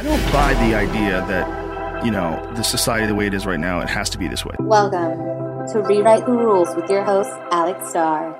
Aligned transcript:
I 0.00 0.02
don't 0.02 0.32
buy 0.32 0.54
the 0.54 0.74
idea 0.74 1.22
that, 1.26 2.06
you 2.06 2.10
know, 2.10 2.50
the 2.54 2.62
society 2.62 3.06
the 3.06 3.14
way 3.14 3.26
it 3.26 3.34
is 3.34 3.44
right 3.44 3.60
now, 3.60 3.80
it 3.80 3.90
has 3.90 4.08
to 4.08 4.16
be 4.16 4.28
this 4.28 4.46
way. 4.46 4.54
Welcome 4.58 5.18
to 5.74 5.82
Rewrite 5.82 6.24
the 6.24 6.32
Rules 6.32 6.74
with 6.74 6.88
your 6.88 7.04
host, 7.04 7.28
Alex 7.52 7.90
Starr. 7.90 8.34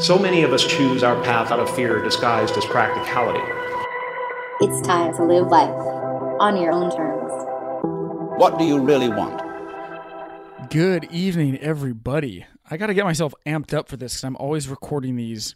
So 0.00 0.18
many 0.18 0.42
of 0.42 0.52
us 0.52 0.62
choose 0.62 1.02
our 1.02 1.14
path 1.22 1.50
out 1.50 1.60
of 1.60 1.74
fear 1.74 2.02
disguised 2.02 2.58
as 2.58 2.66
practicality. 2.66 3.40
It's 4.60 4.86
time 4.86 5.14
to 5.14 5.24
live 5.24 5.46
life 5.46 5.70
on 6.40 6.60
your 6.60 6.72
own 6.72 6.94
terms. 6.94 7.32
What 8.38 8.58
do 8.58 8.66
you 8.66 8.80
really 8.80 9.08
want? 9.08 9.40
Good 10.68 11.04
evening, 11.04 11.56
everybody. 11.56 12.44
I 12.70 12.76
got 12.76 12.88
to 12.88 12.94
get 12.94 13.06
myself 13.06 13.32
amped 13.46 13.72
up 13.72 13.88
for 13.88 13.96
this 13.96 14.12
because 14.12 14.24
I'm 14.24 14.36
always 14.36 14.68
recording 14.68 15.16
these 15.16 15.54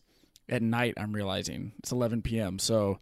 at 0.49 0.63
night. 0.63 0.95
I'm 0.97 1.13
realizing 1.13 1.73
it's 1.79 1.93
11 1.93 2.23
p.m. 2.23 2.59
So 2.59 3.01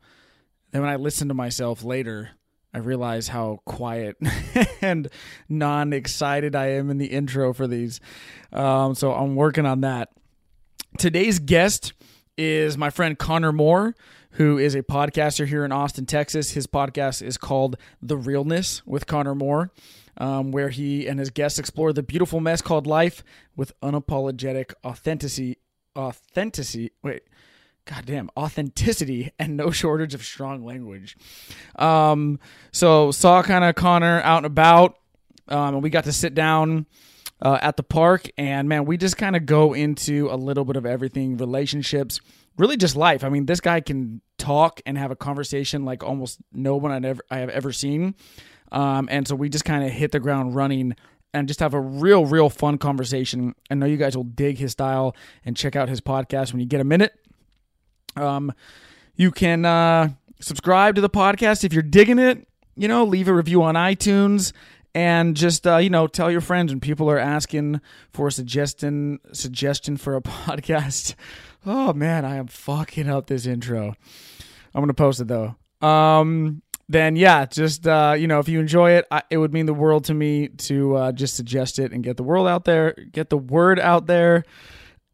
then 0.77 0.83
when 0.83 0.91
I 0.91 0.97
listen 0.97 1.29
to 1.29 1.35
myself 1.35 1.83
later, 1.85 2.29
I 2.75 2.81
realize 2.81 3.29
how 3.29 3.61
quiet 3.65 4.19
and 4.83 5.09
non 5.49 5.95
excited 5.95 6.55
I 6.55 6.73
am 6.73 6.91
in 6.91 6.99
the 6.99 7.07
intro 7.07 7.55
for 7.55 7.67
these. 7.67 7.99
Um, 8.53 8.95
so 8.95 9.15
I'm 9.15 9.37
working 9.37 9.65
on 9.65 9.81
that. 9.81 10.11
Today's 10.99 11.39
guest 11.39 11.95
is 12.37 12.77
my 12.77 12.91
friend 12.91 13.19
Connor 13.19 13.53
Moore, 13.53 13.95
who 14.33 14.59
is 14.59 14.75
a 14.75 14.83
podcaster 14.83 15.47
here 15.47 15.65
in 15.65 15.73
Austin, 15.73 16.05
Texas. 16.05 16.51
His 16.51 16.67
podcast 16.67 17.23
is 17.23 17.39
called 17.39 17.79
The 18.03 18.19
Realness 18.19 18.83
with 18.85 19.07
Connor 19.07 19.35
Moore, 19.35 19.73
um, 20.19 20.53
where 20.53 20.69
he 20.69 21.07
and 21.07 21.19
his 21.19 21.31
guests 21.31 21.59
explore 21.59 21.95
the 21.95 22.03
beautiful 22.03 22.41
mess 22.41 22.61
called 22.61 22.87
life 22.87 23.25
with 23.57 23.73
unapologetic 23.81 24.75
authenticity. 24.85 25.57
Authenticity. 25.97 26.91
Wait. 27.03 27.23
Goddamn 27.87 28.31
authenticity 28.37 29.33
and 29.39 29.57
no 29.57 29.71
shortage 29.71 30.13
of 30.13 30.25
strong 30.25 30.65
language. 30.65 31.17
Um, 31.77 32.41
so 32.73 33.13
saw 33.13 33.43
kind 33.43 33.65
of 33.65 33.77
Connor 33.77 34.21
out 34.23 34.39
and 34.39 34.47
about, 34.47 34.99
um, 35.49 35.75
and 35.75 35.83
we 35.83 35.91
got 35.91 36.05
to 36.05 36.13
sit 36.13 36.35
down 36.35 36.87
uh, 37.41 37.59
at 37.63 37.77
the 37.77 37.83
park, 37.85 38.29
and 38.37 38.69
man, 38.69 38.87
we 38.87 38.97
just 38.97 39.17
kind 39.17 39.37
of 39.37 39.47
go 39.47 39.73
into 39.73 40.29
a 40.31 40.37
little 40.37 40.65
bit 40.65 40.77
of 40.77 40.85
everything, 40.85 41.37
relationships, 41.37 42.21
really 42.59 42.77
just 42.77 42.97
life. 42.97 43.23
I 43.23 43.29
mean, 43.29 43.47
this 43.47 43.61
guy 43.61 43.81
can 43.81 44.21
talk 44.37 44.81
and 44.85 44.99
have 44.99 45.11
a 45.11 45.17
conversation 45.17 45.85
like 45.85 46.03
almost 46.03 46.41
no 46.53 46.77
one 46.77 46.91
I 46.91 47.09
ever 47.09 47.23
I 47.31 47.39
have 47.39 47.51
ever 47.51 47.73
seen, 47.73 48.15
um, 48.73 49.09
and 49.11 49.29
so 49.29 49.37
we 49.37 49.49
just 49.49 49.65
kind 49.65 49.85
of 49.85 49.91
hit 49.91 50.13
the 50.13 50.21
ground 50.21 50.57
running 50.57 50.97
and 51.33 51.47
just 51.47 51.61
have 51.61 51.75
a 51.75 51.81
real, 51.81 52.25
real 52.25 52.49
fun 52.49 52.79
conversation. 52.79 53.55
I 53.71 53.75
know 53.75 53.87
you 53.87 53.99
guys 53.99 54.17
will 54.17 54.25
dig 54.25 54.59
his 54.59 54.73
style 54.73 55.15
and 55.45 55.57
check 55.57 55.77
out 55.77 55.89
his 55.89 56.01
podcast 56.01 56.53
when 56.53 56.61
you 56.61 56.67
get 56.67 56.81
a 56.81 56.85
minute. 56.85 57.13
Um, 58.17 58.53
you 59.15 59.31
can 59.31 59.65
uh, 59.65 60.11
subscribe 60.41 60.95
to 60.97 61.01
the 61.01 61.11
podcast 61.11 61.65
if 61.65 61.73
you're 61.73 61.83
digging 61.83 62.19
it. 62.19 62.47
You 62.77 62.89
know, 62.89 63.05
leave 63.05 63.29
a 63.29 63.35
review 63.35 63.63
on 63.63 63.75
iTunes 63.75 64.53
and 64.97 65.37
just 65.37 65.67
uh, 65.67 65.77
you 65.77 65.91
know 65.91 66.07
tell 66.07 66.31
your 66.31 66.41
friends 66.41 66.73
when 66.73 66.81
people 66.81 67.11
are 67.11 67.19
asking 67.19 67.83
for 68.13 68.29
a 68.29 68.33
suggestion 68.33 69.21
suggestion 69.33 69.99
for 69.99 70.17
a 70.17 70.21
podcast. 70.23 71.15
Oh 71.67 71.93
man, 71.93 72.25
I 72.25 72.37
am 72.37 72.47
fucking 72.47 73.09
up 73.09 73.27
this 73.27 73.47
intro. 73.47 73.95
I'm 74.75 74.83
gonna 74.83 74.95
post 74.95 75.21
it 75.21 75.29
though. 75.29 75.57
Um, 75.87 76.63
then 76.89 77.15
yeah, 77.15 77.45
just 77.45 77.87
uh, 77.87 78.15
you 78.17 78.27
know, 78.27 78.39
if 78.39 78.49
you 78.49 78.59
enjoy 78.59 78.93
it, 78.93 79.07
I, 79.11 79.23
it 79.31 79.37
would 79.37 79.53
mean 79.53 79.67
the 79.67 79.75
world 79.75 80.05
to 80.05 80.15
me 80.15 80.49
to 80.49 80.97
uh, 80.97 81.13
just 81.13 81.37
suggest 81.37 81.79
it 81.79 81.93
and 81.93 82.03
get 82.03 82.17
the 82.17 82.23
world 82.23 82.49
out 82.49 82.65
there, 82.65 82.95
get 83.13 83.29
the 83.29 83.39
word 83.39 83.79
out 83.79 84.07
there. 84.07 84.45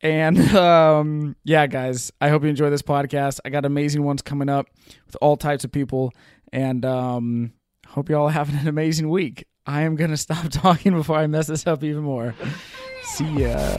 And 0.02 0.38
um, 0.56 1.36
yeah, 1.44 1.66
guys, 1.66 2.12
I 2.20 2.28
hope 2.28 2.42
you 2.42 2.48
enjoy 2.48 2.70
this 2.70 2.82
podcast. 2.82 3.40
I 3.44 3.50
got 3.50 3.64
amazing 3.64 4.02
ones 4.02 4.22
coming 4.22 4.48
up 4.48 4.66
with 5.06 5.16
all 5.20 5.36
types 5.36 5.64
of 5.64 5.72
people, 5.72 6.12
and 6.52 6.84
um, 6.84 7.52
hope 7.86 8.10
you 8.10 8.16
all 8.16 8.28
having 8.28 8.56
an 8.56 8.68
amazing 8.68 9.08
week. 9.08 9.46
I 9.64 9.82
am 9.82 9.96
gonna 9.96 10.16
stop 10.18 10.48
talking 10.50 10.92
before 10.92 11.16
I 11.16 11.26
mess 11.26 11.46
this 11.46 11.66
up 11.66 11.84
even 11.84 12.02
more. 12.02 12.34
See 13.02 13.26
ya. 13.26 13.78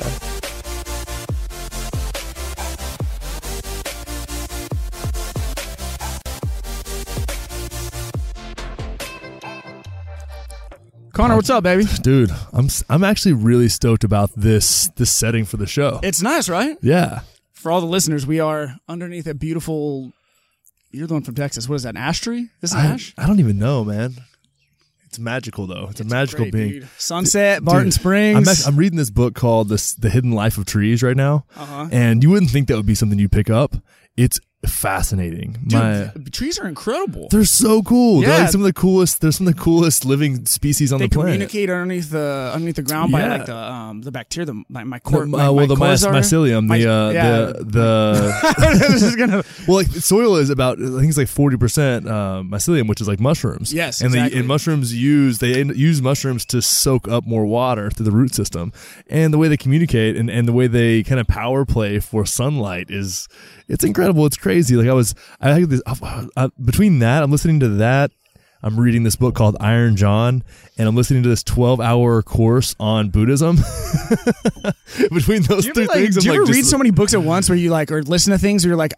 Connor, 11.13 11.35
what's 11.35 11.49
up, 11.49 11.63
baby? 11.63 11.85
dude 12.01 12.31
i'm 12.53 12.67
i'm 12.89 13.03
actually 13.03 13.33
really 13.33 13.69
stoked 13.69 14.03
about 14.03 14.31
this 14.35 14.87
this 14.95 15.11
setting 15.11 15.45
for 15.45 15.57
the 15.57 15.67
show 15.67 15.99
It's 16.03 16.21
nice, 16.21 16.49
right? 16.49 16.77
yeah 16.81 17.21
For 17.53 17.71
all 17.71 17.81
the 17.81 17.87
listeners, 17.87 18.25
we 18.27 18.39
are 18.39 18.75
underneath 18.89 19.27
a 19.27 19.33
beautiful. 19.33 20.11
You're 20.91 21.07
the 21.07 21.13
one 21.15 21.23
from 21.23 21.33
Texas. 21.35 21.67
What 21.69 21.75
is 21.75 21.83
that? 21.83 21.89
An 21.91 21.97
ash 21.97 22.19
tree? 22.21 22.49
This 22.61 22.71
is 22.71 22.75
an 22.75 22.85
I, 22.85 22.93
ash. 22.93 23.13
I 23.17 23.25
don't 23.27 23.39
even 23.39 23.57
know 23.57 23.83
man 23.85 24.15
it's 25.05 25.19
magical 25.19 25.67
though 25.67 25.87
it's, 25.91 26.01
a 26.01 26.03
magical 26.05 26.45
Great, 26.45 26.53
being 26.53 26.69
dude. 26.71 26.89
Sunset, 26.97 27.63
Barton 27.63 27.85
Dude, 27.85 27.93
Springs. 27.93 28.35
I'm, 28.37 28.47
act- 28.51 28.67
I'm 28.67 28.75
reading 28.77 28.97
this 28.97 29.11
book 29.11 29.35
called 29.35 29.69
this, 29.69 29.93
"The 29.93 30.09
Hidden 30.09 30.31
Life 30.31 30.57
of 30.57 30.65
Trees" 30.65 31.03
right 31.03 31.15
now, 31.15 31.45
Uh-huh. 31.55 31.87
and 31.91 32.23
you 32.23 32.31
wouldn't 32.31 32.49
think 32.49 32.67
that 32.67 32.77
would 32.77 32.87
be 32.87 32.95
something 32.95 33.19
you 33.19 33.29
pick 33.29 33.47
up. 33.47 33.75
It's 34.17 34.39
fascinating. 34.65 35.53
Dude, 35.65 35.73
My, 35.73 36.11
trees 36.31 36.59
are 36.59 36.67
incredible. 36.67 37.27
they're 37.31 37.45
so 37.45 37.81
cool. 37.83 38.21
They're 38.21 38.29
Yeah. 38.29 38.39
like 38.43 38.49
some 38.49 38.61
of 38.61 38.65
the 38.65 38.73
coolest. 38.73 39.21
They're 39.21 39.31
some 39.31 39.47
of 39.47 39.55
the 39.55 39.59
coolest 39.59 40.05
living 40.05 40.45
species 40.45 40.91
on 40.93 40.99
they 40.99 41.07
the 41.07 41.13
planet. 41.15 41.39
They 41.39 41.45
communicate 41.47 41.69
underneath 41.69 42.09
the 42.09 42.51
underneath 42.53 42.75
the 42.75 42.81
ground 42.83 43.11
by 43.11 43.27
like 43.27 43.45
the 43.45 43.55
um 43.57 44.01
the 44.01 44.11
bacteria, 44.11 44.45
the 44.45 44.63
my 44.69 44.83
my 44.83 44.97
The- 44.97 45.01
cor- 45.01 45.23
uh, 45.23 45.27
my, 45.27 45.49
well, 45.49 45.67
the 45.67 45.75
my 45.75 45.89
my- 45.89 45.93
mycelium, 45.95 46.67
My- 46.67 46.77
the 46.77 46.91
uh, 46.91 47.09
yeah. 47.11 47.23
the 47.29 47.63
the 47.63 48.77
this 48.89 49.03
is 49.03 49.15
gonna 49.15 49.43
Well, 49.67 49.77
like 49.77 49.87
soil 49.87 50.35
is 50.37 50.49
about 50.49 50.79
I 50.81 50.85
think 50.85 51.05
it's 51.09 51.17
like 51.17 51.27
forty 51.27 51.57
percent 51.57 52.07
uh, 52.07 52.43
mycelium, 52.45 52.87
which 52.87 53.01
is 53.01 53.07
like 53.07 53.19
mushrooms. 53.19 53.73
Yes, 53.73 54.01
and 54.01 54.07
exactly. 54.13 54.33
they 54.35 54.39
and 54.39 54.47
mushrooms 54.47 54.93
use 54.93 55.39
they 55.39 55.61
use 55.63 56.01
mushrooms 56.01 56.45
to 56.47 56.61
soak 56.61 57.07
up 57.07 57.25
more 57.25 57.45
water 57.45 57.89
through 57.89 58.05
the 58.05 58.11
root 58.11 58.33
system, 58.33 58.71
and 59.09 59.33
the 59.33 59.37
way 59.37 59.47
they 59.47 59.57
communicate 59.57 60.15
and, 60.17 60.29
and 60.29 60.47
the 60.47 60.53
way 60.53 60.67
they 60.67 61.03
kind 61.03 61.19
of 61.19 61.27
power 61.27 61.65
play 61.65 61.99
for 61.99 62.25
sunlight 62.25 62.89
is 62.89 63.27
it's 63.67 63.83
incredible. 63.83 64.25
It's 64.25 64.37
crazy. 64.37 64.52
Like 64.61 64.87
I 64.87 64.93
was 64.93 65.15
I 65.41 65.51
had 65.51 65.69
this 65.69 65.81
uh, 65.87 66.49
between 66.63 66.99
that 66.99 67.23
I'm 67.23 67.31
listening 67.31 67.59
to 67.61 67.69
that. 67.69 68.11
I'm 68.65 68.79
reading 68.79 69.03
this 69.03 69.17
book 69.17 69.35
called 69.35 69.57
Iron 69.59 69.97
John, 69.97 70.41
and 70.77 70.87
I'm 70.87 70.95
listening 70.95 71.21
to 71.23 71.29
this 71.29 71.43
12 71.43 71.81
hour 71.81 72.21
course 72.21 72.77
on 72.79 73.09
Buddhism. 73.09 73.57
between 75.11 75.41
those 75.41 75.67
three 75.67 75.85
like, 75.85 75.97
things, 75.97 76.15
do 76.15 76.21
I'm 76.21 76.25
you 76.25 76.31
like 76.31 76.49
ever 76.49 76.51
read 76.53 76.65
so 76.65 76.77
many 76.77 76.91
books 76.91 77.13
at 77.13 77.21
once 77.21 77.49
where 77.49 77.57
you 77.57 77.71
like 77.71 77.91
or 77.91 78.03
listen 78.03 78.31
to 78.31 78.39
things 78.39 78.63
where 78.63 78.69
you're 78.69 78.77
like 78.77 78.93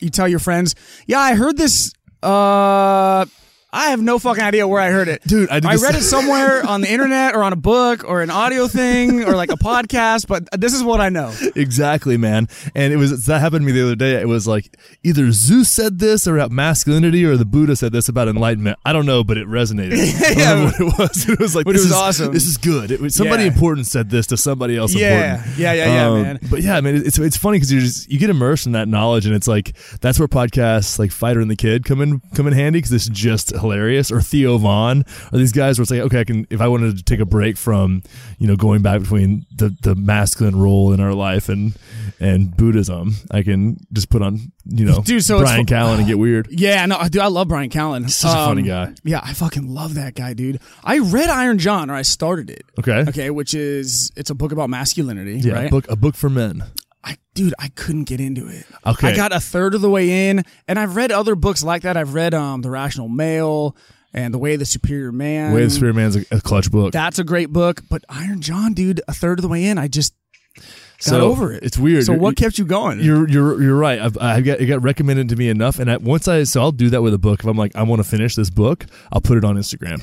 you 0.00 0.10
tell 0.10 0.26
your 0.26 0.40
friends, 0.40 0.74
yeah, 1.06 1.20
I 1.20 1.34
heard 1.34 1.56
this. 1.56 1.92
Uh, 2.22 3.26
I 3.74 3.90
have 3.90 4.00
no 4.00 4.18
fucking 4.18 4.42
idea 4.42 4.66
where 4.68 4.80
I 4.80 4.90
heard 4.90 5.08
it, 5.08 5.22
Dude, 5.26 5.50
I 5.50 5.56
I 5.56 5.74
read 5.76 5.94
it 5.96 6.02
somewhere 6.14 6.64
on 6.66 6.80
the 6.80 6.90
internet 6.90 7.34
or 7.34 7.42
on 7.42 7.52
a 7.52 7.56
book 7.56 8.04
or 8.08 8.22
an 8.22 8.30
audio 8.30 8.68
thing 8.68 9.24
or 9.24 9.34
like 9.34 9.50
a 9.50 9.56
podcast, 9.56 10.26
but 10.28 10.48
this 10.58 10.72
is 10.74 10.82
what 10.82 11.00
I 11.00 11.08
know. 11.08 11.34
exactly, 11.56 12.16
man. 12.16 12.48
And 12.74 12.92
it 12.92 12.96
was 12.96 13.26
that 13.26 13.40
happened 13.40 13.62
to 13.62 13.66
me 13.66 13.72
the 13.72 13.82
other 13.84 13.96
day. 13.96 14.20
It 14.20 14.28
was 14.28 14.46
like 14.46 14.76
either 15.02 15.32
Zeus 15.32 15.68
said 15.68 15.98
this 15.98 16.26
about 16.26 16.50
masculinity 16.52 17.24
or 17.24 17.36
the 17.36 17.44
Buddha 17.44 17.74
said 17.76 17.92
this 17.92 18.08
about 18.08 18.28
enlightenment. 18.28 18.78
I 18.84 18.92
don't 18.92 19.06
know, 19.06 19.24
but 19.24 19.36
it 19.38 19.46
resonated. 19.48 19.94
I 20.24 20.34
don't 20.34 20.38
Yeah. 20.38 20.64
what 20.64 20.80
it 20.80 20.98
was. 20.98 21.28
It 21.34 21.38
was 21.40 21.56
like 21.56 21.64
But 21.64 21.70
it 21.72 21.78
this 21.78 21.82
was 21.84 21.92
is 21.92 21.96
awesome. 21.96 22.32
This 22.32 22.46
is 22.46 22.56
good. 22.58 22.90
It 22.92 23.00
was 23.00 23.14
somebody 23.14 23.42
Yeah. 23.44 23.48
important 23.52 23.86
said 23.86 24.08
this 24.10 24.26
to 24.28 24.36
somebody 24.36 24.76
else 24.76 24.94
Yeah. 24.94 25.34
important. 25.36 25.58
Yeah, 25.58 25.72
yeah, 25.72 25.94
yeah, 25.94 26.06
Um, 26.08 26.22
man. 26.22 26.38
But 26.50 26.62
yeah, 26.62 26.80
man, 26.80 26.94
it's 26.96 27.18
it's 27.18 27.36
funny 27.36 27.56
because 27.58 27.72
you 27.72 27.80
just 27.80 28.10
you 28.10 28.18
get 28.18 28.30
immersed 28.30 28.66
in 28.66 28.72
that 28.72 28.86
knowledge, 28.88 29.26
and 29.26 29.34
it's 29.34 29.48
like 29.48 29.76
that's 30.00 30.18
where 30.18 30.28
podcasts 30.28 30.98
like 30.98 31.10
Fighter 31.10 31.40
and 31.40 31.50
the 31.50 31.56
Kid 31.56 31.84
come 31.84 32.00
in 32.00 32.20
come 32.34 32.46
in 32.46 32.52
handy 32.52 32.78
because 32.78 32.92
it's 32.92 33.08
just 33.08 33.52
hilarious. 33.64 34.10
Or 34.12 34.20
Theo 34.20 34.58
Von, 34.58 35.04
or 35.32 35.38
these 35.38 35.52
guys 35.52 35.78
where 35.78 35.82
it's 35.82 35.90
like, 35.90 36.00
okay, 36.00 36.20
I 36.20 36.24
can 36.24 36.46
if 36.50 36.60
I 36.60 36.68
wanted 36.68 36.96
to 36.96 37.02
take 37.02 37.20
a 37.20 37.26
break 37.26 37.56
from 37.56 38.02
you 38.38 38.46
know 38.46 38.56
going 38.56 38.82
back 38.82 39.00
between 39.00 39.46
the 39.54 39.76
the 39.82 39.94
masculine 39.94 40.56
role 40.56 40.92
in 40.92 41.00
our 41.00 41.12
life 41.14 41.48
and 41.48 41.76
and 42.20 42.56
Buddhism, 42.56 43.14
I 43.30 43.42
can 43.42 43.76
just 43.92 44.08
put 44.10 44.22
on 44.22 44.52
you 44.66 44.84
know 44.84 45.02
Dude, 45.02 45.24
so 45.24 45.40
Bryan 45.40 45.66
Callen 45.66 45.98
and 45.98 46.06
get 46.06 46.18
weird. 46.18 46.48
Yeah, 46.64 46.86
no, 46.86 47.02
dude, 47.08 47.20
I 47.20 47.26
love 47.26 47.48
Bryan 47.48 47.68
Callen. 47.68 48.04
Um, 48.04 48.08
Such 48.08 48.30
a 48.30 48.46
funny 48.46 48.62
guy. 48.62 48.94
Yeah, 49.02 49.20
I 49.22 49.32
fucking 49.34 49.66
love 49.68 49.94
that 49.94 50.14
guy, 50.14 50.32
dude. 50.34 50.60
I 50.82 50.98
read 50.98 51.28
Iron 51.28 51.58
John, 51.58 51.90
or 51.90 51.94
I 51.94 52.02
started 52.02 52.48
it. 52.48 52.64
Okay, 52.78 53.04
Okay, 53.08 53.30
which 53.30 53.54
is 53.54 54.12
it's 54.16 54.30
a 54.30 54.34
book 54.34 54.52
about 54.52 54.70
masculinity, 54.70 55.40
yeah, 55.40 55.54
right? 55.54 55.66
a 55.66 55.70
book 55.70 55.86
a 55.90 55.96
book 55.96 56.14
for 56.14 56.30
men. 56.30 56.62
I, 57.04 57.18
dude, 57.34 57.54
I 57.58 57.68
couldn't 57.68 58.04
get 58.04 58.20
into 58.20 58.48
it. 58.48 58.64
Okay. 58.86 59.08
I 59.12 59.14
got 59.16 59.32
a 59.32 59.38
third 59.40 59.74
of 59.74 59.82
the 59.82 59.90
way 59.90 60.28
in, 60.30 60.42
and 60.66 60.78
I've 60.78 60.96
read 60.96 61.12
other 61.12 61.34
books 61.34 61.62
like 61.62 61.82
that. 61.82 61.96
I've 61.96 62.14
read 62.14 62.32
um, 62.34 62.62
The 62.62 62.70
Rational 62.70 63.08
Male 63.08 63.76
and 64.14 64.32
The 64.32 64.38
Way 64.38 64.54
of 64.54 64.60
the 64.60 64.64
Superior 64.66 65.12
Man. 65.12 65.52
Way 65.52 65.64
of 65.64 65.68
the 65.68 65.74
Superior 65.74 65.92
Man's 65.94 66.16
a, 66.16 66.24
a 66.30 66.40
clutch 66.40 66.70
book. 66.70 66.92
That's 66.92 67.18
a 67.18 67.24
great 67.24 67.50
book, 67.52 67.82
but 67.90 68.04
Iron 68.08 68.40
John, 68.40 68.72
dude, 68.72 69.02
a 69.06 69.12
third 69.12 69.38
of 69.38 69.42
the 69.42 69.48
way 69.48 69.64
in, 69.66 69.76
I 69.76 69.86
just 69.88 70.14
got 70.56 70.64
So, 71.00 71.20
over 71.30 71.52
it. 71.52 71.62
it's 71.62 71.76
weird. 71.76 72.04
So 72.04 72.12
You're- 72.12 72.22
what 72.22 72.36
kept 72.36 72.56
you 72.56 72.64
going? 72.64 73.00
You're 73.00 73.28
you're 73.28 73.60
you're 73.60 73.76
right. 73.76 73.98
I've, 74.00 74.16
I 74.18 74.40
got 74.40 74.60
it 74.60 74.66
got 74.66 74.82
recommended 74.82 75.28
to 75.30 75.36
me 75.36 75.48
enough, 75.48 75.78
and 75.80 75.90
I, 75.90 75.96
once 75.98 76.26
I 76.28 76.44
so 76.44 76.60
I'll 76.62 76.72
do 76.72 76.88
that 76.90 77.02
with 77.02 77.12
a 77.12 77.18
book. 77.18 77.40
If 77.40 77.46
I'm 77.46 77.56
like 77.58 77.74
I 77.76 77.82
want 77.82 78.00
to 78.02 78.08
finish 78.08 78.34
this 78.36 78.48
book, 78.50 78.86
I'll 79.12 79.20
put 79.20 79.36
it 79.36 79.44
on 79.44 79.56
Instagram. 79.56 80.02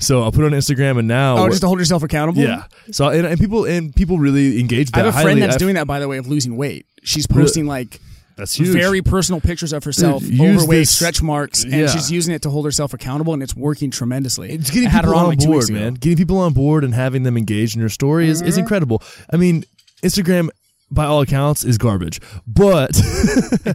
So 0.00 0.22
I'll 0.22 0.30
put 0.32 0.44
it 0.44 0.52
on 0.52 0.52
Instagram, 0.52 0.98
and 0.98 1.08
now 1.08 1.38
oh, 1.38 1.48
just 1.48 1.60
to 1.62 1.66
hold 1.66 1.78
yourself 1.80 2.02
accountable. 2.02 2.40
yeah. 2.42 2.64
So 2.92 3.08
and, 3.08 3.26
and 3.26 3.38
people 3.40 3.64
and 3.64 3.94
people 3.94 4.18
really 4.18 4.60
engage. 4.60 4.88
With 4.88 4.96
I 4.96 4.98
have 5.00 5.06
a 5.08 5.12
friend 5.12 5.28
highly. 5.28 5.40
that's 5.40 5.54
I've- 5.56 5.64
doing 5.64 5.74
that, 5.74 5.86
by 5.86 5.98
the 6.00 6.06
way, 6.08 6.18
of 6.18 6.26
losing 6.28 6.56
weight. 6.56 6.86
She's 7.02 7.26
posting 7.26 7.66
like 7.66 8.00
That's 8.36 8.54
huge. 8.54 8.68
very 8.68 9.02
personal 9.02 9.40
pictures 9.40 9.72
of 9.72 9.82
herself, 9.82 10.22
Dude, 10.22 10.40
overweight, 10.40 10.80
this- 10.82 10.90
stretch 10.94 11.20
marks, 11.22 11.64
and 11.64 11.72
Yeah. 11.72 11.86
she's 11.88 12.12
using 12.12 12.32
it 12.34 12.42
to 12.42 12.50
hold 12.50 12.64
herself 12.64 12.92
accountable, 12.94 13.32
and 13.34 13.42
it's 13.42 13.56
working 13.56 13.90
tremendously. 13.90 14.50
It's 14.52 14.70
getting 14.70 14.88
I 14.88 14.92
had 14.92 15.04
her 15.04 15.10
people 15.10 15.20
on, 15.20 15.28
like 15.30 15.38
board, 15.44 15.70
man. 15.70 15.94
Getting 15.94 16.16
people 16.18 16.38
on 16.38 16.52
board 16.52 16.84
and 16.84 16.94
having 16.94 17.24
them 17.24 17.36
engaged 17.36 17.74
in 17.74 17.80
your 17.80 17.88
story 17.88 18.28
is, 18.28 18.40
is 18.42 18.52
Mm-hmm. 18.54 18.60
incredible. 18.60 19.02
I 19.32 19.36
mean, 19.36 19.64
Instagram, 20.02 20.50
by 20.90 21.04
all 21.04 21.20
accounts, 21.20 21.64
is 21.64 21.78
garbage. 21.78 22.20
But 22.46 22.90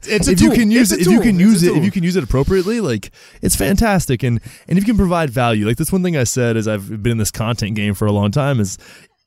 It's 0.05 0.27
if 0.27 0.41
you 0.41 0.51
can 0.51 0.71
use 0.71 0.91
it, 0.91 1.01
if 1.01 1.07
you 1.07 1.21
can 1.21 1.39
use 1.39 1.63
it, 1.63 1.75
if 1.75 1.83
you 1.83 1.91
can 1.91 2.03
use 2.03 2.15
it 2.15 2.23
appropriately, 2.23 2.81
like 2.81 3.11
it's 3.41 3.55
fantastic. 3.55 4.23
And 4.23 4.39
and 4.67 4.77
if 4.77 4.83
you 4.83 4.93
can 4.93 4.97
provide 4.97 5.29
value, 5.29 5.67
like 5.67 5.77
that's 5.77 5.91
one 5.91 6.03
thing 6.03 6.17
I 6.17 6.23
said 6.23 6.57
as 6.57 6.67
I've 6.67 7.01
been 7.03 7.13
in 7.13 7.17
this 7.17 7.31
content 7.31 7.75
game 7.75 7.93
for 7.93 8.05
a 8.05 8.11
long 8.11 8.31
time 8.31 8.59
is. 8.59 8.77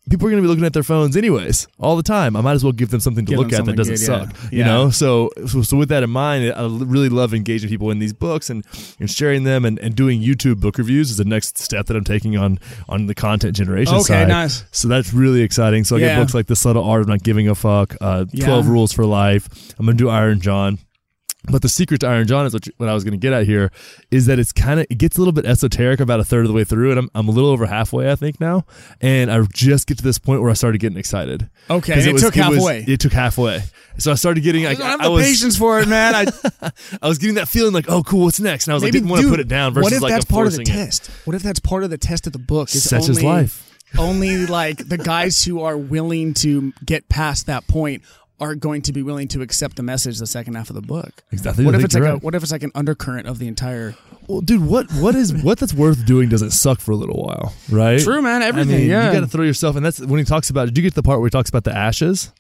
People 0.09 0.29
are 0.29 0.31
going 0.31 0.41
to 0.41 0.47
be 0.47 0.49
looking 0.49 0.65
at 0.65 0.73
their 0.73 0.85
phones 0.85 1.17
anyways, 1.17 1.67
all 1.81 1.97
the 1.97 2.03
time. 2.03 2.37
I 2.37 2.41
might 2.41 2.53
as 2.53 2.63
well 2.63 2.73
give 2.73 2.91
them 2.91 3.01
something 3.01 3.27
to 3.27 3.31
Give 3.31 3.39
look 3.41 3.53
at 3.53 3.65
that 3.65 3.75
doesn't 3.75 3.95
good, 3.97 4.01
yeah. 4.01 4.07
suck. 4.29 4.53
You 4.53 4.59
Yeah. 4.61 4.67
know, 4.67 4.91
so, 4.91 5.31
so 5.49 5.63
so 5.63 5.77
with 5.77 5.89
that 5.89 6.05
in 6.05 6.11
mind, 6.11 6.53
I 6.55 6.63
really 6.69 7.09
love 7.09 7.35
engaging 7.35 7.69
people 7.69 7.91
in 7.91 7.99
these 7.99 8.13
books 8.13 8.49
and, 8.49 8.65
and 9.01 9.11
sharing 9.11 9.43
them 9.43 9.65
and, 9.65 9.81
and 9.81 9.97
doing 9.97 10.23
YouTube 10.23 10.61
book 10.61 10.79
reviews 10.79 11.11
is 11.11 11.17
the 11.17 11.25
next 11.25 11.59
step 11.59 11.87
that 11.87 11.97
I'm 11.97 12.05
taking 12.05 12.37
on 12.37 12.61
on 12.89 13.07
the 13.07 13.15
content 13.17 13.57
generation 13.57 13.95
Okay, 13.97 14.03
side. 14.05 14.29
nice. 14.29 14.65
So 14.71 14.87
that's 14.87 15.13
really 15.13 15.43
exciting. 15.43 15.83
So 15.83 15.97
I 15.97 15.99
get 15.99 16.07
Yeah. 16.07 16.21
books 16.21 16.35
like 16.35 16.47
The 16.47 16.55
Subtle 16.57 16.85
Art 16.85 17.01
of 17.01 17.09
Not 17.09 17.25
Giving 17.25 17.49
a 17.49 17.55
Fuck, 17.57 17.97
uh. 18.01 18.27
12 18.39 18.69
Rules 18.69 18.93
for 18.93 19.05
Life. 19.05 19.49
I'm 19.79 19.87
going 19.87 19.97
to 19.99 20.05
do 20.05 20.09
Iron 20.09 20.41
John. 20.41 20.79
But 21.51 21.63
the 21.63 21.69
secret 21.69 22.01
to 22.01 22.09
Iron 22.09 22.27
John 22.27 22.45
is 22.47 22.53
what, 22.53 22.67
what 22.77 22.89
I 22.89 22.95
was 22.95 23.05
going 23.05 23.13
to 23.13 23.19
get 23.19 23.33
at 23.33 23.47
here 23.47 23.71
is 24.11 24.27
that 24.27 24.39
it's 24.39 24.53
kind 24.53 24.81
of 24.81 24.87
it 24.91 24.99
gets 24.99 25.17
a 25.17 25.21
little 25.21 25.33
bit 25.33 25.45
esoteric 25.47 26.01
about 26.01 26.19
a 26.19 26.25
third 26.25 26.41
of 26.41 26.49
the 26.49 26.55
way 26.55 26.65
through, 26.65 26.91
and 26.91 26.99
I'm 26.99 27.11
I'm 27.15 27.29
a 27.29 27.31
little 27.31 27.51
over 27.51 27.67
halfway 27.67 28.11
I 28.11 28.17
think 28.17 28.41
now, 28.41 28.65
and 29.01 29.31
I 29.31 29.41
just 29.53 29.87
get 29.87 29.99
to 29.99 30.05
this 30.05 30.19
point 30.19 30.41
where 30.43 30.51
I 30.51 30.55
started 30.55 30.79
getting 30.79 30.99
excited. 30.99 31.49
Okay, 31.71 31.95
'Cause 31.95 32.07
it 32.07 32.19
took 32.19 32.35
was- 32.35 32.57
halfway. 32.57 32.85
it 32.87 33.01
took 33.01 33.13
halfway, 33.13 33.63
so 33.99 34.11
I 34.13 34.15
started 34.17 34.43
getting 34.43 34.65
like 34.65 34.81
I 34.81 34.95
I 34.95 35.05
the 35.05 35.11
was 35.11 35.25
patience 35.25 35.57
for 35.57 35.79
it, 35.81 35.89
man. 35.89 36.15
I 36.15 36.27
I 37.03 37.09
was 37.09 37.19
getting 37.19 37.37
that 37.37 37.49
feeling 37.49 37.73
like 37.73 37.87
oh 37.89 38.03
cool 38.03 38.25
what's 38.25 38.41
next, 38.41 38.67
and 38.67 38.73
I 38.73 38.75
was 38.75 38.83
maybe 38.83 38.99
like 38.99 39.03
didn't 39.05 39.11
want 39.11 39.23
to 39.23 39.29
put 39.31 39.41
it 39.41 39.49
down. 39.49 39.73
Versus 39.75 39.85
what 39.85 39.93
if 39.97 40.03
like 40.03 40.13
that's 40.13 40.27
I'm 40.29 40.35
part 40.35 40.47
of 40.49 40.55
the 40.55 40.63
it. 40.63 40.67
test? 40.67 41.11
What 41.25 41.37
if 41.37 41.43
that's 41.43 41.61
part 41.61 41.85
of 41.85 41.91
the 41.91 41.99
test 41.99 42.27
of 42.27 42.33
the 42.33 42.39
book? 42.39 42.75
Is 42.75 42.89
Such 42.89 43.03
only, 43.03 43.13
is 43.13 43.23
life. 43.23 43.63
Only 43.97 44.47
like 44.47 44.89
the 44.89 44.99
guys 44.99 45.45
who 45.45 45.63
are 45.63 45.77
willing 45.79 46.35
to 46.35 46.73
get 46.85 47.09
past 47.09 47.47
that 47.47 47.67
point 47.69 48.03
are 48.39 48.55
going 48.55 48.83
to 48.83 48.93
be 48.93 49.03
willing 49.03 49.29
to 49.29 49.43
accept 49.43 49.77
the 49.77 49.83
message 49.83 50.19
the 50.19 50.27
second 50.27 50.55
half 50.55 50.69
of 50.71 50.77
the 50.77 50.83
book. 50.83 51.25
Exactly. 51.33 51.65
What 51.65 51.75
if 51.75 51.85
it's 51.85 51.95
like 51.95 52.05
a, 52.05 52.17
what 52.17 52.35
if 52.35 52.43
it's 52.43 52.53
like 52.53 52.63
an 52.63 52.73
undercurrent 52.75 53.27
of 53.27 53.39
the 53.39 53.49
entire 53.49 53.95
Well, 54.29 54.41
dude, 54.41 54.65
what 54.65 54.91
what 54.95 55.15
is 55.15 55.33
what 55.43 55.59
that's 55.59 55.75
worth 55.75 56.05
doing 56.07 56.29
doesn't 56.29 56.51
suck 56.51 56.81
for 56.81 56.93
a 56.93 56.97
little 56.97 57.23
while, 57.23 57.55
right? 57.71 58.01
True, 58.01 58.23
man, 58.23 58.43
everything, 58.43 58.75
I 58.75 58.79
mean, 58.79 58.91
yeah. 58.91 59.07
you 59.07 59.13
got 59.13 59.21
to 59.21 59.27
throw 59.27 59.45
yourself, 59.45 59.77
and 59.77 59.85
that's 59.85 60.01
when 60.01 60.19
he 60.19 60.25
talks 60.25 60.51
about. 60.51 60.67
Did 60.67 60.77
you 60.77 60.83
get 60.83 60.91
to 60.91 60.97
the 60.97 61.03
part 61.03 61.21
where 61.21 61.27
he 61.27 61.31
talks 61.31 61.49
about 61.49 61.65
the 61.65 61.77
ashes? 61.77 62.33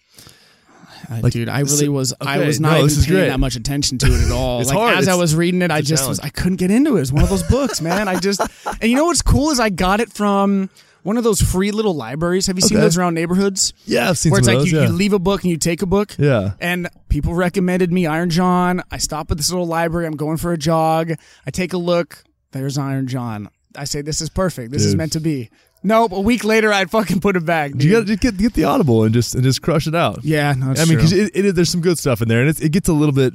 Like, 1.08 1.32
dude, 1.32 1.48
I 1.48 1.60
really 1.60 1.88
was. 1.88 2.14
I 2.20 2.38
was 2.40 2.60
not 2.60 2.82
this 2.82 2.98
even 3.04 3.16
paying 3.16 3.30
that 3.30 3.40
much 3.40 3.56
attention 3.56 3.98
to 3.98 4.06
it 4.06 4.26
at 4.26 4.32
all. 4.32 4.60
It's 4.60 4.70
like 4.70 4.78
hard. 4.78 4.98
as 4.98 5.08
I 5.08 5.14
was 5.14 5.34
reading 5.34 5.62
it, 5.62 5.70
I 5.70 5.78
it's 5.78 5.88
just 5.88 6.08
was. 6.08 6.20
I 6.20 6.28
couldn't 6.28 6.56
get 6.56 6.70
into 6.70 6.96
it. 6.96 7.02
It's 7.02 7.12
one 7.12 7.22
of 7.22 7.30
those 7.30 7.42
books, 7.50 7.80
man. 7.80 8.08
I 8.08 8.18
just. 8.18 8.40
And 8.66 8.90
you 8.90 8.96
know 8.96 9.04
what's 9.04 9.22
cool 9.22 9.50
is 9.50 9.60
I 9.60 9.70
got 9.70 10.00
it 10.00 10.12
from 10.12 10.70
one 11.06 11.16
of 11.16 11.24
those 11.24 11.40
free 11.40 11.70
little 11.70 11.94
libraries. 11.94 12.46
Have 12.48 12.56
you 12.56 12.62
seen 12.62 12.78
Okay. 12.78 12.82
those 12.84 12.98
around 12.98 13.14
neighborhoods? 13.14 13.72
Yeah, 13.84 14.10
I've 14.10 14.18
seen 14.18 14.32
Where 14.32 14.40
it's 14.40 14.46
some 14.48 14.56
like 14.56 14.62
of 14.62 14.66
you, 14.68 14.72
those. 14.78 14.82
you 14.88 14.92
yeah. 14.92 14.98
leave 14.98 15.12
a 15.12 15.18
book 15.18 15.42
and 15.42 15.50
you 15.50 15.56
take 15.56 15.80
a 15.82 15.86
book. 15.86 16.14
Yeah. 16.18 16.54
And 16.60 16.88
people 17.08 17.32
recommended 17.34 17.92
me 17.92 18.06
Iron 18.06 18.28
John. 18.30 18.82
I 18.90 18.98
stop 18.98 19.30
at 19.30 19.36
this 19.36 19.50
little 19.50 19.66
library. 19.66 20.06
I'm 20.06 20.16
going 20.16 20.36
for 20.36 20.52
a 20.52 20.58
jog. 20.58 21.12
I 21.46 21.50
take 21.50 21.72
a 21.72 21.78
look. 21.78 22.24
There's 22.50 22.76
Iron 22.76 23.06
John. 23.06 23.48
I 23.76 23.84
say, 23.84 24.00
this 24.02 24.20
is 24.20 24.30
perfect. 24.30 24.72
This 24.72 24.82
is 24.82 24.92
Dude. 24.92 24.98
meant 24.98 25.12
to 25.12 25.20
be. 25.20 25.50
Nope. 25.82 26.12
A 26.12 26.20
week 26.20 26.44
later, 26.44 26.72
I'd 26.72 26.90
fucking 26.90 27.20
put 27.20 27.36
it 27.36 27.44
back. 27.44 27.72
Dude. 27.72 27.82
you 27.84 27.92
got 27.92 28.06
to 28.06 28.16
get 28.16 28.36
get 28.36 28.54
the 28.54 28.64
audible 28.64 29.04
and 29.04 29.14
just 29.14 29.34
and 29.34 29.44
just 29.44 29.62
crush 29.62 29.86
it 29.86 29.94
out. 29.94 30.24
yeah, 30.24 30.52
no, 30.52 30.72
it's 30.72 30.80
I 30.80 30.84
mean, 30.84 30.98
it, 31.00 31.30
it, 31.34 31.54
there's 31.54 31.70
some 31.70 31.80
good 31.80 31.98
stuff 31.98 32.22
in 32.22 32.28
there, 32.28 32.40
and 32.40 32.50
it, 32.50 32.60
it 32.60 32.68
gets 32.70 32.88
a 32.88 32.92
little 32.92 33.14
bit 33.14 33.34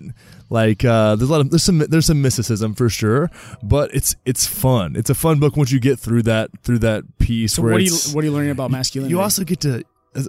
like 0.50 0.84
uh, 0.84 1.16
there's 1.16 1.30
a 1.30 1.32
lot 1.32 1.42
of 1.42 1.50
there's 1.50 1.64
some 1.64 1.80
there's 1.80 2.06
some 2.06 2.22
mysticism 2.22 2.74
for 2.74 2.90
sure, 2.90 3.32
but 3.64 3.94
it's 3.96 4.16
it's 4.26 4.46
fun. 4.46 4.96
It's 4.96 5.10
a 5.10 5.16
fun 5.16 5.40
book 5.40 5.56
once 5.56 5.72
you 5.72 5.80
get 5.80 5.98
through 5.98 6.24
that 6.24 6.50
through 6.64 6.80
that 6.80 7.04
piece. 7.20 7.54
so 7.54 7.62
where 7.62 7.72
what 7.72 7.82
are 7.82 7.84
you 7.86 7.98
what 8.14 8.24
are 8.24 8.28
you 8.28 8.34
learning 8.34 8.52
about 8.52 8.72
masculinity? 8.72 9.12
you 9.12 9.22
also 9.22 9.44
get 9.44 9.62
to 9.62 9.84
I'll 10.16 10.24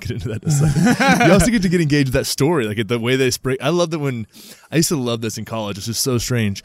get 0.00 0.10
into 0.10 0.28
that 0.28 0.42
in 0.42 0.48
a 0.48 0.50
second. 0.50 1.26
you 1.28 1.32
also 1.32 1.52
get 1.52 1.62
to 1.62 1.68
get 1.68 1.80
engaged 1.80 2.08
with 2.08 2.14
that 2.14 2.26
story, 2.26 2.66
like 2.66 2.84
the 2.88 2.98
way 2.98 3.14
they 3.14 3.30
spray. 3.30 3.56
I 3.60 3.68
love 3.68 3.90
that 3.92 4.00
when 4.00 4.26
I 4.72 4.76
used 4.76 4.88
to 4.88 4.96
love 4.96 5.20
this 5.20 5.38
in 5.38 5.44
college. 5.44 5.76
It's 5.78 5.86
just 5.86 6.02
so 6.02 6.18
strange. 6.18 6.64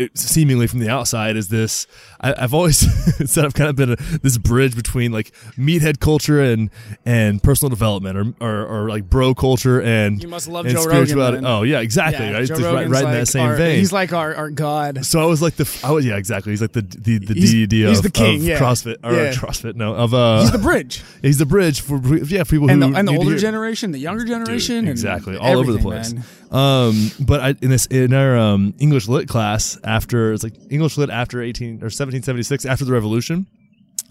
It, 0.00 0.16
seemingly 0.16 0.66
from 0.66 0.78
the 0.80 0.88
outside 0.88 1.36
is 1.36 1.48
this. 1.48 1.86
I, 2.20 2.34
I've 2.36 2.54
always 2.54 2.78
said 3.30 3.44
I've 3.44 3.54
kind 3.54 3.68
of 3.68 3.76
been 3.76 3.92
a, 3.92 3.96
this 4.22 4.38
bridge 4.38 4.74
between 4.74 5.12
like 5.12 5.32
meathead 5.58 6.00
culture 6.00 6.40
and 6.42 6.70
and 7.04 7.42
personal 7.42 7.68
development, 7.68 8.16
or 8.16 8.34
or, 8.46 8.66
or 8.66 8.88
like 8.88 9.10
bro 9.10 9.34
culture 9.34 9.80
and 9.82 10.22
You 10.22 10.28
must 10.28 10.48
love 10.48 10.66
Joe 10.66 10.84
Rogan. 10.84 11.44
Oh 11.44 11.62
yeah, 11.64 11.80
exactly. 11.80 12.24
Yeah, 12.26 12.32
right, 12.38 12.46
Joe 12.48 12.74
right, 12.74 12.88
right 12.88 13.04
in 13.04 13.10
that 13.10 13.28
same 13.28 13.46
our- 13.46 13.56
vein. 13.56 13.78
He's 13.78 13.92
like 13.92 14.12
our, 14.12 14.34
our 14.34 14.50
god. 14.50 15.04
So 15.04 15.20
I 15.20 15.26
was 15.26 15.42
like 15.42 15.56
the 15.56 15.80
I 15.84 15.90
was 15.90 16.06
yeah 16.06 16.16
exactly 16.16 16.52
he's 16.52 16.62
like 16.62 16.72
the 16.72 16.82
the 16.82 17.18
the 17.18 17.34
He's- 17.34 17.50
DED 17.68 17.72
he's 17.88 18.00
the 18.02 18.10
king, 18.10 18.36
of 18.40 18.44
yeah. 18.46 18.58
CrossFit 18.58 18.96
or 19.04 19.12
Yeah. 19.12 19.32
CrossFit 19.32 19.74
no 19.76 19.94
of 19.94 20.14
uh 20.14 20.40
He's 20.40 20.52
the 20.52 20.58
bridge. 20.58 21.02
he's 21.22 21.38
the 21.38 21.46
bridge 21.46 21.80
for 21.82 21.98
yeah 22.24 22.44
for 22.44 22.50
people 22.52 22.70
And 22.70 22.82
the, 22.82 22.86
and 22.88 23.06
the 23.06 23.16
older 23.16 23.36
generation, 23.36 23.92
the 23.92 23.98
younger 23.98 24.24
generation, 24.24 24.76
Dude, 24.76 24.84
and 24.84 24.88
exactly 24.88 25.36
all 25.36 25.58
over 25.58 25.72
the 25.72 25.78
place. 25.78 26.14
man. 26.14 26.24
Um, 26.50 27.12
but 27.20 27.40
I, 27.40 27.48
in 27.62 27.70
this 27.70 27.86
in 27.86 28.12
our 28.12 28.36
um, 28.36 28.74
English 28.80 29.06
lit 29.06 29.28
class 29.28 29.78
after 29.90 30.32
it's 30.32 30.42
like 30.42 30.54
English 30.70 30.96
lit 30.96 31.10
after 31.10 31.42
eighteen 31.42 31.82
or 31.82 31.90
seventeen 31.90 32.22
seventy 32.22 32.44
six 32.44 32.64
after 32.64 32.84
the 32.84 32.92
Revolution. 32.92 33.46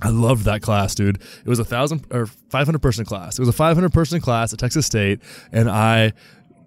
I 0.01 0.09
loved 0.09 0.45
that 0.45 0.61
class, 0.61 0.95
dude. 0.95 1.17
It 1.17 1.49
was 1.49 1.59
a 1.59 1.65
thousand 1.65 2.05
or 2.11 2.25
five 2.25 2.67
hundred 2.67 2.81
person 2.81 3.05
class. 3.05 3.37
It 3.37 3.41
was 3.41 3.49
a 3.49 3.53
five 3.53 3.75
hundred 3.75 3.93
person 3.93 4.21
class 4.21 4.53
at 4.53 4.59
Texas 4.59 4.85
State, 4.85 5.21
and 5.51 5.69
I 5.69 6.13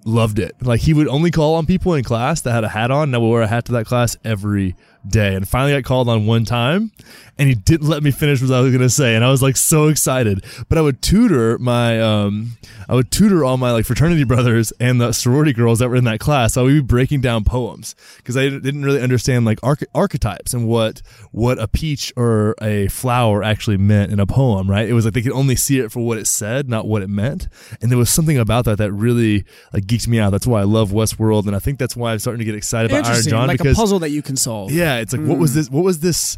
loved 0.05 0.39
it. 0.39 0.55
Like 0.61 0.81
he 0.81 0.95
would 0.95 1.09
only 1.09 1.31
call 1.31 1.55
on 1.55 1.67
people 1.67 1.95
in 1.95 2.05
class 2.05 2.41
that 2.43 2.53
had 2.53 2.65
a 2.65 2.69
hat 2.69 2.91
on, 2.91 3.05
and 3.05 3.15
I 3.15 3.19
would 3.19 3.29
wear 3.29 3.43
a 3.43 3.47
hat 3.47 3.67
to 3.67 3.73
that 3.73 3.87
class 3.87 4.17
every 4.25 4.75
day. 5.07 5.35
And 5.35 5.49
finally, 5.49 5.73
got 5.73 5.85
called 5.85 6.09
on 6.09 6.27
one 6.27 6.45
time, 6.45 6.93
and 7.39 7.49
he 7.49 7.55
didn't 7.55 7.89
let 7.89 8.03
me 8.03 8.11
finish 8.11 8.41
what 8.43 8.51
I 8.51 8.61
was 8.61 8.73
gonna 8.73 8.89
say, 8.89 9.15
and 9.15 9.25
I 9.25 9.31
was 9.31 9.43
like 9.43 9.57
so 9.57 9.89
excited. 9.89 10.45
But 10.69 10.79
I 10.79 10.81
would 10.81 11.03
tutor 11.03 11.59
my, 11.59 12.01
um, 12.01 12.53
I 12.89 12.95
would 12.95 13.11
tutor 13.11 13.45
all 13.45 13.57
my 13.57 13.73
like 13.73 13.85
fraternity 13.87 14.25
brothers 14.33 14.73
and 14.79 15.01
the 15.01 15.13
sorority 15.13 15.53
girls 15.53 15.79
that 15.79 15.89
were 15.89 15.97
in 15.97 16.05
that 16.05 16.21
class. 16.21 16.55
So 16.55 16.63
I 16.63 16.65
would 16.65 16.73
be 16.73 16.81
breaking 16.81 17.21
down 17.21 17.45
poems 17.45 17.95
because 18.19 18.37
I 18.37 18.49
didn't 18.49 18.85
really 18.85 19.01
understand 19.01 19.45
like 19.45 19.59
arch- 19.63 19.85
archetypes 19.95 20.55
and 20.55 20.69
what 20.69 21.03
what 21.31 21.59
a 21.59 21.67
peach 21.69 22.13
or 22.17 22.55
a 22.61 22.89
flower 22.89 23.43
actually 23.43 23.77
meant 23.79 24.13
in 24.13 24.21
a 24.21 24.27
poem. 24.27 24.71
Right? 24.71 24.89
It 24.89 24.93
was 24.93 25.05
like 25.05 25.15
they 25.15 25.23
could 25.23 25.33
only 25.33 25.57
see 25.57 25.79
it 25.79 25.91
for 25.91 26.01
what 26.01 26.19
it 26.19 26.27
said, 26.27 26.69
not 26.69 26.87
what 26.87 27.03
it 27.03 27.09
meant. 27.09 27.49
And 27.81 27.91
there 27.91 27.99
was 27.99 28.11
something 28.11 28.39
about 28.39 28.67
that 28.67 28.79
that 28.79 28.93
really 28.93 29.45
like 29.73 29.85
geeked 29.85 30.07
me 30.09 30.19
out. 30.19 30.31
That's 30.31 30.47
why 30.47 30.61
I 30.61 30.65
love 30.65 30.91
Westworld, 30.91 31.47
and 31.47 31.57
I 31.57 31.59
think 31.59 31.79
that's 31.79 31.97
why 31.97 32.13
I'm 32.13 32.19
starting 32.19 32.39
to 32.39 32.45
get 32.45 32.55
excited 32.55 32.91
about 32.91 33.07
Iron 33.07 33.23
John 33.23 33.49
like 33.49 33.59
because 33.59 33.77
a 33.77 33.81
puzzle 33.81 33.99
that 34.01 34.11
you 34.11 34.23
can 34.23 34.37
solve. 34.37 34.71
yeah, 34.71 34.92
it's 34.99 35.13
like 35.13 35.27
what 35.27 35.39
was 35.39 35.53
hmm. 35.53 35.59
this? 35.59 35.71
What 35.71 35.85
was 35.85 36.01
this? 36.01 36.37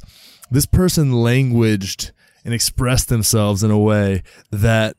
This 0.51 0.67
person 0.67 1.13
languaged 1.13 2.13
and 2.45 2.53
expressed 2.53 3.09
themselves 3.09 3.63
in 3.63 3.71
a 3.71 3.79
way 3.79 4.23
that 4.51 4.97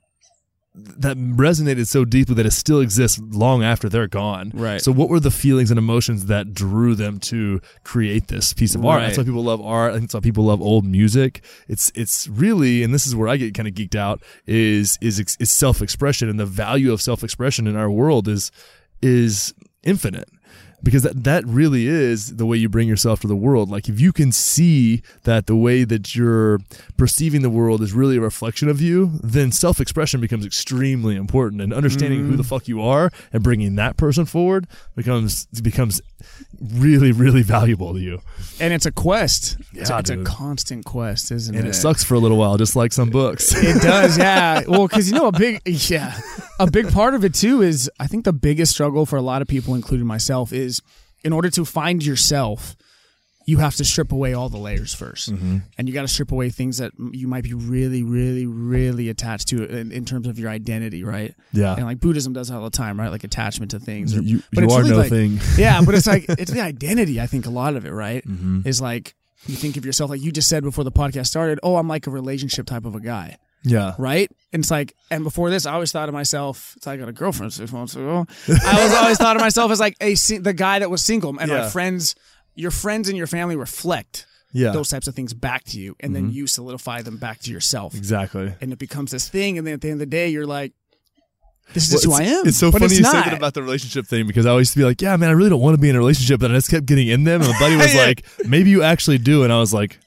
that 0.78 1.16
resonated 1.16 1.88
so 1.88 2.04
deeply 2.04 2.36
that 2.36 2.46
it 2.46 2.52
still 2.52 2.82
exists 2.82 3.20
long 3.20 3.64
after 3.64 3.88
they're 3.88 4.08
gone. 4.08 4.52
Right. 4.54 4.82
So, 4.82 4.92
what 4.92 5.10
were 5.10 5.20
the 5.22 5.32
feelings 5.32 5.72
and 5.72 5.78
emotions 5.78 6.26
that 6.26 6.54
drew 6.54 6.96
them 6.96 7.20
to 7.22 7.62
create 7.84 8.28
this 8.28 8.54
piece 8.54 8.76
of 8.76 8.86
art? 8.86 9.02
That's 9.02 9.18
why 9.18 9.24
people 9.24 9.44
love 9.44 9.62
art. 9.62 9.92
I 9.92 9.98
think 9.98 10.10
that's 10.10 10.16
why 10.16 10.20
people 10.20 10.46
love 10.46 10.62
old 10.62 10.86
music. 10.86 11.44
It's 11.68 11.92
it's 11.96 12.28
really, 12.28 12.84
and 12.84 12.94
this 12.94 13.08
is 13.08 13.16
where 13.16 13.30
I 13.30 13.38
get 13.38 13.54
kind 13.54 13.68
of 13.68 13.74
geeked 13.74 13.96
out 13.96 14.22
is 14.46 14.98
is 15.02 15.20
is 15.40 15.52
self 15.52 15.82
expression 15.82 16.30
and 16.30 16.40
the 16.40 16.46
value 16.46 16.92
of 16.92 17.02
self 17.02 17.24
expression 17.24 17.68
in 17.68 17.78
our 17.78 17.90
world 17.90 18.28
is 18.28 18.52
is 19.02 19.54
infinite 19.84 20.28
because 20.86 21.02
that, 21.02 21.24
that 21.24 21.44
really 21.46 21.88
is 21.88 22.36
the 22.38 22.46
way 22.46 22.56
you 22.56 22.70
bring 22.70 22.88
yourself 22.88 23.20
to 23.22 23.28
the 23.28 23.36
world. 23.36 23.70
Like 23.72 23.90
if 23.90 24.00
you 24.00 24.14
can 24.14 24.32
see 24.32 25.02
that 25.24 25.48
the 25.48 25.56
way 25.56 25.84
that 25.84 26.16
you're 26.16 26.60
perceiving 26.96 27.42
the 27.42 27.50
world 27.50 27.82
is 27.82 27.92
really 27.92 28.18
a 28.18 28.22
reflection 28.22 28.70
of 28.70 28.80
you, 28.80 29.20
then 29.24 29.52
self-expression 29.52 30.22
becomes 30.22 30.46
extremely 30.46 31.16
important 31.16 31.62
and 31.62 31.74
understanding 31.74 32.20
who 32.20 32.28
mm-hmm. 32.28 32.38
the 32.38 32.44
fuck 32.44 32.68
you 32.68 32.82
are 32.82 33.12
and 33.34 33.42
bringing 33.42 33.76
that 33.76 33.98
person 33.98 34.26
forward 34.26 34.68
becomes 34.96 35.48
becomes 35.62 36.02
really 36.76 37.12
really 37.12 37.42
valuable 37.42 37.94
to 37.94 38.00
you. 38.00 38.22
and 38.60 38.72
it's 38.72 38.86
a 38.86 38.92
quest. 38.92 39.58
it's, 39.74 39.90
a, 39.90 39.94
Yeah, 39.94 40.00
it's 40.00 40.10
a 40.12 40.24
constant 40.24 40.86
quest, 40.86 41.32
isn't 41.32 41.56
And 41.56 41.66
it? 41.66 41.72
it 41.72 41.74
sucks 41.74 42.04
for 42.04 42.14
a 42.14 42.20
little 42.20 42.38
while 42.38 42.58
just 42.58 42.76
like 42.76 42.94
some 42.94 43.10
books. 43.10 43.56
It 43.56 43.82
does, 43.82 44.18
yeah. 44.18 44.62
Well, 44.68 44.88
because 44.88 45.10
you 45.10 45.18
know, 45.18 45.28
a 45.28 45.32
big, 45.32 45.62
yeah, 45.66 46.20
a 46.60 46.70
big 46.70 46.92
part 46.92 47.16
of 47.16 47.26
it 47.26 47.34
too 47.34 47.64
is 47.64 47.90
I 48.00 48.06
think 48.06 48.26
the 48.26 48.34
biggest 48.34 48.74
struggle 48.74 49.06
for 49.06 49.18
a 49.18 49.22
lot 49.22 49.42
of 49.42 49.48
people, 49.48 49.74
including 49.74 50.06
myself, 50.06 50.54
is 50.54 50.75
in 51.24 51.34
order 51.34 51.50
to 51.52 51.66
find 51.66 52.04
yourself, 52.06 52.76
you 53.48 53.60
have 53.60 53.76
to 53.76 53.86
strip 53.86 54.12
away 54.12 54.34
all 54.34 54.50
the 54.50 54.58
layers 54.58 54.96
1st 54.96 55.30
Mm-hmm. 55.34 55.58
and 55.78 55.88
you 55.88 55.94
got 55.94 56.02
to 56.02 56.08
strip 56.08 56.32
away 56.32 56.50
things 56.50 56.80
that 56.80 56.92
you 57.12 57.28
might 57.28 57.44
be 57.44 57.54
really, 57.54 58.02
really, 58.02 58.48
really 58.48 59.08
attached 59.10 59.50
to 59.50 59.64
in, 59.66 59.92
in 59.92 60.04
terms 60.04 60.26
of 60.28 60.40
your 60.40 60.50
identity, 60.50 61.04
right? 61.04 61.36
Yeah. 61.54 61.76
and 61.76 61.86
like 61.86 62.00
Buddhism 62.00 62.34
does 62.34 62.48
that 62.48 62.56
all 62.56 62.64
the 62.64 62.70
time, 62.72 63.00
right? 63.00 63.12
Like 63.12 63.24
attachment 63.24 63.72
to 63.72 63.80
things. 63.80 64.16
or- 64.18 64.22
You- 64.22 64.42
but 64.52 64.62
you 64.62 64.66
it's 64.66 64.74
are 64.74 64.80
really 64.80 64.90
no 64.92 64.98
like- 64.98 65.10
thing. 65.10 65.40
yeah, 65.58 65.80
but 65.86 65.94
it's 65.94 66.08
like 66.08 66.26
it's 66.30 66.50
the 66.52 66.62
identity. 66.62 67.22
I 67.22 67.28
think 67.28 67.46
a 67.46 67.52
lot 67.52 67.76
of 67.76 67.86
it, 67.86 67.92
right, 67.92 68.28
Mm-hmm. 68.28 68.68
is 68.68 68.82
like 68.82 69.14
you 69.46 69.56
think 69.56 69.78
of 69.78 69.86
yourself 69.86 70.10
like 70.10 70.22
you 70.24 70.32
just 70.32 70.50
said 70.50 70.64
before 70.64 70.84
the 70.84 70.92
podcast 70.92 71.28
started. 71.28 71.60
Oh, 71.62 71.76
I'm 71.76 71.88
like 71.88 72.08
a 72.08 72.12
relationship 72.12 72.66
type 72.66 72.84
of 72.86 72.96
a 72.96 73.00
guy. 73.00 73.38
Yeah. 73.66 73.96
right? 73.98 74.32
And 74.54 74.62
it's 74.62 74.72
like, 74.72 74.94
and 75.12 75.24
before 75.24 75.50
this, 75.50 75.66
I 75.66 75.74
always 75.74 75.92
thought 75.92 76.08
of 76.08 76.14
myself. 76.14 76.74
It's 76.78 76.86
like 76.88 76.96
I 76.98 77.00
got 77.02 77.10
a 77.10 77.14
girlfriend 77.14 77.52
six 77.52 77.72
months 77.74 77.96
ago. 77.96 78.26
I 78.48 78.84
was 78.84 78.94
always 78.94 79.18
thought 79.18 79.36
of 79.36 79.42
myself 79.42 79.72
as 79.72 79.80
like 79.80 79.98
a 80.00 80.14
the 80.38 80.54
guy 80.54 80.80
that 80.80 80.90
was 80.90 81.04
single, 81.04 81.36
and 81.40 81.50
Yeah. 81.50 81.62
my 81.64 81.70
friends, 81.70 82.16
your 82.56 82.72
friends 82.72 83.10
and 83.10 83.18
your 83.18 83.28
family 83.28 83.56
reflect 83.58 84.26
Yeah. 84.54 84.72
those 84.72 84.88
types 84.90 85.08
of 85.08 85.16
things 85.16 85.34
back 85.34 85.64
to 85.66 85.80
you, 85.80 85.96
and 86.00 86.16
then 86.16 86.28
mm-hmm. 86.28 86.38
you 86.38 86.48
solidify 86.48 87.02
them 87.02 87.18
back 87.18 87.40
to 87.42 87.52
yourself, 87.52 87.96
Exactly. 87.96 88.54
and 88.62 88.72
it 88.72 88.80
becomes 88.80 89.12
this 89.12 89.28
thing. 89.28 89.58
And 89.58 89.68
then 89.68 89.74
at 89.74 89.82
the 89.82 89.90
end 89.90 89.96
of 89.96 90.00
the 90.00 90.06
day, 90.06 90.30
you're 90.30 90.46
like, 90.48 90.72
this 91.74 91.88
is 91.88 91.90
Well, 91.90 91.98
just 91.98 92.06
who 92.06 92.14
I 92.14 92.40
am. 92.40 92.48
It's 92.48 92.58
so 92.60 92.72
funny 92.72 92.86
it's 92.86 92.96
you 92.98 93.02
not. 93.02 93.26
that 93.26 93.34
about 93.34 93.56
the 93.56 93.64
relationship 93.64 94.06
thing 94.06 94.28
because 94.28 94.46
I 94.46 94.52
always 94.52 94.68
used 94.68 94.74
to 94.74 94.80
be 94.80 94.84
like, 94.86 95.02
yeah, 95.02 95.18
man, 95.18 95.30
I 95.30 95.34
really 95.34 95.50
don't 95.50 95.60
want 95.62 95.74
to 95.76 95.82
be 95.82 95.90
in 95.90 95.96
a 95.96 96.00
relationship, 96.00 96.40
but 96.40 96.52
I 96.52 96.54
just 96.54 96.70
kept 96.70 96.86
getting 96.86 97.08
in 97.08 97.24
them. 97.24 97.42
And 97.42 97.52
my 97.52 97.60
buddy 97.60 97.76
was 97.84 97.94
Yeah. 97.94 98.06
like, 98.06 98.24
maybe 98.48 98.70
you 98.70 98.84
actually 98.84 99.18
do, 99.18 99.44
and 99.44 99.52
I 99.52 99.60
was 99.60 99.74
like, 99.74 100.00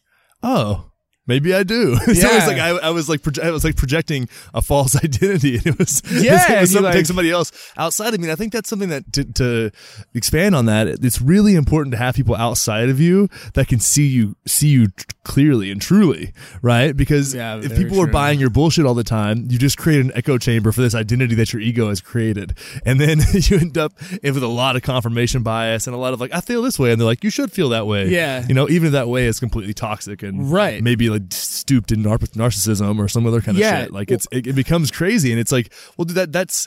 oh. 0.42 0.84
Maybe 1.28 1.54
I 1.54 1.62
do. 1.62 1.94
so 1.96 2.10
it 2.10 2.16
was 2.34 2.46
like 2.48 2.58
I, 2.58 2.70
I 2.70 2.90
was 2.90 3.08
like 3.08 3.20
proje- 3.20 3.44
I 3.44 3.50
was 3.52 3.62
like 3.62 3.76
projecting 3.76 4.28
a 4.54 4.62
false 4.62 4.96
identity, 5.04 5.56
and 5.58 5.66
it 5.68 5.78
was 5.78 6.02
Yeah, 6.10 6.52
it 6.54 6.60
was 6.62 6.70
something 6.72 6.84
like- 6.84 6.94
take 6.94 7.06
somebody 7.06 7.30
else 7.30 7.52
outside 7.76 8.14
of 8.14 8.20
me. 8.20 8.24
And 8.26 8.32
I 8.32 8.36
think 8.36 8.52
that's 8.52 8.68
something 8.68 8.88
that 8.88 9.12
to, 9.12 9.24
to 9.34 9.70
expand 10.14 10.54
on 10.56 10.66
that. 10.66 10.88
It's 10.88 11.20
really 11.20 11.54
important 11.54 11.92
to 11.92 11.98
have 11.98 12.14
people 12.14 12.34
outside 12.34 12.88
of 12.88 12.98
you 13.00 13.28
that 13.54 13.68
can 13.68 13.78
see 13.78 14.06
you 14.06 14.34
see 14.46 14.68
you 14.68 14.88
t- 14.88 15.04
clearly 15.24 15.70
and 15.70 15.80
truly, 15.80 16.32
right? 16.62 16.96
Because 16.96 17.34
Yeah, 17.34 17.60
if 17.62 17.76
people 17.76 18.00
are 18.00 18.06
buying 18.06 18.40
your 18.40 18.50
bullshit 18.50 18.86
all 18.86 18.94
the 18.94 19.04
time, 19.04 19.46
you 19.50 19.58
just 19.58 19.76
create 19.76 20.00
an 20.00 20.10
echo 20.14 20.38
chamber 20.38 20.72
for 20.72 20.80
this 20.80 20.94
identity 20.94 21.34
that 21.34 21.52
your 21.52 21.60
ego 21.60 21.90
has 21.90 22.00
created. 22.00 22.56
And 22.86 22.98
then 22.98 23.20
you 23.34 23.58
end 23.58 23.76
up 23.76 23.92
with 24.22 24.42
a 24.42 24.46
lot 24.48 24.76
of 24.76 24.82
confirmation 24.82 25.42
bias 25.42 25.86
and 25.86 25.94
a 25.94 25.98
lot 25.98 26.14
of 26.14 26.20
like, 26.20 26.32
I 26.34 26.40
feel 26.40 26.62
this 26.62 26.78
way. 26.78 26.90
And 26.92 27.00
they're 27.00 27.06
like, 27.06 27.22
you 27.22 27.30
should 27.30 27.52
feel 27.52 27.68
that 27.70 27.86
way. 27.86 28.08
Yeah. 28.08 28.46
You 28.48 28.54
know, 28.54 28.68
even 28.70 28.86
if 28.86 28.92
that 28.92 29.08
way 29.08 29.26
is 29.26 29.38
completely 29.38 29.74
toxic 29.74 30.22
and 30.22 30.50
Right. 30.50 30.82
maybe 30.82 31.10
like 31.10 31.17
stooped 31.30 31.92
in 31.92 32.02
nar- 32.02 32.18
narcissism 32.18 32.98
or 32.98 33.08
some 33.08 33.26
other 33.26 33.40
kind 33.40 33.56
of 33.56 33.60
Yeah. 33.60 33.82
shit. 33.84 33.92
Like 33.92 34.10
it's, 34.10 34.26
it, 34.32 34.46
it 34.46 34.52
becomes 34.54 34.90
crazy. 34.90 35.30
And 35.30 35.40
it's 35.40 35.52
like, 35.52 35.72
well, 35.96 36.04
dude, 36.04 36.16
that 36.16 36.32
that's 36.32 36.66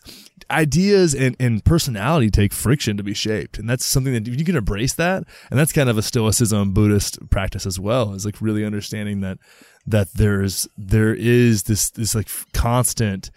ideas 0.49 1.13
and, 1.15 1.35
and 1.39 1.63
personality 1.63 2.29
take 2.29 2.53
friction 2.53 2.97
to 2.97 3.03
be 3.03 3.13
shaped. 3.13 3.57
And 3.57 3.69
that's 3.69 3.85
something 3.85 4.13
that 4.13 4.27
you 4.27 4.45
can 4.45 4.55
embrace 4.55 4.93
that. 4.95 5.23
And 5.49 5.59
that's 5.59 5.71
kind 5.71 5.89
of 5.89 5.97
a 5.97 6.01
stoicism 6.01 6.73
Buddhist 6.73 7.29
practice 7.29 7.65
as 7.65 7.79
well 7.79 8.13
is 8.13 8.25
like 8.25 8.41
really 8.41 8.65
understanding 8.65 9.21
that 9.21 9.37
that 9.87 10.13
there's 10.13 10.67
there 10.77 11.13
is 11.13 11.63
this 11.63 11.89
this 11.89 12.13
like 12.13 12.27
constant 12.53 13.31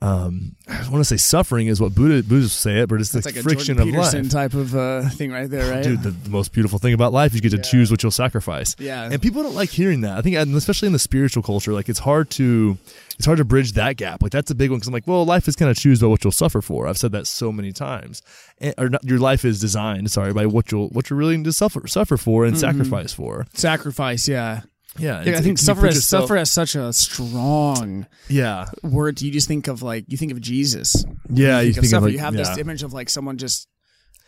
um 0.00 0.54
I 0.68 0.88
want 0.90 1.00
to 1.00 1.04
say 1.04 1.16
suffering 1.16 1.66
is 1.66 1.80
what 1.80 1.94
Buddha 1.94 2.22
Buddhists 2.22 2.56
say 2.58 2.80
it, 2.82 2.88
but 2.88 3.00
it's 3.00 3.12
It's 3.14 3.26
like, 3.26 3.34
like 3.34 3.42
friction 3.42 3.80
of 3.80 3.88
life. 3.88 4.30
type 4.30 4.54
of 4.54 4.76
uh, 4.76 5.08
thing 5.10 5.32
right 5.32 5.50
there, 5.50 5.70
right? 5.72 5.82
Dude, 5.82 6.02
the, 6.02 6.10
the 6.10 6.30
most 6.30 6.52
beautiful 6.52 6.78
thing 6.78 6.94
about 6.94 7.12
life 7.12 7.32
is 7.32 7.36
you 7.36 7.40
get 7.50 7.50
to 7.50 7.70
choose 7.70 7.90
what 7.90 8.02
you'll 8.02 8.12
sacrifice. 8.12 8.76
Yeah. 8.78 9.08
and 9.10 9.20
people 9.20 9.42
don't 9.42 9.54
like 9.56 9.70
hearing 9.70 10.02
that. 10.02 10.16
I 10.16 10.22
think, 10.22 10.36
and 10.36 10.54
especially 10.54 10.86
in 10.86 10.92
the 10.92 10.98
spiritual 11.00 11.42
culture, 11.42 11.72
like 11.72 11.88
it's 11.88 11.98
hard 11.98 12.30
to, 12.30 12.78
it's 13.16 13.26
hard 13.26 13.38
to 13.38 13.44
bridge 13.44 13.72
that 13.72 13.96
gap. 13.96 14.22
Like 14.22 14.30
that's 14.30 14.50
a 14.52 14.54
big 14.54 14.70
one 14.70 14.78
because 14.78 14.86
I'm 14.88 14.94
like, 14.94 15.06
well, 15.08 15.24
life 15.26 15.48
is 15.48 15.56
kind 15.56 15.70
of 15.70 15.76
choose 15.76 16.00
by 16.00 16.06
what 16.06 16.22
you'll 16.22 16.30
suffer 16.32 16.60
for. 16.62 16.86
I've 16.86 16.98
said 16.98 17.10
that 17.12 17.26
so 17.26 17.50
many 17.50 17.72
times, 17.72 18.22
and, 18.58 18.74
or 18.78 18.88
not, 18.90 19.02
your 19.04 19.18
life 19.18 19.44
is 19.44 19.60
designed, 19.60 20.10
sorry, 20.12 20.32
by 20.32 20.46
what 20.46 20.70
you'll 20.70 20.88
what 20.90 21.10
you're 21.10 21.18
willing 21.18 21.42
to 21.44 21.52
suffer 21.52 21.86
suffer 21.88 22.16
for 22.16 22.44
and 22.44 22.56
sacrifice 22.56 23.12
for. 23.12 23.46
Sacrifice, 23.54 24.28
yeah. 24.28 24.60
Yeah, 24.96 25.22
Yeah, 25.22 25.38
I 25.38 25.40
think 25.42 25.58
suffer 25.58 25.86
has, 25.86 25.96
yourself- 25.96 26.24
suffer 26.24 26.36
has 26.36 26.50
such 26.50 26.74
a 26.74 26.92
strong 26.92 28.06
Yeah, 28.28 28.66
word. 28.82 29.20
You 29.20 29.30
just 29.30 29.46
think 29.48 29.68
of 29.68 29.82
like 29.82 30.04
you 30.08 30.16
think 30.16 30.32
of 30.32 30.40
Jesus. 30.40 31.04
Yeah, 31.28 31.60
you 31.60 31.68
you 31.68 31.72
think, 31.74 31.84
think 31.86 31.92
of, 31.92 31.98
of 31.98 32.02
like- 32.04 32.12
you 32.14 32.18
have 32.20 32.34
this 32.34 32.56
image 32.58 32.82
of 32.82 32.92
like 32.92 33.08
someone 33.10 33.36
just 33.38 33.68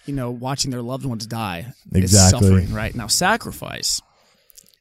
you 0.07 0.15
know 0.15 0.31
watching 0.31 0.71
their 0.71 0.83
loved 0.83 1.05
ones 1.07 1.27
die. 1.27 1.73
Exactly. 1.93 2.01
It's 2.03 2.31
suffering, 2.31 2.73
right? 2.75 2.95
Now 2.95 3.07
sacrifice. 3.07 4.01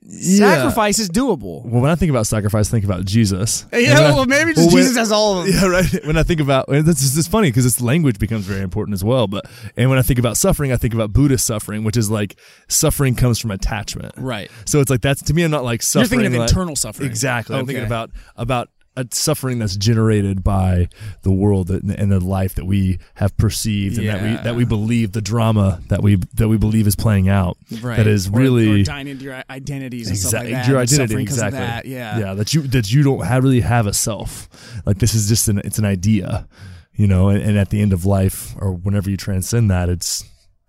Yeah. 0.01 0.53
Sacrifice 0.56 0.98
is 0.98 1.10
doable. 1.10 1.65
Well, 1.65 1.82
when 1.82 1.91
I 1.91 1.96
think 1.96 2.10
about 2.10 2.25
sacrifice, 2.25 2.70
I 2.70 2.72
think 2.72 2.86
about 2.86 3.03
Jesus. 3.06 3.65
Yeah, 3.74 3.96
when 3.96 4.12
I- 4.12 4.15
well, 4.15 4.25
maybe 4.25 4.53
just 4.53 4.68
well, 4.68 4.74
when- 4.75 4.84
Jesus 4.84 4.98
has 4.98 5.12
all 5.12 5.39
of 5.39 5.46
them. 5.46 5.53
Yeah, 5.53 5.65
right. 5.68 6.06
When 6.08 6.18
I 6.18 6.24
think 6.24 6.39
about 6.39 6.68
this 6.70 7.01
is 7.18 7.27
funny 7.27 7.50
because 7.50 7.65
this 7.65 7.82
language 7.82 8.18
becomes 8.18 8.46
very 8.46 8.62
important 8.62 8.94
as 8.94 9.03
well. 9.03 9.27
But 9.27 9.46
and 9.75 9.89
when 9.89 10.00
I 10.00 10.01
think 10.01 10.18
about 10.18 10.38
suffering, 10.38 10.72
I 10.72 10.77
think 10.77 10.94
about 10.94 11.12
Buddhist 11.12 11.46
suffering, 11.46 11.84
which 11.84 11.98
is 11.98 12.10
like 12.10 12.38
suffering 12.70 13.13
comes 13.15 13.39
from 13.39 13.51
attachment. 13.51 14.13
Right. 14.18 14.50
So 14.65 14.79
it's 14.79 14.89
like 14.89 15.01
that's 15.01 15.22
to 15.24 15.34
me. 15.34 15.44
I'm 15.44 15.51
not 15.51 15.65
like 15.65 15.82
suffering. 15.82 16.22
You're 16.22 16.29
thinking 16.29 16.36
of 16.36 16.39
like- 16.44 16.50
internal 16.50 16.75
suffering. 16.77 17.10
Exactly. 17.10 17.58
I'm 17.58 17.65
thinking 17.65 17.86
about 17.86 18.12
about 18.38 18.70
a 19.00 19.06
suffering 19.12 19.60
that's 19.60 19.75
generated 19.75 20.44
by 20.44 20.88
the 21.22 21.32
world 21.32 21.68
that, 21.68 21.84
and 21.84 22.12
the 22.12 22.20
life 22.20 22.56
that 22.56 22.65
we 22.65 23.00
have 23.15 23.36
perceived 23.38 23.98
and 23.98 24.08
that 24.08 24.22
we 24.22 24.44
that 24.44 24.56
we 24.56 24.65
believe 24.65 25.12
the 25.13 25.22
drama 25.22 25.82
that 25.89 26.01
we 26.03 26.15
that 26.36 26.48
we 26.48 26.58
believe 26.58 26.88
is 26.88 26.96
playing 26.96 27.29
out. 27.29 27.58
Right. 27.82 27.98
That 27.98 28.08
is 28.08 28.27
Or- 28.27 28.39
really 28.39 28.82
or 28.82 28.84
dying 28.84 29.08
into 29.08 29.24
your 29.25 29.44
identities 29.50 30.10
and 30.10 30.18
stuff 30.18 30.44
Exactly, 30.44 30.53
like 30.53 30.63
that. 30.63 30.70
your 30.72 30.79
identity 30.79 31.22
exactly. 31.22 31.60
that. 31.60 31.86
Yeah. 31.86 32.20
yeah. 32.20 32.34
That 32.34 32.53
you 32.53 32.62
that 32.63 32.91
you 32.91 33.03
don't 33.03 33.25
have, 33.25 33.44
really 33.44 33.62
have 33.62 33.88
a 33.88 33.94
self. 33.94 34.48
Like 34.86 34.98
this 35.00 35.13
is 35.13 35.27
just 35.27 35.48
an 35.48 35.60
it's 35.63 35.79
an 35.79 35.86
idea, 35.86 36.48
you 36.94 37.08
know. 37.08 37.29
And, 37.29 37.41
and 37.41 37.58
at 37.58 37.70
the 37.70 37.82
end 37.82 37.94
of 37.94 38.06
life, 38.06 38.53
or 38.60 38.74
whenever 38.74 39.10
you 39.10 39.18
transcend 39.18 39.72
that, 39.72 39.89
it's 39.89 40.24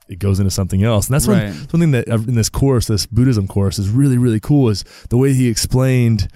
it 0.09 0.19
goes 0.19 0.41
into 0.41 0.51
something 0.51 0.83
else. 0.83 1.07
And 1.07 1.15
that's 1.15 1.29
Right. 1.29 1.45
one, 1.45 1.69
something 1.69 1.91
that 1.93 2.09
uh, 2.09 2.15
in 2.17 2.35
this 2.35 2.49
course, 2.49 2.87
this 2.87 3.07
Buddhism 3.07 3.47
course, 3.47 3.79
is 3.79 3.89
really 3.89 4.19
really 4.19 4.41
cool. 4.41 4.69
Is 4.69 4.85
the 5.09 5.17
way 5.17 5.33
he 5.35 5.49
explained 5.49 6.29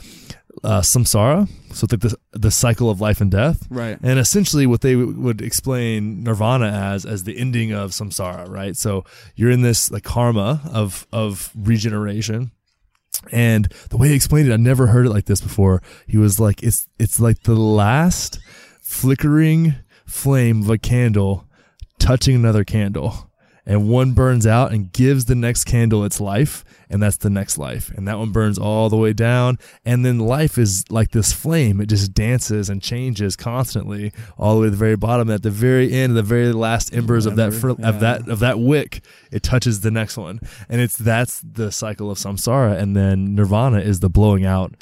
uh, 0.64 0.80
samsara. 0.80 1.48
So 1.72 1.86
like 1.90 2.00
the 2.00 2.16
the 2.32 2.50
cycle 2.50 2.90
of 2.90 3.00
life 3.00 3.20
and 3.20 3.30
death. 3.30 3.66
Right. 3.70 3.98
And 4.02 4.18
essentially, 4.18 4.66
what 4.66 4.80
they 4.80 4.94
w- 4.94 5.20
would 5.20 5.42
explain 5.42 6.24
nirvana 6.24 6.66
as 6.68 7.04
as 7.04 7.24
the 7.24 7.38
ending 7.38 7.72
of 7.72 7.90
samsara, 7.90 8.48
right? 8.48 8.76
So 8.76 9.04
you're 9.36 9.50
in 9.50 9.62
this 9.62 9.90
like 9.90 10.02
karma 10.02 10.62
of 10.72 11.06
of 11.12 11.52
regeneration. 11.54 12.50
And 13.30 13.72
the 13.90 13.96
way 13.96 14.08
he 14.08 14.14
explained 14.14 14.48
it, 14.48 14.52
I 14.52 14.56
never 14.56 14.88
heard 14.88 15.06
it 15.06 15.10
like 15.10 15.26
this 15.26 15.40
before. 15.40 15.82
He 16.06 16.16
was 16.18 16.40
like, 16.40 16.62
"It's 16.62 16.88
it's 16.98 17.20
like 17.20 17.42
the 17.42 17.54
last 17.54 18.38
flickering 18.80 19.74
flame 20.06 20.62
of 20.62 20.70
a 20.70 20.78
candle 20.78 21.46
touching 21.98 22.34
another 22.34 22.64
candle." 22.64 23.30
And 23.66 23.88
one 23.88 24.12
burns 24.12 24.46
out 24.46 24.72
and 24.72 24.92
gives 24.92 25.24
the 25.24 25.34
next 25.34 25.64
candle 25.64 26.04
its 26.04 26.20
life, 26.20 26.64
and 26.88 27.02
that's 27.02 27.16
the 27.18 27.30
next 27.30 27.58
life. 27.58 27.90
And 27.96 28.06
that 28.08 28.18
one 28.18 28.30
burns 28.30 28.58
all 28.58 28.88
the 28.88 28.96
way 28.96 29.12
down. 29.12 29.58
And 29.84 30.04
then 30.04 30.18
life 30.18 30.58
is 30.58 30.84
like 30.90 31.10
this 31.10 31.32
flame. 31.32 31.80
It 31.80 31.86
just 31.86 32.14
dances 32.14 32.68
and 32.68 32.82
changes 32.82 33.36
constantly 33.36 34.12
all 34.38 34.56
the 34.56 34.60
way 34.60 34.66
to 34.66 34.70
the 34.70 34.76
very 34.76 34.96
bottom. 34.96 35.30
At 35.30 35.42
the 35.42 35.50
very 35.50 35.92
end, 35.92 36.16
the 36.16 36.22
very 36.22 36.52
last 36.52 36.94
embers 36.94 37.26
of 37.26 37.36
that 37.36 37.52
fr- 37.52 37.70
of 37.70 38.00
that 38.00 38.28
of 38.28 38.38
that 38.40 38.58
wick, 38.58 39.04
it 39.32 39.42
touches 39.42 39.80
the 39.80 39.90
next 39.90 40.16
one. 40.16 40.40
And 40.68 40.80
it's 40.80 40.96
that's 40.96 41.40
the 41.40 41.70
cycle 41.72 42.10
of 42.10 42.18
samsara. 42.18 42.78
And 42.78 42.96
then 42.96 43.34
nirvana 43.34 43.80
is 43.80 44.00
the 44.00 44.10
blowing 44.10 44.44
out 44.44 44.74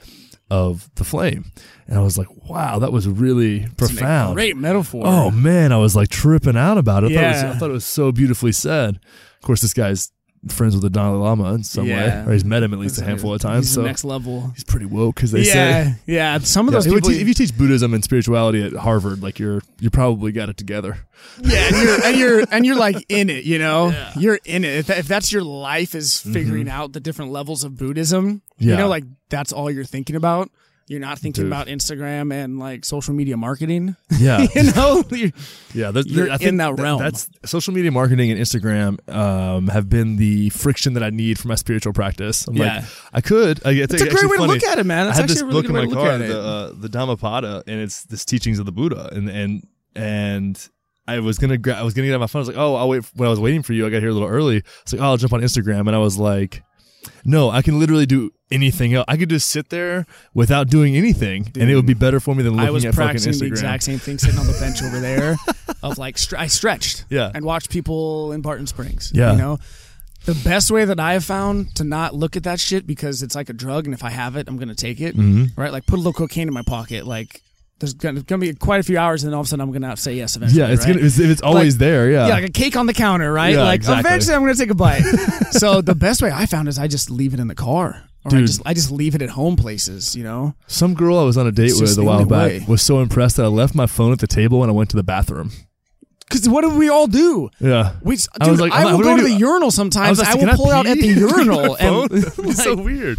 of 0.50 0.90
the 0.96 1.04
flame. 1.04 1.50
And 1.86 1.98
I 1.98 2.02
was 2.02 2.18
like, 2.18 2.28
wow, 2.48 2.78
that 2.78 2.92
was 2.92 3.08
really 3.08 3.66
profound. 3.78 4.34
Great 4.34 4.56
metaphor. 4.56 5.04
Oh 5.06 5.30
man, 5.30 5.72
I 5.72 5.78
was 5.78 5.96
like 5.96 6.08
tripping 6.08 6.56
out 6.56 6.76
about 6.76 7.04
it. 7.04 7.12
I, 7.12 7.14
thought, 7.14 7.24
it 7.24 7.28
was, 7.28 7.56
I 7.56 7.58
thought 7.58 7.70
it 7.70 7.74
was 7.74 7.84
so 7.86 8.12
beautifully 8.12 8.52
said. 8.52 8.96
Of 8.96 9.46
course, 9.46 9.62
this 9.62 9.72
guy's 9.72 10.12
friends 10.48 10.74
with 10.74 10.82
the 10.82 10.90
Dalai 10.90 11.18
Lama 11.18 11.54
in 11.54 11.62
some 11.62 11.86
Yeah. 11.86 12.24
way, 12.24 12.30
or 12.30 12.32
he's 12.32 12.44
met 12.44 12.62
him 12.62 12.72
at 12.72 12.80
least 12.80 13.00
a 13.00 13.04
handful 13.04 13.32
of 13.32 13.40
times. 13.40 13.66
He's 13.66 13.74
so 13.74 13.82
next 13.82 14.04
level. 14.04 14.50
he's 14.54 14.64
pretty 14.64 14.86
woke, 14.86 15.22
as 15.22 15.30
they 15.30 15.42
yeah, 15.42 15.52
say. 15.52 15.94
yeah. 16.06 16.38
Some 16.40 16.66
of 16.66 16.72
Yeah, 16.72 16.76
those 16.78 16.86
if 16.86 16.90
you 16.92 16.96
people. 16.98 17.10
teach- 17.10 17.20
if 17.22 17.28
you 17.28 17.34
teach 17.34 17.56
Buddhism 17.56 17.94
and 17.94 18.02
spirituality 18.02 18.62
at 18.62 18.72
Harvard, 18.72 19.22
like 19.22 19.38
you're 19.38 19.62
you 19.78 19.88
probably 19.90 20.32
got 20.32 20.48
it 20.48 20.56
together. 20.56 20.98
yeah, 21.42 21.68
and 21.68 21.76
you're, 21.76 22.04
and 22.04 22.16
you're 22.18 22.44
and 22.50 22.66
you're 22.66 22.76
like 22.76 23.04
in 23.08 23.30
it. 23.30 23.44
You 23.44 23.58
know, 23.58 23.94
you're 24.16 24.40
in 24.44 24.64
it. 24.64 24.76
If, 24.78 24.86
that, 24.88 24.98
if 24.98 25.06
that's 25.08 25.30
your 25.32 25.42
life 25.44 25.94
is 25.94 26.18
figuring 26.20 26.68
out 26.68 26.92
the 26.92 27.00
different 27.00 27.30
levels 27.30 27.62
of 27.64 27.76
Buddhism, 27.76 28.42
Mm-hmm. 28.60 28.68
Yeah. 28.68 28.70
you 28.72 28.78
know, 28.78 28.88
like 28.88 29.04
that's 29.28 29.52
all 29.52 29.70
you're 29.70 29.84
thinking 29.84 30.16
about. 30.16 30.50
You're 30.88 31.00
not 31.00 31.18
thinking 31.18 31.44
Dude. 31.44 31.52
about 31.52 31.68
Instagram 31.68 32.32
and 32.32 32.58
like 32.58 32.84
social 32.84 33.14
media 33.14 33.36
marketing. 33.36 33.96
Yeah, 34.18 34.46
you 34.54 34.72
know, 34.72 35.02
You're- 35.10 35.32
Yeah, 35.74 35.90
there's, 35.90 36.06
You're 36.06 36.30
I 36.30 36.36
think 36.36 36.48
in 36.50 36.56
that 36.58 36.78
realm. 36.78 37.00
That's 37.00 37.28
social 37.44 37.72
media 37.74 37.90
marketing 37.90 38.30
and 38.30 38.40
Instagram 38.40 38.98
um, 39.12 39.68
have 39.68 39.88
been 39.88 40.16
the 40.16 40.50
friction 40.50 40.92
that 40.94 41.02
I 41.02 41.10
need 41.10 41.38
for 41.38 41.48
my 41.48 41.54
spiritual 41.56 41.92
practice. 41.92 42.46
I'm 42.46 42.56
Yeah. 42.56 42.76
like, 42.76 42.84
I 43.12 43.20
could. 43.20 43.60
I, 43.66 43.70
it's, 43.72 43.94
It's 43.94 44.02
a 44.02 44.08
great 44.10 44.28
way 44.30 44.36
to 44.36 44.44
look 44.44 44.62
at 44.64 44.78
it, 44.78 44.84
man. 44.86 45.08
It's 45.08 45.18
I 45.18 45.22
had 45.22 45.30
actually 45.30 45.34
this 45.34 45.42
a 45.42 45.46
really 45.46 45.62
book 45.62 45.66
good 45.66 45.74
way 45.74 45.82
in 45.82 45.88
my 45.88 45.94
look 45.94 46.04
car, 46.04 46.10
at 46.14 46.20
it. 46.20 46.28
the 46.28 46.40
uh, 46.40 46.72
the 46.74 46.88
Dhammapada, 46.88 47.64
and 47.66 47.80
it's 47.80 48.04
this 48.04 48.24
teachings 48.24 48.58
of 48.58 48.66
the 48.66 48.72
Buddha, 48.72 49.08
and 49.12 49.28
and 49.28 49.66
and. 49.94 50.68
I 51.08 51.18
was 51.18 51.36
gonna 51.36 51.58
gra- 51.58 51.74
I 51.74 51.82
was 51.82 51.94
gonna 51.94 52.06
get 52.06 52.14
on 52.14 52.20
my 52.20 52.28
phone. 52.28 52.38
I 52.38 52.42
was 52.42 52.48
like, 52.48 52.56
"Oh, 52.56 52.76
I'll 52.76 52.88
wait." 52.88 53.02
When 53.16 53.26
I 53.26 53.30
was 53.30 53.40
waiting 53.40 53.62
for 53.64 53.72
you, 53.72 53.84
I 53.84 53.90
got 53.90 54.02
here 54.02 54.10
a 54.10 54.12
little 54.12 54.28
early. 54.28 54.58
I 54.58 54.62
was 54.84 54.92
like, 54.92 55.02
"Oh, 55.02 55.04
I'll 55.06 55.16
jump 55.16 55.32
on 55.32 55.40
Instagram," 55.40 55.80
and 55.88 55.96
I 55.96 55.98
was 55.98 56.16
like, 56.16 56.62
"No, 57.24 57.50
I 57.50 57.62
can 57.62 57.78
literally 57.78 58.06
do 58.06 58.30
anything 58.50 58.92
else. 58.94 59.04
I 59.08 59.16
could 59.16 59.30
just 59.30 59.48
sit 59.48 59.70
there 59.70 60.04
without 60.34 60.68
doing 60.68 60.96
anything, 60.96 61.50
and 61.58 61.70
it 61.70 61.74
would 61.76 61.86
be 61.86 61.94
better 61.94 62.20
for 62.20 62.34
me 62.34 62.42
than 62.42 62.52
looking 62.52 62.68
I 62.68 62.70
was 62.70 62.84
at 62.84 62.94
practicing 62.94 63.32
the 63.38 63.46
exact 63.46 63.82
same 63.82 63.98
thing, 63.98 64.18
sitting 64.18 64.38
on 64.38 64.46
the 64.46 64.56
bench 64.60 64.82
over 64.82 65.00
there, 65.00 65.36
of 65.82 65.98
like 65.98 66.16
stre- 66.16 66.38
I 66.38 66.46
stretched, 66.48 67.04
Yeah. 67.10 67.30
and 67.34 67.44
watched 67.44 67.70
people 67.70 68.32
in 68.32 68.40
Barton 68.42 68.66
Springs. 68.66 69.10
Yeah. 69.14 69.32
you 69.32 69.38
know, 69.38 69.58
the 70.24 70.34
best 70.44 70.70
way 70.70 70.84
that 70.84 71.00
I 71.00 71.14
have 71.14 71.24
found 71.24 71.74
to 71.76 71.84
not 71.84 72.14
look 72.14 72.36
at 72.36 72.44
that 72.44 72.60
shit 72.60 72.86
because 72.86 73.22
it's 73.22 73.34
like 73.34 73.48
a 73.48 73.52
drug, 73.54 73.86
and 73.86 73.94
if 73.94 74.04
I 74.04 74.10
have 74.10 74.36
it, 74.36 74.48
I'm 74.48 74.56
gonna 74.58 74.74
take 74.74 75.00
it. 75.00 75.16
Mm-hmm. 75.16 75.60
Right, 75.60 75.72
like 75.72 75.86
put 75.86 75.94
a 75.94 76.02
little 76.02 76.12
cocaine 76.12 76.48
in 76.48 76.54
my 76.54 76.62
pocket, 76.62 77.06
like. 77.06 77.40
There's 77.82 77.94
gonna, 77.94 78.22
gonna 78.22 78.38
be 78.38 78.54
quite 78.54 78.78
a 78.78 78.82
few 78.84 78.96
hours, 78.96 79.24
and 79.24 79.30
then 79.32 79.34
all 79.34 79.40
of 79.40 79.46
a 79.46 79.50
sudden 79.50 79.60
I'm 79.62 79.72
gonna 79.72 79.96
say 79.96 80.14
yes 80.14 80.36
eventually. 80.36 80.60
Yeah, 80.62 80.68
it's 80.68 80.86
right? 80.86 80.94
gonna 80.94 81.04
it's, 81.04 81.18
it's 81.18 81.42
always 81.42 81.74
Like- 81.74 81.80
there. 81.80 82.10
Yeah, 82.12 82.28
yeah, 82.28 82.34
like 82.34 82.44
a 82.44 82.52
cake 82.52 82.76
on 82.76 82.86
the 82.86 82.94
counter, 82.94 83.32
right? 83.32 83.54
Yeah, 83.54 83.64
like 83.64 83.80
exactly. 83.80 84.08
eventually 84.08 84.34
I'm 84.36 84.42
gonna 84.42 84.54
take 84.54 84.70
a 84.70 84.74
bite. 84.76 85.02
so 85.50 85.80
the 85.82 85.96
best 85.96 86.22
way 86.22 86.30
I 86.32 86.46
found 86.46 86.68
is 86.68 86.78
I 86.78 86.86
just 86.86 87.10
leave 87.10 87.34
it 87.34 87.40
in 87.40 87.48
the 87.48 87.56
car. 87.56 88.04
Or 88.24 88.28
I 88.28 88.30
Dude. 88.30 88.46
just 88.46 88.62
I 88.64 88.72
just 88.72 88.92
leave 88.92 89.16
it 89.16 89.22
at 89.22 89.30
home 89.30 89.56
places, 89.56 90.14
you 90.14 90.22
know. 90.22 90.54
Some 90.68 90.94
girl 90.94 91.18
I 91.18 91.24
was 91.24 91.36
on 91.36 91.48
a 91.48 91.50
date 91.52 91.70
It's 91.72 91.80
with 91.80 91.98
a 91.98 92.04
while 92.04 92.24
back 92.24 92.50
way. 92.50 92.64
was 92.68 92.80
so 92.82 93.00
impressed 93.00 93.36
that 93.38 93.44
I 93.44 93.48
left 93.48 93.74
my 93.74 93.86
phone 93.86 94.12
at 94.12 94.20
the 94.20 94.28
table 94.28 94.60
when 94.60 94.68
I 94.68 94.72
went 94.72 94.90
to 94.90 94.96
the 94.96 95.02
bathroom. 95.02 95.50
Because 96.28 96.48
what 96.48 96.62
do 96.62 96.70
we 96.70 96.88
all 96.88 97.08
do? 97.08 97.50
Yeah. 97.60 97.94
We, 98.02 98.14
dude, 98.16 98.26
I 98.40 98.50
was 98.50 98.58
like, 98.60 98.72
I 98.72 98.94
will 98.94 99.02
go 99.02 99.16
to 99.18 99.22
I 99.22 99.28
the 99.28 99.34
urinal 99.34 99.70
sometimes. 99.70 100.18
I, 100.18 100.30
like, 100.30 100.34
will 100.40 100.46
"Can 100.46 100.56
pull 100.56 100.70
it 100.70 100.72
out 100.72 100.86
at 100.86 100.96
the 100.98 101.06
urinal 101.08 101.76
and 101.76 102.10
it's 102.14 102.62
so 102.62 102.74
weird. 102.76 103.18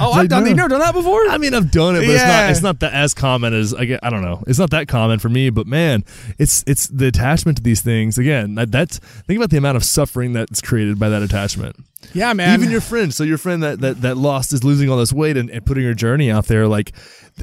Oh, 0.00 0.10
I've 0.12 0.16
like, 0.16 0.28
done. 0.30 0.42
no. 0.42 0.48
You've 0.48 0.56
never 0.56 0.68
done 0.68 0.80
that 0.80 0.94
before? 0.94 1.28
I 1.28 1.38
mean, 1.38 1.54
I've 1.54 1.70
done 1.70 1.96
it, 1.96 2.00
but 2.00 2.08
it's 2.08 2.22
not. 2.22 2.50
It's 2.50 2.62
not 2.62 2.80
that 2.80 2.92
as 2.92 3.14
common 3.14 3.54
as 3.54 3.74
I 3.74 3.84
get. 3.84 4.00
I 4.02 4.10
don't 4.10 4.22
know. 4.22 4.42
It's 4.46 4.58
not 4.58 4.70
that 4.70 4.88
common 4.88 5.18
for 5.18 5.28
me. 5.28 5.50
But 5.50 5.66
man, 5.66 6.04
it's 6.38 6.64
it's 6.66 6.88
the 6.88 7.06
attachment 7.06 7.58
to 7.58 7.62
these 7.62 7.80
things. 7.80 8.18
Again, 8.18 8.54
that, 8.56 8.72
that's 8.72 8.98
think 8.98 9.38
about 9.38 9.50
the 9.50 9.58
amount 9.58 9.76
of 9.76 9.84
suffering 9.84 10.32
that's 10.32 10.60
created 10.60 10.98
by 10.98 11.08
that 11.08 11.22
attachment. 11.22 11.76
Yeah, 12.12 12.32
man. 12.32 12.58
Even 12.58 12.70
your 12.70 12.80
friend. 12.80 13.12
So 13.12 13.24
your 13.24 13.38
friend 13.38 13.62
that 13.62 13.80
that 13.80 14.00
that 14.02 14.16
lost 14.16 14.52
is 14.52 14.64
losing 14.64 14.90
all 14.90 14.98
this 14.98 15.12
weight 15.12 15.36
and, 15.36 15.50
and 15.50 15.64
putting 15.64 15.84
her 15.84 15.94
journey 15.94 16.30
out 16.30 16.46
there. 16.46 16.66
Like 16.66 16.92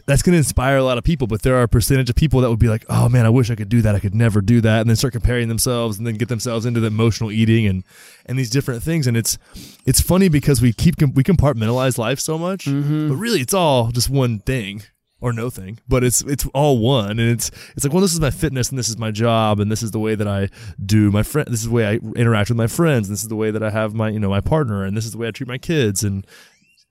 that's 0.06 0.22
going 0.22 0.34
to 0.34 0.38
inspire 0.38 0.78
a 0.78 0.84
lot 0.84 0.98
of 0.98 1.04
people. 1.04 1.28
But 1.28 1.42
there 1.42 1.56
are 1.56 1.64
a 1.64 1.68
percentage 1.68 2.10
of 2.10 2.16
people 2.16 2.42
that 2.42 2.50
would 2.50 2.60
be 2.60 2.68
like, 2.68 2.86
oh 2.90 3.08
man, 3.10 3.26
I 3.26 3.30
wish 3.30 3.50
I 3.50 3.56
could 3.56 3.70
do 3.70 3.82
that. 3.82 3.96
I 3.96 4.00
could 4.00 4.16
never 4.16 4.42
do 4.42 4.62
that, 4.62 4.82
and 4.82 4.90
then 4.90 4.96
start 4.96 5.14
comparing 5.14 5.48
themselves 5.48 5.98
and 5.98 6.06
then 6.06 6.16
get 6.16 6.30
themselves 6.30 6.66
into 6.66 6.80
the 6.80 6.88
emotional 6.88 7.32
eating 7.32 7.66
and 7.66 7.84
and 8.26 8.38
these 8.38 8.50
different 8.50 8.84
things. 8.84 9.08
And 9.08 9.16
it's 9.16 9.38
it's 9.86 10.02
funny 10.02 10.30
because 10.30 10.62
we 10.62 10.74
keep 10.74 11.02
we 11.02 11.24
compartmentalize 11.24 11.98
life 11.98 12.20
so 12.20 12.38
much, 12.38 12.66
mm-hmm. 12.66 13.10
but 13.10 13.16
really 13.16 13.42
it's 13.42 13.54
all 13.54 13.92
just 13.92 14.10
one 14.10 14.40
thing 14.40 14.84
or 15.20 15.34
no 15.34 15.50
thing, 15.50 15.80
but 15.88 16.04
it's 16.04 16.22
it's 16.22 16.46
all 16.54 16.78
one, 16.78 17.12
and 17.12 17.32
it's 17.32 17.50
it's 17.76 17.84
like 17.84 17.94
well, 17.94 18.02
this 18.02 18.14
is 18.14 18.20
my 18.20 18.32
fitness, 18.32 18.70
and 18.70 18.78
this 18.78 18.90
is 18.90 18.98
my 18.98 19.12
job, 19.12 19.60
and 19.60 19.72
this 19.72 19.82
is 19.82 19.92
the 19.92 20.00
way 20.00 20.16
that 20.16 20.28
I 20.28 20.50
do 20.84 21.12
my 21.12 21.24
friend. 21.24 21.48
This 21.48 21.62
is 21.62 21.68
the 21.68 21.74
way 21.74 21.88
I 21.88 21.94
interact 22.16 22.50
with 22.50 22.58
my 22.58 22.68
friends. 22.68 23.10
This 23.10 23.24
is 23.24 23.28
the 23.28 23.36
way 23.36 23.52
that 23.52 23.64
I 23.64 23.70
have 23.70 23.94
my 23.94 24.10
you 24.10 24.20
know 24.20 24.30
my 24.30 24.42
partner, 24.42 24.84
and 24.84 24.96
this 24.96 25.06
is 25.06 25.12
the 25.12 25.18
way 25.18 25.28
I 25.28 25.32
treat 25.32 25.48
my 25.48 25.58
kids, 25.58 26.04
and 26.04 26.26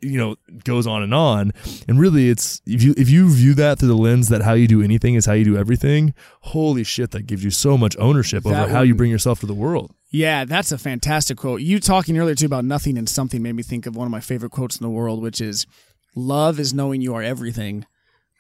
you 0.01 0.19
know 0.19 0.37
goes 0.65 0.87
on 0.87 1.03
and 1.03 1.15
on. 1.15 1.53
And 1.87 2.01
really, 2.01 2.29
it's 2.29 2.61
if 2.67 2.83
you 2.83 2.95
if 2.97 3.09
you 3.09 3.33
view 3.33 3.55
that 3.55 3.79
through 3.79 3.89
the 3.89 3.97
lens 3.97 4.29
that 4.29 4.43
how 4.43 4.55
you 4.55 4.67
do 4.67 4.83
anything 4.83 5.15
is 5.15 5.27
how 5.27 5.33
you 5.33 5.45
do 5.45 5.57
everything. 5.57 6.15
Holy 6.41 6.85
shit, 6.85 7.13
that 7.13 7.27
gives 7.27 7.45
you 7.45 7.51
so 7.51 7.79
much 7.79 7.97
ownership 7.99 8.45
over 8.47 8.55
That 8.55 8.71
how 8.71 8.83
you 8.83 8.95
bring 8.95 9.11
yourself 9.11 9.41
to 9.41 9.47
the 9.47 9.55
world. 9.55 9.93
Yeah, 10.11 10.45
that's 10.45 10.73
a 10.73 10.79
fantastic 10.79 11.37
quote. 11.37 11.61
You 11.61 11.81
talking 11.81 12.17
earlier 12.19 12.35
too 12.35 12.47
about 12.47 12.65
nothing 12.65 12.97
and 12.97 13.09
something 13.09 13.43
made 13.43 13.55
me 13.55 13.63
think 13.63 13.87
of 13.87 13.97
one 13.97 14.07
of 14.07 14.11
my 14.11 14.21
favorite 14.21 14.51
quotes 14.51 14.79
in 14.79 14.85
the 14.85 14.91
world, 14.91 15.23
which 15.23 15.41
is 15.41 15.67
love 16.15 16.59
is 16.59 16.73
knowing 16.73 17.01
you 17.01 17.15
are 17.15 17.23
everything. 17.23 17.87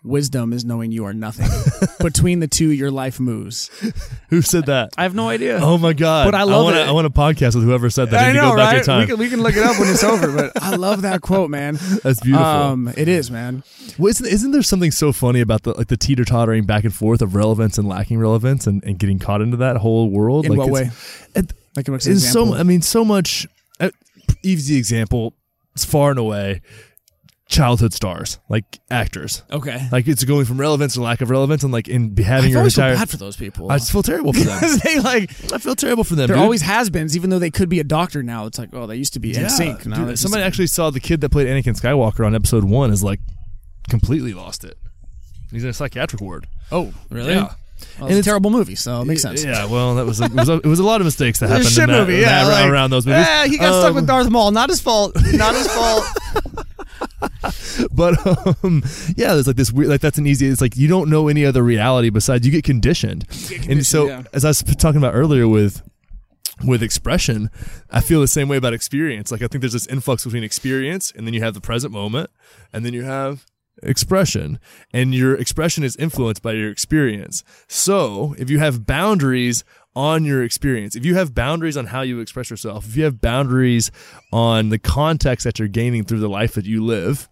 Wisdom 0.06 0.52
is 0.52 0.64
knowing 0.64 0.92
you 0.92 1.04
are 1.04 1.12
nothing. 1.12 1.48
Between 2.00 2.40
the 2.40 2.46
two, 2.46 2.70
your 2.70 2.90
life 2.90 3.18
moves. 3.18 3.70
Who 4.30 4.40
said 4.42 4.66
that? 4.66 4.90
I 4.96 5.02
have 5.02 5.14
no 5.14 5.28
idea. 5.28 5.58
Oh 5.60 5.78
my 5.78 5.92
god! 5.92 6.26
But 6.26 6.34
I 6.34 6.44
love 6.44 6.64
want 6.64 6.76
it. 6.76 6.86
I 6.88 6.92
want 6.92 7.06
a 7.06 7.10
podcast 7.10 7.54
with 7.54 7.64
whoever 7.64 7.90
said 7.90 8.10
that. 8.10 8.30
I 8.30 8.32
know, 8.32 8.50
go 8.50 8.56
back 8.56 8.76
right? 8.76 8.84
time. 8.84 9.00
We 9.00 9.06
can, 9.06 9.18
we 9.18 9.28
can 9.28 9.42
look 9.42 9.56
it 9.56 9.62
up 9.64 9.78
when 9.78 9.88
it's 9.88 10.04
over, 10.04 10.32
but 10.32 10.52
I 10.62 10.76
love 10.76 11.02
that 11.02 11.22
quote, 11.22 11.50
man. 11.50 11.78
That's 12.02 12.20
beautiful. 12.20 12.46
Um, 12.46 12.92
it 12.96 13.08
is, 13.08 13.30
man. 13.30 13.64
Well, 13.98 14.08
isn't, 14.08 14.26
isn't 14.26 14.50
there 14.52 14.62
something 14.62 14.90
so 14.90 15.12
funny 15.12 15.40
about 15.40 15.64
the 15.64 15.72
like 15.72 15.88
the 15.88 15.96
teeter 15.96 16.24
tottering 16.24 16.64
back 16.64 16.84
and 16.84 16.94
forth 16.94 17.20
of 17.20 17.34
relevance 17.34 17.76
and 17.76 17.88
lacking 17.88 18.18
relevance 18.18 18.66
and, 18.66 18.84
and 18.84 18.98
getting 18.98 19.18
caught 19.18 19.40
into 19.42 19.56
that 19.58 19.78
whole 19.78 20.10
world? 20.10 20.46
In 20.46 20.52
like 20.52 20.58
what 20.58 20.70
way? 20.70 20.90
It, 21.34 21.52
Like, 21.74 21.88
what's 21.88 22.06
an 22.06 22.12
it's 22.12 22.30
so. 22.30 22.54
I 22.54 22.62
mean, 22.62 22.82
so 22.82 23.04
much. 23.04 23.46
Uh, 23.80 23.90
easy 24.42 24.76
example. 24.76 25.34
It's 25.74 25.84
far 25.84 26.10
and 26.10 26.18
away 26.18 26.62
childhood 27.48 27.92
stars, 27.92 28.38
like 28.48 28.80
actors. 28.90 29.42
Okay. 29.50 29.88
Like 29.92 30.08
it's 30.08 30.24
going 30.24 30.44
from 30.46 30.58
relevance 30.60 30.94
to 30.94 31.02
lack 31.02 31.20
of 31.20 31.30
relevance, 31.30 31.62
and 31.62 31.72
like 31.72 31.88
in 31.88 32.14
I 32.18 32.22
having 32.22 32.50
your 32.50 32.58
always 32.58 32.74
feel 32.74 32.84
entire. 32.86 32.98
bad 32.98 33.10
for 33.10 33.16
those 33.16 33.36
people. 33.36 33.70
I 33.70 33.78
just 33.78 33.92
feel 33.92 34.02
terrible 34.02 34.32
for 34.32 34.40
them. 34.40 34.60
They 34.84 34.98
like 34.98 35.30
I 35.52 35.58
feel 35.58 35.74
terrible 35.76 36.04
for 36.04 36.14
them. 36.16 36.26
they're 36.26 36.36
dude. 36.36 36.42
always 36.42 36.62
has 36.62 36.90
been, 36.90 37.08
even 37.14 37.30
though 37.30 37.38
they 37.38 37.50
could 37.50 37.68
be 37.68 37.78
a 37.80 37.84
doctor 37.84 38.22
now. 38.22 38.46
It's 38.46 38.58
like, 38.58 38.70
oh, 38.72 38.86
they 38.86 38.96
used 38.96 39.12
to 39.14 39.20
be 39.20 39.28
Yeah, 39.30 39.46
NSYNC. 39.46 39.86
Now 39.86 40.04
dude, 40.06 40.18
somebody 40.18 40.42
actually 40.42 40.66
saw 40.66 40.90
the 40.90 41.00
kid 41.00 41.20
that 41.20 41.30
played 41.30 41.46
Anakin 41.46 41.80
Skywalker 41.80 42.26
on 42.26 42.34
episode 42.34 42.64
one 42.64 42.90
is 42.90 43.02
like 43.04 43.20
completely 43.88 44.34
lost 44.34 44.64
it. 44.64 44.76
He's 45.52 45.62
in 45.62 45.70
a 45.70 45.72
psychiatric 45.72 46.20
ward. 46.20 46.48
Oh, 46.72 46.92
really? 47.10 47.32
Yeah. 47.34 47.42
Well, 47.42 47.50
And 47.98 48.00
it's 48.00 48.00
a 48.00 48.04
it's- 48.06 48.24
terrible 48.24 48.50
movie, 48.50 48.74
so 48.74 49.02
it 49.02 49.04
makes 49.04 49.22
sense. 49.22 49.44
Yeah, 49.44 49.66
well, 49.66 49.94
that 49.96 50.06
was 50.06 50.20
a, 50.20 50.24
it 50.24 50.32
was 50.32 50.48
a, 50.48 50.54
it 50.54 50.64
was 50.66 50.78
a 50.80 50.82
lot 50.84 51.00
of 51.00 51.04
mistakes 51.04 51.38
that 51.40 51.46
It's 51.46 51.52
a 51.52 51.56
happened 51.58 51.70
shit 51.72 51.84
in 51.84 51.90
that, 51.90 52.00
movie, 52.00 52.20
yeah, 52.20 52.44
that- 52.44 52.62
like, 52.62 52.70
around 52.72 52.90
those 52.90 53.06
movies. 53.06 53.26
Yeah, 53.26 53.46
he 53.46 53.58
got 53.58 53.78
stuck 53.80 53.90
Um, 53.90 53.94
with 53.96 54.06
Darth 54.08 54.30
Maul. 54.30 54.50
Not 54.50 54.70
his 54.70 54.80
fault. 54.80 55.14
Not 55.34 55.54
his 55.54 55.68
fault. 55.72 56.04
But 57.92 58.14
um, 58.64 58.82
yeah, 59.16 59.34
there's 59.34 59.46
like 59.46 59.56
this 59.56 59.72
weird, 59.72 59.88
like 59.88 60.00
that's 60.00 60.18
an 60.18 60.26
easy. 60.26 60.46
It's 60.46 60.60
like 60.60 60.76
you 60.76 60.88
don't 60.88 61.08
know 61.08 61.28
any 61.28 61.44
other 61.44 61.62
reality 61.62 62.10
besides 62.10 62.44
you 62.44 62.52
get 62.52 62.64
conditioned. 62.64 63.26
and 63.68 63.86
so, 63.86 64.06
yeah. 64.06 64.22
as 64.32 64.44
I 64.44 64.48
was 64.48 64.62
talking 64.62 64.98
about 64.98 65.14
earlier 65.14 65.48
with 65.48 65.82
with 66.64 66.82
expression, 66.82 67.50
I 67.90 68.00
feel 68.00 68.20
the 68.20 68.28
same 68.28 68.48
way 68.48 68.56
about 68.56 68.74
experience. 68.74 69.30
Like 69.30 69.42
I 69.42 69.46
think 69.46 69.62
there's 69.62 69.72
this 69.72 69.86
influx 69.86 70.24
between 70.24 70.44
experience 70.44 71.12
and 71.14 71.26
then 71.26 71.34
you 71.34 71.42
have 71.42 71.54
the 71.54 71.60
present 71.60 71.92
moment, 71.92 72.30
and 72.72 72.84
then 72.84 72.92
you 72.92 73.04
have 73.04 73.46
expression 73.82 74.58
and 74.92 75.14
your 75.14 75.34
expression 75.34 75.84
is 75.84 75.96
influenced 75.96 76.42
by 76.42 76.52
your 76.52 76.70
experience 76.70 77.44
so 77.68 78.34
if 78.38 78.48
you 78.48 78.58
have 78.58 78.86
boundaries 78.86 79.64
on 79.94 80.24
your 80.24 80.42
experience 80.42 80.96
if 80.96 81.04
you 81.04 81.14
have 81.14 81.34
boundaries 81.34 81.76
on 81.76 81.86
how 81.86 82.00
you 82.00 82.20
express 82.20 82.48
yourself 82.48 82.86
if 82.88 82.96
you 82.96 83.04
have 83.04 83.20
boundaries 83.20 83.90
on 84.32 84.70
the 84.70 84.78
context 84.78 85.44
that 85.44 85.58
you're 85.58 85.68
gaining 85.68 86.04
through 86.04 86.18
the 86.18 86.28
life 86.28 86.54
that 86.54 86.64
you 86.64 86.82
live 86.82 87.28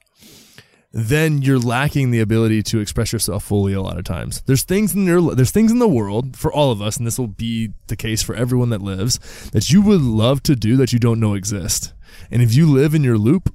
then 0.96 1.42
you're 1.42 1.59
lacking 1.59 2.12
the 2.12 2.20
ability 2.20 2.62
to 2.62 2.78
express 2.78 3.12
yourself 3.12 3.42
fully 3.42 3.72
a 3.72 3.83
lot 3.83 3.98
of 3.98 4.04
times. 4.04 4.42
There's 4.46 4.62
things 4.62 4.94
in 4.94 5.04
your 5.07 5.35
there's 5.35 5.50
things 5.50 5.72
in 5.72 5.80
the 5.80 5.88
world 5.88 6.37
for 6.37 6.52
all 6.52 6.70
of 6.70 6.80
us 6.80 6.96
and 6.96 7.04
this 7.04 7.18
will 7.18 7.26
be 7.26 7.72
the 7.88 7.96
case 7.96 8.22
for 8.22 8.33
everyone 8.37 8.70
that 8.70 8.80
lives 8.80 9.18
that 9.50 9.70
you 9.70 9.83
would 9.83 10.00
love 10.00 10.40
to 10.44 10.54
do 10.54 10.76
that 10.76 10.92
you 10.92 11.00
don't 11.00 11.18
know 11.18 11.35
exist. 11.35 11.92
And 12.30 12.42
if 12.42 12.54
you 12.54 12.70
live 12.70 12.94
in 12.94 13.02
your 13.02 13.18
loop, 13.18 13.52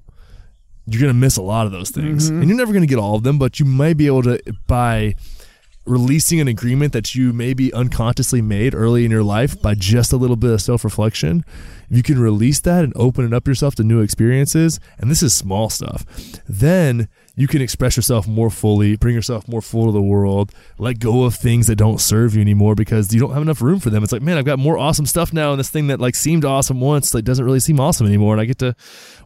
you're 0.85 0.99
going 0.99 1.13
to 1.13 1.17
miss 1.19 1.37
a 1.37 1.41
lot 1.41 1.65
of 1.65 1.71
those 1.71 1.91
things. 1.91 2.29
Mm-hmm. 2.29 2.41
And 2.41 2.49
you're 2.49 2.57
never 2.57 2.73
going 2.73 2.83
to 2.83 2.87
get 2.87 2.99
all 2.99 3.15
of 3.15 3.23
them, 3.23 3.39
but 3.39 3.57
you 3.57 3.65
might 3.65 3.95
be 3.95 4.07
able 4.07 4.23
to 4.23 4.39
by 4.67 5.15
releasing 5.85 6.39
an 6.39 6.47
agreement 6.47 6.93
that 6.93 7.15
you 7.15 7.33
maybe 7.33 7.73
unconsciously 7.73 8.41
made 8.41 8.75
early 8.75 9.05
in 9.05 9.11
your 9.11 9.23
life 9.23 9.59
by 9.61 9.73
just 9.73 10.13
a 10.13 10.17
little 10.17 10.35
bit 10.35 10.51
of 10.51 10.61
self-reflection 10.61 11.43
you 11.89 12.03
can 12.03 12.19
release 12.19 12.59
that 12.59 12.83
and 12.83 12.93
open 12.95 13.25
it 13.25 13.33
up 13.33 13.47
yourself 13.47 13.73
to 13.73 13.83
new 13.83 13.99
experiences 13.99 14.79
and 14.99 15.09
this 15.09 15.23
is 15.23 15.33
small 15.33 15.67
stuff 15.67 16.05
then 16.47 17.07
you 17.39 17.47
can 17.47 17.61
express 17.61 17.95
yourself 17.95 18.27
more 18.27 18.49
fully 18.49 18.97
bring 18.97 19.15
yourself 19.15 19.47
more 19.47 19.61
full 19.61 19.85
to 19.85 19.91
the 19.93 20.01
world 20.01 20.51
let 20.77 20.99
go 20.99 21.23
of 21.23 21.33
things 21.33 21.67
that 21.67 21.77
don't 21.77 22.01
serve 22.01 22.35
you 22.35 22.41
anymore 22.41 22.75
because 22.75 23.13
you 23.13 23.19
don't 23.19 23.31
have 23.31 23.41
enough 23.41 23.61
room 23.61 23.79
for 23.79 23.89
them. 23.89 24.03
It's 24.03 24.11
like 24.11 24.21
man 24.21 24.37
i've 24.37 24.45
got 24.45 24.59
more 24.59 24.77
awesome 24.77 25.05
stuff 25.05 25.31
now 25.31 25.51
and 25.51 25.59
this 25.59 25.69
thing 25.69 25.87
that 25.87 26.01
like 26.01 26.15
seemed 26.15 26.43
awesome 26.43 26.81
once 26.81 27.13
like 27.13 27.23
doesn't 27.23 27.45
really 27.45 27.61
seem 27.61 27.79
awesome 27.79 28.05
anymore 28.05 28.33
and 28.33 28.41
i 28.41 28.45
get 28.45 28.57
to 28.59 28.75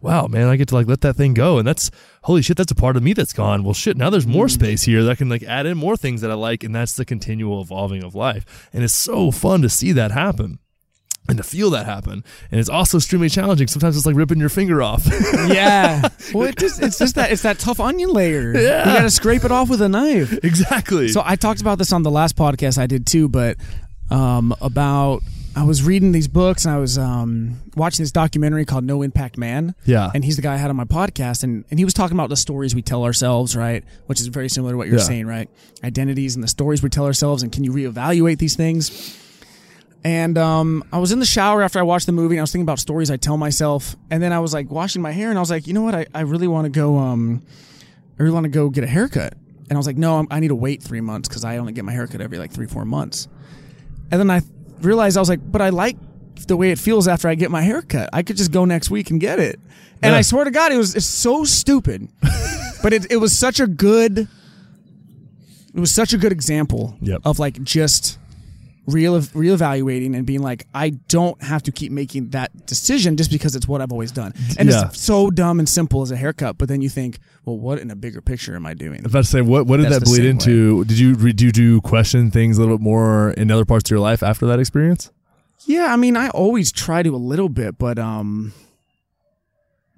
wow 0.02 0.28
man 0.28 0.48
i 0.48 0.56
get 0.56 0.68
to 0.68 0.76
like 0.76 0.88
let 0.88 1.02
that 1.02 1.16
thing 1.16 1.34
go. 1.34 1.58
And 1.58 1.68
that's 1.68 1.90
holy 2.24 2.42
shit 2.42 2.58
that's 2.58 2.72
a 2.72 2.76
part 2.76 2.96
of 2.96 3.04
me 3.04 3.14
that's 3.14 3.34
gone. 3.34 3.64
Well 3.64 3.74
shit 3.74 3.98
now 3.98 4.10
there's 4.10 4.28
more 4.28 4.46
mm. 4.46 4.52
space 4.52 4.84
here 4.84 5.04
that 5.04 5.12
i 5.12 5.16
can 5.16 5.30
like 5.30 5.44
add 5.44 5.66
in 5.66 5.78
more 5.78 5.98
things 5.98 6.22
that 6.22 6.32
i 6.32 6.36
like 6.36 6.64
and 6.64 6.76
that's 6.76 6.96
the 6.96 7.06
continual 7.06 7.62
evolving 7.62 8.04
of 8.04 8.14
life. 8.14 8.70
And 8.72 8.84
it's 8.84 8.94
so 8.94 9.32
fun 9.32 9.64
to 9.64 9.70
see 9.70 9.92
that 9.94 10.12
happen 10.12 10.60
and 11.30 11.38
to 11.38 11.44
feel 11.44 11.70
that 11.70 11.86
happen 11.86 12.24
and 12.52 12.60
it's 12.60 12.70
also 12.70 12.98
extremely 12.98 13.30
challenging 13.30 13.68
sometimes 13.68 13.96
it's 13.96 14.06
like 14.06 14.16
ripping 14.16 14.40
your 14.40 14.50
finger 14.50 14.82
off 14.84 15.06
yeah. 15.48 16.08
Well, 16.34 16.48
it 16.48 16.58
just, 16.58 16.82
it's 16.82 16.98
just 16.98 17.16
that 17.16 17.32
it's 17.32 17.42
that 17.44 17.60
tough 17.60 17.80
onion 17.80 18.10
layer. 18.10 18.54
Yeah. 18.58 18.80
You 18.88 18.98
got 18.98 19.02
to 19.04 19.10
scrape 19.10 19.44
it 19.44 19.52
off 19.52 19.70
with 19.70 19.82
a 19.82 19.90
knife. 19.90 20.32
exactly 20.44 21.10
So 21.10 21.22
I 21.24 21.36
talked 21.36 21.62
about 21.62 21.78
this 21.78 21.92
on 21.92 22.04
the 22.04 22.12
last 22.12 22.36
podcast 22.36 22.78
I 22.78 22.88
did 22.88 23.06
too, 23.06 23.30
but 23.30 23.58
um, 24.10 24.54
about 24.62 25.22
I 25.56 25.64
was 25.64 25.84
reading 25.84 26.12
these 26.12 26.28
books 26.28 26.66
and 26.66 26.74
I 26.74 26.80
was 26.80 26.98
um, 26.98 27.60
watching 27.76 28.02
this 28.04 28.12
documentary 28.12 28.66
called 28.66 28.84
No 28.86 29.02
Impact 29.04 29.38
Man. 29.38 29.76
Yeah. 29.86 30.10
And 30.16 30.26
he's 30.26 30.36
the 30.36 30.42
guy 30.42 30.54
I 30.56 30.58
had 30.58 30.70
on 30.72 30.76
my 30.76 30.86
podcast, 30.86 31.44
and, 31.44 31.64
and 31.70 31.78
he 31.80 31.86
was 31.86 31.94
talking 31.94 32.18
about 32.18 32.30
the 32.30 32.36
stories 32.38 32.74
we 32.74 32.82
tell 32.82 33.04
ourselves, 33.04 33.56
right? 33.56 33.84
Which 34.08 34.20
is 34.20 34.28
very 34.28 34.50
similar 34.50 34.74
to 34.74 34.78
what 34.78 34.88
you're 34.88 34.98
Yeah. 34.98 35.04
saying, 35.04 35.28
right? 35.28 35.50
Identities 35.84 36.34
and 36.36 36.44
the 36.44 36.48
stories 36.48 36.82
we 36.82 36.90
tell 36.90 37.06
ourselves, 37.06 37.44
and 37.44 37.52
can 37.52 37.64
you 37.64 37.72
reevaluate 37.72 38.40
these 38.40 38.56
things? 38.56 39.16
And 40.06 40.38
um, 40.38 40.84
I 40.92 40.98
was 41.00 41.12
in 41.14 41.20
the 41.20 41.26
shower 41.26 41.62
after 41.64 41.80
I 41.80 41.84
watched 41.84 42.06
the 42.08 42.12
movie, 42.12 42.36
and 42.36 42.42
I 42.42 42.44
was 42.44 42.52
thinking 42.52 42.66
about 42.66 42.80
stories 42.80 43.10
I 43.10 43.18
tell 43.18 43.38
myself. 43.38 43.96
And 44.12 44.22
then 44.22 44.34
I 44.34 44.40
was 44.40 44.54
like 44.54 44.70
washing 44.70 45.02
my 45.02 45.12
hair, 45.12 45.30
and 45.30 45.38
I 45.38 45.42
was 45.42 45.50
like, 45.50 45.66
you 45.68 45.74
know 45.74 45.82
what? 45.82 45.96
I, 45.96 46.06
I 46.14 46.22
really 46.22 46.48
want 46.48 46.66
to 46.66 46.70
go. 46.70 46.98
Um, 46.98 47.42
I 48.20 48.24
really 48.24 48.34
want 48.34 48.44
to 48.44 48.50
go 48.50 48.70
get 48.70 48.84
a 48.84 48.88
haircut. 48.88 49.34
And 49.70 49.72
I 49.72 49.78
was 49.78 49.88
like, 49.88 49.98
no, 49.98 50.18
I'm, 50.20 50.28
I 50.30 50.40
need 50.42 50.50
to 50.50 50.56
wait 50.56 50.84
three 50.84 51.00
months 51.02 51.30
because 51.30 51.44
I 51.46 51.58
only 51.58 51.72
get 51.74 51.86
my 51.86 51.94
haircut 51.94 52.20
every 52.22 52.38
like 52.38 52.52
three, 52.52 52.68
four 52.68 52.84
months. 52.86 53.28
And 54.12 54.20
then 54.20 54.30
I 54.30 54.42
realized 54.82 55.16
I 55.18 55.22
was 55.22 55.30
like, 55.30 55.40
but 55.52 55.62
I 55.62 55.70
like 55.70 55.96
the 56.48 56.58
way 56.58 56.72
it 56.72 56.78
feels 56.80 57.08
after 57.08 57.30
I 57.30 57.36
get 57.36 57.50
my 57.50 57.62
haircut. 57.62 58.10
I 58.12 58.22
could 58.24 58.36
just 58.36 58.52
go 58.52 58.66
next 58.66 58.90
week 58.92 59.10
and 59.10 59.20
get 59.22 59.40
it. 59.40 59.60
And 60.02 60.12
Yeah. 60.12 60.18
I 60.18 60.22
swear 60.22 60.44
to 60.44 60.52
God, 60.52 60.74
it 60.74 60.78
was 60.78 60.96
it's 60.96 61.06
so 61.06 61.46
stupid, 61.46 62.10
but 62.84 62.92
it 62.92 63.10
it 63.10 63.18
was 63.18 63.38
such 63.38 63.62
a 63.62 63.68
good. 63.68 64.28
It 65.74 65.80
was 65.80 65.92
such 65.92 66.14
a 66.14 66.18
good 66.18 66.32
example 66.34 66.96
Yep. 67.02 67.22
of 67.26 67.40
like 67.40 67.64
just 67.64 68.20
real 68.86 69.18
reevaluating 69.22 70.16
and 70.16 70.26
being 70.26 70.42
like, 70.42 70.68
I 70.74 70.90
don't 71.08 71.42
have 71.42 71.64
to 71.64 71.72
keep 71.72 71.92
making 71.92 72.32
that 72.32 72.66
decision 72.66 73.16
just 73.16 73.32
because 73.32 73.56
it's 73.56 73.68
what 73.68 73.80
I've 73.82 73.92
always 73.94 74.12
done. 74.12 74.34
And 74.60 74.68
Yeah. 74.70 74.88
it's 74.88 75.00
so 75.02 75.30
dumb 75.30 75.60
and 75.60 75.70
simple 75.70 76.02
as 76.02 76.12
a 76.12 76.18
haircut, 76.18 76.58
but 76.58 76.68
then 76.68 76.82
you 76.82 76.90
think, 76.90 77.20
well, 77.46 77.58
what 77.58 77.80
in 77.80 77.90
a 77.92 77.96
bigger 77.96 78.20
picture 78.22 78.56
am 78.56 78.66
I 78.66 78.74
doing? 78.74 79.00
I'm 79.00 79.06
about 79.06 79.24
to 79.24 79.30
say 79.30 79.42
what 79.42 79.68
what 79.68 79.78
did 79.78 79.86
That's 79.86 80.00
that 80.00 80.06
bleed 80.06 80.18
same 80.18 80.26
into 80.28 80.84
did 80.86 81.00
you 81.00 81.14
re- 81.16 81.32
did 81.34 81.56
you 81.58 81.80
question 81.82 82.30
things 82.32 82.58
a 82.58 82.62
little 82.62 82.78
bit 82.78 82.84
more 82.84 83.32
in 83.32 83.50
other 83.52 83.66
parts 83.66 83.88
of 83.88 83.92
your 83.92 84.00
life 84.02 84.22
after 84.22 84.46
that 84.48 84.60
experience 84.60 85.12
Yeah, 85.66 85.88
I 85.94 85.96
mean, 85.96 86.18
I 86.18 86.28
always 86.30 86.72
try 86.74 87.04
to 87.04 87.16
a 87.16 87.18
little 87.18 87.48
bit, 87.50 87.78
but 87.78 87.98
um, 87.98 88.52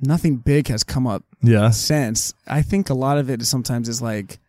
nothing 0.01 0.37
big 0.37 0.67
has 0.67 0.83
come 0.83 1.07
up 1.07 1.23
Yeah. 1.41 1.71
since. 1.71 2.33
I 2.47 2.61
think 2.61 2.89
a 2.89 2.93
lot 2.93 3.17
of 3.17 3.29
it 3.29 3.41
is 3.41 3.49
sometimes 3.49 3.89
is 3.89 4.01
like, 4.01 4.39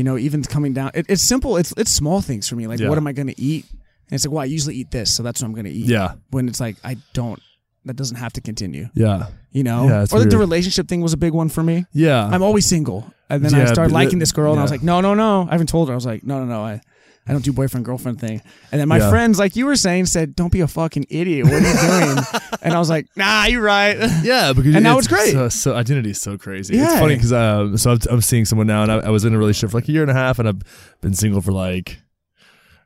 you 0.00 0.04
know, 0.04 0.16
even 0.16 0.42
coming 0.42 0.72
down. 0.72 0.90
It, 0.94 1.04
it's 1.10 1.22
simple. 1.22 1.58
It's 1.58 1.74
it's 1.76 1.90
small 1.90 2.22
things 2.22 2.48
for 2.48 2.56
me. 2.56 2.66
Like, 2.66 2.80
Yeah. 2.80 2.88
what 2.88 2.96
am 2.96 3.06
I 3.06 3.12
going 3.12 3.26
to 3.28 3.38
eat? 3.38 3.66
And 3.70 4.12
it's 4.16 4.24
like, 4.24 4.32
well, 4.32 4.40
I 4.42 4.46
usually 4.46 4.74
eat 4.76 4.90
this, 4.90 5.14
so 5.14 5.22
that's 5.22 5.42
what 5.42 5.46
I'm 5.48 5.52
going 5.52 5.66
to 5.66 5.70
eat. 5.70 5.84
Yeah. 5.84 6.14
When 6.30 6.48
it's 6.48 6.58
like, 6.58 6.76
I 6.82 6.96
don't. 7.12 7.38
That 7.84 7.96
doesn't 7.96 8.16
have 8.16 8.32
to 8.32 8.40
continue. 8.40 8.88
Yeah. 8.94 9.26
You 9.52 9.62
know. 9.62 9.88
Yeah, 9.88 10.06
or 10.10 10.20
like 10.20 10.30
the 10.30 10.38
relationship 10.38 10.88
thing 10.88 11.02
was 11.02 11.12
a 11.12 11.18
big 11.18 11.34
one 11.34 11.50
for 11.50 11.62
me. 11.62 11.84
Yeah. 11.92 12.26
I'm 12.26 12.42
always 12.42 12.64
single, 12.64 13.12
and 13.28 13.44
then 13.44 13.52
I 13.54 13.58
Yeah, 13.58 13.72
started 13.72 13.92
liking 13.92 14.18
this 14.18 14.32
girl, 14.32 14.52
and 14.52 14.60
I 14.60 14.62
was 14.62 14.70
like, 14.70 14.82
no, 14.82 15.02
no, 15.02 15.12
no. 15.14 15.46
I 15.48 15.52
haven't 15.52 15.68
told 15.68 15.88
her. 15.88 15.92
I 15.92 15.96
was 16.02 16.06
like, 16.06 16.24
no, 16.24 16.38
no, 16.42 16.46
no. 16.46 16.60
I. 16.64 16.80
I 17.28 17.32
don't 17.32 17.44
do 17.44 17.52
boyfriend 17.52 17.84
girlfriend 17.84 18.18
thing. 18.20 18.42
And 18.72 18.80
then 18.80 18.88
my 18.88 18.98
Yeah. 18.98 19.10
friends, 19.10 19.38
like 19.38 19.54
you 19.54 19.66
were 19.66 19.76
saying, 19.76 20.06
said, 20.06 20.34
"Don't 20.34 20.50
be 20.50 20.60
a 20.60 20.66
fucking 20.66 21.06
idiot. 21.10 21.44
What 21.46 21.54
are 21.54 21.58
you 21.58 22.06
doing?" 22.14 22.24
and 22.62 22.74
I 22.74 22.78
was 22.78 22.90
like, 22.90 23.06
"Nah, 23.14 23.44
you're 23.44 23.62
right." 23.62 23.96
Yeah, 24.24 24.52
because 24.52 24.74
And 24.74 24.82
now 24.82 24.98
it's 24.98 25.06
great. 25.06 25.32
So, 25.32 25.48
so 25.48 25.74
identity 25.76 26.10
is 26.10 26.20
so 26.20 26.36
crazy. 26.38 26.76
Yeah. 26.76 26.90
It's 26.90 26.98
funny 27.00 27.14
because 27.14 27.32
um, 27.32 27.76
so 27.76 27.92
I'm, 27.92 27.98
I'm 28.10 28.20
seeing 28.20 28.44
someone 28.46 28.66
now, 28.66 28.82
and 28.82 28.90
I, 28.90 28.96
I 28.98 29.10
was 29.10 29.24
in 29.24 29.34
a 29.34 29.38
relationship 29.38 29.70
for 29.70 29.76
like 29.78 29.88
a 29.88 29.92
year 29.92 30.02
and 30.02 30.10
a 30.10 30.14
half, 30.14 30.38
and 30.38 30.48
I've 30.48 30.62
been 31.02 31.14
single 31.14 31.40
for 31.40 31.52
like 31.52 31.98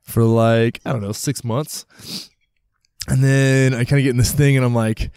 for 0.02 0.22
like 0.24 0.80
I 0.84 0.92
don't 0.92 1.00
know 1.00 1.12
six 1.12 1.42
months, 1.44 1.86
and 3.08 3.22
then 3.24 3.72
I 3.72 3.84
kind 3.84 3.98
of 4.00 4.02
get 4.04 4.10
in 4.10 4.16
this 4.18 4.32
thing, 4.32 4.56
and 4.56 4.64
I'm 4.64 4.74
like, 4.74 5.10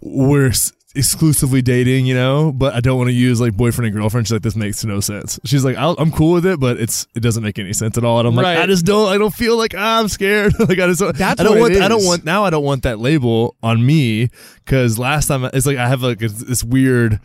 we're 0.00 0.52
exclusively 0.94 1.62
dating, 1.62 2.06
you 2.06 2.14
know, 2.14 2.52
but 2.52 2.74
I 2.74 2.80
don't 2.80 2.98
want 2.98 3.08
to 3.08 3.14
use 3.14 3.40
like 3.40 3.56
boyfriend 3.56 3.86
and 3.86 3.96
girlfriend. 3.96 4.26
She's 4.26 4.32
like, 4.32 4.42
this 4.42 4.56
makes 4.56 4.84
no 4.84 5.00
sense. 5.00 5.40
She's 5.44 5.64
like, 5.64 5.76
I'll, 5.76 5.94
I'm 5.98 6.10
cool 6.12 6.32
with 6.34 6.44
it, 6.46 6.60
but 6.60 6.78
it's 6.78 7.06
it 7.14 7.20
doesn't 7.20 7.42
make 7.42 7.58
any 7.58 7.72
sense 7.72 7.96
at 7.96 8.04
all. 8.04 8.18
And 8.18 8.28
I'm 8.28 8.34
like, 8.34 8.44
I 8.58 8.66
just 8.66 8.84
don't, 8.84 9.08
I 9.08 9.18
don't 9.18 9.32
feel 9.34 9.56
like 9.56 9.74
ah, 9.76 10.00
I'm 10.00 10.08
scared. 10.08 10.52
like 10.60 10.78
I 10.78 10.86
just, 10.86 11.00
don't- 11.00 11.16
That's 11.16 11.40
I 11.40 11.44
don't 11.44 11.58
want, 11.58 11.76
I 11.76 11.88
don't 11.88 12.04
want 12.04 12.24
now. 12.24 12.44
I 12.44 12.50
don't 12.50 12.64
want 12.64 12.82
that 12.82 12.98
label 12.98 13.56
on 13.62 13.84
me 13.84 14.28
because 14.64 14.98
last 14.98 15.28
time 15.28 15.44
it's 15.44 15.66
like 15.66 15.78
I 15.78 15.88
have 15.88 16.02
like 16.02 16.18
this 16.18 16.62
weird 16.62 17.20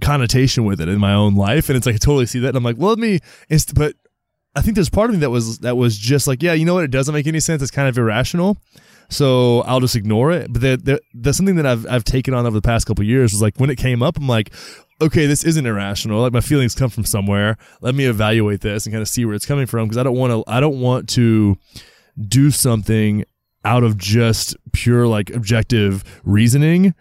connotation 0.00 0.64
with 0.64 0.80
it 0.80 0.88
in 0.88 0.98
my 0.98 1.14
own 1.14 1.34
life, 1.34 1.68
and 1.68 1.76
it's 1.76 1.86
like 1.86 1.94
I 1.94 1.98
totally 1.98 2.26
see 2.26 2.38
that, 2.40 2.48
and 2.48 2.56
I'm 2.56 2.64
like, 2.64 2.76
well, 2.78 2.90
let 2.90 2.98
me, 2.98 3.20
inst- 3.48 3.74
but. 3.74 3.94
I 4.54 4.62
think 4.62 4.74
there's 4.74 4.88
part 4.88 5.10
of 5.10 5.16
me 5.16 5.20
that 5.20 5.28
was 5.28 5.58
that 5.58 5.76
was 5.76 5.98
just 5.98 6.26
like, 6.26 6.42
yeah, 6.42 6.54
you 6.54 6.64
know 6.64 6.72
what? 6.72 6.84
It 6.84 6.90
doesn't 6.90 7.12
make 7.12 7.26
any 7.26 7.40
sense. 7.40 7.60
It's 7.60 7.70
kind 7.70 7.90
of 7.90 7.98
irrational, 7.98 8.56
so 9.08 9.60
I'll 9.62 9.80
just 9.80 9.96
ignore 9.96 10.32
it. 10.32 10.52
But 10.52 10.84
there, 10.84 11.00
there's 11.14 11.36
something 11.36 11.56
that 11.56 11.66
I've 11.66 11.86
I've 11.86 12.04
taken 12.04 12.34
on 12.34 12.46
over 12.46 12.56
the 12.56 12.62
past 12.62 12.86
couple 12.86 13.04
years. 13.04 13.32
Was 13.32 13.42
like 13.42 13.58
when 13.58 13.70
it 13.70 13.76
came 13.76 14.02
up, 14.02 14.16
I'm 14.16 14.28
like, 14.28 14.52
okay, 15.00 15.26
this 15.26 15.44
isn't 15.44 15.66
irrational. 15.66 16.22
Like 16.22 16.32
my 16.32 16.40
feelings 16.40 16.74
come 16.74 16.90
from 16.90 17.04
somewhere. 17.04 17.56
Let 17.80 17.94
me 17.94 18.06
evaluate 18.06 18.60
this 18.60 18.86
and 18.86 18.92
kind 18.92 19.02
of 19.02 19.08
see 19.08 19.24
where 19.24 19.34
it's 19.34 19.46
coming 19.46 19.66
from 19.66 19.86
because 19.86 19.98
I 19.98 20.02
don't 20.02 20.16
want 20.16 20.32
to. 20.32 20.50
I 20.50 20.60
don't 20.60 20.80
want 20.80 21.08
to 21.10 21.56
do 22.28 22.50
something 22.50 23.24
out 23.64 23.82
of 23.82 23.98
just 23.98 24.56
pure 24.72 25.06
like 25.06 25.30
objective 25.30 26.04
reasoning 26.24 26.94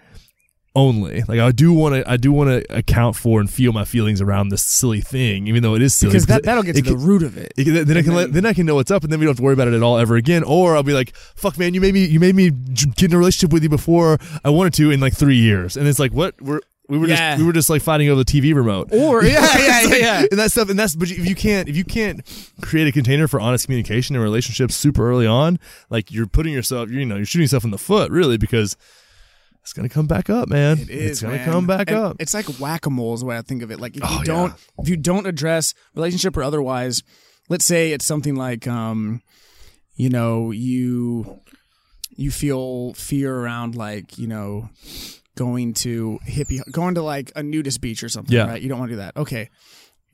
only. 0.75 1.21
Like 1.27 1.39
I 1.39 1.51
do 1.51 1.71
want 1.73 1.95
to, 1.95 2.09
I 2.11 2.17
do 2.17 2.31
want 2.31 2.49
to 2.49 2.75
account 2.77 3.15
for 3.15 3.39
and 3.39 3.49
feel 3.49 3.71
my 3.73 3.85
feelings 3.85 4.21
around 4.21 4.49
this 4.49 4.61
silly 4.63 5.01
thing, 5.01 5.47
even 5.47 5.63
though 5.63 5.75
it 5.75 5.81
is 5.81 5.93
silly. 5.93 6.11
because 6.11 6.25
that, 6.27 6.43
that'll 6.43 6.63
get 6.63 6.73
to 6.73 6.79
it 6.79 6.85
the 6.85 6.91
can- 6.95 7.03
root 7.05 7.23
of 7.23 7.38
it. 7.38 7.53
it 7.57 7.63
can- 7.63 7.85
then 7.85 7.97
I 7.97 8.01
can 8.01 8.13
let, 8.13 8.33
then 8.33 8.45
I 8.45 8.53
can 8.53 8.65
know 8.65 8.75
what's 8.75 8.91
up, 8.91 9.03
and 9.03 9.11
then 9.11 9.19
we 9.19 9.25
don't 9.25 9.31
have 9.31 9.38
to 9.38 9.43
worry 9.43 9.53
about 9.53 9.67
it 9.69 9.73
at 9.73 9.81
all 9.83 9.97
ever 9.97 10.15
again. 10.15 10.43
Or 10.43 10.75
I'll 10.75 10.83
be 10.83 10.93
like, 10.93 11.15
"Fuck, 11.15 11.57
man, 11.57 11.73
you 11.73 11.81
made 11.81 11.93
me 11.93 12.05
you 12.05 12.19
made 12.19 12.35
me 12.35 12.49
get 12.51 13.03
in 13.03 13.13
a 13.13 13.17
relationship 13.17 13.51
with 13.53 13.63
you 13.63 13.69
before 13.69 14.17
I 14.43 14.49
wanted 14.49 14.73
to 14.75 14.91
in 14.91 14.99
like 14.99 15.13
three 15.15 15.38
years," 15.38 15.77
and 15.77 15.88
it's 15.88 15.99
like, 15.99 16.11
what 16.13 16.39
we're 16.41 16.59
we 16.88 16.99
were 16.99 17.07
Yeah. 17.07 17.31
just 17.31 17.39
we 17.39 17.47
were 17.47 17.53
just 17.53 17.69
like 17.69 17.81
fighting 17.81 18.09
over 18.09 18.23
the 18.23 18.31
TV 18.31 18.53
remote. 18.53 18.89
Or 18.91 19.23
yeah, 19.25 19.57
yeah, 19.57 19.81
yeah, 19.81 19.95
yeah. 19.95 20.25
and 20.29 20.39
that 20.39 20.51
stuff, 20.51 20.69
and 20.69 20.77
that's 20.77 20.95
but 20.95 21.09
if 21.09 21.25
you 21.27 21.33
can't 21.33 21.67
if 21.67 21.75
you 21.75 21.83
can't 21.83 22.21
create 22.61 22.88
a 22.88 22.91
container 22.91 23.27
for 23.27 23.39
honest 23.39 23.65
communication 23.65 24.15
in 24.15 24.21
relationships 24.21 24.75
super 24.75 25.09
early 25.09 25.25
on, 25.25 25.57
like 25.89 26.11
you're 26.11 26.27
putting 26.27 26.53
yourself, 26.53 26.91
you 26.91 27.03
know, 27.05 27.15
you're 27.15 27.25
shooting 27.25 27.43
yourself 27.45 27.63
in 27.63 27.71
the 27.71 27.79
foot, 27.79 28.11
really, 28.11 28.38
because 28.38 28.77
it's 29.65 29.73
gonna 29.73 29.89
come 29.89 30.06
back 30.08 30.30
up, 30.30 30.47
man. 30.47 30.78
It 30.80 30.89
is 30.91 31.12
It's 31.12 31.21
gonna 31.21 31.38
man. 31.38 31.45
come 31.45 31.65
back 31.67 31.89
And 31.89 31.97
up. 31.97 32.15
It's 32.19 32.34
like 32.36 32.45
whack 32.60 32.86
a 32.86 32.89
mole 32.91 33.15
is 33.15 33.21
the 33.21 33.25
way 33.25 33.36
I 33.38 33.41
think 33.41 33.63
of 33.63 33.71
it. 33.71 33.80
Like 33.80 33.97
if 33.97 34.04
you 34.04 34.17
Oh, 34.19 34.23
don't 34.23 34.49
yeah. 34.51 34.82
if 34.84 34.89
you 34.89 34.95
don't 34.95 35.25
address 35.25 35.73
relationship 35.95 36.38
or 36.38 36.43
otherwise, 36.43 37.01
let's 37.49 37.65
say 37.65 37.91
it's 37.91 38.06
something 38.06 38.36
like 38.36 38.67
um, 38.67 39.21
you 39.95 40.10
know, 40.10 40.51
you 40.51 41.39
you 42.15 42.30
feel 42.32 42.93
fear 42.93 43.36
around 43.36 43.75
like, 43.75 44.17
you 44.19 44.28
know, 44.28 44.69
going 45.36 45.73
to 45.73 46.19
hippie 46.28 46.62
going 46.71 46.95
to 46.95 47.01
like 47.01 47.32
a 47.36 47.41
nudist 47.43 47.82
beach 47.82 48.04
or 48.04 48.10
something, 48.10 48.34
Yeah. 48.36 48.45
right? 48.47 48.62
You 48.62 48.69
don't 48.69 48.80
want 48.80 48.89
to 48.91 48.93
do 48.93 48.99
that. 49.01 49.17
Okay. 49.17 49.49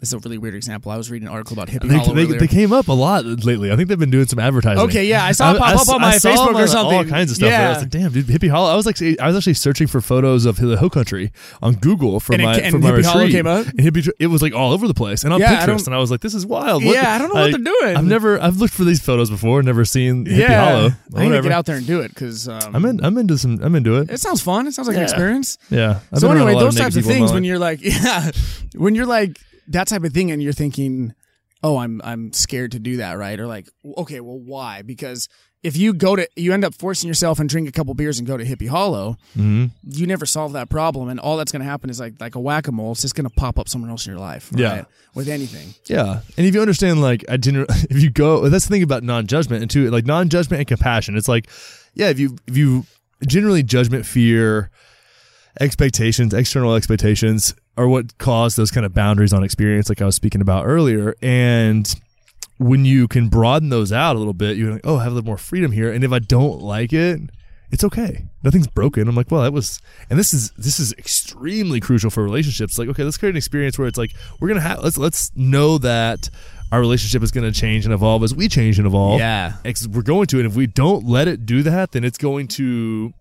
This 0.01 0.09
is 0.09 0.13
a 0.13 0.19
really 0.19 0.39
weird 0.39 0.55
example. 0.55 0.91
I 0.91 0.97
was 0.97 1.11
reading 1.11 1.27
an 1.27 1.31
article 1.31 1.53
about 1.53 1.67
hippie 1.67 1.87
They, 1.87 1.95
hollow 1.95 2.15
they, 2.15 2.25
they 2.25 2.47
came 2.47 2.73
up 2.73 2.87
a 2.87 2.91
lot 2.91 3.23
lately. 3.23 3.71
I 3.71 3.75
think 3.75 3.87
they've 3.87 3.99
been 3.99 4.09
doing 4.09 4.25
some 4.25 4.39
advertising. 4.39 4.83
Okay, 4.85 5.05
yeah, 5.05 5.23
I 5.23 5.31
saw 5.31 5.53
it 5.53 5.59
pop 5.59 5.79
up 5.79 5.89
on 5.89 6.01
my 6.01 6.17
saw 6.17 6.29
Facebook 6.31 6.55
or 6.55 6.65
something. 6.65 6.97
All 6.97 7.05
kinds 7.05 7.29
of 7.29 7.37
stuff. 7.37 7.51
Yeah. 7.51 7.67
I 7.67 7.69
was 7.69 7.77
like, 7.83 7.91
damn, 7.91 8.11
dude, 8.11 8.25
Hippie 8.25 8.49
Hollow. 8.49 8.71
I 8.71 8.75
was 8.75 8.87
like, 8.87 8.99
I 8.99 9.27
was 9.27 9.37
actually 9.37 9.53
searching 9.53 9.85
for 9.85 10.01
photos 10.01 10.47
of 10.47 10.55
the 10.55 10.75
Hill 10.75 10.89
Country 10.89 11.31
on 11.61 11.75
Google 11.75 12.19
for 12.19 12.33
And 12.33 12.41
it 12.41 12.45
my 12.45 12.57
and 12.57 12.71
for 12.71 12.79
my 12.79 12.89
Hippie 12.89 12.95
retreat. 12.95 13.05
Hollow 13.05 13.27
came 13.27 13.45
up? 13.45 13.67
And 13.67 13.79
Hippie, 13.79 14.09
it 14.17 14.25
was 14.25 14.41
like 14.41 14.55
all 14.55 14.73
over 14.73 14.87
the 14.87 14.95
place 14.95 15.23
and 15.23 15.33
on 15.33 15.39
Yeah, 15.39 15.51
I 15.51 15.67
Pinterest. 15.67 15.85
And 15.85 15.93
I 15.93 15.99
was 15.99 16.09
like, 16.09 16.21
this 16.21 16.33
is 16.33 16.47
wild. 16.47 16.81
Yeah, 16.81 17.13
I 17.13 17.19
don't 17.19 17.31
know 17.31 17.39
what 17.39 17.51
they're 17.51 17.59
doing. 17.59 17.95
I've 17.95 18.03
never, 18.03 18.41
I've 18.41 18.57
looked 18.57 18.73
for 18.73 18.85
these 18.85 18.99
photos 18.99 19.29
before. 19.29 19.61
Never 19.61 19.85
seen 19.85 20.25
Hippie 20.25 20.39
yeah, 20.39 20.65
Hollow. 20.65 20.89
I 21.15 21.27
need 21.27 21.35
to 21.35 21.41
get 21.43 21.51
out 21.51 21.67
there 21.67 21.75
and 21.75 21.85
do 21.85 21.99
it 21.99 22.09
because 22.09 22.47
um, 22.47 22.75
I'm 22.75 22.85
in. 22.85 23.05
I'm 23.05 23.19
into 23.19 23.37
some. 23.37 23.61
I'm 23.61 23.75
into 23.75 23.97
it. 23.97 24.09
It 24.09 24.19
sounds 24.19 24.41
fun. 24.41 24.65
It 24.65 24.73
sounds 24.73 24.87
like 24.87 24.97
an 24.97 25.03
experience. 25.03 25.59
Yeah. 25.69 25.99
I've 26.11 26.21
so 26.21 26.31
anyway, 26.31 26.55
those 26.55 26.75
types 26.75 26.95
of 26.95 27.05
things 27.05 27.31
when 27.31 27.43
you're 27.43 27.59
like, 27.59 27.81
yeah, 27.83 28.31
when 28.73 28.95
you're 28.95 29.05
like 29.05 29.39
that 29.71 29.87
type 29.87 30.03
of 30.03 30.13
thing, 30.13 30.31
and 30.31 30.41
you're 30.41 30.53
thinking, 30.53 31.13
oh, 31.63 31.77
I'm 31.77 32.01
I'm 32.03 32.33
scared 32.33 32.71
to 32.73 32.79
do 32.79 32.97
that, 32.97 33.13
right? 33.17 33.39
Or 33.39 33.47
like, 33.47 33.69
okay, 33.97 34.19
well, 34.19 34.39
why? 34.39 34.81
Because 34.81 35.27
if 35.63 35.77
you 35.77 35.93
go 35.93 36.15
to, 36.15 36.27
you 36.35 36.53
end 36.53 36.65
up 36.65 36.73
forcing 36.73 37.07
yourself 37.07 37.39
and 37.39 37.47
drink 37.47 37.69
a 37.69 37.71
couple 37.71 37.93
beers 37.93 38.17
and 38.17 38.27
go 38.27 38.35
to 38.35 38.43
Hippie 38.43 38.67
Hollow, 38.67 39.17
Mm-hmm. 39.37 39.65
you 39.91 40.07
never 40.07 40.25
solve 40.25 40.53
that 40.53 40.69
problem, 40.69 41.07
and 41.07 41.19
all 41.19 41.37
that's 41.37 41.51
going 41.51 41.59
to 41.61 41.67
happen 41.69 41.89
is 41.91 41.99
like 41.99 42.15
like 42.19 42.33
a 42.35 42.39
whack 42.39 42.67
a 42.67 42.71
mole. 42.71 42.93
It's 42.93 43.01
just 43.01 43.13
going 43.15 43.29
to 43.29 43.35
pop 43.35 43.59
up 43.59 43.69
somewhere 43.69 43.91
else 43.91 44.05
in 44.07 44.11
your 44.11 44.19
life, 44.19 44.49
Yeah. 44.55 44.85
With 45.13 45.27
anything, 45.27 45.73
Yeah, 45.87 46.21
and 46.37 46.45
if 46.47 46.55
you 46.55 46.61
understand, 46.61 47.01
like 47.01 47.23
I 47.29 47.37
didn't, 47.37 47.67
if 47.89 48.01
you 48.01 48.09
go, 48.09 48.47
that's 48.49 48.65
the 48.65 48.71
thing 48.73 48.81
about 48.83 49.03
non-judgment 49.03 49.61
and 49.61 49.69
too, 49.69 49.91
like 49.91 50.05
non-judgment 50.05 50.59
and 50.61 50.67
compassion. 50.67 51.15
It's 51.17 51.27
like, 51.27 51.49
yeah, 51.93 52.09
if 52.09 52.17
you 52.19 52.37
if 52.47 52.55
you 52.57 52.85
generally 53.27 53.61
judgment, 53.61 54.05
fear, 54.05 54.71
expectations, 55.59 56.33
external 56.33 56.75
expectations 56.75 57.53
are 57.77 57.87
what 57.87 58.17
cause 58.17 58.55
those 58.55 58.71
kind 58.71 58.85
of 58.85 58.93
boundaries 58.93 59.33
on 59.33 59.43
experience, 59.43 59.89
like 59.89 60.01
I 60.01 60.05
was 60.05 60.15
speaking 60.15 60.41
about 60.41 60.65
earlier, 60.65 61.15
and 61.21 61.93
when 62.57 62.85
you 62.85 63.07
can 63.07 63.27
broaden 63.27 63.69
those 63.69 63.91
out 63.91 64.15
a 64.15 64.19
little 64.19 64.33
bit, 64.33 64.57
you're 64.57 64.71
like, 64.71 64.81
oh, 64.83 64.97
I 64.97 65.03
have 65.03 65.11
a 65.11 65.15
little 65.15 65.27
more 65.27 65.37
freedom 65.37 65.71
here, 65.71 65.91
and 65.91 66.03
if 66.03 66.11
I 66.11 66.19
don't 66.19 66.61
like 66.61 66.93
it. 66.93 67.19
It's 67.73 67.85
okay. 67.85 68.25
Nothing's 68.43 68.67
broken. 68.67 69.07
I'm 69.07 69.15
like, 69.15 69.31
well, 69.31 69.43
that 69.43 69.53
was, 69.53 69.79
and 70.09 70.19
this 70.19 70.33
is 70.33 70.51
this 70.57 70.77
is 70.77 70.91
extremely 70.97 71.79
crucial 71.79 72.09
for 72.09 72.21
relationships. 72.21 72.77
Like, 72.77 72.89
okay, 72.89 73.05
let's 73.05 73.17
create 73.17 73.29
an 73.29 73.37
experience 73.37 73.79
where 73.79 73.87
it's 73.87 73.97
like 73.97 74.11
we're 74.41 74.49
gonna 74.49 74.59
have 74.59 74.83
let's 74.83 74.97
let's 74.97 75.31
know 75.37 75.77
that 75.77 76.29
our 76.73 76.81
relationship 76.81 77.23
is 77.23 77.31
gonna 77.31 77.53
change 77.53 77.85
and 77.85 77.93
evolve 77.93 78.23
as 78.23 78.35
we 78.35 78.49
change 78.49 78.77
and 78.77 78.85
evolve. 78.85 79.19
Yeah. 79.21 79.53
We're 79.89 80.01
going 80.01 80.27
to, 80.27 80.39
and 80.39 80.45
if 80.45 80.53
we 80.53 80.67
don't 80.67 81.05
let 81.05 81.29
it 81.29 81.45
do 81.45 81.63
that, 81.63 81.93
then 81.93 82.03
it's 82.03 82.17
going 82.17 82.49
to 82.49 83.13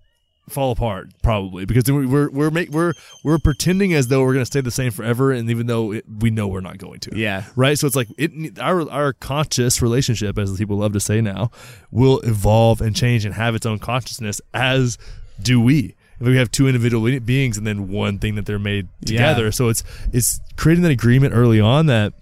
fall 0.49 0.73
apart 0.73 1.09
probably 1.23 1.65
because 1.65 1.85
we're 1.91 2.29
we're 2.31 2.51
make, 2.51 2.71
we're 2.71 2.93
we're 3.23 3.39
pretending 3.39 3.93
as 3.95 4.09
though 4.09 4.23
we're 4.25 4.33
gonna 4.33 4.45
stay 4.47 4.61
the 4.61 4.71
same 4.71 4.91
forever, 4.91 5.31
and 5.33 5.49
even 5.51 5.67
though 5.67 5.93
it, 5.93 6.05
we 6.21 6.31
know 6.31 6.49
we're 6.49 6.61
not 6.61 6.79
going 6.79 6.99
to 7.01 7.17
Yeah. 7.17 7.45
right? 7.55 7.79
So 7.79 7.87
it's 7.87 7.95
like 7.97 8.09
it 8.19 8.59
our 8.59 8.89
our 8.91 9.13
conscious 9.13 9.81
relationship, 9.81 10.39
as 10.39 10.57
people 10.59 10.77
love 10.79 10.93
to 10.95 11.01
say 11.01 11.21
now, 11.21 11.51
will 11.93 12.19
evolve 12.21 12.81
and 12.81 12.97
change 12.97 13.25
and 13.25 13.35
have 13.35 13.55
its 13.55 13.65
own 13.67 13.79
consciousness. 13.79 14.41
As 14.55 14.99
do 15.41 15.61
we. 15.61 15.95
If 16.21 16.27
we 16.27 16.37
have 16.37 16.51
two 16.51 16.67
individual 16.67 17.19
beings 17.21 17.57
and 17.57 17.67
then 17.67 17.89
one 17.89 18.19
thing 18.19 18.35
that 18.35 18.45
they're 18.45 18.59
made 18.59 18.89
together, 19.07 19.45
Yeah. 19.45 19.51
so 19.51 19.69
it's 19.69 19.83
it's 20.13 20.39
creating 20.57 20.83
that 20.83 20.91
agreement 20.91 21.33
early 21.35 21.61
on 21.61 21.87
that 21.87 22.13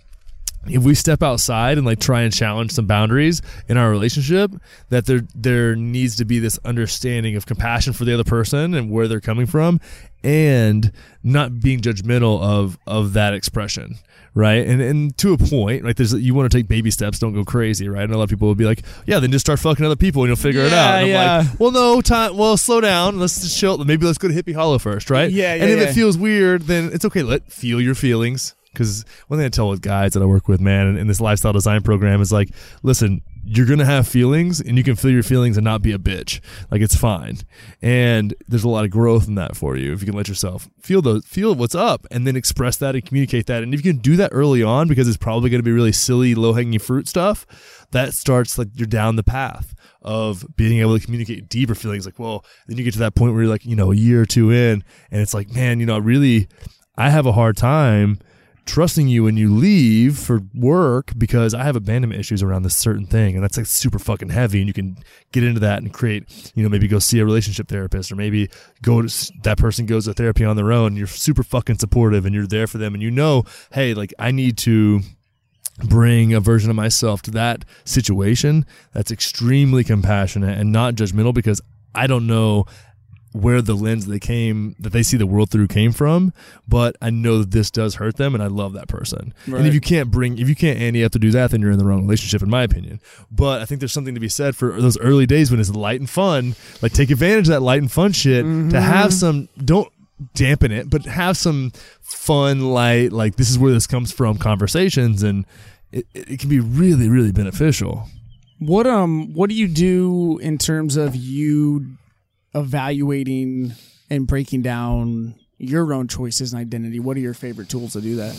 if 0.67 0.83
we 0.83 0.95
step 0.95 1.23
outside 1.23 1.79
and 1.79 1.87
like 1.87 2.01
try 2.01 2.23
and 2.23 2.35
challenge 2.35 2.73
some 2.73 2.87
boundaries 2.87 3.41
in 3.69 3.77
our 3.77 3.91
relationship 3.91 4.51
that 4.91 5.07
there 5.07 5.23
there 5.35 5.77
needs 5.77 6.17
to 6.17 6.25
be 6.25 6.39
this 6.39 6.59
understanding 6.65 7.37
of 7.37 7.47
compassion 7.47 7.93
for 7.93 8.05
the 8.05 8.13
other 8.13 8.25
person 8.25 8.75
and 8.75 8.91
where 8.91 9.09
they're 9.09 9.21
coming 9.21 9.47
from 9.47 9.81
and 10.25 10.93
not 11.23 11.61
being 11.61 11.81
judgmental 11.81 12.41
of 12.43 12.79
of 12.87 13.13
that 13.13 13.35
expression 13.35 13.97
right? 14.35 14.67
And 14.67 14.81
and 14.81 15.17
to 15.19 15.33
a 15.33 15.39
point 15.39 15.85
like 15.85 15.97
there's 15.97 16.13
you 16.15 16.35
want 16.35 16.51
to 16.51 16.57
take 16.57 16.69
baby 16.69 16.91
steps 16.91 17.19
don't 17.19 17.35
go 17.35 17.45
crazy 17.45 17.89
right? 17.89 18.05
And 18.05 18.13
a 18.13 18.17
lot 18.17 18.25
of 18.25 18.31
people 18.31 18.49
will 18.49 18.55
be 18.55 18.65
like 18.65 18.83
yeah 19.07 19.19
then 19.19 19.31
just 19.31 19.45
start 19.45 19.59
fucking 19.59 19.85
other 19.85 19.97
people 19.97 20.23
and 20.23 20.29
you'll 20.29 20.37
figure 20.37 20.63
it 20.63 20.73
out. 20.73 20.73
Yeah, 20.73 20.95
and 20.95 21.05
i'm 21.05 21.09
yeah. 21.09 21.37
like 21.51 21.61
well 21.61 21.71
no 21.71 22.01
time 22.01 22.37
well 22.37 22.57
slow 22.57 22.81
down. 22.81 23.19
Let's 23.19 23.41
just 23.41 23.59
chill. 23.59 23.79
Maybe 23.79 24.07
let's 24.07 24.19
go 24.19 24.29
to 24.29 24.35
hippie 24.35 24.55
hollow 24.55 24.79
first 24.79 25.11
right? 25.11 25.31
Yeah, 25.31 25.55
yeah, 25.55 25.63
and 25.63 25.73
if 25.73 25.79
yeah. 25.79 25.89
it 25.89 25.93
feels 25.93 26.17
weird 26.17 26.63
then 26.63 26.91
it's 26.93 27.05
okay. 27.05 27.23
Let 27.23 27.51
feel 27.51 27.81
your 27.81 27.95
feelings 27.95 28.55
because 28.73 29.05
one 29.29 29.39
thing 29.39 29.47
I 29.47 29.51
tell 29.51 29.69
with 29.69 29.81
guys 29.81 30.13
that 30.13 30.23
I 30.23 30.27
work 30.27 30.49
with, 30.49 30.61
man, 30.61 30.87
in, 30.89 30.97
in 30.97 31.07
this 31.07 31.21
lifestyle 31.21 31.53
design 31.53 31.83
program 31.83 32.21
is 32.21 32.33
like, 32.33 32.51
listen, 32.83 33.23
you're 33.45 33.67
gonna 33.67 33.85
have 33.85 34.07
feelings 34.07 34.61
and 34.61 34.77
you 34.77 34.85
can 34.85 34.95
feel 34.95 35.11
your 35.11 35.23
feelings 35.23 35.57
and 35.57 35.65
not 35.65 35.81
be 35.81 35.93
a 35.93 35.99
bitch. 35.99 36.41
Like 36.71 36.83
it's 36.83 36.95
fine. 36.95 37.39
And 37.81 38.35
there's 38.47 38.65
a 38.65 38.69
lot 38.69 38.85
of 38.85 38.91
growth 38.91 39.27
in 39.27 39.37
that 39.37 39.57
for 39.57 39.77
you 39.77 39.93
if 39.93 40.01
you 40.01 40.07
can 40.07 40.17
let 40.17 40.29
yourself 40.29 40.69
feel 40.81 41.01
those 41.01 41.25
feel 41.25 41.55
what's 41.55 41.75
up 41.75 42.07
and 42.11 42.27
then 42.27 42.37
express 42.37 42.77
that 42.77 42.95
and 42.95 43.05
communicate 43.05 43.47
that. 43.47 43.63
And 43.63 43.73
if 43.73 43.85
you 43.85 43.93
can 43.93 44.03
do 44.03 44.17
that 44.17 44.31
early 44.33 44.63
on 44.63 44.87
because 44.87 45.09
it's 45.09 45.17
probably 45.17 45.49
to 45.51 45.63
be 45.63 45.73
really 45.73 45.93
silly 45.93 46.35
low-hanging 46.35 46.79
fruit 46.79 47.09
stuff 47.09 47.47
that 47.93 48.13
starts 48.13 48.59
like 48.59 48.69
you're 48.75 48.87
down 48.87 49.17
the 49.17 49.23
path 49.23 49.75
of 50.03 50.45
being 50.57 50.81
able 50.81 50.99
to 50.99 51.05
communicate 51.05 51.49
deeper 51.49 51.75
feelings. 51.75 52.05
Like 52.05 52.19
well 52.19 52.45
then 52.67 52.77
you 52.77 52.85
get 52.85 52.93
to 52.95 53.01
that 53.01 53.15
point 53.15 53.33
where 53.33 53.43
you're 53.43 53.51
like 53.51 53.65
you 53.65 53.77
know 53.77 53.93
a 53.93 53.97
year 53.97 54.21
or 54.21 54.27
two 54.27 54.51
in 54.51 54.85
and 55.11 55.23
it's 55.23 55.33
like 55.33 55.51
man 55.55 55.81
you 55.81 55.87
know 55.87 55.95
I 55.95 55.99
really 55.99 56.49
i 56.97 57.11
have 57.11 57.27
a 57.27 57.33
hard 57.33 57.57
time 57.57 58.19
trusting 58.69 59.09
you 59.09 59.25
when 59.25 59.39
you 59.39 59.53
leave 59.53 60.19
for 60.19 60.43
work 60.55 61.13
because 61.17 61.55
I 61.55 61.65
have 61.65 61.75
abandonment 61.75 62.21
issues 62.21 62.43
around 62.43 62.65
this 62.65 62.77
certain 62.77 63.07
thing. 63.07 63.35
And 63.35 63.43
that's 63.43 63.57
like 63.57 63.65
super 63.65 63.99
fucking 63.99 64.29
heavy. 64.29 64.59
And 64.59 64.69
you 64.69 64.75
can 64.75 64.99
get 65.33 65.43
into 65.43 65.59
that 65.61 65.83
and 65.83 65.93
create, 65.93 66.53
you 66.55 66.63
know, 66.63 66.69
maybe 66.69 66.87
go 66.87 66.99
see 66.99 67.19
a 67.19 67.25
relationship 67.25 67.69
therapist 67.69 68.13
or 68.13 68.17
maybe 68.17 68.51
go 68.83 69.01
to 69.01 69.33
that 69.43 69.57
person 69.57 69.87
goes 69.87 70.05
to 70.05 70.13
therapy 70.13 70.45
on 70.45 70.57
their 70.57 70.71
own. 70.71 70.97
You're 70.97 71.07
super 71.07 71.43
fucking 71.43 71.79
supportive 71.79 72.27
and 72.27 72.35
you're 72.35 72.47
there 72.47 72.67
for 72.67 72.77
them. 72.77 72.93
And 72.93 73.03
you 73.03 73.11
know, 73.11 73.45
hey, 73.73 73.95
like 73.95 74.13
I 74.19 74.33
need 74.33 74.59
to 74.59 75.01
bring 75.85 76.35
a 76.35 76.41
version 76.41 76.69
of 76.69 76.77
myself 76.77 77.23
to 77.23 77.31
that 77.31 77.65
situation 77.87 78.67
that's 78.93 79.11
extremely 79.11 79.83
compassionate 79.83 80.59
and 80.59 80.71
not 80.73 80.95
judgmental 80.95 81.33
because 81.33 81.63
I 81.95 82.07
don't 82.07 82.27
know 82.27 82.67
where 83.33 83.61
the 83.61 83.75
lens 83.75 84.07
they 84.07 84.19
came 84.19 84.75
that 84.79 84.91
they 84.91 85.03
see 85.03 85.17
the 85.17 85.27
world 85.27 85.51
through 85.51 85.69
came 85.69 85.93
from 85.93 86.33
but 86.67 86.97
i 87.03 87.11
know 87.11 87.41
that 87.41 87.51
this 87.51 87.71
does 87.71 87.97
hurt 87.97 88.17
them 88.17 88.35
and 88.35 88.43
i 88.43 88.47
love 88.47 88.73
that 88.73 88.89
person. 88.89 89.35
Right. 89.47 89.59
and 89.59 89.69
if 89.69 89.75
you 89.75 89.81
can't 89.81 90.11
bring 90.11 90.39
if 90.39 90.49
you 90.49 90.55
can't 90.55 90.79
Andy 90.79 91.05
up 91.05 91.13
to 91.13 91.19
do 91.19 91.31
that 91.33 91.51
then 91.51 91.61
you're 91.61 91.71
in 91.71 91.79
the 91.79 91.85
wrong 91.85 92.03
relationship 92.03 92.43
in 92.43 92.51
my 92.51 92.63
opinion. 92.63 93.01
But 93.31 93.61
i 93.61 93.65
think 93.65 93.81
there's 93.81 93.93
something 93.93 94.15
to 94.15 94.21
be 94.21 94.29
said 94.29 94.57
for 94.57 94.81
those 94.81 94.99
early 94.99 95.27
days 95.27 95.51
when 95.51 95.61
it's 95.61 95.71
light 95.71 96.01
and 96.01 96.09
fun 96.09 96.55
like 96.83 96.93
take 96.93 97.11
advantage 97.11 97.49
of 97.49 97.53
that 97.53 97.61
light 97.61 97.81
and 97.81 97.91
fun 97.91 98.13
shit 98.13 98.45
to 98.71 98.81
have 98.81 99.13
some 99.13 99.49
don't 99.63 99.93
dampen 100.35 100.73
it 100.73 100.91
but 100.91 101.05
have 101.05 101.37
some 101.37 101.71
fun 102.01 102.73
light 102.73 103.13
like 103.13 103.37
this 103.37 103.51
is 103.51 103.59
where 103.59 103.73
this 103.73 103.87
comes 103.87 104.11
from 104.11 104.37
conversations 104.39 105.23
and 105.23 105.45
it 105.93 106.07
it 106.15 106.41
can 106.41 106.49
be 106.49 106.61
really 106.61 107.09
really 107.09 107.33
beneficial. 107.33 108.09
What 108.59 108.87
um 108.87 109.33
what 109.35 109.49
do 109.49 109.55
you 109.55 109.69
do 109.69 110.39
in 110.43 110.59
terms 110.59 110.97
of 110.97 111.15
you 111.15 111.87
evaluating 112.55 113.73
and 114.11 114.27
breaking 114.27 114.63
down 114.63 115.35
your 115.59 115.93
own 115.93 116.09
choices 116.09 116.53
and 116.53 116.61
identity? 116.61 117.01
What 117.01 117.17
are 117.17 117.21
your 117.21 117.35
favorite 117.35 117.69
tools 117.69 117.93
to 117.93 118.01
do 118.01 118.17
that? 118.17 118.35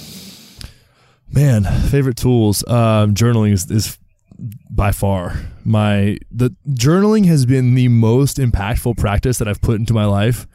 Man, 1.32 1.64
favorite 1.90 2.18
tools. 2.18 2.68
Um, 2.68 3.14
journaling 3.14 3.54
is, 3.54 3.70
is 3.70 3.98
by 4.70 4.92
far 4.92 5.34
my 5.70 6.18
the 6.32 6.56
journaling 6.70 7.26
has 7.26 7.46
been 7.46 7.76
the 7.76 7.88
most 7.88 8.38
impactful 8.38 8.98
practice 8.98 9.38
that 9.38 9.48
I've 9.48 9.62
put 9.62 9.80
into 9.80 9.94
my 9.94 10.06
life, 10.06 10.48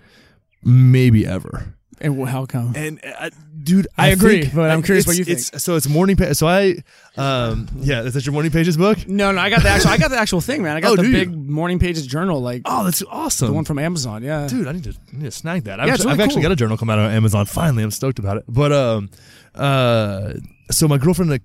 maybe 0.65 1.25
ever. 1.25 1.77
And 2.01 2.29
how 2.29 2.45
come? 2.47 2.73
And 2.77 3.01
uh, 3.05 3.31
dude, 3.63 3.87
I 3.97 4.09
agree, 4.09 4.43
think- 4.43 4.55
but 4.55 4.71
I'm 4.71 4.83
curious 4.83 5.07
what 5.07 5.17
you 5.17 5.25
It's, 5.27 5.63
so 5.63 5.77
it's 5.77 5.89
morning. 5.89 6.17
Pa- 6.17 6.33
so 6.33 6.47
I, 6.47 6.77
um, 7.17 7.69
yeah, 7.81 8.03
is 8.03 8.15
that 8.15 8.27
your 8.27 8.33
morning 8.33 8.51
pages 8.51 8.77
book? 8.77 9.07
No, 9.09 9.33
no, 9.33 9.41
I 9.41 9.49
got 9.51 9.63
the 9.63 9.69
actual 9.69 9.91
I 9.91 9.97
got 9.99 10.11
the 10.11 10.19
actual 10.19 10.41
thing, 10.41 10.63
man. 10.63 10.77
I 10.77 10.81
got 10.81 10.93
Oh, 10.93 10.97
the 10.97 11.03
do 11.03 11.09
you? 11.11 11.15
big 11.17 11.35
morning 11.35 11.79
pages 11.79 12.07
journal, 12.07 12.41
like 12.41 12.63
Oh, 12.65 12.85
that's 12.85 13.03
awesome. 13.11 13.49
the 13.49 13.53
one 13.55 13.65
from 13.65 13.79
Amazon. 13.79 14.23
Yeah. 14.23 14.47
dude, 14.49 14.67
I 14.67 14.73
need 14.73 14.85
to, 14.85 14.91
I 15.13 15.17
need 15.17 15.25
to 15.25 15.31
snag 15.31 15.65
that. 15.65 15.81
I've, 15.81 15.87
Yeah, 15.87 15.95
really 15.95 16.11
I've 16.13 16.21
actually 16.21 16.43
got 16.43 16.53
a 16.53 16.57
journal 16.57 16.77
come 16.77 16.91
out 16.91 16.99
on 16.99 17.11
Amazon. 17.11 17.47
Finally, 17.47 17.83
I'm 17.85 17.91
stoked 17.91 18.19
about 18.19 18.37
it. 18.39 18.45
But 18.49 18.73
um, 18.73 19.11
uh, 19.55 20.35
so 20.71 20.89
my 20.89 20.99
girlfriend 20.99 21.31
like 21.31 21.43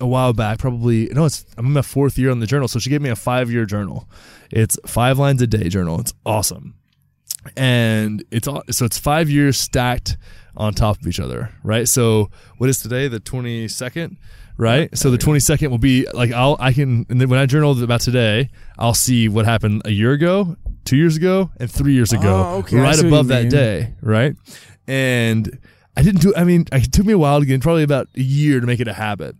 a 0.00 0.06
while 0.06 0.32
back, 0.32 0.58
probably 0.58 1.06
no, 1.12 1.24
it's 1.24 1.44
I'm 1.56 1.66
in 1.66 1.72
my 1.72 1.82
fourth 1.82 2.16
year 2.18 2.30
on 2.30 2.40
the 2.40 2.46
journal, 2.46 2.68
so 2.68 2.78
she 2.78 2.88
gave 2.90 3.02
me 3.02 3.10
a 3.10 3.16
five 3.16 3.50
year 3.50 3.64
journal. 3.66 4.08
It's 4.50 4.78
five 4.86 5.18
lines 5.18 5.42
a 5.42 5.46
day 5.46 5.68
journal. 5.68 6.00
It's 6.00 6.14
awesome, 6.24 6.74
and 7.56 8.24
it's 8.30 8.48
all 8.48 8.62
so 8.70 8.84
it's 8.84 8.98
five 8.98 9.30
years 9.30 9.58
stacked 9.58 10.16
on 10.56 10.74
top 10.74 11.00
of 11.00 11.06
each 11.06 11.20
other, 11.20 11.50
right? 11.62 11.86
So 11.88 12.30
what 12.58 12.68
is 12.68 12.80
today? 12.80 13.08
The 13.08 13.20
twenty 13.20 13.68
second. 13.68 14.18
Right, 14.60 14.96
so 14.98 15.12
the 15.12 15.18
twenty 15.18 15.38
second 15.38 15.70
will 15.70 15.78
be 15.78 16.08
like 16.12 16.32
I'll 16.32 16.56
I 16.58 16.72
can 16.72 17.06
and 17.08 17.20
then 17.20 17.28
when 17.28 17.38
I 17.38 17.46
journal 17.46 17.80
about 17.80 18.00
today, 18.00 18.50
I'll 18.76 18.92
see 18.92 19.28
what 19.28 19.44
happened 19.44 19.82
a 19.84 19.92
year 19.92 20.10
ago, 20.10 20.56
two 20.84 20.96
years 20.96 21.16
ago, 21.16 21.52
and 21.60 21.70
three 21.70 21.92
years 21.92 22.12
ago, 22.12 22.44
Oh, 22.44 22.58
okay, 22.58 22.76
right 22.76 22.98
above 22.98 23.28
that 23.28 23.50
day, 23.50 23.94
right? 24.02 24.34
And 24.88 25.60
I 25.96 26.02
didn't 26.02 26.22
do. 26.22 26.34
I 26.36 26.42
mean, 26.42 26.64
it 26.72 26.92
took 26.92 27.06
me 27.06 27.12
a 27.12 27.18
while 27.18 27.38
to 27.38 27.46
get, 27.46 27.60
probably 27.60 27.84
about 27.84 28.08
a 28.16 28.20
year 28.20 28.58
to 28.58 28.66
make 28.66 28.80
it 28.80 28.88
a 28.88 28.94
habit. 28.94 29.36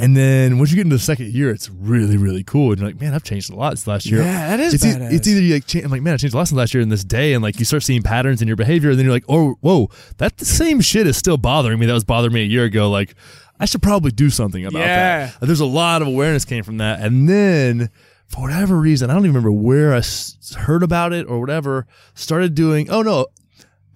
And 0.00 0.16
then 0.16 0.58
once 0.58 0.70
you 0.70 0.76
get 0.76 0.82
into 0.86 0.96
the 0.96 1.02
second 1.02 1.32
year, 1.32 1.50
it's 1.50 1.68
really, 1.70 2.16
really 2.16 2.44
cool. 2.44 2.70
And 2.72 2.80
you're 2.80 2.88
like, 2.90 3.00
man, 3.00 3.14
I've 3.14 3.22
changed 3.22 3.50
a 3.50 3.56
lot 3.56 3.70
this 3.70 3.86
last 3.86 4.06
year. 4.06 4.20
Yeah, 4.22 4.48
that 4.56 4.60
is 4.60 4.74
It's, 4.74 4.84
e- 4.84 4.88
it's 4.90 5.26
either 5.28 5.40
you 5.40 5.54
like, 5.54 5.66
cha- 5.66 5.80
I'm 5.80 5.90
like, 5.90 6.02
man, 6.02 6.14
I 6.14 6.16
changed 6.16 6.34
a 6.34 6.38
lot 6.38 6.48
since 6.48 6.56
last 6.56 6.74
year 6.74 6.82
in 6.82 6.88
this 6.88 7.04
day, 7.04 7.32
and 7.34 7.42
like 7.42 7.58
you 7.58 7.64
start 7.64 7.82
seeing 7.82 8.02
patterns 8.02 8.40
in 8.42 8.48
your 8.48 8.56
behavior, 8.56 8.90
and 8.90 8.98
then 8.98 9.04
you're 9.06 9.14
like, 9.14 9.24
oh, 9.28 9.56
whoa, 9.60 9.88
that 10.18 10.36
the 10.38 10.44
same 10.44 10.80
shit 10.80 11.06
is 11.06 11.16
still 11.16 11.36
bothering 11.36 11.78
me. 11.78 11.86
That 11.86 11.92
was 11.94 12.04
bothering 12.04 12.32
me 12.34 12.42
a 12.42 12.46
year 12.46 12.64
ago. 12.64 12.90
Like, 12.90 13.14
I 13.60 13.64
should 13.64 13.82
probably 13.82 14.10
do 14.12 14.30
something 14.30 14.64
about 14.64 14.78
Yeah. 14.80 15.26
that. 15.38 15.46
There's 15.46 15.60
a 15.60 15.66
lot 15.66 16.00
of 16.02 16.08
awareness 16.08 16.44
came 16.44 16.62
from 16.64 16.76
that, 16.78 17.00
and 17.00 17.28
then 17.28 17.90
for 18.28 18.42
whatever 18.42 18.76
reason, 18.78 19.10
I 19.10 19.14
don't 19.14 19.22
even 19.24 19.34
remember 19.34 19.52
where 19.52 19.94
I 19.94 19.98
s- 19.98 20.54
heard 20.56 20.82
about 20.82 21.12
it 21.12 21.26
or 21.28 21.40
whatever. 21.40 21.86
Started 22.14 22.54
doing. 22.54 22.88
Oh 22.90 23.02
no, 23.02 23.26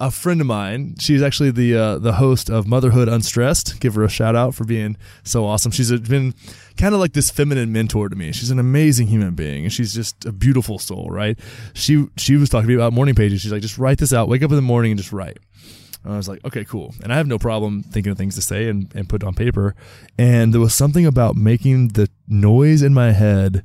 a 0.03 0.11
friend 0.11 0.41
of 0.41 0.49
mine. 0.49 0.97
She's 0.99 1.23
actually 1.23 1.53
the 1.53 1.77
uh, 1.77 1.99
the 1.99 2.15
host 2.15 2.51
of 2.51 2.67
Motherhood 2.67 3.09
Unstressed. 3.09 3.79
Give 3.79 3.95
her 3.95 4.03
a 4.03 4.09
shout 4.09 4.35
out 4.35 4.53
for 4.53 4.65
being 4.65 4.97
so 5.23 5.47
awesome. 5.47 5.71
She's 5.71 5.93
been 5.93 6.35
kind 6.77 6.93
of 6.93 7.01
like 7.01 7.13
this 7.13 7.31
feminine 7.31 7.73
mentor 7.73 8.09
to 8.09 8.17
me. 8.17 8.33
She's 8.33 8.51
an 8.51 8.59
amazing 8.59 9.07
human 9.07 9.37
being, 9.37 9.63
and 9.63 9.73
she's 9.73 9.95
just 9.95 10.25
a 10.27 10.33
beautiful 10.33 10.81
soul. 10.81 11.09
Right? 11.09 11.39
She 11.73 12.09
she 12.17 12.35
was 12.35 12.49
talking 12.49 12.67
to 12.67 12.69
me 12.69 12.75
about 12.75 12.93
morning 12.93 13.15
pages. 13.15 13.41
She's 13.41 13.53
like, 13.53 13.63
just 13.63 13.79
write 13.79 13.99
this 13.99 14.13
out. 14.13 14.29
Wake 14.29 14.43
up 14.43 14.51
in 14.51 14.57
the 14.57 14.63
morning 14.63 14.91
and 14.91 14.99
just 14.99 15.13
write. 15.13 15.39
And 16.03 16.13
I 16.13 16.17
was 16.17 16.29
like, 16.29 16.45
okay, 16.45 16.65
cool. 16.65 16.97
And 17.05 17.13
I 17.13 17.17
have 17.17 17.29
no 17.29 17.39
problem 17.39 17.85
thinking 17.85 18.11
of 18.11 18.19
things 18.19 18.35
to 18.35 18.43
say 18.43 18.69
and, 18.69 18.93
and 18.93 19.09
put 19.09 19.23
on 19.23 19.35
paper. 19.35 19.77
And 20.19 20.53
there 20.53 20.61
was 20.61 20.75
something 20.75 21.07
about 21.07 21.37
making 21.37 21.89
the 21.89 22.11
noise 22.27 22.83
in 22.83 22.93
my 22.93 23.13
head 23.13 23.65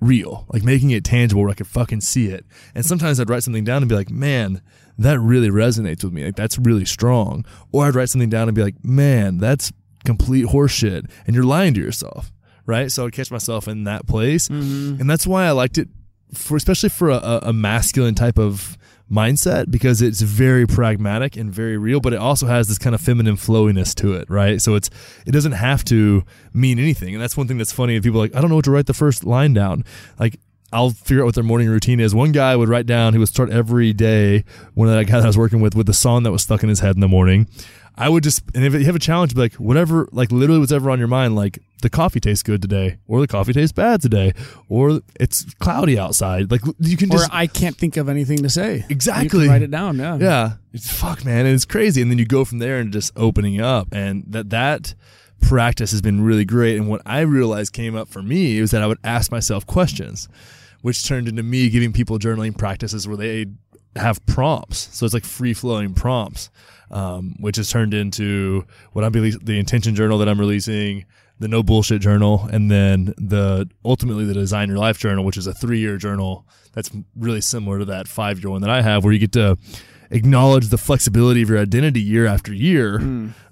real, 0.00 0.46
like 0.52 0.62
making 0.62 0.90
it 0.90 1.02
tangible 1.02 1.42
where 1.42 1.50
I 1.50 1.54
could 1.54 1.66
fucking 1.66 2.02
see 2.02 2.28
it. 2.28 2.44
And 2.72 2.86
sometimes 2.86 3.18
I'd 3.18 3.28
write 3.28 3.42
something 3.42 3.64
down 3.64 3.82
and 3.82 3.88
be 3.88 3.96
like, 3.96 4.10
man, 4.10 4.62
that 4.98 5.18
really 5.20 5.48
resonates 5.48 6.04
with 6.04 6.12
me. 6.12 6.24
Like 6.24 6.36
that's 6.36 6.58
really 6.58 6.84
strong. 6.84 7.44
Or 7.72 7.86
I'd 7.86 7.94
write 7.94 8.08
something 8.08 8.30
down 8.30 8.48
and 8.48 8.54
be 8.54 8.62
like, 8.62 8.84
man, 8.84 9.38
that's 9.38 9.72
complete 10.04 10.46
horseshit. 10.46 11.10
And 11.26 11.34
you're 11.34 11.44
lying 11.44 11.74
to 11.74 11.80
yourself. 11.80 12.32
Right. 12.64 12.92
So 12.92 13.06
I'd 13.06 13.12
catch 13.12 13.30
myself 13.30 13.66
in 13.66 13.84
that 13.84 14.06
place. 14.06 14.48
Mm-hmm. 14.48 15.00
And 15.00 15.10
that's 15.10 15.26
why 15.26 15.46
I 15.46 15.50
liked 15.50 15.78
it 15.78 15.88
for, 16.32 16.56
especially 16.56 16.88
for 16.88 17.10
a, 17.10 17.40
a- 17.42 17.52
masculine 17.52 18.14
type 18.14 18.38
of 18.38 18.78
mindset 19.10 19.70
because 19.70 20.00
it's 20.00 20.22
very 20.22 20.66
pragmatic 20.66 21.36
and 21.36 21.52
very 21.52 21.76
real, 21.76 22.00
but 22.00 22.12
it 22.12 22.18
also 22.18 22.46
has 22.46 22.68
this 22.68 22.78
kind 22.78 22.94
of 22.94 23.00
feminine 23.00 23.36
flowiness 23.36 23.94
to 23.96 24.14
it, 24.14 24.28
right? 24.30 24.62
So 24.62 24.74
it's 24.74 24.88
it 25.26 25.32
doesn't 25.32 25.52
have 25.52 25.84
to 25.86 26.22
mean 26.54 26.78
anything, 26.78 27.14
and 27.14 27.22
that's 27.22 27.36
one 27.36 27.46
thing 27.46 27.58
that's 27.58 27.72
funny. 27.72 28.00
People 28.00 28.20
are 28.20 28.24
like, 28.24 28.34
I 28.34 28.40
don't 28.40 28.48
know 28.48 28.56
what 28.56 28.64
to 28.64 28.70
write 28.70 28.86
the 28.86 28.94
first 28.94 29.24
line 29.24 29.52
down. 29.52 29.84
Like 30.18 30.38
I'll 30.72 30.90
figure 30.90 31.22
out 31.22 31.26
what 31.26 31.34
their 31.34 31.44
morning 31.44 31.68
routine 31.68 32.00
is. 32.00 32.14
One 32.14 32.32
guy 32.32 32.56
would 32.56 32.68
write 32.68 32.86
down, 32.86 33.12
he 33.12 33.18
would 33.18 33.28
start 33.28 33.50
every 33.50 33.92
day, 33.92 34.44
one 34.74 34.88
of 34.88 34.94
that 34.94 35.04
guy 35.04 35.18
that 35.18 35.24
I 35.24 35.26
was 35.26 35.38
working 35.38 35.60
with, 35.60 35.74
with 35.74 35.86
the 35.86 35.92
song 35.92 36.22
that 36.22 36.32
was 36.32 36.42
stuck 36.42 36.62
in 36.62 36.68
his 36.68 36.80
head 36.80 36.94
in 36.94 37.00
the 37.00 37.08
morning. 37.08 37.46
I 37.94 38.08
would 38.08 38.22
just, 38.24 38.42
and 38.54 38.64
if 38.64 38.72
you 38.72 38.84
have 38.86 38.96
a 38.96 38.98
challenge, 38.98 39.34
be 39.34 39.42
like, 39.42 39.54
whatever, 39.54 40.08
like 40.12 40.32
literally 40.32 40.60
whatever 40.60 40.90
on 40.90 40.98
your 40.98 41.08
mind, 41.08 41.36
like 41.36 41.58
the 41.82 41.90
coffee 41.90 42.20
tastes 42.20 42.42
good 42.42 42.62
today, 42.62 42.96
or 43.06 43.20
the 43.20 43.26
coffee 43.26 43.52
tastes 43.52 43.72
bad 43.72 44.00
today, 44.00 44.32
or 44.70 45.02
it's 45.20 45.52
cloudy 45.56 45.98
outside. 45.98 46.50
Like 46.50 46.62
you 46.78 46.96
can 46.96 47.12
Or 47.12 47.18
just, 47.18 47.30
I 47.34 47.46
can't 47.46 47.76
think 47.76 47.98
of 47.98 48.08
anything 48.08 48.38
to 48.38 48.48
say. 48.48 48.86
Exactly. 48.88 49.46
write 49.46 49.60
it 49.60 49.70
down. 49.70 49.98
Yeah. 49.98 50.16
yeah, 50.16 50.50
it's 50.72 50.90
fuck, 50.90 51.22
man, 51.26 51.44
and 51.44 51.54
it's 51.54 51.66
crazy. 51.66 52.00
And 52.00 52.10
then 52.10 52.18
you 52.18 52.24
go 52.24 52.46
from 52.46 52.60
there 52.60 52.78
and 52.78 52.92
just 52.94 53.12
opening 53.14 53.60
up, 53.60 53.88
and 53.92 54.24
that 54.28 54.48
that 54.50 54.94
practice 55.42 55.90
has 55.90 56.00
been 56.00 56.22
really 56.22 56.46
great. 56.46 56.78
And 56.78 56.88
what 56.88 57.02
I 57.04 57.20
realized 57.20 57.74
came 57.74 57.94
up 57.94 58.08
for 58.08 58.22
me 58.22 58.58
was 58.60 58.70
that 58.70 58.80
I 58.82 58.86
would 58.86 58.98
ask 59.04 59.30
myself 59.30 59.66
questions, 59.66 60.28
which 60.82 61.06
turned 61.06 61.28
into 61.28 61.42
me 61.42 61.70
giving 61.70 61.92
people 61.92 62.18
journaling 62.18 62.56
practices 62.56 63.08
where 63.08 63.16
they 63.16 63.46
have 63.96 64.24
prompts. 64.26 64.88
So 64.96 65.04
it's 65.04 65.14
like 65.14 65.24
free 65.24 65.54
flowing 65.54 65.94
prompts, 65.94 66.50
um, 66.90 67.36
which 67.40 67.56
has 67.56 67.70
turned 67.70 67.94
into 67.94 68.66
what 68.92 69.04
I'm 69.04 69.12
releasing, 69.12 69.44
the 69.44 69.58
intention 69.58 69.94
journal 69.94 70.18
that 70.18 70.28
I'm 70.28 70.40
releasing, 70.40 71.06
the 71.38 71.48
no 71.48 71.62
bullshit 71.62 72.00
journal, 72.00 72.48
and 72.52 72.70
then 72.70 73.14
the 73.16 73.68
ultimately 73.84 74.24
the 74.24 74.34
design 74.34 74.68
your 74.68 74.78
life 74.78 74.98
journal, 74.98 75.24
which 75.24 75.36
is 75.36 75.46
a 75.46 75.54
three 75.54 75.78
year 75.78 75.96
journal 75.96 76.46
that's 76.72 76.90
really 77.16 77.40
similar 77.40 77.78
to 77.80 77.84
that 77.86 78.08
five 78.08 78.42
year 78.42 78.50
one 78.50 78.60
that 78.62 78.70
I 78.70 78.82
have, 78.82 79.04
where 79.04 79.12
you 79.12 79.18
get 79.18 79.32
to 79.32 79.58
acknowledge 80.10 80.68
the 80.68 80.78
flexibility 80.78 81.42
of 81.42 81.48
your 81.48 81.58
identity 81.58 82.00
year 82.00 82.26
after 82.26 82.52
year 82.52 82.98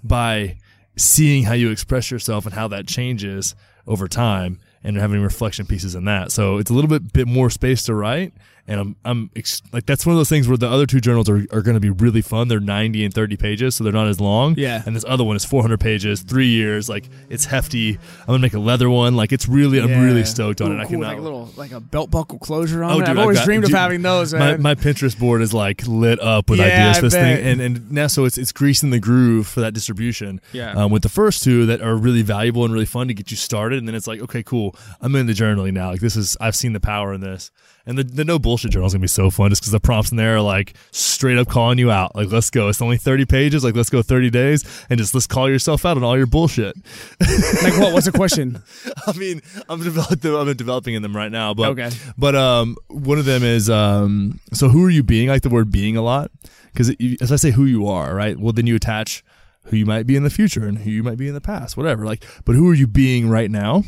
by 0.05 0.59
seeing 0.97 1.45
how 1.45 1.55
you 1.55 1.71
express 1.71 2.11
yourself 2.11 2.45
and 2.45 2.55
how 2.55 2.69
that 2.69 2.87
changes 2.87 3.55
over 3.87 4.07
time 4.09 4.59
and 4.83 4.97
having 4.97 5.21
reflection 5.23 5.67
pieces 5.67 5.95
in 5.95 6.05
that. 6.07 6.33
So 6.33 6.59
it's 6.59 6.71
a 6.71 6.75
little 6.75 6.89
bit 6.89 7.13
bit 7.13 7.29
more 7.29 7.51
space 7.51 7.83
to 7.85 7.95
write 7.95 8.33
and 8.69 8.81
I'm 8.81 8.97
I'm 9.05 9.31
ex- 9.37 9.63
like 9.73 9.87
that's 9.87 10.07
one 10.07 10.15
of 10.15 10.19
those 10.19 10.29
things 10.29 10.47
where 10.49 10.57
the 10.57 10.69
other 10.69 10.87
two 10.87 11.01
journals 11.01 11.29
are, 11.29 11.45
are 11.53 11.63
going 11.63 11.75
to 11.75 11.81
be 11.81 11.91
really 11.91 12.23
fun. 12.23 12.49
They're 12.49 12.61
90 12.61 13.05
and 13.05 13.13
30 13.15 13.37
pages, 13.37 13.75
so 13.75 13.85
they're 13.85 13.93
not 13.93 14.07
as 14.09 14.21
long. 14.21 14.55
Yeah. 14.57 14.83
And 14.87 14.95
this 14.95 15.05
other 15.09 15.25
one 15.25 15.37
is 15.37 15.45
400 15.45 15.79
pages, 15.81 16.23
three 16.23 16.49
years. 16.49 16.89
Like 16.89 17.09
it's 17.29 17.45
hefty. 17.47 17.95
I'm 18.21 18.27
gonna 18.27 18.39
make 18.39 18.55
a 18.55 18.59
leather 18.59 18.89
one. 18.91 19.17
Like 19.17 19.33
it's 19.33 19.49
really 19.49 19.81
I'm 19.81 20.03
really 20.05 20.25
stoked 20.25 20.61
on 20.61 20.73
Ooh, 20.73 20.75
it. 20.77 20.79
I 20.81 20.83
cool, 20.85 20.91
cannot. 21.01 21.09
like 21.09 21.19
a 21.19 21.23
little 21.23 21.53
like 21.57 21.73
a 21.73 21.81
belt 21.81 22.11
buckle 22.11 22.39
closure 22.39 22.85
on 22.85 22.91
Oh, 22.93 22.95
it. 22.97 23.01
dude, 23.01 23.09
I've 23.11 23.17
I've 23.17 23.23
always 23.23 23.39
got- 23.39 23.45
dreamed 23.47 23.65
dude, 23.65 23.73
of 23.75 23.79
having 23.79 24.03
those. 24.03 24.33
my, 24.33 24.39
Man. 24.39 24.63
my 24.63 24.75
Pinterest 24.75 25.19
board 25.19 25.43
is 25.43 25.53
like 25.55 25.87
lit 25.87 26.21
up 26.21 26.49
with 26.51 26.59
Yeah, 26.61 26.67
ideas 26.67 26.99
for 26.99 26.99
I 26.99 27.01
this 27.09 27.15
bet. 27.15 27.39
thing, 27.39 27.47
and 27.47 27.61
and 27.61 27.91
now 27.93 28.07
so 28.07 28.25
it's 28.25 28.39
it's 28.39 28.53
greasing 28.53 28.91
the 28.91 29.01
groove 29.01 29.47
for 29.47 29.61
that 29.61 29.75
distribution. 29.75 30.41
Yeah. 30.53 30.73
Um, 30.73 30.91
with 30.93 31.03
the 31.03 31.09
first 31.09 31.43
two 31.45 31.67
that 31.67 31.81
are 31.83 31.97
really 31.97 32.23
valuable 32.23 32.65
and 32.65 32.73
really 32.73 32.87
fun 32.87 33.09
to 33.09 33.15
get 33.15 33.31
you 33.31 33.37
started, 33.37 33.79
and 33.79 33.89
then 33.89 33.95
it's 33.95 34.07
like, 34.07 34.21
okay, 34.21 34.43
cool, 34.43 34.77
I'm 35.01 35.15
in 35.17 35.27
the 35.27 35.33
journaling 35.33 35.73
now. 35.73 35.91
Like 35.91 36.01
this 36.01 36.17
is 36.17 36.37
I've 36.41 36.57
seen 36.57 36.73
the 36.73 36.81
power 36.81 37.13
in 37.13 37.21
this, 37.21 37.51
and 37.91 37.99
the, 37.99 38.05
the 38.05 38.25
no 38.25 38.39
bullshit 38.39 38.71
journal 38.71 38.87
is 38.87 38.93
gonna 38.93 39.03
be 39.03 39.09
so 39.09 39.31
fun 39.31 39.51
just 39.51 39.63
because 39.63 39.73
the 39.73 39.81
prompts 39.81 40.13
in 40.13 40.17
there 40.17 40.37
are 40.37 40.41
like 40.41 40.75
straight 40.93 41.37
up 41.37 41.49
calling 41.49 41.77
you 41.77 41.91
out. 41.91 42.15
Like 42.15 42.31
let's 42.31 42.49
go. 42.49 42.69
It's 42.69 42.81
only 42.81 42.97
30 42.97 43.25
pages. 43.27 43.65
Like 43.65 43.75
let's 43.75 43.91
go 43.91 44.01
30 44.01 44.31
days, 44.31 44.87
and 44.89 44.97
just 44.97 45.13
let's 45.13 45.27
call 45.27 45.51
yourself 45.51 45.85
out 45.85 45.97
on 45.97 46.05
all 46.05 46.17
your 46.17 46.29
bullshit. 46.29 46.77
like 47.21 47.77
what? 47.79 47.93
What's 47.93 48.07
the 48.07 48.13
question? 48.13 48.63
I 49.09 49.13
mean, 49.19 49.43
I'm 49.69 49.83
developing. 49.83 50.35
I'm 50.37 50.57
developing 50.57 50.95
in 50.95 51.03
them 51.03 51.17
right 51.17 51.33
now, 51.33 51.53
but 51.53 51.71
Okay. 51.71 51.91
But 52.17 52.37
um, 52.37 52.77
one 52.87 53.19
of 53.19 53.25
them 53.25 53.43
is 53.43 53.69
um. 53.69 54.39
So 54.53 54.69
who 54.69 54.85
are 54.85 54.91
you 54.91 55.03
being? 55.03 55.29
I 55.29 55.33
like 55.33 55.43
the 55.43 55.51
word 55.51 55.73
being 55.73 55.97
a 55.97 56.03
lot 56.03 56.31
because 56.73 56.95
as 57.21 57.33
I 57.33 57.37
say 57.37 57.51
who 57.51 57.65
you 57.65 57.89
are, 57.89 58.15
right? 58.15 58.39
Well, 58.39 58.53
then 58.53 58.69
you 58.69 58.77
attach 58.77 59.25
who 59.65 59.77
you 59.77 59.85
might 59.85 60.07
be 60.07 60.15
in 60.15 60.23
the 60.23 60.31
future 60.31 60.65
and 60.65 60.79
who 60.79 60.91
you 60.91 61.03
might 61.03 61.19
be 61.19 61.27
in 61.27 61.35
the 61.35 61.41
past, 61.41 61.77
whatever. 61.77 62.05
Like, 62.05 62.25
but 62.45 62.55
who 62.55 62.69
are 62.71 62.75
you 62.75 62.87
being 62.87 63.29
right 63.29 63.51
now? 63.51 63.83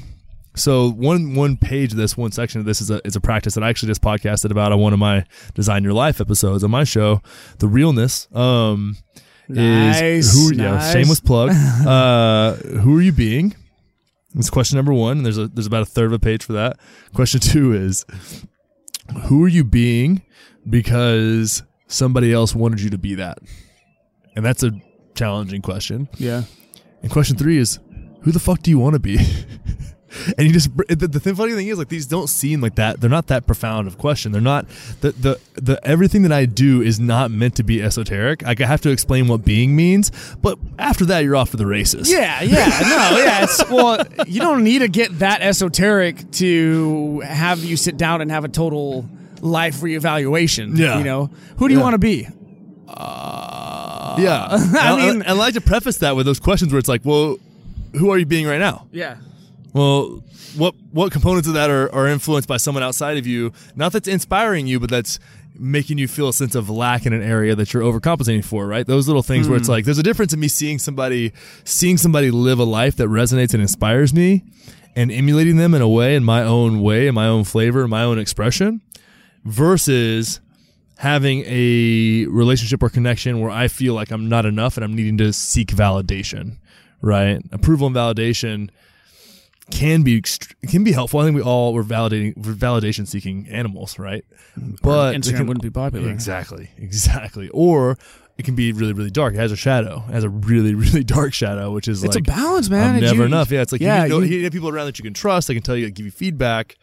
So 0.54 0.90
one 0.90 1.34
one 1.34 1.56
page 1.56 1.92
of 1.92 1.96
this, 1.98 2.16
one 2.16 2.30
section 2.32 2.60
of 2.60 2.66
this 2.66 2.80
is 2.80 2.90
a 2.90 3.00
is 3.06 3.16
a 3.16 3.20
practice 3.20 3.54
that 3.54 3.64
I 3.64 3.70
actually 3.70 3.88
just 3.88 4.02
podcasted 4.02 4.50
about 4.50 4.70
on 4.72 4.78
one 4.80 4.92
of 4.92 4.98
my 4.98 5.24
Design 5.54 5.82
Your 5.82 5.94
Life 5.94 6.20
episodes 6.20 6.62
on 6.62 6.70
my 6.70 6.84
show, 6.84 7.22
the 7.58 7.68
realness. 7.68 8.28
Um, 8.34 8.96
Nice, 9.48 10.00
is 10.00 10.32
who? 10.34 10.54
Yeah, 10.56 10.72
nice. 10.72 10.92
shameless 10.92 11.20
plug. 11.20 11.50
uh, 11.86 12.54
who 12.54 12.96
are 12.98 13.02
you 13.02 13.12
being? 13.12 13.54
That's 14.34 14.50
question 14.50 14.76
number 14.76 14.92
one. 14.94 15.18
and 15.18 15.26
There's 15.26 15.38
a 15.38 15.48
there's 15.48 15.66
about 15.66 15.82
a 15.82 15.86
third 15.86 16.06
of 16.06 16.12
a 16.12 16.18
page 16.18 16.44
for 16.44 16.52
that. 16.54 16.78
Question 17.14 17.40
two 17.42 17.72
is 17.72 18.04
who 19.24 19.44
are 19.44 19.48
you 19.48 19.64
being 19.64 20.22
because 20.68 21.62
somebody 21.86 22.32
else 22.32 22.54
wanted 22.54 22.80
you 22.80 22.90
to 22.90 22.98
be 22.98 23.14
that? 23.16 23.38
And 24.36 24.44
that's 24.44 24.62
a 24.62 24.72
challenging 25.14 25.60
question. 25.62 26.08
Yeah. 26.18 26.44
And 27.02 27.10
question 27.10 27.36
three 27.36 27.58
is 27.58 27.78
who 28.22 28.32
the 28.32 28.38
fuck 28.38 28.62
do 28.62 28.70
you 28.70 28.78
want 28.78 28.94
to 28.94 29.00
be? 29.00 29.18
and 30.38 30.46
you 30.46 30.52
just 30.52 30.74
the, 30.88 31.08
the 31.08 31.20
thing, 31.20 31.34
funny 31.34 31.52
thing 31.54 31.68
is 31.68 31.78
like 31.78 31.88
these 31.88 32.06
don't 32.06 32.28
seem 32.28 32.60
like 32.60 32.74
that. 32.76 33.00
They're 33.00 33.10
not 33.10 33.26
that 33.28 33.46
profound 33.46 33.88
of 33.88 33.98
question. 33.98 34.32
They're 34.32 34.40
not 34.40 34.66
the 35.00 35.12
the 35.12 35.40
the 35.54 35.80
everything 35.86 36.22
that 36.22 36.32
I 36.32 36.46
do 36.46 36.82
is 36.82 36.98
not 37.00 37.30
meant 37.30 37.56
to 37.56 37.62
be 37.62 37.82
esoteric. 37.82 38.42
Like 38.42 38.60
I 38.60 38.66
have 38.66 38.80
to 38.82 38.90
explain 38.90 39.28
what 39.28 39.44
being 39.44 39.74
means, 39.76 40.10
but 40.42 40.58
after 40.78 41.04
that 41.06 41.20
you're 41.20 41.36
off 41.36 41.50
to 41.52 41.56
the 41.56 41.66
races. 41.66 42.10
Yeah, 42.10 42.42
yeah, 42.42 42.66
no, 42.82 43.18
yeah. 43.22 43.44
It's 43.44 43.68
well, 43.70 44.04
you 44.26 44.40
don't 44.40 44.62
need 44.64 44.80
to 44.80 44.88
get 44.88 45.18
that 45.20 45.40
esoteric 45.42 46.30
to 46.32 47.20
have 47.20 47.64
you 47.64 47.76
sit 47.76 47.96
down 47.96 48.20
and 48.20 48.30
have 48.30 48.44
a 48.44 48.48
total 48.48 49.08
life 49.40 49.76
reevaluation. 49.80 50.76
Yeah. 50.78 50.98
you 50.98 51.04
know, 51.04 51.30
who 51.56 51.68
do 51.68 51.74
you 51.74 51.80
Yeah. 51.80 51.84
want 51.84 51.94
to 51.94 51.98
be? 51.98 52.28
Uh, 52.88 54.16
yeah. 54.18 54.46
I 54.50 54.96
mean, 54.96 55.22
I 55.26 55.32
like 55.32 55.54
to 55.54 55.60
preface 55.60 55.98
that 55.98 56.14
with 56.16 56.26
those 56.26 56.38
questions 56.40 56.72
where 56.72 56.78
it's 56.78 56.88
like, 56.88 57.02
well, 57.04 57.38
who 57.94 58.10
are 58.10 58.18
you 58.18 58.26
being 58.26 58.46
right 58.46 58.60
now? 58.60 58.86
Yeah, 58.92 59.16
Well, 59.72 60.22
what 60.56 60.74
what 60.90 61.12
components 61.12 61.48
of 61.48 61.54
that 61.54 61.70
are, 61.70 61.92
are 61.94 62.06
influenced 62.06 62.48
by 62.48 62.58
someone 62.58 62.82
outside 62.82 63.16
of 63.16 63.26
you? 63.26 63.52
Not 63.74 63.92
that's 63.92 64.08
inspiring 64.08 64.66
you, 64.66 64.78
but 64.78 64.90
that's 64.90 65.18
making 65.54 65.98
you 65.98 66.08
feel 66.08 66.28
a 66.28 66.32
sense 66.32 66.54
of 66.54 66.70
lack 66.70 67.06
in 67.06 67.12
an 67.12 67.22
area 67.22 67.54
that 67.54 67.72
you're 67.72 67.82
overcompensating 67.82 68.44
for, 68.44 68.66
right? 68.66 68.86
Those 68.86 69.06
little 69.06 69.22
things 69.22 69.48
where 69.48 69.56
it's 69.56 69.66
hmm. 69.66 69.72
like 69.72 69.84
there's 69.84 69.98
a 69.98 70.02
difference 70.02 70.32
in 70.32 70.40
me 70.40 70.48
seeing 70.48 70.78
somebody 70.78 71.32
seeing 71.64 71.96
somebody 71.96 72.30
live 72.30 72.58
a 72.58 72.64
life 72.64 72.96
that 72.96 73.08
resonates 73.08 73.52
and 73.54 73.62
inspires 73.62 74.12
me 74.12 74.44
and 74.94 75.10
emulating 75.10 75.56
them 75.56 75.74
in 75.74 75.82
a 75.82 75.88
way 75.88 76.14
in 76.14 76.24
my 76.24 76.42
own 76.42 76.82
way, 76.82 77.06
in 77.06 77.14
my 77.14 77.26
own 77.26 77.44
flavor, 77.44 77.84
in 77.84 77.90
my 77.90 78.02
own 78.02 78.18
expression 78.18 78.82
versus 79.44 80.40
having 80.98 81.42
a 81.46 82.26
relationship 82.26 82.82
or 82.82 82.88
connection 82.88 83.40
where 83.40 83.50
I 83.50 83.68
feel 83.68 83.94
like 83.94 84.10
I'm 84.10 84.28
not 84.28 84.46
enough 84.46 84.76
and 84.76 84.84
I'm 84.84 84.94
needing 84.94 85.18
to 85.18 85.32
seek 85.32 85.68
validation, 85.68 86.58
right? 87.00 87.42
Approval 87.50 87.88
and 87.88 87.96
validation 87.96 88.70
can 89.70 90.02
be 90.02 90.22
can 90.68 90.84
be 90.84 90.92
helpful. 90.92 91.20
I 91.20 91.24
think 91.24 91.36
we 91.36 91.42
all 91.42 91.72
were 91.72 91.84
validating 91.84 92.36
we're 92.36 92.52
validation 92.54 93.06
seeking 93.06 93.46
animals, 93.48 93.98
right? 93.98 94.24
But 94.82 95.14
Instagram 95.14 95.16
it 95.16 95.36
can- 95.36 95.46
wouldn't 95.46 95.62
be 95.62 95.70
popular. 95.70 96.10
Exactly, 96.10 96.70
exactly. 96.76 97.48
Or 97.50 97.96
it 98.38 98.44
can 98.44 98.54
be 98.54 98.72
really, 98.72 98.92
really 98.92 99.10
dark. 99.10 99.34
It 99.34 99.38
has 99.38 99.52
a 99.52 99.56
shadow. 99.56 100.04
It 100.08 100.12
has 100.14 100.24
a 100.24 100.28
really, 100.28 100.74
really 100.86 101.04
dark 101.04 101.32
shadow, 101.34 101.70
which 101.70 101.86
is 101.88 102.02
It's 102.02 102.16
a 102.16 102.20
balance, 102.20 102.68
man. 102.70 103.00
Never 103.00 103.14
you- 103.16 103.22
enough. 103.24 103.50
Yeah, 103.50 103.60
it's 103.62 103.72
like 103.72 103.80
yeah, 103.80 104.04
you, 104.04 104.08
know, 104.08 104.20
you- 104.20 104.38
you 104.38 104.44
have 104.44 104.52
people 104.52 104.68
around 104.68 104.86
that 104.86 104.98
you 104.98 105.02
can 105.04 105.14
trust. 105.14 105.48
They 105.48 105.54
can 105.54 105.62
tell 105.62 105.76
you, 105.76 105.90
give 105.90 106.06
you 106.06 106.12
feedback. 106.12 106.76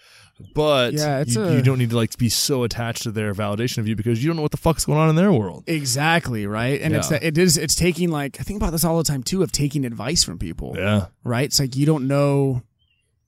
But 0.56 0.94
Yeah, 0.94 1.26
you, 1.28 1.42
a- 1.44 1.56
you 1.58 1.62
don't 1.62 1.80
need 1.80 1.90
to 1.90 1.98
like 1.98 2.18
be 2.18 2.30
so 2.30 2.64
attached 2.64 3.04
to 3.04 3.12
their 3.12 3.34
validation 3.34 3.80
of 3.80 3.90
you 3.90 3.96
because 3.98 4.24
you 4.24 4.30
don't 4.30 4.38
know 4.38 4.42
what 4.42 4.52
the 4.52 4.58
fuck's 4.58 4.86
going 4.86 4.98
on 4.98 5.10
in 5.10 5.16
their 5.18 5.34
world. 5.34 5.66
Exactly 5.68 6.48
right, 6.48 6.80
and 6.82 6.96
it's 6.96 7.12
Yeah. 7.12 7.20
that 7.20 7.26
it 7.28 7.38
is. 7.38 7.58
It's 7.58 7.76
taking 7.76 8.10
like 8.10 8.38
I 8.40 8.44
think 8.44 8.56
about 8.56 8.72
this 8.72 8.86
all 8.86 8.98
the 8.98 9.04
time 9.04 9.22
too 9.22 9.44
of 9.44 9.52
taking 9.52 9.84
advice 9.86 10.24
from 10.24 10.40
people. 10.40 10.76
Yeah, 10.78 11.08
right? 11.26 11.44
It's 11.44 11.60
like 11.60 11.76
you 11.76 11.86
don't 11.86 12.08
know. 12.08 12.62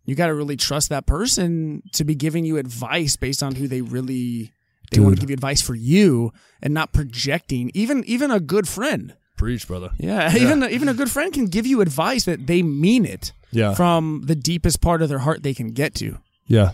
You 0.06 0.16
got 0.16 0.28
to 0.28 0.34
really 0.34 0.58
trust 0.58 0.90
that 0.90 1.06
person 1.06 1.84
to 1.94 2.04
be 2.04 2.16
giving 2.16 2.44
you 2.46 2.58
advice 2.58 3.16
based 3.16 3.44
on 3.44 3.56
who 3.56 3.68
they 3.68 3.82
really 3.82 4.52
they 4.92 5.00
want 5.00 5.16
to 5.16 5.22
give 5.22 5.30
you 5.30 5.34
advice 5.36 5.62
for 5.62 5.76
you 5.76 6.34
and 6.62 6.74
not 6.74 6.92
projecting. 6.92 7.72
Even 7.74 8.04
even 8.06 8.30
a 8.32 8.40
good 8.40 8.68
friend, 8.68 9.16
preach, 9.38 9.68
brother. 9.68 9.92
yeah, 9.98 10.36
even 10.36 10.64
even 10.64 10.90
a 10.90 10.94
good 10.94 11.10
friend 11.12 11.32
can 11.32 11.46
give 11.46 11.66
you 11.66 11.82
advice 11.82 12.26
that 12.26 12.48
they 12.48 12.62
mean 12.64 13.06
it 13.06 13.32
Yeah, 13.52 13.74
from 13.74 14.24
the 14.26 14.36
deepest 14.36 14.82
part 14.82 15.02
of 15.02 15.08
their 15.10 15.20
heart 15.20 15.44
they 15.44 15.54
can 15.54 15.70
get 15.72 15.94
to. 15.96 16.18
yeah. 16.48 16.72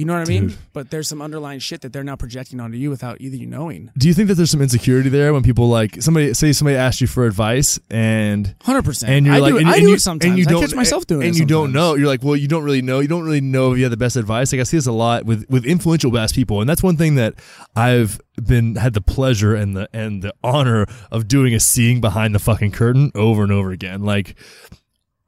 You 0.00 0.06
know 0.06 0.14
what 0.18 0.26
I 0.26 0.32
mean? 0.32 0.56
But 0.72 0.90
there's 0.90 1.08
some 1.08 1.20
underlying 1.20 1.58
shit 1.58 1.82
that 1.82 1.92
they're 1.92 2.02
not 2.02 2.18
projecting 2.18 2.58
onto 2.58 2.78
you 2.78 2.88
without 2.88 3.20
either 3.20 3.36
you 3.36 3.44
knowing. 3.46 3.90
Do 3.98 4.08
you 4.08 4.14
think 4.14 4.28
that 4.28 4.34
there's 4.36 4.50
some 4.50 4.62
insecurity 4.62 5.10
there 5.10 5.34
when 5.34 5.42
people 5.42 5.68
like 5.68 6.00
somebody 6.00 6.32
say 6.32 6.54
somebody 6.54 6.78
asked 6.78 7.02
you 7.02 7.06
for 7.06 7.26
advice 7.26 7.78
and 7.90 8.54
Hundred 8.62 8.86
percent. 8.86 9.12
and 9.12 9.26
you're 9.26 9.34
I 9.34 9.38
like 9.40 9.52
do, 9.52 9.58
and, 9.58 9.68
I 9.68 9.74
and 9.74 9.82
do 9.82 9.88
you, 9.88 9.94
it 9.96 10.00
sometimes. 10.00 10.30
and 10.30 10.38
you 10.38 10.46
don't 10.46 10.62
catch 10.62 10.74
myself 10.74 11.06
doing 11.06 11.20
and 11.20 11.26
it 11.26 11.28
and 11.28 11.38
you 11.38 11.44
don't 11.44 11.74
know 11.74 11.96
you're 11.96 12.06
like 12.06 12.22
well 12.22 12.34
you 12.34 12.48
don't 12.48 12.64
really 12.64 12.80
know 12.80 13.00
you 13.00 13.08
don't 13.08 13.24
really 13.24 13.42
know 13.42 13.72
if 13.72 13.76
you 13.76 13.84
have 13.84 13.90
the 13.90 13.98
best 13.98 14.16
advice 14.16 14.50
like 14.54 14.60
i 14.60 14.62
see 14.62 14.78
this 14.78 14.86
a 14.86 14.92
lot 14.92 15.26
with 15.26 15.44
with 15.50 15.66
influential 15.66 16.10
best 16.10 16.34
people 16.34 16.62
and 16.62 16.70
that's 16.70 16.82
one 16.82 16.96
thing 16.96 17.16
that 17.16 17.34
i've 17.76 18.18
been 18.42 18.76
had 18.76 18.94
the 18.94 19.02
pleasure 19.02 19.54
and 19.54 19.76
the 19.76 19.86
and 19.92 20.22
the 20.22 20.32
honor 20.42 20.86
of 21.10 21.28
doing 21.28 21.52
is 21.52 21.66
seeing 21.66 22.00
behind 22.00 22.34
the 22.34 22.38
fucking 22.38 22.70
curtain 22.72 23.12
over 23.14 23.42
and 23.42 23.52
over 23.52 23.70
again 23.70 24.02
like 24.02 24.34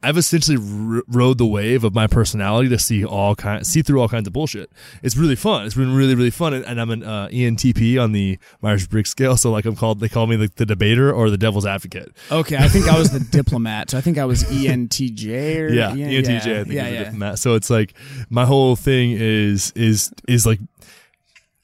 I've 0.03 0.17
essentially 0.17 0.57
r- 0.57 1.03
rode 1.07 1.39
the 1.39 1.47
wave 1.47 1.85
of 1.85 1.95
my 1.95 2.07
personality 2.07 2.69
to 2.71 2.79
see 2.79 3.05
all 3.05 3.35
kind, 3.35 3.67
see 3.67 3.83
through 3.83 4.01
all 4.01 4.09
kinds 4.09 4.27
of 4.27 4.33
bullshit. 4.33 4.71
It's 5.03 5.17
really 5.17 5.37
fun. 5.37 5.67
It's 5.67 5.75
been 5.75 5.95
really, 5.95 6.15
really 6.15 6.31
fun. 6.31 6.55
And, 6.55 6.65
and 6.65 6.81
I'm 6.81 6.91
an 6.91 7.03
uh, 7.03 7.29
ENTP 7.29 8.03
on 8.03 8.13
the 8.13 8.39
Myers 8.61 8.87
Briggs 8.87 9.11
scale, 9.11 9.37
so 9.37 9.51
like 9.51 9.65
I'm 9.65 9.77
called. 9.77 10.01
They 10.01 10.09
call 10.09 10.27
me 10.27 10.37
the, 10.37 10.51
the 10.57 10.67
debater 10.67 11.13
or 11.13 11.31
the 11.31 11.39
devil's 11.39 11.67
advocate. 11.67 12.13
Okay, 12.31 12.57
I 12.57 12.69
think 12.69 12.89
I 12.89 12.99
was 12.99 13.11
the 13.11 13.21
diplomat. 13.31 13.91
So 13.91 13.99
I 13.99 14.01
think 14.01 14.19
I 14.19 14.25
was 14.25 14.45
ENTJ 14.45 15.61
or 15.61 15.69
yeah, 15.69 15.95
yeah, 15.95 16.21
ENTJ. 16.21 16.27
yeah, 16.27 16.37
I 16.37 16.65
think 16.65 16.75
yeah, 16.75 16.89
yeah. 16.89 17.05
diplomat. 17.05 17.39
So 17.39 17.55
it's 17.55 17.71
like 17.71 17.95
my 18.31 18.45
whole 18.45 18.77
thing 18.77 19.13
is 19.13 19.73
is 19.77 20.13
is 20.27 20.47
like 20.47 20.61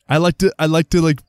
I 0.08 0.18
like 0.18 0.38
to 0.38 0.52
I 0.58 0.66
like 0.66 0.90
to 0.90 1.00
like 1.02 1.20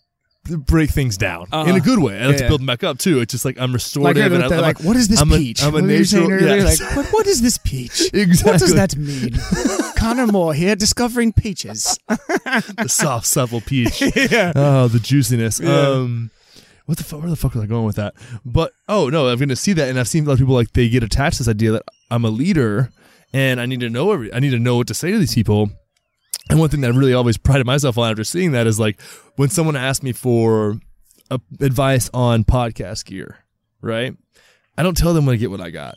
break 0.58 0.90
things 0.90 1.18
down 1.18 1.48
Uh-huh. 1.52 1.70
in 1.70 1.76
a 1.76 1.80
good 1.80 2.00
way. 2.00 2.20
I 2.20 2.26
like 2.26 2.32
Yeah, 2.34 2.38
to 2.38 2.44
yeah. 2.44 2.48
build 2.50 2.60
them 2.62 2.68
back 2.68 2.84
up 2.84 2.98
too. 2.98 3.20
It's 3.22 3.32
just 3.32 3.46
like 3.46 3.58
I'm 3.60 3.70
Like, 3.72 3.76
restorative. 3.76 4.32
they're, 4.32 4.42
and 4.42 4.54
I'm, 4.54 4.62
like, 4.62 4.80
I'm 4.80 4.86
what 4.86 4.96
is 4.98 5.08
this 5.08 5.22
I'm 5.22 5.30
peach? 5.30 5.64
I'm 5.64 5.76
a 5.76 5.82
you 5.82 6.04
saying 6.06 6.30
natural-. 6.30 6.64
Like, 6.66 6.96
what, 6.96 7.06
what 7.14 7.28
is 7.28 7.42
this 7.42 7.58
peach? 7.58 8.10
Exactly. 8.14 8.52
What 8.52 8.60
does 8.60 8.74
that 8.74 8.96
mean? 8.98 9.38
Connor 9.98 10.28
Moore 10.28 10.54
here, 10.54 10.76
discovering 10.76 11.34
peaches. 11.34 11.98
the 12.08 12.86
soft 12.88 13.26
supple 13.28 13.62
peach. 13.62 14.02
yeah. 14.16 14.52
Oh, 14.56 14.88
the 14.88 15.00
juiciness. 15.00 15.60
Yeah. 15.60 15.70
Um, 15.90 16.32
what 16.86 16.98
the 16.98 17.04
fuck? 17.04 17.20
Where 17.22 17.30
the 17.30 17.36
fuck 17.36 17.54
was 17.54 17.64
I 17.64 17.68
going 17.68 17.86
with 17.86 17.98
that? 17.98 18.16
But 18.46 18.72
oh 18.88 19.10
no, 19.10 19.28
I'm 19.28 19.38
going 19.38 19.50
to 19.50 19.56
see 19.56 19.74
that, 19.74 19.90
and 19.90 20.00
I've 20.00 20.08
seen 20.08 20.24
a 20.24 20.28
lot 20.28 20.34
of 20.34 20.40
people 20.40 20.56
like 20.56 20.74
they 20.74 20.90
get 20.90 21.04
attached 21.04 21.38
to 21.38 21.44
this 21.44 21.48
idea 21.50 21.72
that 21.74 21.84
I'm 22.10 22.26
a 22.26 22.30
leader, 22.30 22.90
and 23.34 23.62
I 23.62 23.66
need 23.68 23.82
to 23.82 23.90
know 23.90 24.12
every. 24.12 24.34
I 24.34 24.40
need 24.40 24.50
to 24.52 24.60
know 24.60 24.78
what 24.78 24.88
to 24.88 24.94
say 24.96 25.12
to 25.12 25.20
these 25.20 25.36
people. 25.36 25.70
And 26.50 26.60
one 26.60 26.70
thing 26.70 26.82
that 26.82 26.92
I 26.92 26.98
really 26.98 27.14
always 27.14 27.38
prided 27.38 27.66
myself 27.66 27.98
on 27.98 28.10
after 28.10 28.24
seeing 28.24 28.54
that 28.54 28.66
is 28.68 28.80
like 28.80 29.00
when 29.36 29.50
someone 29.50 29.76
asked 29.76 30.04
me 30.04 30.12
for 30.14 30.80
uh, 31.30 31.38
advice 31.62 32.10
on 32.14 32.44
podcast 32.44 33.06
gear, 33.06 33.38
right? 33.82 34.16
I 34.78 34.84
don't 34.84 34.98
tell 34.98 35.14
them 35.14 35.26
when 35.26 35.34
I 35.34 35.38
get 35.38 35.52
what 35.52 35.62
I 35.62 35.70
got 35.70 35.96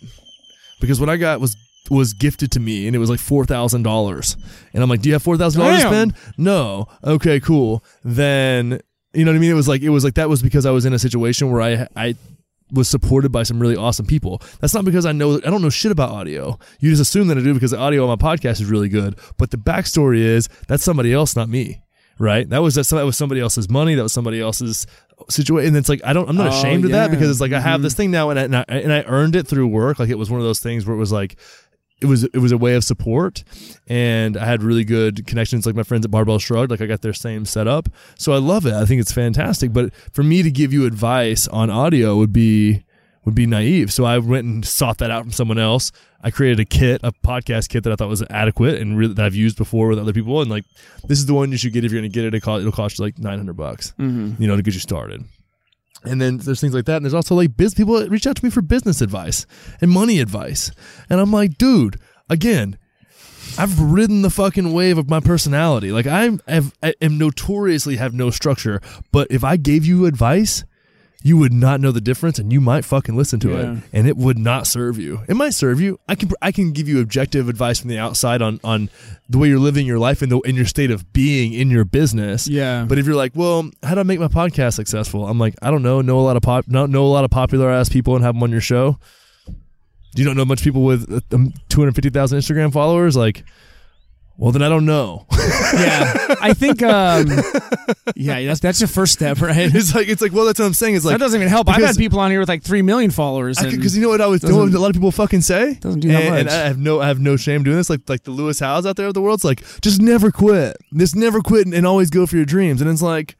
because 0.80 1.00
what 1.00 1.08
I 1.08 1.16
got 1.16 1.40
was 1.40 1.56
was 1.90 2.12
gifted 2.12 2.52
to 2.52 2.60
me 2.60 2.86
and 2.86 2.94
it 2.94 2.98
was 2.98 3.10
like 3.10 3.20
four 3.20 3.44
thousand 3.44 3.82
dollars. 3.82 4.36
And 4.72 4.82
I'm 4.82 4.90
like, 4.90 5.02
Do 5.02 5.08
you 5.08 5.14
have 5.14 5.22
four 5.22 5.36
thousand 5.36 5.60
dollars 5.62 5.82
to 5.82 5.88
spend? 5.88 6.14
No. 6.36 6.86
Okay, 7.04 7.40
cool. 7.40 7.84
Then 8.04 8.80
you 9.14 9.24
know 9.24 9.30
what 9.30 9.36
I 9.36 9.40
mean? 9.40 9.50
It 9.50 9.54
was 9.54 9.68
like 9.68 9.82
it 9.82 9.90
was 9.90 10.04
like 10.04 10.14
that 10.14 10.28
was 10.28 10.42
because 10.42 10.66
I 10.66 10.70
was 10.70 10.84
in 10.84 10.92
a 10.92 10.98
situation 10.98 11.50
where 11.50 11.62
I 11.62 11.86
I 11.96 12.16
was 12.72 12.88
supported 12.88 13.30
by 13.30 13.42
some 13.42 13.60
really 13.60 13.76
awesome 13.76 14.06
people. 14.06 14.40
That's 14.60 14.74
not 14.74 14.84
because 14.84 15.06
I 15.06 15.12
know 15.12 15.36
I 15.36 15.50
don't 15.50 15.62
know 15.62 15.70
shit 15.70 15.92
about 15.92 16.10
audio. 16.10 16.58
You 16.80 16.90
just 16.90 17.02
assume 17.02 17.28
that 17.28 17.38
I 17.38 17.42
do 17.42 17.54
because 17.54 17.70
the 17.72 17.78
audio 17.78 18.06
on 18.06 18.18
my 18.18 18.36
podcast 18.36 18.60
is 18.60 18.64
really 18.64 18.88
good. 18.88 19.18
But 19.36 19.50
the 19.50 19.58
backstory 19.58 20.18
is 20.18 20.48
that's 20.68 20.82
somebody 20.82 21.12
else, 21.12 21.36
not 21.36 21.48
me. 21.48 21.82
right? 22.18 22.48
That 22.48 22.58
was 22.62 22.74
that 22.74 22.90
was 23.04 23.16
somebody 23.16 23.40
else's 23.40 23.68
money. 23.68 23.94
That 23.94 24.02
was 24.02 24.12
somebody 24.12 24.40
else's 24.40 24.86
situation. 25.28 25.68
And 25.68 25.76
it's 25.76 25.88
like 25.88 26.00
I 26.04 26.12
don't. 26.12 26.28
I'm 26.28 26.36
not 26.36 26.52
Oh, 26.52 26.58
ashamed 26.58 26.84
of 26.84 26.90
that. 26.92 27.04
Mm-hmm. 27.10 27.14
because 27.14 27.30
it's 27.30 27.40
like 27.40 27.52
I 27.52 27.60
have 27.60 27.82
this 27.82 27.94
thing 27.94 28.10
now, 28.10 28.30
and 28.30 28.38
I, 28.38 28.42
and 28.44 28.56
I 28.56 28.64
and 28.68 28.92
I 28.92 29.02
earned 29.02 29.36
it 29.36 29.46
through 29.46 29.66
work. 29.68 29.98
Like 29.98 30.08
it 30.10 30.18
was 30.18 30.30
one 30.30 30.40
of 30.40 30.46
those 30.46 30.60
things 30.60 30.86
where 30.86 30.94
it 30.96 31.00
was 31.00 31.12
like. 31.12 31.38
It 32.02 32.06
was 32.06 32.24
it 32.24 32.38
was 32.38 32.52
a 32.52 32.58
way 32.58 32.74
of 32.74 32.84
support, 32.84 33.44
and 33.86 34.36
I 34.36 34.44
had 34.44 34.62
really 34.62 34.84
good 34.84 35.26
connections. 35.26 35.66
Like 35.66 35.74
my 35.74 35.82
friends 35.84 36.04
at 36.04 36.10
Barbell 36.10 36.38
Shrugged, 36.38 36.70
like 36.70 36.80
I 36.80 36.86
got 36.86 37.02
their 37.02 37.12
same 37.12 37.44
setup, 37.44 37.88
so 38.18 38.32
I 38.32 38.38
love 38.38 38.66
it. 38.66 38.74
I 38.74 38.84
think 38.84 39.00
it's 39.00 39.12
fantastic. 39.12 39.72
But 39.72 39.94
for 40.12 40.22
me 40.22 40.42
to 40.42 40.50
give 40.50 40.72
you 40.72 40.84
advice 40.84 41.46
on 41.48 41.70
audio 41.70 42.16
would 42.16 42.32
be 42.32 42.84
would 43.24 43.34
be 43.34 43.46
naive. 43.46 43.92
So 43.92 44.04
I 44.04 44.18
went 44.18 44.46
and 44.46 44.66
sought 44.66 44.98
that 44.98 45.10
out 45.10 45.22
from 45.22 45.32
someone 45.32 45.58
else. 45.58 45.92
I 46.22 46.30
created 46.30 46.60
a 46.60 46.64
kit, 46.64 47.00
a 47.04 47.12
podcast 47.12 47.68
kit 47.68 47.84
that 47.84 47.92
I 47.92 47.96
thought 47.96 48.08
was 48.08 48.22
adequate 48.30 48.80
and 48.80 48.96
really, 48.96 49.14
that 49.14 49.24
I've 49.24 49.34
used 49.34 49.56
before 49.56 49.88
with 49.88 49.98
other 49.98 50.12
people. 50.12 50.40
And 50.40 50.50
like, 50.50 50.64
this 51.04 51.18
is 51.18 51.26
the 51.26 51.34
one 51.34 51.50
you 51.52 51.58
should 51.58 51.72
get 51.72 51.84
if 51.84 51.92
you're 51.92 52.00
going 52.00 52.10
to 52.10 52.14
get 52.14 52.24
it. 52.24 52.34
It'll 52.34 52.72
cost 52.72 52.98
you 52.98 53.04
like 53.04 53.18
900 53.18 53.56
bucks, 53.56 53.94
mm-hmm. 53.98 54.40
you 54.42 54.48
know, 54.48 54.56
to 54.56 54.62
get 54.62 54.74
you 54.74 54.80
started. 54.80 55.24
And 56.04 56.20
then 56.20 56.38
there's 56.38 56.60
things 56.60 56.74
like 56.74 56.86
that. 56.86 56.96
And 56.96 57.04
there's 57.04 57.14
also 57.14 57.34
like 57.34 57.56
biz 57.56 57.74
people 57.74 57.98
that 57.98 58.10
reach 58.10 58.26
out 58.26 58.36
to 58.36 58.44
me 58.44 58.50
for 58.50 58.62
business 58.62 59.00
advice 59.00 59.46
and 59.80 59.90
money 59.90 60.20
advice. 60.20 60.72
And 61.08 61.20
I'm 61.20 61.32
like, 61.32 61.58
dude, 61.58 62.00
again, 62.28 62.78
I've 63.58 63.78
ridden 63.78 64.22
the 64.22 64.30
fucking 64.30 64.72
wave 64.72 64.98
of 64.98 65.10
my 65.10 65.20
personality. 65.20 65.92
Like 65.92 66.06
I'm, 66.06 66.40
I've, 66.46 66.72
I 66.82 66.94
am 67.00 67.18
notoriously 67.18 67.96
have 67.96 68.14
no 68.14 68.30
structure. 68.30 68.80
But 69.12 69.28
if 69.30 69.44
I 69.44 69.56
gave 69.56 69.84
you 69.84 70.06
advice, 70.06 70.64
you 71.24 71.36
would 71.36 71.52
not 71.52 71.80
know 71.80 71.92
the 71.92 72.00
difference, 72.00 72.38
and 72.38 72.52
you 72.52 72.60
might 72.60 72.84
fucking 72.84 73.16
listen 73.16 73.38
to 73.40 73.50
Yeah. 73.50 73.72
it, 73.74 73.78
and 73.92 74.06
it 74.08 74.16
would 74.16 74.38
not 74.38 74.66
serve 74.66 74.98
you. 74.98 75.20
It 75.28 75.34
might 75.34 75.54
serve 75.54 75.80
you. 75.80 75.98
I 76.08 76.14
can, 76.14 76.30
I 76.42 76.52
can 76.52 76.72
give 76.72 76.88
you 76.88 77.00
objective 77.00 77.48
advice 77.48 77.78
from 77.80 77.90
the 77.90 77.98
outside 77.98 78.42
on 78.42 78.58
on 78.64 78.90
the 79.28 79.38
way 79.38 79.48
you're 79.48 79.58
living 79.58 79.86
your 79.86 79.98
life 79.98 80.20
and 80.22 80.30
the 80.32 80.38
in 80.40 80.56
your 80.56 80.66
state 80.66 80.90
of 80.90 81.12
being 81.12 81.52
in 81.52 81.70
your 81.70 81.84
business. 81.84 82.48
Yeah. 82.48 82.84
But 82.88 82.98
if 82.98 83.06
you're 83.06 83.14
like, 83.16 83.32
well, 83.34 83.70
how 83.82 83.94
do 83.94 84.00
I 84.00 84.04
make 84.04 84.20
my 84.20 84.28
podcast 84.28 84.74
successful? 84.74 85.26
I'm 85.28 85.38
like, 85.38 85.54
I 85.62 85.70
don't 85.70 85.82
know. 85.82 86.00
Know 86.00 86.18
a 86.18 86.22
lot 86.22 86.36
of 86.36 86.42
pop, 86.42 86.66
not 86.68 86.90
know 86.90 87.04
a 87.04 87.08
lot 87.12 87.24
of 87.24 87.30
popular 87.30 87.70
ass 87.70 87.88
people 87.88 88.14
and 88.16 88.24
have 88.24 88.34
them 88.34 88.42
on 88.42 88.50
your 88.50 88.60
show. 88.60 88.98
You 90.14 90.24
don't 90.24 90.36
know 90.36 90.44
much 90.44 90.62
people 90.62 90.84
with 90.84 91.10
um, 91.32 91.54
250,000 91.70 92.38
Instagram 92.38 92.72
followers, 92.72 93.16
like. 93.16 93.44
Well, 94.38 94.50
then 94.50 94.62
I 94.62 94.68
don't 94.68 94.86
know. 94.86 95.26
yeah, 95.32 96.34
I 96.40 96.52
think. 96.54 96.82
Um, 96.82 97.26
yeah, 98.16 98.42
that's 98.44 98.60
that's 98.60 98.80
your 98.80 98.88
first 98.88 99.12
step, 99.12 99.40
right? 99.40 99.56
it's 99.74 99.94
like 99.94 100.08
it's 100.08 100.22
like 100.22 100.32
well, 100.32 100.46
that's 100.46 100.58
what 100.58 100.66
I'm 100.66 100.74
saying. 100.74 100.96
It's 100.96 101.04
like 101.04 101.14
that 101.14 101.20
doesn't 101.20 101.38
even 101.38 101.48
help. 101.48 101.68
I've 101.68 101.82
had 101.82 101.96
people 101.96 102.18
on 102.18 102.30
here 102.30 102.40
with 102.40 102.48
like 102.48 102.62
three 102.62 102.82
million 102.82 103.10
followers. 103.10 103.58
because 103.60 103.94
you 103.96 104.02
know 104.02 104.08
what 104.08 104.20
I 104.20 104.26
was, 104.26 104.42
you 104.42 104.48
know 104.48 104.56
what 104.56 104.64
doesn't- 104.64 104.78
a 104.78 104.80
lot 104.80 104.88
of 104.88 104.94
people 104.94 105.12
fucking 105.12 105.42
say 105.42 105.74
Doesn't 105.74 106.00
do 106.00 106.08
that 106.08 106.22
and, 106.22 106.34
and 106.36 106.44
much. 106.46 106.54
I 106.54 106.66
have 106.66 106.78
no 106.78 107.00
I 107.00 107.08
have 107.08 107.20
no 107.20 107.36
shame 107.36 107.62
doing 107.62 107.76
this. 107.76 107.90
Like 107.90 108.08
like 108.08 108.22
the 108.24 108.30
Lewis 108.30 108.58
Howes 108.58 108.86
out 108.86 108.96
there 108.96 109.06
of 109.06 109.14
the 109.14 109.20
world. 109.22 109.36
It's 109.38 109.44
like 109.44 109.62
just 109.82 110.00
never 110.00 110.30
quit. 110.30 110.76
Just 110.96 111.14
never 111.14 111.40
quit 111.40 111.66
and, 111.66 111.74
and 111.74 111.86
always 111.86 112.10
go 112.10 112.26
for 112.26 112.36
your 112.36 112.46
dreams. 112.46 112.80
And 112.80 112.90
it's 112.90 113.02
like 113.02 113.36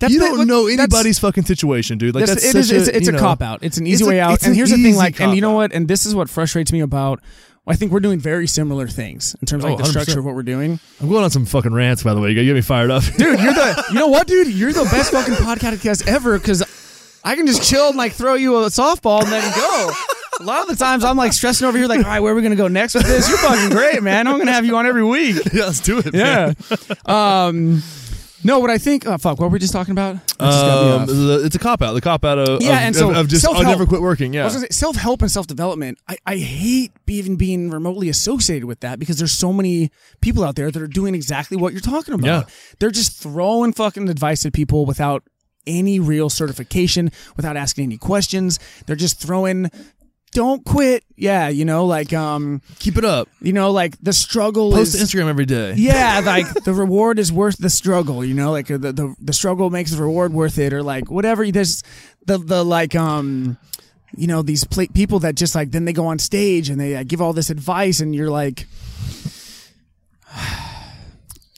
That's 0.00 0.12
you 0.12 0.18
don't 0.18 0.46
know 0.48 0.66
anybody's 0.66 1.18
fucking 1.18 1.44
situation, 1.44 1.98
dude. 1.98 2.14
Like 2.14 2.24
That's- 2.26 2.42
that's, 2.52 2.54
it 2.54 2.58
is- 2.58 2.70
it's, 2.72 2.88
a, 2.88 2.96
it's 2.96 3.06
you 3.06 3.12
a 3.12 3.16
know, 3.16 3.20
cop 3.22 3.42
out. 3.42 3.62
It's 3.62 3.76
an 3.76 3.86
easy 3.86 4.02
it's 4.02 4.02
a- 4.02 4.08
way 4.08 4.20
out. 4.20 4.42
And 4.44 4.56
here's 4.56 4.70
the 4.70 4.82
thing, 4.82 4.96
like, 4.96 5.20
and 5.20 5.34
you 5.34 5.40
know 5.42 5.52
what? 5.52 5.72
And 5.72 5.86
this 5.88 6.06
is 6.06 6.14
what 6.14 6.28
frustrates 6.30 6.72
me 6.72 6.80
about. 6.80 7.20
I 7.70 7.76
think 7.76 7.92
we're 7.92 8.00
doing 8.00 8.18
very 8.18 8.46
similar 8.46 8.88
things 8.88 9.34
in 9.40 9.46
terms 9.46 9.64
of 9.64 9.70
Oh, 9.70 9.74
like 9.74 9.84
the 9.84 9.88
structure 9.90 10.12
100%. 10.16 10.18
of 10.18 10.24
what 10.24 10.34
we're 10.34 10.42
doing. 10.42 10.78
I'm 11.00 11.08
going 11.08 11.24
on 11.24 11.30
some 11.30 11.46
fucking 11.46 11.72
rants, 11.72 12.02
by 12.02 12.12
the 12.14 12.20
way. 12.20 12.30
You 12.32 12.44
get 12.44 12.54
me 12.54 12.60
fired 12.60 12.90
up, 12.90 13.02
Dude, 13.04 13.40
you're 13.40 13.54
the 13.54 13.84
you 13.90 13.94
know 13.94 14.08
what, 14.08 14.26
dude? 14.26 14.48
You're 14.48 14.72
the 14.72 14.84
best 14.84 15.12
fucking 15.12 15.34
podcast 15.34 15.82
guest 15.82 16.08
ever 16.08 16.38
because 16.38 16.62
I 17.24 17.36
can 17.36 17.46
just 17.46 17.68
chill 17.68 17.88
and 17.88 17.96
like 17.96 18.12
throw 18.12 18.34
you 18.34 18.56
a 18.56 18.66
softball 18.66 19.22
and 19.22 19.30
then 19.30 19.42
go. 19.54 19.92
A 20.40 20.42
lot 20.44 20.62
of 20.62 20.68
the 20.68 20.82
times 20.82 21.04
I'm 21.04 21.16
like 21.18 21.34
stressing 21.34 21.66
over 21.68 21.76
here, 21.76 21.86
like, 21.86 21.98
all 21.98 22.04
right, 22.04 22.20
where 22.20 22.32
are 22.32 22.34
we 22.36 22.40
gonna 22.42 22.56
go 22.56 22.66
next 22.68 22.94
with 22.94 23.04
this? 23.06 23.28
You're 23.28 23.36
fucking 23.38 23.70
great, 23.70 24.02
man. 24.02 24.26
I'm 24.26 24.38
gonna 24.38 24.52
have 24.52 24.64
you 24.64 24.74
on 24.76 24.86
every 24.86 25.04
week. 25.04 25.36
yeah, 25.52 25.66
let's 25.66 25.80
do 25.80 25.98
it. 25.98 26.14
Yeah. 26.14 26.54
um, 27.04 27.82
no, 28.44 28.58
what 28.58 28.70
I 28.70 28.78
think. 28.78 29.06
Oh, 29.06 29.18
fuck. 29.18 29.38
What 29.38 29.46
were 29.46 29.52
we 29.52 29.58
just 29.58 29.72
talking 29.72 29.92
about? 29.92 30.16
Um, 30.40 31.06
the- 31.06 31.42
it's 31.44 31.56
a 31.56 31.58
cop 31.58 31.82
out. 31.82 31.92
The 31.92 32.00
cop 32.00 32.24
out 32.24 32.38
of, 32.38 32.62
Yeah, 32.62 32.78
of, 32.78 32.82
and 32.86 32.96
so 32.96 33.10
of, 33.10 33.16
of 33.16 33.28
just 33.28 33.44
I'll 33.44 33.52
self-help. 33.52 33.78
never 33.78 33.86
quit 33.86 34.00
working. 34.00 34.32
Yeah, 34.32 34.48
say, 34.48 34.66
self-help 34.70 35.22
and 35.22 35.30
self-development. 35.30 35.98
I, 36.08 36.16
I 36.26 36.36
hate 36.36 36.92
even 37.06 37.36
being 37.36 37.70
remotely 37.70 38.08
associated 38.08 38.66
with 38.66 38.80
that 38.80 38.98
because 38.98 39.18
there's 39.18 39.32
so 39.32 39.52
many 39.52 39.90
people 40.20 40.44
out 40.44 40.56
there 40.56 40.70
that 40.70 40.80
are 40.82 40.86
doing 40.86 41.14
exactly 41.14 41.56
what 41.56 41.72
you're 41.72 41.80
talking 41.80 42.14
about. 42.14 42.26
Yeah. 42.48 42.54
They're 42.78 42.90
just 42.90 43.20
throwing 43.20 43.72
fucking 43.72 44.08
advice 44.08 44.46
at 44.46 44.52
people 44.52 44.86
without 44.86 45.22
any 45.66 46.00
real 46.00 46.30
certification, 46.30 47.10
without 47.36 47.56
asking 47.56 47.84
any 47.84 47.98
questions. 47.98 48.58
They're 48.86 48.96
just 48.96 49.20
throwing 49.20 49.70
don't 50.32 50.64
quit. 50.64 51.04
Yeah, 51.16 51.48
you 51.48 51.64
know, 51.64 51.86
like 51.86 52.12
um, 52.12 52.62
keep 52.78 52.96
it 52.96 53.04
up. 53.04 53.28
you 53.40 53.52
know, 53.52 53.70
like 53.70 53.96
the 54.02 54.12
struggle 54.12 54.72
Post 54.72 54.94
is 54.94 55.10
to 55.10 55.16
Instagram 55.16 55.28
every 55.28 55.46
day. 55.46 55.74
yeah, 55.76 56.20
like 56.24 56.46
the 56.64 56.72
reward 56.72 57.18
is 57.18 57.32
worth 57.32 57.58
the 57.58 57.70
struggle, 57.70 58.24
you 58.24 58.34
know, 58.34 58.50
like 58.50 58.66
the 58.68 58.78
the, 58.78 59.14
the 59.20 59.32
struggle 59.32 59.70
makes 59.70 59.90
the 59.90 60.00
reward 60.02 60.32
worth 60.32 60.58
it, 60.58 60.72
or 60.72 60.82
like 60.82 61.10
whatever. 61.10 61.50
There's 61.50 61.82
the 62.26 62.38
the 62.38 62.64
like 62.64 62.94
um, 62.94 63.58
you 64.16 64.26
know, 64.26 64.42
these 64.42 64.64
pla 64.64 64.84
people 64.92 65.18
that 65.20 65.34
just 65.34 65.54
like 65.54 65.70
then 65.72 65.84
they 65.84 65.92
go 65.92 66.06
on 66.06 66.18
stage 66.18 66.70
and 66.70 66.80
they 66.80 66.96
uh, 66.96 67.04
give 67.04 67.20
all 67.20 67.32
this 67.32 67.50
advice, 67.50 68.00
and 68.00 68.14
you're 68.14 68.30
like, 68.30 68.66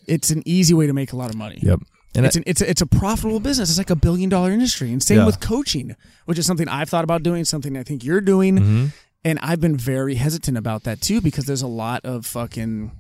it's 0.07 0.31
an 0.31 0.43
easy 0.47 0.75
way 0.75 0.87
to 0.87 0.93
make 0.93 1.13
a 1.13 1.17
lot 1.17 1.31
of 1.31 1.37
money. 1.37 1.59
Yep. 1.63 1.81
And 2.15 2.27
it's 2.27 2.37
I- 2.37 2.41
an, 2.41 2.45
it's 2.47 2.61
a, 2.61 2.69
it's 2.71 2.83
a 2.83 2.87
profitable 2.87 3.41
business. 3.41 3.71
It's 3.71 3.79
like 3.79 3.91
a 3.91 3.97
billion 3.97 4.29
dollar 4.29 4.51
industry, 4.51 4.93
and 4.93 5.03
same 5.03 5.19
Yeah. 5.19 5.27
with 5.27 5.41
coaching, 5.41 5.97
which 6.27 6.39
is 6.39 6.47
something 6.47 6.69
I've 6.69 6.89
thought 6.91 7.05
about 7.05 7.23
doing, 7.23 7.45
something 7.45 7.77
I 7.77 7.83
think 7.83 8.05
you're 8.05 8.21
doing, 8.21 8.57
Mm-hmm. 8.59 8.87
and 9.25 9.39
I've 9.41 9.61
been 9.61 9.77
very 9.77 10.17
hesitant 10.17 10.57
about 10.59 10.83
that 10.85 11.01
too 11.01 11.21
because 11.21 11.47
there's 11.47 11.63
a 11.63 11.67
lot 11.67 12.05
of 12.05 12.27
fucking 12.27 12.93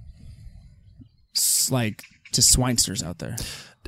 like 1.70 2.04
just 2.32 2.56
swinesters 2.56 3.02
out 3.04 3.18
there. 3.18 3.36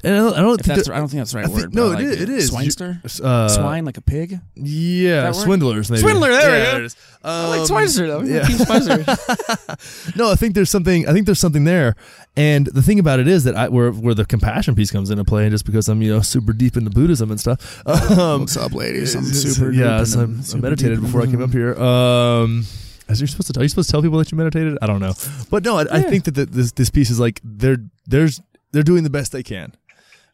And 0.05 0.14
I 0.14 0.18
don't, 0.18 0.34
I 0.34 0.40
don't 0.40 0.57
think 0.62 0.76
that's 0.76 0.88
that- 0.88 0.94
I 0.94 0.98
don't 0.98 1.09
think 1.09 1.20
that's 1.20 1.32
the 1.32 1.38
right 1.38 1.46
think- 1.46 1.59
word. 1.59 1.74
no, 1.74 1.86
it 1.90 1.94
like, 1.94 2.05
is- 2.05 2.20
it 2.20 2.28
is. 2.28 2.50
swinester. 2.50 3.20
uh, 3.24 3.48
Swine 3.48 3.84
like 3.84 3.96
a 3.96 4.02
pig. 4.02 4.38
Yeah, 4.55 5.32
swindlers. 5.32 5.90
Maybe. 5.90 6.02
Swindler, 6.02 6.28
there 6.30 6.38
we 6.50 6.64
go. 6.64 6.70
there 6.72 6.80
it 6.80 6.84
is. 6.84 6.96
I 7.24 7.48
like 7.48 7.61
Um, 7.61 7.66
swinester 7.66 8.07
though. 8.07 8.22
yeah. 8.22 8.42
Swinester. 8.44 10.14
No, 10.16 10.30
I 10.30 10.36
think 10.36 10.55
there's 10.55 10.70
something. 10.70 11.09
I 11.09 11.12
think 11.12 11.26
there's 11.26 11.38
something 11.40 11.64
there, 11.64 11.96
and 12.36 12.66
the 12.66 12.82
thing 12.82 12.98
about 12.98 13.18
it 13.20 13.26
is 13.28 13.44
that 13.44 13.57
I, 13.57 13.68
where 13.68 13.90
where 13.90 14.14
the 14.14 14.24
compassion 14.24 14.74
piece 14.74 14.90
comes 14.90 15.11
into 15.11 15.24
play, 15.24 15.42
and 15.44 15.50
just 15.50 15.64
because 15.64 15.88
I'm 15.88 16.00
you 16.02 16.12
know 16.12 16.20
super 16.20 16.52
deep 16.52 16.76
into 16.76 16.90
Buddhism 16.90 17.30
and 17.30 17.40
stuff. 17.40 17.82
Um, 17.86 18.40
What's 18.42 18.57
up, 18.57 18.72
ladies? 18.72 19.14
I'm 19.14 19.24
super. 19.24 19.72
Yeah, 19.72 19.98
deep 19.98 20.07
so 20.07 20.20
I'm, 20.20 20.40
the- 20.42 20.55
I 20.57 20.61
meditated 20.61 20.98
deep 20.98 21.07
before 21.07 21.22
I 21.22 21.26
came 21.26 21.42
up 21.42 21.50
here. 21.50 21.74
Um, 21.74 22.64
as 23.09 23.20
you're 23.20 23.28
supposed 23.28 23.52
to, 23.52 23.61
are 23.61 23.62
you 23.62 23.68
supposed 23.68 23.88
to 23.88 23.92
tell 23.92 24.02
people 24.02 24.18
that 24.18 24.30
you 24.30 24.38
meditated? 24.38 24.78
I 24.80 24.86
don't 24.86 25.00
know, 25.00 25.12
but 25.50 25.64
no, 25.64 25.78
I, 25.78 25.86
I 25.90 26.02
think 26.02 26.24
that 26.24 26.34
the, 26.34 26.46
this 26.46 26.72
this 26.72 26.90
piece 26.90 27.11
is 27.11 27.18
like 27.20 27.40
they're 27.42 27.78
there's 28.07 28.40
they're 28.72 28.82
doing 28.82 29.02
the 29.05 29.11
best 29.11 29.32
they 29.32 29.42
can. 29.42 29.72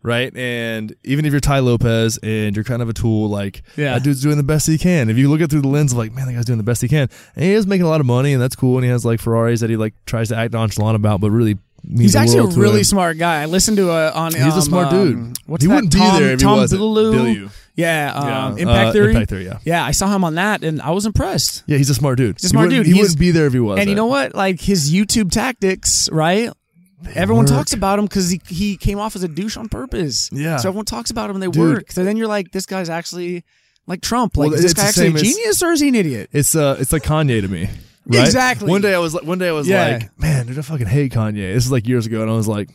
Right, 0.03 0.35
and 0.35 0.95
even 1.05 1.27
if 1.27 1.33
you're 1.33 1.41
Tai 1.41 1.59
Lopez 1.59 2.19
and 2.23 2.57
you're 2.57 2.65
kind 2.65 2.81
of 2.81 2.89
a 2.89 2.95
tool, 2.95 3.29
like 3.29 3.63
Yeah. 3.77 3.93
that 3.95 4.03
dude's 4.03 4.23
doing 4.23 4.39
the 4.39 4.43
best 4.43 4.67
he 4.67 4.79
can. 4.79 5.11
If 5.11 5.19
you 5.19 5.29
look 5.29 5.41
at 5.41 5.45
it 5.45 5.51
through 5.51 5.61
the 5.61 5.69
lens 5.69 5.93
of 5.93 5.99
like, 5.99 6.15
man, 6.15 6.27
that 6.27 6.33
guy's 6.33 6.47
doing 6.47 6.57
the 6.57 6.63
best 6.65 6.81
he 6.81 6.89
can, 6.89 7.09
and 7.37 7.45
he 7.45 7.53
is 7.53 7.67
making 7.67 7.85
a 7.85 7.89
lot 7.89 8.01
of 8.01 8.07
money, 8.07 8.33
and 8.33 8.41
that's 8.41 8.57
cool. 8.57 8.77
And 8.79 8.85
he 8.85 8.91
has 8.91 9.05
like 9.05 9.21
Ferraris 9.21 9.61
that 9.61 9.69
he 9.69 9.77
like 9.77 9.93
tries 10.07 10.29
to 10.31 10.37
act 10.37 10.55
nonchalant 10.55 10.97
about, 10.97 11.21
but 11.21 11.31
really 11.31 11.59
He's 11.97 12.15
actually 12.15 12.39
a 12.39 12.47
really 12.59 12.79
him. 12.79 12.85
smart 12.85 13.17
guy. 13.19 13.41
I 13.43 13.47
listened 13.47 13.79
to 13.79 13.91
a 13.91 14.11
on. 14.11 14.33
He's 14.33 14.43
a 14.43 14.47
um, 14.53 14.61
smart 14.61 14.93
um, 14.93 14.93
dude. 15.33 15.39
What's 15.47 15.65
He 15.65 15.69
that? 15.69 15.75
wouldn't 15.77 15.93
be 15.95 15.99
Tom, 15.99 16.23
there 16.23 16.33
if 16.33 16.41
he 16.41 16.47
wasn't. 16.47 17.51
Yeah, 17.75 18.13
um, 18.15 18.57
Yeah, 18.59 18.63
Impact 18.63 18.89
uh, 18.89 18.93
Theory. 18.93 19.11
Impact 19.13 19.31
Theory, 19.31 19.45
yeah. 19.47 19.59
yeah. 19.65 19.85
I 19.85 19.93
saw 19.93 20.15
him 20.15 20.23
on 20.25 20.35
that, 20.35 20.63
and 20.63 20.83
I 20.83 20.91
was 20.91 21.07
impressed. 21.07 21.63
Yeah, 21.67 21.79
he's 21.79 21.89
a 21.89 21.95
smart 21.95 22.19
dude. 22.19 22.37
He's 22.37 22.45
a 22.45 22.49
smart 22.49 22.71
he 22.71 22.77
dude. 22.79 22.87
He 22.87 22.93
He's- 22.93 23.03
wouldn't 23.03 23.19
be 23.19 23.31
there 23.31 23.47
if 23.47 23.55
he 23.55 23.61
was. 23.61 23.79
And 23.81 23.89
you 23.89 23.97
know 23.97 24.07
what? 24.07 24.35
Like 24.35 24.61
his 24.61 24.93
YouTube 24.93 25.31
tactics, 25.31 26.11
right? 26.13 26.51
Everyone 27.15 27.45
work. 27.45 27.53
talks 27.55 27.73
about 27.73 27.99
him 27.99 28.05
because 28.07 28.31
he, 28.31 28.41
he 28.47 28.77
came 28.77 28.99
off 28.99 29.17
as 29.17 29.23
a 29.23 29.29
douche 29.29 29.57
on 29.57 29.69
purpose. 29.69 30.29
Yeah. 30.33 30.59
So 30.59 30.69
everyone 30.69 30.85
talks 30.85 31.11
about 31.11 31.31
him 31.31 31.37
and 31.37 31.43
they 31.43 31.49
Dude. 31.49 31.75
work. 31.77 31.93
So 31.93 32.05
then 32.05 32.17
you're 32.17 32.27
like, 32.29 32.53
this 32.53 32.67
guy's 32.67 32.89
actually 32.91 33.45
like 33.87 34.01
Trump. 34.03 34.37
Like, 34.37 34.51
Well, 34.51 34.55
is 34.59 34.63
this 34.63 34.75
guy 34.75 34.87
actually 34.89 35.07
a 35.07 35.11
same 35.11 35.17
as- 35.17 35.23
genius 35.23 35.63
or 35.63 35.73
is 35.73 35.81
he 35.81 35.89
an 35.89 35.95
idiot? 35.95 36.29
It's 36.33 36.55
uh, 36.55 36.77
it's 36.79 36.93
like 36.93 37.03
Kanye 37.03 37.41
to 37.41 37.49
me. 37.49 37.69
Right? 38.07 38.25
Exactly. 38.25 38.69
One 38.69 38.81
day 38.81 38.95
I 38.95 38.99
was 38.99 39.15
like, 39.15 39.25
one 39.25 39.39
day 39.39 39.49
I 39.49 39.53
was 39.53 39.69
Yeah. 39.69 39.99
like, 39.99 40.19
man, 40.19 40.47
dude, 40.47 40.59
I 40.59 40.63
fucking 40.63 40.87
hate 40.87 41.13
Kanye. 41.13 41.55
This 41.55 41.65
is 41.67 41.73
like 41.73 41.87
years 41.87 42.07
ago, 42.07 42.23
and 42.23 42.31
I 42.31 42.35
was 42.35 42.49
like, 42.49 42.69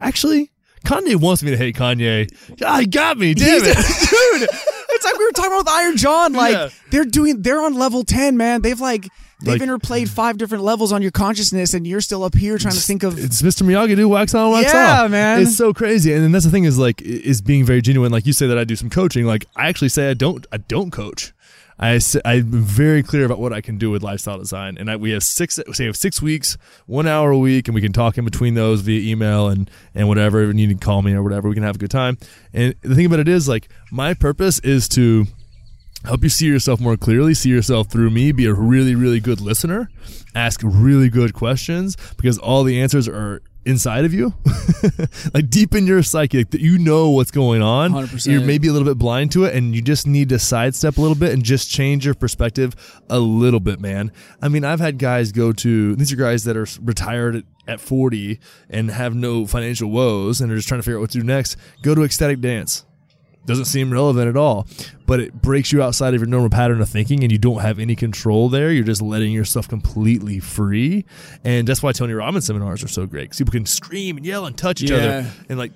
actually, 0.00 0.50
Kanye 0.84 1.16
wants 1.16 1.42
me 1.42 1.50
to 1.52 1.56
hate 1.56 1.76
Kanye. 1.76 2.28
He 2.48 2.86
got 2.86 3.16
me, 3.18 3.32
damn 3.34 3.60
it. 3.62 3.64
dude. 3.74 4.48
It's 4.94 5.04
like 5.04 5.16
we 5.18 5.24
were 5.24 5.30
talking 5.32 5.52
about 5.52 5.58
with 5.58 5.68
Iron 5.68 5.96
John. 5.96 6.32
Like 6.34 6.52
Yeah. 6.54 6.68
they're 6.90 7.04
doing, 7.04 7.42
they're 7.42 7.62
on 7.62 7.74
level 7.74 8.04
ten, 8.04 8.36
man. 8.36 8.60
They've 8.62 8.78
like 8.80 9.08
they've 9.42 9.60
Like- 9.60 9.68
interplayed 9.68 10.08
five 10.08 10.38
different 10.38 10.64
levels 10.64 10.92
on 10.92 11.02
your 11.02 11.10
consciousness, 11.10 11.74
and 11.74 11.86
you're 11.86 12.00
still 12.00 12.24
up 12.24 12.34
here 12.34 12.58
trying 12.58 12.74
to 12.74 12.80
think 12.80 13.02
of. 13.02 13.18
It's 13.18 13.42
Mr. 13.42 13.62
Miyagi, 13.66 13.96
dude. 13.96 14.10
Wax 14.10 14.34
on, 14.34 14.50
wax 14.52 14.72
Yeah, 14.72 15.02
off. 15.04 15.10
man. 15.10 15.42
It's 15.42 15.56
so 15.56 15.72
crazy, 15.72 16.12
and 16.12 16.22
then 16.22 16.32
that's 16.32 16.44
the 16.44 16.50
thing 16.50 16.64
is 16.64 16.78
like 16.78 17.00
is 17.02 17.40
being 17.40 17.64
very 17.64 17.82
genuine. 17.82 18.12
Like 18.12 18.26
you 18.26 18.32
say 18.32 18.46
that 18.46 18.58
I 18.58 18.64
do 18.64 18.76
some 18.76 18.90
coaching. 18.90 19.26
Like 19.26 19.46
I 19.56 19.68
actually 19.68 19.88
say 19.90 20.10
I 20.10 20.14
don't. 20.14 20.46
I 20.52 20.56
don't 20.58 20.90
coach. 20.90 21.32
I 21.80 21.98
I'm 22.24 22.44
very 22.44 23.02
clear 23.02 23.24
about 23.24 23.40
what 23.40 23.52
I 23.52 23.60
can 23.60 23.76
do 23.76 23.90
with 23.90 24.02
lifestyle 24.04 24.38
design, 24.38 24.76
and 24.78 24.88
I, 24.88 24.94
we 24.96 25.10
have 25.12 25.24
six. 25.24 25.56
So 25.56 25.62
we 25.80 25.86
have 25.86 25.96
six 25.96 26.22
weeks, 26.22 26.56
one 26.86 27.08
hour 27.08 27.30
a 27.32 27.38
week, 27.38 27.66
and 27.66 27.74
we 27.74 27.80
can 27.80 27.92
talk 27.92 28.16
in 28.18 28.24
between 28.24 28.54
those 28.54 28.82
via 28.82 29.00
email 29.10 29.48
and 29.48 29.68
and 29.94 30.06
whatever. 30.06 30.42
And 30.42 30.60
you 30.60 30.68
can 30.68 30.78
call 30.78 31.02
me 31.02 31.12
or 31.12 31.22
whatever. 31.24 31.48
We 31.48 31.54
can 31.54 31.64
have 31.64 31.76
a 31.76 31.78
good 31.78 31.90
time. 31.90 32.18
And 32.52 32.74
the 32.82 32.94
thing 32.94 33.06
about 33.06 33.18
it 33.20 33.26
is, 33.28 33.48
like, 33.48 33.68
my 33.90 34.14
purpose 34.14 34.60
is 34.60 34.86
to 34.90 35.26
help 36.04 36.22
you 36.22 36.28
see 36.28 36.46
yourself 36.46 36.80
more 36.80 36.96
clearly, 36.96 37.34
see 37.34 37.50
yourself 37.50 37.88
through 37.88 38.10
me, 38.10 38.32
be 38.32 38.46
a 38.46 38.54
really, 38.54 38.94
really 38.94 39.20
good 39.20 39.40
listener, 39.40 39.90
ask 40.34 40.60
really 40.64 41.08
good 41.08 41.34
questions 41.34 41.96
because 42.16 42.38
all 42.38 42.64
the 42.64 42.80
answers 42.80 43.08
are 43.08 43.42
inside 43.64 44.04
of 44.04 44.12
you, 44.12 44.34
like 45.34 45.48
deep 45.48 45.74
in 45.74 45.86
your 45.86 46.02
psyche, 46.02 46.42
that 46.42 46.60
you 46.60 46.78
know 46.78 47.10
what's 47.10 47.30
going 47.30 47.62
on. 47.62 47.92
100%. 47.92 48.30
You're 48.30 48.40
maybe 48.40 48.68
a 48.68 48.72
little 48.72 48.86
bit 48.86 48.98
blind 48.98 49.32
to 49.32 49.44
it, 49.44 49.54
and 49.54 49.74
you 49.74 49.82
just 49.82 50.06
need 50.06 50.28
to 50.30 50.38
sidestep 50.38 50.96
a 50.96 51.00
little 51.00 51.16
bit 51.16 51.32
and 51.32 51.44
just 51.44 51.70
change 51.70 52.04
your 52.04 52.14
perspective 52.14 52.74
a 53.08 53.18
little 53.18 53.60
bit, 53.60 53.80
man. 53.80 54.10
I 54.40 54.48
mean, 54.48 54.64
I've 54.64 54.80
had 54.80 54.98
guys 54.98 55.32
go 55.32 55.52
to 55.52 55.94
these 55.96 56.12
are 56.12 56.16
guys 56.16 56.44
that 56.44 56.56
are 56.56 56.66
retired 56.80 57.36
at, 57.36 57.44
at 57.68 57.80
40 57.80 58.40
and 58.68 58.90
have 58.90 59.14
no 59.14 59.46
financial 59.46 59.90
woes 59.90 60.40
and 60.40 60.50
are 60.50 60.56
just 60.56 60.68
trying 60.68 60.80
to 60.80 60.82
figure 60.82 60.98
out 60.98 61.02
what 61.02 61.10
to 61.12 61.18
do 61.18 61.24
next. 61.24 61.56
Go 61.82 61.94
to 61.94 62.02
ecstatic 62.02 62.40
dance 62.40 62.84
doesn't 63.46 63.64
seem 63.66 63.92
relevant 63.92 64.28
at 64.28 64.36
all. 64.36 64.66
But 65.06 65.20
it 65.20 65.42
breaks 65.42 65.72
you 65.72 65.82
outside 65.82 66.14
of 66.14 66.20
your 66.20 66.28
normal 66.28 66.48
pattern 66.50 66.80
of 66.80 66.88
thinking 66.88 67.22
and 67.22 67.30
you 67.32 67.38
don't 67.38 67.60
have 67.60 67.78
any 67.78 67.96
control 67.96 68.48
there. 68.48 68.70
You're 68.72 68.84
just 68.84 69.02
letting 69.02 69.32
yourself 69.32 69.68
completely 69.68 70.38
free. 70.38 71.04
And 71.44 71.66
that's 71.66 71.82
why 71.82 71.92
tony 71.92 72.12
robbins 72.14 72.46
seminars 72.46 72.82
are 72.84 72.88
so 72.88 73.04
great 73.06 73.24
because 73.24 73.38
people 73.38 73.52
can 73.52 73.66
scream 73.66 74.16
and 74.16 74.24
yell 74.24 74.46
and 74.46 74.56
touch 74.56 74.82
each 74.82 74.90
Yeah. 74.90 74.96
other 74.96 75.26
and 75.48 75.58
like 75.58 75.72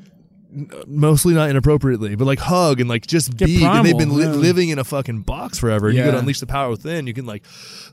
mostly 0.86 1.34
not 1.34 1.50
inappropriately 1.50 2.14
but 2.16 2.24
like 2.24 2.38
hug 2.38 2.80
and 2.80 2.88
like 2.88 3.06
just 3.06 3.36
Get 3.36 3.46
be 3.46 3.64
and 3.64 3.84
they've 3.84 3.96
been 3.98 4.14
li- 4.16 4.24
yeah. 4.24 4.30
living 4.30 4.70
in 4.70 4.78
a 4.78 4.84
fucking 4.84 5.20
box 5.20 5.58
forever 5.58 5.88
and 5.88 5.96
you 5.96 6.00
Yeah. 6.02 6.06
gotta 6.06 6.18
unleash 6.20 6.40
the 6.40 6.46
power 6.46 6.70
within 6.70 7.06
you 7.06 7.12
can 7.14 7.26
like 7.26 7.44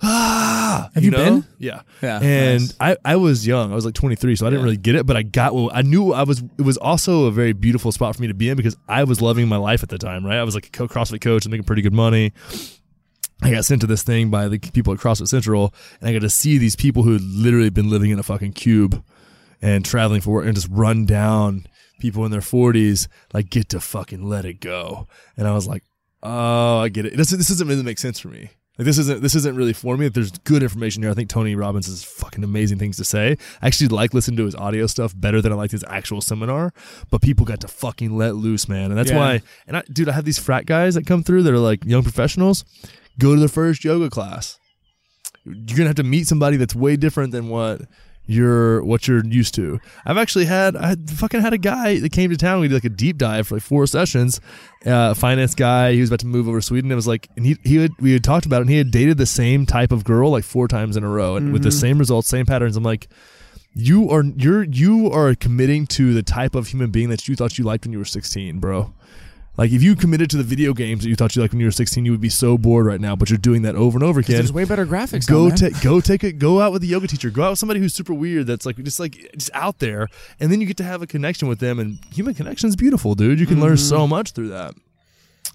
ah 0.01 0.89
Have 0.93 1.03
you 1.03 1.11
know? 1.11 1.17
been? 1.17 1.45
yeah 1.59 1.81
Yeah, 2.01 2.19
and 2.21 2.61
nice. 2.61 2.73
I, 2.79 2.97
I 3.05 3.15
was 3.17 3.45
young. 3.45 3.71
I 3.71 3.75
was 3.75 3.85
like 3.85 3.93
23, 3.93 4.35
so 4.35 4.45
I 4.45 4.49
didn't 4.49 4.61
Yeah. 4.61 4.63
really 4.65 4.77
get 4.77 4.95
it, 4.95 5.05
but 5.05 5.15
I 5.17 5.23
got 5.23 5.53
well, 5.53 5.69
I 5.73 5.81
knew 5.81 6.13
I 6.13 6.23
was, 6.23 6.43
it 6.57 6.61
was 6.63 6.77
also 6.77 7.25
a 7.25 7.31
very 7.31 7.53
beautiful 7.53 7.91
spot 7.91 8.15
for 8.15 8.21
me 8.21 8.27
to 8.27 8.33
be 8.33 8.49
in 8.49 8.55
because 8.57 8.75
I 8.87 9.03
was 9.03 9.21
loving 9.21 9.47
my 9.47 9.57
life 9.57 9.83
at 9.83 9.89
the 9.89 9.97
time, 9.97 10.25
right? 10.25 10.37
I 10.37 10.43
was 10.43 10.55
like 10.55 10.67
a 10.67 10.69
co- 10.69 10.87
CrossFit 10.87 11.21
coach 11.21 11.45
and 11.45 11.51
making 11.51 11.65
pretty 11.65 11.81
good 11.81 11.93
money. 11.93 12.33
I 13.41 13.51
got 13.51 13.65
sent 13.65 13.81
to 13.81 13.87
this 13.87 14.03
thing 14.03 14.29
by 14.29 14.47
the 14.47 14.57
people 14.59 14.93
at 14.93 14.99
CrossFit 14.99 15.27
Central, 15.27 15.73
and 15.99 16.09
I 16.09 16.13
got 16.13 16.21
to 16.21 16.29
see 16.29 16.57
these 16.57 16.75
people 16.77 17.03
who 17.03 17.13
had 17.13 17.21
literally 17.21 17.69
been 17.69 17.89
living 17.89 18.11
in 18.11 18.19
a 18.19 18.23
fucking 18.23 18.53
cube 18.53 19.03
and 19.61 19.83
traveling 19.83 20.21
for 20.21 20.31
work 20.31 20.45
and 20.45 20.55
just 20.55 20.67
run 20.69 21.05
down 21.05 21.65
people 22.03 22.23
in 22.25 22.31
their 22.31 22.41
40s, 22.41 23.07
like 23.33 23.49
get 23.49 23.69
to 23.69 23.79
fucking 23.79 24.27
let 24.29 24.45
it 24.45 24.59
go. 24.59 25.07
And 25.37 25.47
I 25.47 25.53
was 25.53 25.67
like, 25.67 25.83
oh, 26.21 26.77
I 26.79 26.89
get 26.89 27.05
it. 27.07 27.17
This, 27.17 27.31
this 27.31 27.47
doesn't 27.47 27.67
really 27.67 27.81
make 27.81 27.97
sense 27.97 28.19
for 28.19 28.27
me. 28.27 28.51
Like 28.77 28.85
this 28.85 28.97
isn't 28.97 29.21
this 29.21 29.35
isn't 29.35 29.55
really 29.55 29.71
for 29.73 29.95
me. 29.97 30.07
If 30.07 30.13
There's 30.13 30.31
good 30.31 30.63
information 30.63 31.03
here. 31.03 31.11
I 31.11 31.13
think 31.13 31.29
Tony 31.29 31.55
Robbins 31.55 31.85
has 31.85 32.03
fucking 32.03 32.43
amazing 32.43 32.79
things 32.79 32.97
to 32.97 33.05
say. 33.05 33.37
I 33.61 33.67
actually 33.67 33.89
like 33.89 34.15
listening 34.15 34.37
to 34.37 34.45
his 34.45 34.55
audio 34.55 34.87
stuff 34.87 35.13
better 35.15 35.41
than 35.43 35.51
I 35.51 35.55
like 35.55 35.69
his 35.71 35.85
actual 35.87 36.21
seminar. 36.21 36.73
But 37.11 37.21
people 37.21 37.45
got 37.45 37.61
to 37.61 37.67
fucking 37.67 38.17
let 38.17 38.35
loose, 38.35 38.67
man, 38.67 38.89
and 38.89 38.97
that's 38.97 39.11
Yeah. 39.11 39.17
why. 39.17 39.41
And 39.67 39.77
I, 39.77 39.83
dude, 39.93 40.09
I 40.09 40.13
have 40.13 40.25
these 40.25 40.39
frat 40.39 40.65
guys 40.65 40.95
that 40.95 41.05
come 41.05 41.21
through 41.23 41.43
that 41.43 41.53
are 41.53 41.59
like 41.59 41.85
young 41.85 42.01
professionals. 42.03 42.65
Go 43.19 43.35
to 43.35 43.39
their 43.39 43.47
first 43.47 43.83
yoga 43.85 44.09
class. 44.09 44.57
You're 45.45 45.77
gonna 45.77 45.89
have 45.89 45.95
to 45.97 46.03
meet 46.03 46.27
somebody 46.27 46.57
that's 46.57 46.73
way 46.75 46.95
different 46.95 47.31
than 47.31 47.49
what 47.49 47.81
you're 48.25 48.83
what 48.83 49.07
you're 49.07 49.25
used 49.25 49.53
to. 49.55 49.79
I've 50.05 50.17
actually 50.17 50.45
had 50.45 50.75
I 50.75 50.87
had, 50.89 51.09
fucking 51.09 51.41
had 51.41 51.53
a 51.53 51.57
guy 51.57 51.99
that 51.99 52.11
came 52.11 52.29
to 52.29 52.37
town. 52.37 52.61
We 52.61 52.67
did 52.67 52.75
like 52.75 52.85
a 52.85 52.89
deep 52.89 53.17
dive 53.17 53.47
for 53.47 53.55
like 53.55 53.63
four 53.63 53.85
sessions. 53.85 54.39
Uh, 54.85 55.13
finance 55.13 55.55
guy. 55.55 55.93
He 55.93 56.01
was 56.01 56.09
about 56.09 56.19
to 56.21 56.27
move 56.27 56.47
over 56.47 56.59
to 56.59 56.65
Sweden. 56.65 56.91
It 56.91 56.95
was 56.95 57.07
like, 57.07 57.29
and 57.35 57.45
he 57.45 57.57
he 57.63 57.77
had, 57.77 57.91
we 57.99 58.13
had 58.13 58.23
talked 58.23 58.45
about 58.45 58.57
it. 58.57 58.61
and 58.61 58.69
He 58.69 58.77
had 58.77 58.91
dated 58.91 59.17
the 59.17 59.25
same 59.25 59.65
type 59.65 59.91
of 59.91 60.03
girl 60.03 60.31
like 60.31 60.43
four 60.43 60.67
times 60.67 60.95
in 60.97 61.03
a 61.03 61.09
row, 61.09 61.35
and 61.35 61.51
with 61.53 61.63
the 61.63 61.71
same 61.71 61.97
results, 61.97 62.27
same 62.27 62.45
patterns. 62.45 62.75
I'm 62.77 62.83
like. 62.83 63.07
You 63.75 64.07
are 64.11 64.23
you're 64.23 64.61
you 64.61 65.09
are 65.09 65.33
committing 65.33 65.87
to 65.87 66.13
the 66.13 66.21
type 66.21 66.53
of 66.53 66.67
human 66.67 66.91
being 66.91 67.09
that 67.09 67.27
you 67.27 67.35
thought 67.35 67.57
you 67.57 67.63
liked 67.63 67.85
when 67.85 67.91
you 67.91 67.97
were 67.97 68.05
16, 68.05 68.59
bro. 68.59 68.93
Like 69.55 69.71
if 69.71 69.83
you 69.83 69.95
committed 69.95 70.31
to 70.31 70.37
the 70.37 70.43
video 70.43 70.73
games 70.73 71.03
that 71.03 71.09
you 71.09 71.15
thought 71.15 71.35
you 71.35 71.41
liked 71.43 71.53
when 71.53 71.59
you 71.59 71.67
were 71.67 71.71
16, 71.71 72.03
you 72.05 72.11
would 72.11 72.19
be 72.21 72.29
so 72.29 72.57
bored 72.57 72.87
right 72.87 72.99
now. 72.99 73.15
But 73.15 73.29
you're 73.29 73.37
doing 73.37 73.61
that 73.61 73.75
over 73.75 73.97
and 73.97 74.03
over 74.03 74.19
again 74.19 74.37
There's 74.37 74.51
way 74.51 74.65
better 74.65 74.85
graphics. 74.85 75.27
go 75.27 75.49
take 75.51 75.79
go 75.81 76.01
take 76.01 76.23
it 76.23 76.33
go 76.39 76.59
out 76.59 76.71
with 76.71 76.81
a 76.83 76.87
yoga 76.87 77.07
teacher 77.07 77.29
go 77.29 77.43
out 77.43 77.49
with 77.51 77.59
somebody 77.59 77.79
who's 77.79 77.93
super 77.93 78.13
weird 78.15 78.47
that's 78.47 78.65
like 78.65 78.77
just 78.77 78.99
like 78.99 79.31
just 79.37 79.51
out 79.53 79.77
there 79.79 80.07
and 80.39 80.51
then 80.51 80.59
you 80.59 80.65
get 80.65 80.77
to 80.77 80.83
have 80.83 81.01
a 81.03 81.07
connection 81.07 81.47
with 81.47 81.59
them 81.59 81.77
and 81.79 81.99
human 82.11 82.33
connection 82.33 82.67
is 82.67 82.75
beautiful 82.75 83.13
dude 83.15 83.39
you 83.39 83.45
can 83.45 83.59
learn 83.59 83.73
Mm-hmm. 83.73 83.89
so 83.89 84.07
much 84.07 84.31
through 84.31 84.49
that 84.49 84.73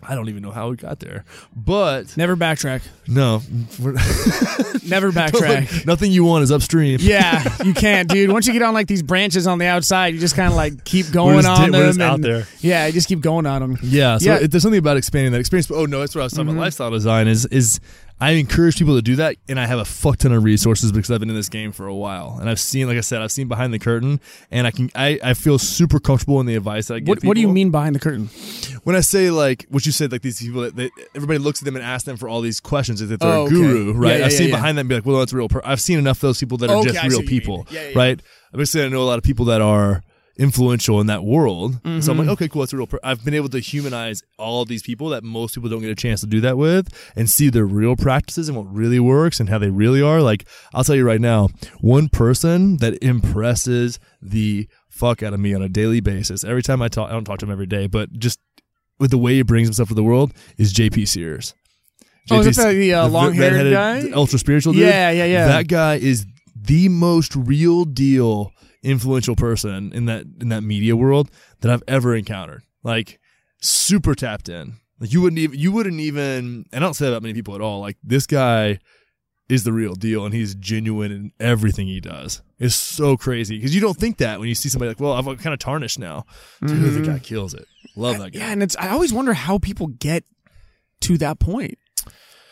i 0.02 0.14
don't 0.14 0.28
even 0.28 0.42
know 0.42 0.50
how 0.50 0.70
we 0.70 0.76
got 0.76 1.00
there 1.00 1.24
but 1.56 2.16
Never 2.16 2.36
backtrack. 2.36 2.82
no 3.06 3.42
we're- 3.80 3.96
Never 4.88 5.10
backtrack. 5.12 5.84
nothing 5.86 6.12
you 6.12 6.24
want 6.24 6.42
is 6.44 6.50
upstream 6.52 6.98
yeah, 7.00 7.56
you 7.64 7.74
can't, 7.74 8.08
dude. 8.08 8.30
Once 8.32 8.46
you 8.46 8.52
get 8.52 8.62
on 8.62 8.72
like 8.74 8.86
these 8.86 9.02
branches 9.02 9.46
on 9.46 9.58
the 9.58 9.66
outside, 9.66 10.14
you 10.14 10.20
just 10.20 10.34
kind 10.34 10.48
of 10.48 10.56
like 10.56 10.84
keep 10.84 11.10
going 11.10 11.36
just 11.36 11.48
on 11.48 11.70
di- 11.72 11.78
we're 11.78 11.84
them. 11.84 11.88
just 11.90 12.00
out 12.00 12.14
and- 12.16 12.24
there. 12.24 12.46
Yeah, 12.60 12.86
you 12.86 12.92
just 12.92 13.08
keep 13.08 13.20
going 13.20 13.44
on 13.46 13.60
them. 13.60 13.78
Yeah, 13.82 14.16
so 14.18 14.24
Yeah. 14.30 14.36
It, 14.38 14.50
there's 14.50 14.62
something 14.62 14.78
about 14.78 14.96
expanding 14.96 15.32
that 15.32 15.40
experience. 15.40 15.66
But 15.66 15.74
oh 15.76 15.84
no, 15.86 16.00
that's 16.00 16.14
what 16.14 16.22
I 16.22 16.24
was 16.24 16.32
talking 16.32 16.46
about. 16.48 16.52
Mm-hmm. 16.52 16.60
Lifestyle 16.60 16.90
design 16.90 17.28
is 17.28 17.44
is 17.46 17.80
I 18.20 18.32
encourage 18.32 18.76
people 18.78 18.96
to 18.96 19.02
do 19.02 19.14
that, 19.16 19.36
and 19.48 19.60
I 19.60 19.66
have 19.66 19.78
a 19.78 19.84
fuck 19.84 20.16
ton 20.18 20.32
of 20.32 20.42
resources 20.42 20.90
because 20.90 21.08
I've 21.10 21.20
been 21.20 21.30
in 21.30 21.36
this 21.36 21.48
game 21.48 21.70
for 21.70 21.86
a 21.86 21.94
while, 21.94 22.36
and 22.40 22.50
I've 22.50 22.58
seen, 22.58 22.88
like 22.88 22.96
I 22.96 23.00
said, 23.00 23.22
I've 23.22 23.30
seen 23.30 23.46
behind 23.46 23.72
the 23.72 23.78
curtain, 23.78 24.20
and 24.50 24.66
I 24.66 24.72
can 24.72 24.90
I, 24.96 25.20
I 25.22 25.34
feel 25.34 25.56
super 25.58 26.00
comfortable 26.00 26.40
in 26.40 26.46
the 26.46 26.56
advice 26.56 26.88
that 26.88 26.94
I 26.94 26.98
give. 26.98 27.08
What 27.18 27.24
What 27.24 27.34
do 27.36 27.40
you 27.40 27.48
mean 27.48 27.70
behind 27.70 27.94
the 27.94 28.00
curtain? 28.00 28.28
when 28.82 28.96
I 28.96 29.00
say 29.00 29.30
like 29.30 29.66
what 29.70 29.86
you 29.86 29.92
said, 29.92 30.10
like 30.10 30.22
these 30.22 30.40
people 30.40 30.62
that 30.62 30.74
they, 30.74 30.90
everybody 31.14 31.38
looks 31.38 31.60
at 31.62 31.64
them 31.66 31.76
and 31.76 31.84
asks 31.84 32.06
them 32.06 32.16
for 32.16 32.28
all 32.28 32.40
these 32.40 32.58
questions 32.60 33.00
if 33.00 33.08
they're 33.08 33.18
Oh, 33.22 33.42
a 33.42 33.44
okay. 33.44 33.54
guru, 33.54 33.92
right? 33.92 34.10
Yeah, 34.12 34.18
yeah, 34.18 34.24
I've 34.26 34.32
seen 34.32 34.48
yeah, 34.48 34.48
yeah. 34.48 34.56
behind 34.56 34.78
them 34.78 34.82
and 34.82 34.88
be 34.88 34.94
like, 34.96 35.06
well, 35.06 35.18
that's 35.18 35.32
real. 35.32 35.48
Per-. 35.48 35.62
I've 35.64 35.80
seen 35.80 35.98
enough 35.98 36.16
of 36.18 36.22
those 36.22 36.40
people 36.40 36.58
that 36.58 36.70
are 36.70 36.76
Okay, 36.78 36.90
just 36.90 37.02
real 37.06 37.18
what 37.18 37.24
you 37.24 37.30
mean. 37.30 37.40
people, 37.40 37.66
right? 37.94 38.20
Obviously, 38.52 38.82
I 38.82 38.88
know 38.88 39.02
a 39.02 39.04
lot 39.04 39.18
of 39.18 39.24
people 39.24 39.44
that 39.46 39.60
are 39.60 40.02
influential 40.38 41.00
in 41.00 41.06
that 41.08 41.24
world. 41.24 41.74
So 41.74 41.78
I'm 41.88 42.00
Mm-hmm. 42.00 42.18
like, 42.20 42.28
okay, 42.28 42.48
cool, 42.48 42.60
that's 42.62 42.72
a 42.72 42.76
real. 42.76 42.86
Per-. 42.86 43.00
I've 43.02 43.24
been 43.24 43.34
able 43.34 43.48
to 43.50 43.58
humanize 43.58 44.22
all 44.38 44.64
these 44.64 44.82
people 44.82 45.08
that 45.10 45.24
most 45.24 45.54
people 45.54 45.68
don't 45.68 45.80
get 45.80 45.90
a 45.90 45.94
chance 45.96 46.20
to 46.20 46.26
do 46.26 46.40
that 46.42 46.56
with, 46.56 46.88
and 47.16 47.28
see 47.28 47.50
their 47.50 47.66
real 47.66 47.96
practices 47.96 48.48
and 48.48 48.56
what 48.56 48.72
really 48.72 49.00
works 49.00 49.40
and 49.40 49.48
how 49.48 49.58
they 49.58 49.70
really 49.70 50.00
are. 50.00 50.22
Like, 50.22 50.46
I'll 50.72 50.84
tell 50.84 50.94
you 50.96 51.04
right 51.04 51.20
now, 51.20 51.48
one 51.80 52.08
person 52.08 52.76
that 52.78 53.02
impresses 53.02 53.98
the 54.22 54.68
fuck 54.88 55.22
out 55.22 55.32
of 55.34 55.40
me 55.40 55.54
on 55.54 55.62
a 55.62 55.68
daily 55.68 56.00
basis. 56.00 56.44
Every 56.44 56.62
time 56.62 56.82
I 56.82 56.88
talk, 56.88 57.08
I 57.10 57.12
don't 57.12 57.24
talk 57.24 57.38
to 57.40 57.46
him 57.46 57.52
every 57.52 57.66
day, 57.66 57.86
but 57.86 58.12
just 58.18 58.38
with 58.98 59.10
the 59.10 59.18
way 59.18 59.34
he 59.34 59.42
brings 59.42 59.68
himself 59.68 59.88
to 59.88 59.94
the 59.94 60.02
world 60.02 60.32
is 60.56 60.72
JP 60.72 61.06
Sears. 61.08 61.54
Oh, 62.30 62.40
is 62.40 62.48
JP 62.48 62.54
that 62.56 62.68
the, 62.72 62.78
the, 62.78 62.94
uh, 62.94 63.02
the 63.06 63.12
long-haired 63.12 63.72
guy? 63.72 64.10
ultra 64.12 64.38
spiritual 64.38 64.72
dude. 64.72 64.82
Yeah, 64.82 65.10
yeah, 65.10 65.24
yeah. 65.24 65.46
That 65.48 65.68
guy 65.68 65.94
is 65.96 66.26
the 66.60 66.88
most 66.88 67.34
real 67.36 67.84
deal 67.84 68.52
influential 68.82 69.36
person 69.36 69.92
in 69.92 70.06
that 70.06 70.24
in 70.40 70.48
that 70.48 70.62
media 70.62 70.96
world 70.96 71.30
that 71.60 71.70
I've 71.70 71.82
ever 71.88 72.14
encountered. 72.14 72.62
Like 72.82 73.18
super 73.60 74.14
tapped 74.14 74.48
in. 74.48 74.76
Like 75.00 75.12
you 75.12 75.20
wouldn't 75.20 75.38
even 75.38 75.58
you 75.58 75.72
wouldn't 75.72 76.00
even 76.00 76.66
and 76.72 76.84
I 76.84 76.86
don't 76.86 76.94
say 76.94 77.06
that 77.06 77.12
about 77.12 77.22
many 77.22 77.34
people 77.34 77.54
at 77.54 77.60
all. 77.60 77.80
Like 77.80 77.96
this 78.02 78.26
guy 78.26 78.78
is 79.48 79.64
the 79.64 79.72
real 79.72 79.94
deal 79.94 80.24
and 80.24 80.34
he's 80.34 80.54
genuine 80.54 81.10
in 81.10 81.32
everything 81.40 81.86
he 81.86 82.00
does. 82.00 82.42
It's 82.58 82.74
so 82.74 83.16
crazy 83.16 83.56
because 83.56 83.74
you 83.74 83.80
don't 83.80 83.96
think 83.96 84.18
that 84.18 84.40
when 84.40 84.48
you 84.48 84.54
see 84.54 84.68
somebody 84.68 84.90
like, 84.90 85.00
well, 85.00 85.12
I'm 85.12 85.24
kind 85.38 85.54
of 85.54 85.58
tarnished 85.58 85.98
now. 85.98 86.26
Dude, 86.60 86.70
the 86.70 86.74
mm-hmm. 86.74 87.12
guy 87.12 87.18
kills 87.18 87.54
it. 87.54 87.66
Love 87.96 88.18
that 88.18 88.32
guy. 88.32 88.40
Yeah, 88.40 88.52
and 88.52 88.62
it's 88.62 88.76
I 88.76 88.88
always 88.88 89.12
wonder 89.12 89.32
how 89.32 89.58
people 89.58 89.86
get 89.86 90.24
to 91.02 91.18
that 91.18 91.38
point. 91.38 91.78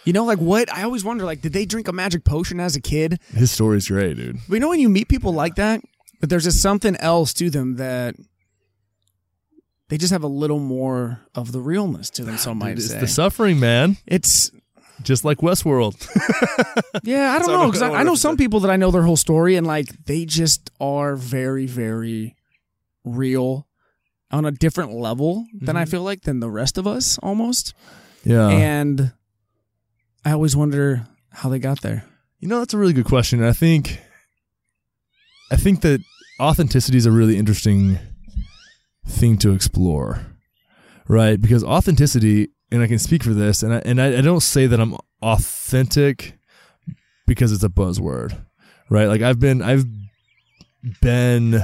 You 0.04 0.12
know, 0.12 0.24
like 0.24 0.38
what 0.38 0.72
I 0.72 0.84
always 0.84 1.04
wonder, 1.04 1.24
like, 1.24 1.40
did 1.40 1.52
they 1.52 1.66
drink 1.66 1.88
a 1.88 1.92
magic 1.92 2.24
potion 2.24 2.60
as 2.60 2.76
a 2.76 2.80
kid? 2.80 3.20
His 3.34 3.50
story's 3.50 3.88
great, 3.88 4.16
dude. 4.16 4.38
But 4.48 4.54
you 4.54 4.60
know 4.60 4.68
when 4.68 4.78
you 4.78 4.88
meet 4.88 5.08
people 5.08 5.32
like 5.32 5.56
that, 5.56 5.82
but 6.20 6.28
there's 6.30 6.44
just 6.44 6.60
something 6.62 6.96
else 6.96 7.32
to 7.34 7.50
them 7.50 7.76
that 7.76 8.14
they 9.88 9.98
just 9.98 10.12
have 10.12 10.24
a 10.24 10.28
little 10.28 10.58
more 10.58 11.20
of 11.34 11.52
the 11.52 11.60
realness 11.60 12.10
to 12.10 12.24
them. 12.24 12.36
Some 12.38 12.58
might 12.58 12.70
Dude, 12.70 12.78
it's 12.78 12.88
say 12.90 13.00
the 13.00 13.06
suffering, 13.08 13.60
man. 13.60 13.96
it's 14.06 14.50
Just 15.02 15.24
like 15.24 15.38
Westworld. 15.38 15.94
yeah. 17.04 17.32
I 17.32 17.38
don't 17.38 17.46
Sorry, 17.46 17.58
know 17.58 17.66
because 17.66 17.80
don't 17.80 17.94
I, 17.94 18.00
I 18.00 18.02
know 18.02 18.14
some 18.16 18.36
people 18.36 18.60
that 18.60 18.70
I 18.70 18.76
know 18.76 18.90
their 18.90 19.02
whole 19.02 19.16
story 19.16 19.56
and 19.56 19.66
like 19.66 19.86
they 20.06 20.24
just 20.24 20.70
are 20.80 21.14
very 21.16 21.66
very 21.66 22.34
real 23.04 23.66
on 24.32 24.44
a 24.44 24.50
different 24.50 24.92
level 24.92 25.46
than 25.54 25.76
I 25.76 25.82
Mm-hmm. 25.84 25.90
feel 25.90 26.02
like 26.02 26.22
than 26.22 26.40
the 26.40 26.50
rest 26.50 26.78
of 26.78 26.86
us 26.86 27.18
almost. 27.18 27.74
Yeah. 28.24 28.48
and 28.48 29.12
I 30.24 30.32
always 30.32 30.56
wonder 30.56 31.06
how 31.30 31.48
they 31.48 31.60
got 31.60 31.80
there. 31.82 32.04
You 32.40 32.48
know, 32.48 32.58
that's 32.58 32.74
a 32.74 32.78
really 32.78 32.92
good 32.92 33.04
question. 33.04 33.44
I 33.44 33.52
think 33.52 34.00
I 35.50 35.56
think 35.56 35.80
that 35.82 36.00
authenticity 36.40 36.98
is 36.98 37.06
a 37.06 37.12
really 37.12 37.36
interesting 37.36 37.98
thing 39.06 39.38
to 39.38 39.52
explore. 39.52 40.26
Right? 41.08 41.40
Because 41.40 41.62
authenticity, 41.62 42.48
and 42.72 42.82
I 42.82 42.88
can 42.88 42.98
speak 42.98 43.22
for 43.22 43.32
this, 43.32 43.62
and 43.62 43.72
I 43.72 43.78
and 43.84 44.02
I, 44.02 44.18
I 44.18 44.20
don't 44.20 44.40
say 44.40 44.66
that 44.66 44.80
I'm 44.80 44.96
authentic 45.22 46.36
because 47.26 47.52
it's 47.52 47.62
a 47.62 47.68
buzzword. 47.68 48.44
Right? 48.90 49.06
Like 49.06 49.22
I've 49.22 49.38
been 49.38 49.62
I've 49.62 49.84
been 51.00 51.62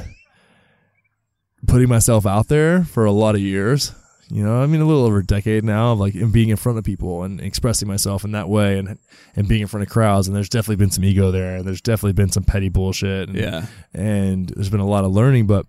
putting 1.66 1.88
myself 1.88 2.26
out 2.26 2.48
there 2.48 2.84
for 2.84 3.04
a 3.04 3.12
lot 3.12 3.34
of 3.34 3.40
years. 3.40 3.92
You 4.32 4.42
know, 4.42 4.62
I 4.62 4.66
mean, 4.66 4.80
a 4.80 4.86
little 4.86 5.04
over 5.04 5.18
a 5.18 5.24
decade 5.26 5.62
now 5.62 5.92
of 5.92 5.98
like 6.00 6.14
in 6.14 6.30
being 6.30 6.48
in 6.48 6.56
front 6.56 6.78
of 6.78 6.84
people 6.84 7.22
and 7.22 7.38
expressing 7.40 7.86
myself 7.86 8.24
in 8.24 8.32
that 8.32 8.48
way, 8.48 8.78
and 8.78 8.98
and 9.36 9.46
being 9.46 9.60
in 9.60 9.68
front 9.68 9.82
of 9.86 9.90
crowds. 9.92 10.26
And 10.26 10.34
there's 10.34 10.48
definitely 10.48 10.76
been 10.76 10.90
some 10.90 11.04
ego 11.04 11.30
there, 11.30 11.56
and 11.56 11.66
there's 11.66 11.82
definitely 11.82 12.14
been 12.14 12.30
some 12.30 12.42
petty 12.44 12.70
bullshit. 12.70 13.28
And, 13.28 13.36
Yeah. 13.38 13.66
and 13.92 14.48
there's 14.48 14.70
been 14.70 14.80
a 14.80 14.86
lot 14.86 15.04
of 15.04 15.12
learning, 15.12 15.46
but 15.46 15.66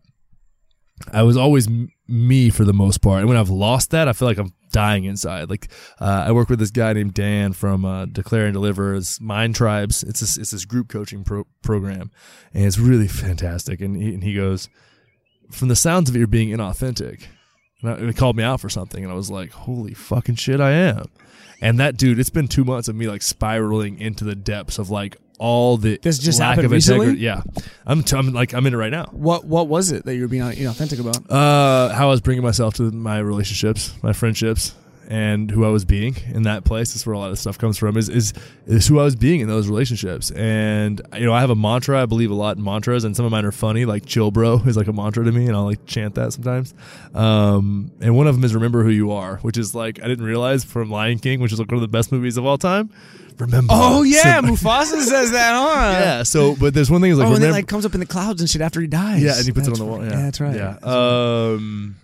I 1.11 1.24
was 1.24 1.36
always 1.36 1.68
m- 1.68 1.89
me 2.07 2.49
for 2.49 2.64
the 2.64 2.74
most 2.74 3.01
part. 3.01 3.20
And 3.20 3.28
when 3.28 3.38
I've 3.38 3.49
lost 3.49 3.89
that, 3.91 4.07
I 4.07 4.14
feel 4.14 4.28
like 4.30 4.38
I'm 4.38 4.53
dying 4.72 5.03
inside. 5.03 5.49
Like 5.49 5.68
uh, 5.99 6.24
I 6.28 6.32
work 6.32 6.49
with 6.49 6.59
this 6.59 6.72
guy 6.72 6.93
named 6.93 7.14
Dan 7.16 7.51
from 7.51 7.84
uh, 7.84 8.05
Declare 8.05 8.45
and 8.45 8.53
Deliver. 8.53 8.95
It's 8.95 9.20
Mind 9.20 9.55
Tribes. 9.55 10.03
It's 10.03 10.22
this, 10.22 10.38
it's 10.38 10.51
this 10.51 10.64
group 10.66 10.88
coaching 10.88 11.24
pro- 11.26 11.47
program, 11.64 12.11
and 12.53 12.64
it's 12.66 12.80
really 12.80 13.07
fantastic. 13.09 13.82
And 13.82 13.97
he, 13.97 14.14
and 14.14 14.24
he 14.24 14.34
goes, 14.36 14.70
from 15.51 15.68
the 15.68 15.76
sounds 15.76 16.09
of 16.09 16.16
it, 16.16 16.20
you're 16.20 16.28
being 16.28 16.49
inauthentic. 16.49 17.24
And 17.84 17.91
I- 17.91 17.95
and 17.97 18.07
he 18.07 18.13
called 18.13 18.36
me 18.36 18.43
out 18.43 18.59
for 18.61 18.69
something, 18.69 19.03
and 19.03 19.11
I 19.11 19.15
was 19.15 19.29
like, 19.29 19.51
holy 19.51 19.93
fucking 19.93 20.36
shit, 20.36 20.59
I 20.59 20.71
am. 20.71 21.05
And 21.61 21.79
that 21.79 21.95
dude, 21.97 22.19
it's 22.19 22.29
been 22.31 22.47
two 22.47 22.63
months 22.65 22.88
of 22.88 22.95
me 22.95 23.07
like 23.07 23.21
spiraling 23.21 23.99
into 23.99 24.23
the 24.25 24.36
depths 24.36 24.79
of 24.79 24.89
like 24.89 25.17
all 25.39 25.77
the 25.77 25.97
This 26.01 26.17
just 26.19 26.39
lack 26.39 26.49
happened 26.51 26.65
of 26.67 26.71
recently? 26.71 27.07
integrity. 27.07 27.21
Yeah, 27.25 27.41
I'm, 27.86 28.03
t- 28.03 28.15
I'm 28.17 28.34
like 28.34 28.53
I'm 28.53 28.65
in 28.65 28.73
it 28.73 28.77
right 28.77 28.91
now. 28.91 29.05
What 29.11 29.45
what 29.45 29.67
was 29.67 29.91
it 29.91 30.05
that 30.05 30.15
you 30.15 30.21
were 30.23 30.27
being 30.27 30.43
inauthentic 30.43 30.99
about? 30.99 31.29
Uh, 31.29 31.93
how 31.93 32.07
I 32.07 32.11
was 32.11 32.21
bringing 32.21 32.43
myself 32.43 32.73
to 32.75 32.91
my 32.91 33.19
relationships, 33.19 33.93
my 34.03 34.13
friendships, 34.13 34.73
and 35.08 35.51
who 35.51 35.66
I 35.66 35.70
was 35.70 35.86
being 35.86 36.16
in 36.34 36.43
that 36.43 36.64
place. 36.64 36.93
That's 36.93 37.06
where 37.06 37.14
a 37.14 37.20
lot 37.20 37.32
of 37.32 37.39
stuff 37.39 37.58
comes 37.58 37.78
from. 37.78 37.97
Is 37.97 38.10
is 38.10 38.34
is 38.66 38.88
who 38.88 38.99
I 38.99 39.04
was 39.04 39.16
being 39.16 39.41
in 39.41 39.47
those 39.47 39.68
relationships. 39.68 40.32
And 40.32 41.01
you 41.16 41.26
know, 41.26 41.34
I 41.34 41.41
have 41.41 41.49
a 41.49 41.56
mantra. 41.56 42.01
I 42.01 42.06
believe 42.06 42.32
a 42.32 42.36
lot 42.36 42.58
in 42.58 42.64
mantras, 42.64 43.04
and 43.04 43.16
some 43.16 43.26
of 43.26 43.32
mine 43.32 43.45
are 43.45 43.51
funny. 43.51 43.86
Like 43.86 44.06
"chill, 44.06 44.32
bro" 44.32 44.62
is 44.66 44.78
like 44.78 44.88
a 44.88 44.93
mantra 44.93 45.24
to 45.24 45.32
me, 45.32 45.47
and 45.47 45.56
I'll 45.56 45.66
like 45.66 45.86
chant 45.86 46.16
that 46.16 46.34
sometimes. 46.34 46.74
Um, 47.14 47.91
and 48.01 48.16
one 48.16 48.28
of 48.28 48.36
them 48.36 48.43
is 48.43 48.54
"remember 48.54 48.84
who 48.84 48.89
you 48.89 49.12
are," 49.12 49.38
which 49.38 49.58
is 49.58 49.76
like 49.76 50.01
I 50.01 50.08
didn't 50.08 50.26
realize 50.26 50.64
from 50.64 50.89
Lion 50.89 51.20
King, 51.20 51.39
which 51.39 51.54
is 51.54 51.60
like 51.60 51.70
one 51.70 51.76
of 51.78 51.82
the 51.82 51.88
best 51.88 52.12
movies 52.12 52.38
of 52.38 52.45
all 52.45 52.58
time. 52.58 52.89
Remember? 53.39 53.74
Oh 53.76 54.04
yeah. 54.04 54.41
Mufasa 54.41 55.01
says 55.01 55.32
that, 55.32 55.54
huh? 55.54 55.99
yeah. 55.99 56.24
So, 56.24 56.56
but 56.56 56.74
there's 56.74 56.91
one 56.91 57.01
thing 57.01 57.12
is 57.12 57.18
like 57.18 57.26
oh, 57.26 57.30
and 57.30 57.36
remember, 57.39 57.58
it 57.58 57.62
like 57.62 57.68
comes 57.68 57.86
up 57.86 57.93
in 57.93 57.99
the 57.99 58.06
clouds 58.06 58.41
and 58.41 58.49
shit 58.49 58.62
after 58.62 58.80
he 58.80 58.88
dies. 58.88 59.24
yeah, 59.24 59.36
and 59.38 59.45
he 59.45 59.51
puts 59.51 59.68
That's 59.68 59.80
it 59.80 59.82
on 59.82 59.88
the 59.88 59.91
wall. 59.91 60.01
right. 60.01 60.12
Yeah, 60.12 60.22
that's 60.22 60.39
right. 60.39 60.56
Yeah, 60.56 60.78
um, 60.84 61.95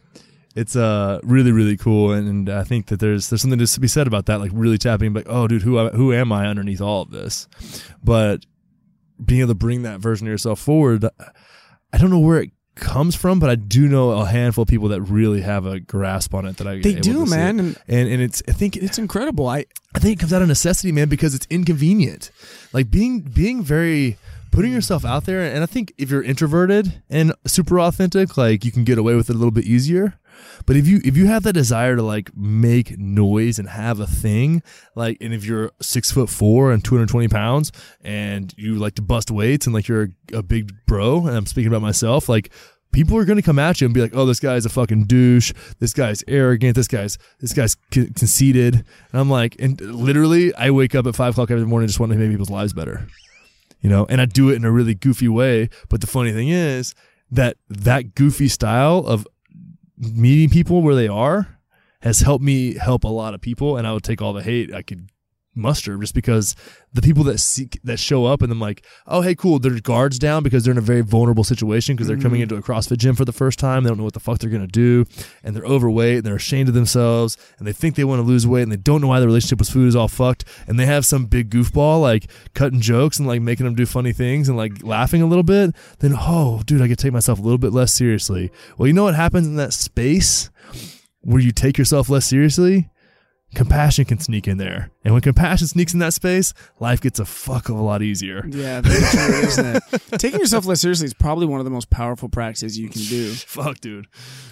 it's 0.56 0.76
uh 0.76 1.20
really 1.24 1.52
really 1.52 1.78
cool, 1.78 2.12
and, 2.12 2.28
and 2.28 2.50
I 2.50 2.64
think 2.64 2.88
that 2.88 3.00
there's 3.00 3.30
there's 3.30 3.41
something 3.41 3.60
to 3.60 3.80
be 3.80 3.88
said 3.88 4.08
about 4.08 4.26
that. 4.28 4.39
Like 4.39 4.52
really 4.54 4.78
tapping, 4.78 5.14
like, 5.14 5.28
oh, 5.30 5.47
dude, 5.47 5.62
who 5.62 5.88
who 5.89 6.14
am 6.14 6.32
I 6.32 6.47
underneath 6.47 6.82
all 6.82 7.04
of 7.04 7.12
this? 7.12 7.47
But 8.04 8.45
being 9.24 9.41
able 9.41 9.50
to 9.50 9.56
bring 9.56 9.84
that 9.84 10.00
version 10.00 10.28
of 10.28 10.32
yourself 10.32 10.60
forward, 10.60 11.06
I 11.93 11.97
don't 11.97 12.10
know 12.10 12.20
where 12.20 12.41
it 12.41 12.52
comes 12.76 13.16
from, 13.16 13.39
but 13.39 13.50
I 13.50 13.56
do 13.56 13.88
know 13.88 14.12
a 14.12 14.26
handful 14.26 14.64
of 14.64 14.68
people 14.68 14.88
that 14.89 15.02
really 15.02 15.41
have 15.41 15.66
a 15.66 15.80
grasp 15.80 16.34
on 16.34 16.45
it. 16.45 16.58
That 16.58 16.68
I 16.68 16.80
They 16.80 16.95
do, 16.95 17.26
man, 17.26 17.60
and 17.60 17.78
and 17.88 18.10
and 18.10 18.22
it's 18.22 18.41
I 18.47 18.54
think 18.54 18.76
it's 18.76 18.97
incredible. 18.97 19.47
I 19.47 19.66
I 19.93 20.00
think 20.00 20.18
it 20.18 20.20
comes 20.20 20.34
out 20.34 20.41
of 20.41 20.47
necessity, 20.47 20.91
man, 20.91 21.10
because 21.10 21.36
it's 21.36 21.47
inconvenient. 21.50 22.32
Like 22.74 22.89
being 22.89 23.22
being 23.22 23.64
very 23.64 24.18
putting 24.52 24.72
yourself 24.72 25.06
out 25.06 25.26
there, 25.26 25.41
and 25.41 25.64
I 25.64 25.66
think 25.66 25.93
if 25.97 26.10
you're 26.10 26.24
introverted 26.24 27.02
and 27.10 27.34
super 27.45 27.80
authentic, 27.80 28.38
like 28.38 28.66
you 28.66 28.72
can 28.72 28.84
get 28.84 28.97
away 28.97 29.16
with 29.16 29.30
it 29.30 29.36
a 29.36 29.38
little 29.38 29.52
bit 29.52 29.66
easier. 29.66 30.20
But 30.66 30.76
if 30.76 30.88
you 30.88 31.02
if 31.04 31.18
you 31.18 31.28
have 31.28 31.43
that 31.43 31.54
desire 31.54 31.95
to 31.95 32.04
like 32.04 32.36
make 32.36 32.97
noise 32.97 33.60
and 33.60 33.70
have 33.70 34.00
a 34.00 34.08
thing, 34.08 34.62
like, 34.95 35.18
and 35.22 35.34
if 35.34 35.45
you're 35.45 35.72
six 35.82 36.12
foot 36.12 36.30
four 36.30 36.72
and 36.72 36.84
220 36.84 37.28
pounds, 37.28 37.72
and 38.02 38.54
you 38.58 38.76
like 38.76 38.95
to 38.95 39.02
bust 39.02 39.32
weights, 39.32 39.66
and 39.66 39.74
like 39.74 39.88
you're 39.88 40.10
a, 40.34 40.38
a 40.38 40.43
big 40.43 40.74
bro, 40.86 41.28
and 41.28 41.36
I'm 41.36 41.45
speaking 41.45 41.68
about 41.68 41.82
myself, 41.82 42.30
like 42.30 42.52
people 42.91 43.18
are 43.18 43.26
going 43.26 43.38
to 43.38 43.43
come 43.43 43.60
at 43.60 43.82
you 43.82 43.86
and 43.86 43.93
be 43.93 44.02
like, 44.02 44.16
"Oh, 44.16 44.26
this 44.26 44.39
guy's 44.39 44.66
a 44.66 44.70
fucking 44.70 45.06
douche. 45.06 45.54
This 45.80 45.93
guy's 45.93 46.24
arrogant. 46.28 46.76
This 46.76 46.88
guy's 46.88 47.18
this 47.39 47.54
guy's 47.54 47.76
con- 47.91 48.14
conceited." 48.14 48.76
And 48.76 49.22
I'm 49.22 49.30
like, 49.30 49.56
and 49.60 49.80
literally, 49.82 50.54
I 50.56 50.72
wake 50.72 50.95
up 50.95 51.08
at 51.08 51.16
five 51.16 51.34
o'clock 51.34 51.52
every 51.52 51.66
morning 51.66 51.88
just 51.88 52.00
wanting 52.00 52.18
to 52.18 52.24
make 52.24 52.32
people's 52.32 52.50
lives 52.50 52.74
better, 52.74 53.08
you 53.82 53.89
know. 53.89 54.05
And 54.09 54.21
I 54.21 54.25
do 54.25 54.49
it 54.49 54.55
in 54.55 54.65
a 54.65 54.71
really 54.71 54.95
goofy 54.95 55.27
way. 55.27 55.69
But 55.89 56.01
the 56.01 56.07
funny 56.07 56.32
thing 56.32 56.49
is 56.49 56.93
that 57.32 57.57
that 57.69 58.15
goofy 58.15 58.47
style 58.47 58.99
of 58.99 59.27
meeting 59.97 60.49
people 60.49 60.82
where 60.82 60.95
they 60.95 61.07
are 61.07 61.59
has 62.01 62.21
helped 62.21 62.43
me 62.43 62.75
help 62.75 63.03
a 63.03 63.09
lot 63.09 63.34
of 63.34 63.41
people. 63.41 63.77
And 63.77 63.88
I 63.88 63.93
would 63.93 64.03
take 64.03 64.21
all 64.21 64.34
the 64.34 64.43
hate 64.43 64.73
I 64.73 64.82
could 64.82 65.09
muster 65.56 65.97
just 65.97 66.14
because 66.14 66.56
the 66.93 67.02
people 67.02 67.24
that 67.24 67.39
seek 67.39 67.80
that 67.84 68.00
show 68.00 68.26
up 68.26 68.41
and 68.41 68.52
I'm 68.52 68.60
like, 68.60 68.86
oh 69.08 69.22
hey 69.22 69.36
cool, 69.36 69.60
their 69.60 69.80
guards 69.80 70.20
down 70.20 70.43
because 70.43 70.64
they're 70.64 70.72
in 70.72 70.78
a 70.78 70.82
very 70.82 71.02
vulnerable 71.02 71.43
situation 71.43 71.95
because 71.95 72.08
they're 72.08 72.18
coming 72.18 72.41
mm-hmm. 72.41 72.54
into 72.54 72.56
a 72.56 72.62
CrossFit 72.62 72.97
gym 72.97 73.16
for 73.16 73.26
the 73.26 73.32
first 73.32 73.60
time. 73.60 73.84
They 73.84 73.89
don't 73.89 73.97
know 73.97 74.04
what 74.04 74.14
the 74.14 74.20
fuck 74.20 74.39
they're 74.39 74.50
gonna 74.50 74.68
do, 74.68 75.06
and 75.43 75.56
they're 75.56 75.66
overweight 75.66 76.18
and 76.18 76.26
they're 76.26 76.36
ashamed 76.36 76.70
of 76.70 76.76
themselves 76.76 77.38
and 77.58 77.68
they 77.68 77.74
think 77.74 77.95
they 77.95 78.04
want 78.04 78.20
to 78.20 78.28
lose 78.28 78.47
weight 78.47 78.64
and 78.64 78.72
they 78.72 78.78
don't 78.78 79.02
know 79.02 79.08
why 79.08 79.20
their 79.20 79.28
relationship 79.28 79.60
with 79.60 79.70
food 79.70 79.88
is 79.88 79.95
all 79.95 80.08
fucked 80.08 80.45
and 80.68 80.80
they 80.80 80.86
have 80.86 81.06
some 81.06 81.26
big 81.26 81.50
goofball 81.50 82.02
like 82.02 82.30
cutting 82.54 82.82
jokes 82.82 83.20
and 83.20 83.28
like 83.28 83.41
making 83.41 83.66
them 83.66 83.76
do 83.76 83.86
funny 83.86 84.14
things 84.14 84.47
and 84.47 84.58
like 84.58 84.84
laughing 84.84 85.22
a 85.22 85.28
little 85.28 85.43
bit. 85.43 85.76
Then 86.00 86.16
oh 86.18 86.62
dude, 86.66 86.82
I 86.82 86.88
could 86.88 87.00
take 87.00 87.14
myself 87.14 87.39
a 87.39 87.41
little 87.41 87.58
bit 87.58 87.74
less 87.74 87.93
seriously. 87.93 88.52
Well, 88.78 88.88
you 88.88 88.93
know 88.93 89.04
what 89.04 89.16
happens 89.16 89.47
in 89.47 89.56
that 89.56 89.74
space 89.74 90.50
where 91.22 91.41
you 91.41 91.52
take 91.52 91.78
yourself 91.78 92.10
less 92.10 92.26
seriously? 92.26 92.89
Compassion 93.56 94.06
can 94.06 94.20
sneak 94.20 94.47
in 94.47 94.58
there. 94.58 94.91
And 95.04 95.14
when 95.14 95.22
compassion 95.22 95.68
sneaks 95.68 95.93
in 95.93 96.00
that 96.00 96.14
space, 96.14 96.54
life 96.80 97.02
gets 97.02 97.20
a 97.20 97.26
fuck 97.26 97.70
of 97.70 97.78
a 97.78 97.82
lot 97.82 98.02
easier. 98.02 98.45
yeah, 98.47 98.82
that's 98.82 99.12
true, 99.12 99.39
isn't 99.47 99.76
it? 99.76 99.84
Taking 100.20 100.39
yourself 100.39 100.66
less 100.66 100.82
seriously 100.82 101.06
is 101.06 101.14
probably 101.14 101.45
one 101.47 101.60
of 101.60 101.66
the 101.66 101.72
most 101.72 101.89
powerful 101.89 102.30
practices 102.30 102.78
you 102.78 102.89
can 102.89 103.02
do. 103.02 103.32
Fuck, 103.34 103.80
dude. 103.80 104.08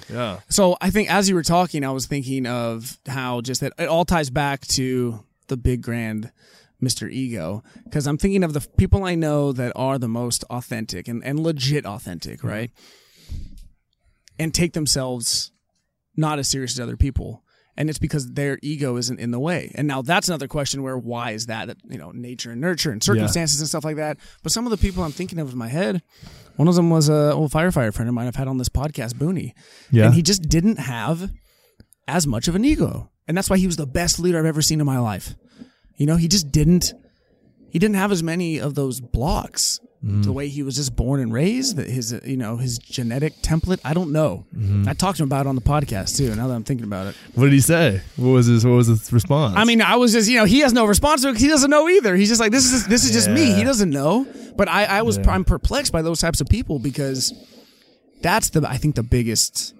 Yeah. 0.10 0.39
So 0.50 0.78
I 0.82 0.89
think 0.89 1.12
as 1.12 1.30
you 1.30 1.36
were 1.36 1.43
talking, 1.43 1.84
I 1.84 1.91
was 1.91 2.08
thinking 2.08 2.45
of 2.48 2.98
how 3.08 3.41
just 3.41 3.62
that 3.62 3.74
it 3.78 3.88
all 3.88 4.06
ties 4.06 4.30
back 4.30 4.66
to 4.68 5.24
the 5.48 5.58
big 5.58 5.82
grand 5.82 6.32
Mr. 6.82 7.10
Ego. 7.12 7.64
Because 7.84 8.08
I'm 8.08 8.18
thinking 8.18 8.43
of 8.43 8.54
the 8.54 8.62
people 8.78 9.04
I 9.04 9.16
know 9.16 9.52
that 9.52 9.74
are 9.76 9.98
the 9.98 10.08
most 10.08 10.43
authentic 10.45 11.08
and, 11.08 11.24
and 11.24 11.39
legit 11.39 11.86
authentic, 11.86 12.39
mm-hmm. 12.39 12.48
right? 12.48 12.72
And 14.39 14.54
take 14.54 14.74
themselves 14.74 15.52
not 16.16 16.39
as 16.39 16.48
serious 16.48 16.74
as 16.74 16.80
other 16.80 16.98
people. 16.98 17.43
And 17.78 17.89
it's 17.89 17.99
because 17.99 18.32
their 18.32 18.57
ego 18.63 18.97
isn't 18.97 19.19
in 19.19 19.30
the 19.30 19.39
way. 19.39 19.71
And 19.75 19.88
now 19.88 20.01
that's 20.01 20.28
another 20.28 20.47
question 20.47 20.82
where 20.82 20.97
why 20.97 21.32
is 21.32 21.45
that? 21.45 21.67
That 21.67 21.78
you 21.88 21.99
know, 21.99 22.11
nature 22.11 22.51
and 22.51 22.59
nurture 22.59 22.91
and 22.91 23.03
circumstances 23.03 23.59
and 23.59 23.69
stuff 23.69 23.86
like 23.86 23.97
that. 23.97 24.17
But 24.41 24.51
some 24.51 24.65
of 24.65 24.71
the 24.71 24.78
people 24.78 25.03
I'm 25.03 25.11
thinking 25.11 25.38
of 25.38 25.51
in 25.51 25.57
my 25.57 25.67
head, 25.67 26.01
one 26.55 26.67
of 26.67 26.75
them 26.75 26.89
was 26.89 27.07
a 27.07 27.34
old 27.34 27.51
firefighter 27.51 27.93
friend 27.93 28.09
of 28.09 28.15
mine 28.15 28.28
I've 28.28 28.36
had 28.36 28.47
on 28.47 28.57
this 28.57 28.69
podcast, 28.69 29.13
Booney. 29.13 29.53
Yeah. 29.91 30.05
And 30.05 30.13
he 30.15 30.23
just 30.23 30.43
didn't 30.43 30.80
have 30.80 31.32
as 32.07 32.25
much 32.25 32.47
of 32.47 32.55
an 32.55 32.65
ego. 32.65 33.11
And 33.28 33.38
that's 33.38 33.49
why 33.49 33.57
he 33.57 33.67
was 33.67 33.75
the 33.75 33.86
best 33.86 34.19
leader 34.19 34.39
I've 34.39 34.45
ever 34.45 34.61
seen 34.61 34.80
in 34.80 34.86
my 34.86 34.99
life. 34.99 35.36
You 35.97 36.05
know, 36.05 36.15
he 36.15 36.28
just 36.28 36.51
didn't 36.51 36.93
he 37.69 37.80
didn't 37.80 37.97
have 37.97 38.11
as 38.11 38.23
many 38.23 38.59
of 38.59 38.75
those 38.75 38.99
blocks. 38.99 39.80
The 40.04 40.32
way 40.32 40.48
he 40.48 40.62
was 40.62 40.76
just 40.76 40.95
born 40.95 41.20
and 41.20 41.34
raised, 41.34 41.78
his 41.80 42.14
uh, 42.14 42.20
you 42.24 42.38
know, 42.38 42.58
his 42.58 42.78
genetic 42.78 43.34
template, 43.41 43.80
I 43.84 43.93
don't 43.95 44.12
know. 44.12 44.45
I 44.88 44.93
talked 44.93 45.18
to 45.18 45.24
him 45.24 45.28
about 45.30 45.48
it 45.48 45.50
on 45.50 45.56
the 45.56 45.62
podcast 45.62 46.16
too, 46.18 46.34
now 46.36 46.48
that 46.48 46.54
I'm 46.54 46.64
thinking 46.64 46.86
about 46.86 47.08
it. 47.08 47.16
What 47.34 47.45
did 47.45 47.54
he 47.54 47.60
say? 47.62 48.02
What 48.16 48.30
was 48.30 48.45
his 48.45 48.64
what 48.64 48.74
was 48.74 48.88
his 48.88 49.12
response? 49.12 49.56
I 49.58 49.64
mean, 49.66 49.82
I 49.82 49.95
was 49.95 50.12
just, 50.14 50.30
you 50.30 50.38
know, 50.38 50.45
he 50.45 50.60
has 50.60 50.72
no 50.72 50.86
response 50.86 51.24
to 51.24 51.30
it 51.30 51.34
'cause 51.34 51.41
he 51.41 51.48
doesn't 51.48 51.72
know 51.72 51.89
either. 51.89 52.16
He's 52.16 52.30
just 52.30 52.39
like, 52.39 52.52
this 52.52 52.72
is 52.72 52.86
this 52.88 53.06
is 53.06 53.12
just 53.12 53.30
me. 53.30 53.54
He 53.54 53.64
doesn't 53.64 53.89
know. 53.89 54.28
But 54.56 54.68
I, 54.70 54.86
I 54.86 55.02
was 55.02 55.18
Yeah. 55.18 55.32
I'm 55.32 55.43
perplexed 55.43 55.91
by 55.91 56.02
those 56.04 56.20
types 56.20 56.41
of 56.41 56.48
people 56.48 56.78
because 56.80 57.34
that's 58.22 58.50
the 58.52 58.68
I 58.70 58.78
think 58.78 58.95
the 58.95 59.04
biggest 59.04 59.74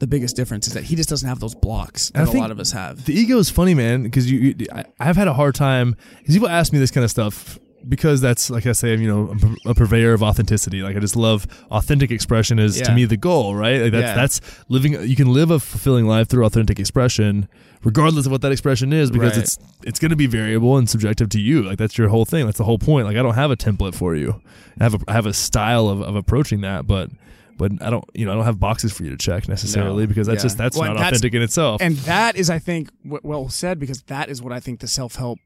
the 0.00 0.06
biggest 0.06 0.36
difference 0.36 0.66
is 0.66 0.74
that 0.74 0.84
he 0.84 0.96
just 0.96 1.08
doesn't 1.08 1.28
have 1.28 1.40
those 1.40 1.54
blocks 1.54 2.10
that 2.10 2.28
a 2.28 2.30
lot 2.32 2.50
of 2.50 2.58
us 2.60 2.72
have. 2.72 3.04
the 3.06 3.14
ego 3.14 3.38
is 3.38 3.48
funny, 3.48 3.74
man, 3.74 4.02
because 4.02 4.30
you, 4.30 4.38
you 4.58 4.66
I, 4.72 4.84
I've 5.00 5.16
had 5.16 5.28
a 5.28 5.32
hard 5.32 5.54
time 5.54 5.96
because 6.18 6.34
people 6.34 6.48
ask 6.48 6.72
me 6.72 6.78
this 6.78 6.90
kind 6.90 7.04
of 7.04 7.10
stuff 7.10 7.58
because 7.88 8.20
that's 8.20 8.50
like 8.50 8.66
I 8.66 8.72
say, 8.72 8.94
you 8.96 9.06
know, 9.08 9.28
I'm 9.30 9.56
a 9.66 9.74
purveyor 9.74 10.12
of 10.12 10.22
authenticity. 10.22 10.82
Like 10.82 10.96
I 10.96 11.00
just 11.00 11.16
love 11.16 11.46
authentic 11.70 12.10
expression 12.10 12.58
is 12.58 12.80
to 12.80 12.92
me 12.94 13.04
the 13.04 13.16
goal, 13.16 13.54
right? 13.54 13.82
Like 13.82 13.92
that's 13.92 14.02
Yeah. 14.04 14.14
that's 14.14 14.40
living. 14.68 14.92
You 15.08 15.16
can 15.16 15.32
live 15.32 15.50
a 15.50 15.58
fulfilling 15.60 16.06
life 16.06 16.28
through 16.28 16.44
authentic 16.44 16.78
expression, 16.80 17.48
regardless 17.82 18.26
of 18.26 18.32
what 18.32 18.42
that 18.42 18.52
expression 18.52 18.92
is, 18.92 19.10
because 19.10 19.32
Right. 19.36 19.38
it's 19.44 19.58
it's 19.82 19.98
going 19.98 20.10
to 20.10 20.16
be 20.16 20.26
variable 20.26 20.76
and 20.76 20.88
subjective 20.88 21.28
to 21.30 21.40
you. 21.40 21.62
Like 21.62 21.78
that's 21.78 21.98
your 21.98 22.08
whole 22.08 22.24
thing. 22.24 22.46
That's 22.46 22.58
the 22.58 22.64
whole 22.64 22.78
point. 22.78 23.06
Like 23.06 23.16
I 23.16 23.22
don't 23.22 23.34
have 23.34 23.50
a 23.50 23.56
template 23.56 23.94
for 23.94 24.14
you. 24.14 24.40
I 24.80 24.84
have 24.84 24.94
a 24.94 24.98
I 25.08 25.12
have 25.12 25.26
a 25.26 25.32
style 25.34 25.88
of, 25.88 26.00
of 26.00 26.16
approaching 26.16 26.60
that, 26.62 26.86
but. 26.86 27.10
But 27.56 27.70
I 27.80 27.88
don't, 27.88 28.04
you 28.14 28.24
know, 28.26 28.32
I 28.32 28.34
don't 28.34 28.46
have 28.46 28.58
boxes 28.58 28.92
for 28.92 29.04
you 29.04 29.10
to 29.10 29.16
check 29.16 29.46
necessarily 29.48 30.02
No. 30.02 30.06
because 30.08 30.26
that's 30.26 30.38
Yeah. 30.42 30.46
just 30.46 30.58
that's 30.58 30.76
Well, 30.76 30.88
not 30.88 30.94
that's- 30.94 31.12
authentic 31.12 31.34
in 31.34 31.42
itself. 31.42 31.80
And 31.80 31.96
that 31.98 32.34
is, 32.34 32.50
I 32.50 32.58
think, 32.58 32.90
w- 33.04 33.20
well 33.22 33.48
said 33.48 33.78
because 33.78 34.02
that 34.08 34.28
is 34.28 34.42
what 34.42 34.52
I 34.52 34.58
think 34.58 34.80
the 34.80 34.88
self 34.88 35.14
help 35.14 35.38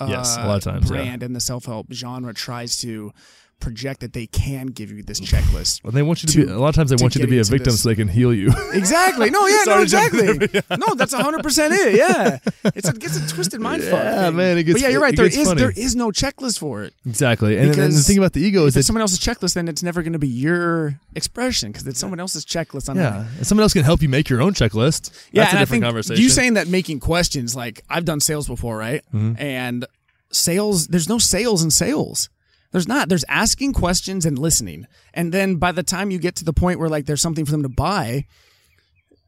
Yes, 0.00 0.36
a 0.36 0.46
lot 0.46 0.66
of 0.66 0.66
uh, 0.66 0.72
times, 0.72 0.90
yeah. 0.90 0.96
brand 0.96 1.22
and 1.22 1.34
the 1.34 1.40
self 1.40 1.66
help 1.66 1.92
genre 1.92 2.34
tries 2.34 2.78
to 2.78 3.12
project 3.60 4.00
that 4.00 4.12
they 4.12 4.26
can 4.26 4.66
give 4.68 4.90
you 4.90 5.02
this 5.02 5.20
checklist. 5.20 5.84
Well, 5.84 5.92
they 5.92 6.02
want 6.02 6.22
you 6.22 6.28
to, 6.28 6.40
to- 6.40 6.46
be. 6.46 6.52
A 6.52 6.58
lot 6.58 6.70
of 6.70 6.74
times, 6.74 6.90
they 6.90 6.96
want 7.02 7.14
you 7.14 7.20
to 7.20 7.26
be 7.26 7.38
a 7.38 7.44
victim 7.44 7.72
this. 7.72 7.82
so 7.82 7.88
they 7.90 7.94
can 7.94 8.08
heal 8.08 8.32
you. 8.34 8.52
Exactly. 8.72 9.30
No, 9.30 9.46
yeah, 9.46 9.56
no, 9.66 9.84
Sorry 9.84 9.84
to 9.84 9.90
jump 9.90 10.14
exactly. 10.14 10.62
No, 10.78 10.94
that's 10.94 11.12
hundred 11.12 11.42
percent 11.42 11.74
it. 11.74 11.96
Yeah, 11.96 12.38
it's 12.74 12.88
a 12.88 12.92
gets 12.92 13.16
a 13.16 13.28
twisted 13.28 13.60
mind 13.60 13.82
fuck. 13.82 14.02
Yeah, 14.02 14.30
man, 14.30 14.58
it 14.58 14.64
gets- 14.64 14.74
but 14.74 14.82
yeah, 14.82 14.88
you're 14.88 15.00
right. 15.02 15.12
it 15.12 15.16
There 15.16 15.26
is 15.26 15.36
funny. 15.46 15.60
there 15.60 15.70
is 15.70 15.94
no 15.96 16.08
checklist 16.10 16.58
for 16.58 16.82
it. 16.84 16.94
exactly. 17.06 17.56
And, 17.58 17.76
and 17.78 17.92
the 17.92 18.00
thing 18.00 18.18
about 18.18 18.32
the 18.32 18.40
ego 18.40 18.62
If 18.62 18.68
is 18.68 18.76
it's 18.76 18.86
that 18.86 18.86
someone 18.86 19.02
else's 19.02 19.18
checklist, 19.18 19.54
then 19.54 19.68
it's 19.68 19.82
never 19.82 20.02
going 20.02 20.12
to 20.14 20.18
be 20.18 20.28
your 20.28 20.98
expression 21.14 21.70
because 21.72 21.86
it's 21.86 21.98
someone 22.00 22.20
else's 22.20 22.44
checklist. 22.44 22.88
On 22.88 22.96
yeah, 22.96 23.26
and 23.36 23.46
someone 23.46 23.62
else 23.62 23.72
can 23.72 23.84
help 23.84 24.00
you 24.02 24.08
make 24.08 24.28
your 24.28 24.40
own 24.40 24.54
checklist. 24.54 25.10
Yeah, 25.32 25.42
that's 25.44 25.54
a 25.54 25.58
different 25.58 25.82
conversation. 25.84 26.22
You 26.22 26.28
saying 26.30 26.54
that 26.54 26.68
making 26.68 27.00
questions, 27.00 27.54
like 27.54 27.82
I've 27.90 28.04
done 28.04 28.20
sales 28.20 28.46
before, 28.48 28.76
right? 28.76 29.02
Mm-hmm. 29.12 29.40
And 29.42 29.84
sales, 30.32 30.86
there's 30.88 31.08
no 31.08 31.18
sales 31.18 31.62
in 31.62 31.70
sales. 31.70 32.28
There's 32.72 32.88
not. 32.88 33.08
There's 33.08 33.24
asking 33.28 33.72
questions 33.72 34.24
and 34.24 34.38
listening. 34.38 34.86
And 35.12 35.32
then 35.32 35.56
by 35.56 35.72
the 35.72 35.82
time 35.82 36.10
you 36.10 36.18
get 36.18 36.36
to 36.36 36.44
the 36.44 36.52
point 36.52 36.78
where 36.78 36.88
like 36.88 37.06
there's 37.06 37.20
something 37.20 37.44
for 37.44 37.50
them 37.50 37.62
to 37.62 37.68
buy, 37.68 38.26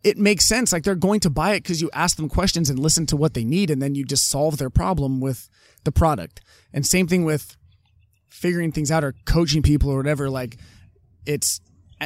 it 0.04 0.18
makes 0.18 0.44
sense. 0.44 0.72
Like 0.72 0.84
they're 0.84 0.94
going 0.94 1.20
to 1.20 1.30
buy 1.30 1.54
it 1.54 1.62
because 1.62 1.80
you 1.80 1.90
ask 1.92 2.16
them 2.16 2.28
questions 2.28 2.70
and 2.70 2.78
listen 2.78 3.06
to 3.06 3.16
what 3.16 3.34
they 3.34 3.44
need, 3.44 3.70
and 3.70 3.82
then 3.82 3.94
you 3.94 4.04
just 4.04 4.28
solve 4.28 4.58
their 4.58 4.70
problem 4.70 5.20
with 5.20 5.48
the 5.84 5.92
product. 5.92 6.40
And 6.72 6.86
same 6.86 7.06
thing 7.06 7.24
with 7.24 7.56
figuring 8.28 8.72
things 8.72 8.90
out 8.90 9.04
or 9.04 9.14
coaching 9.24 9.62
people 9.62 9.90
or 9.90 9.96
whatever. 9.96 10.30
Like 10.30 10.56
it's 11.26 11.60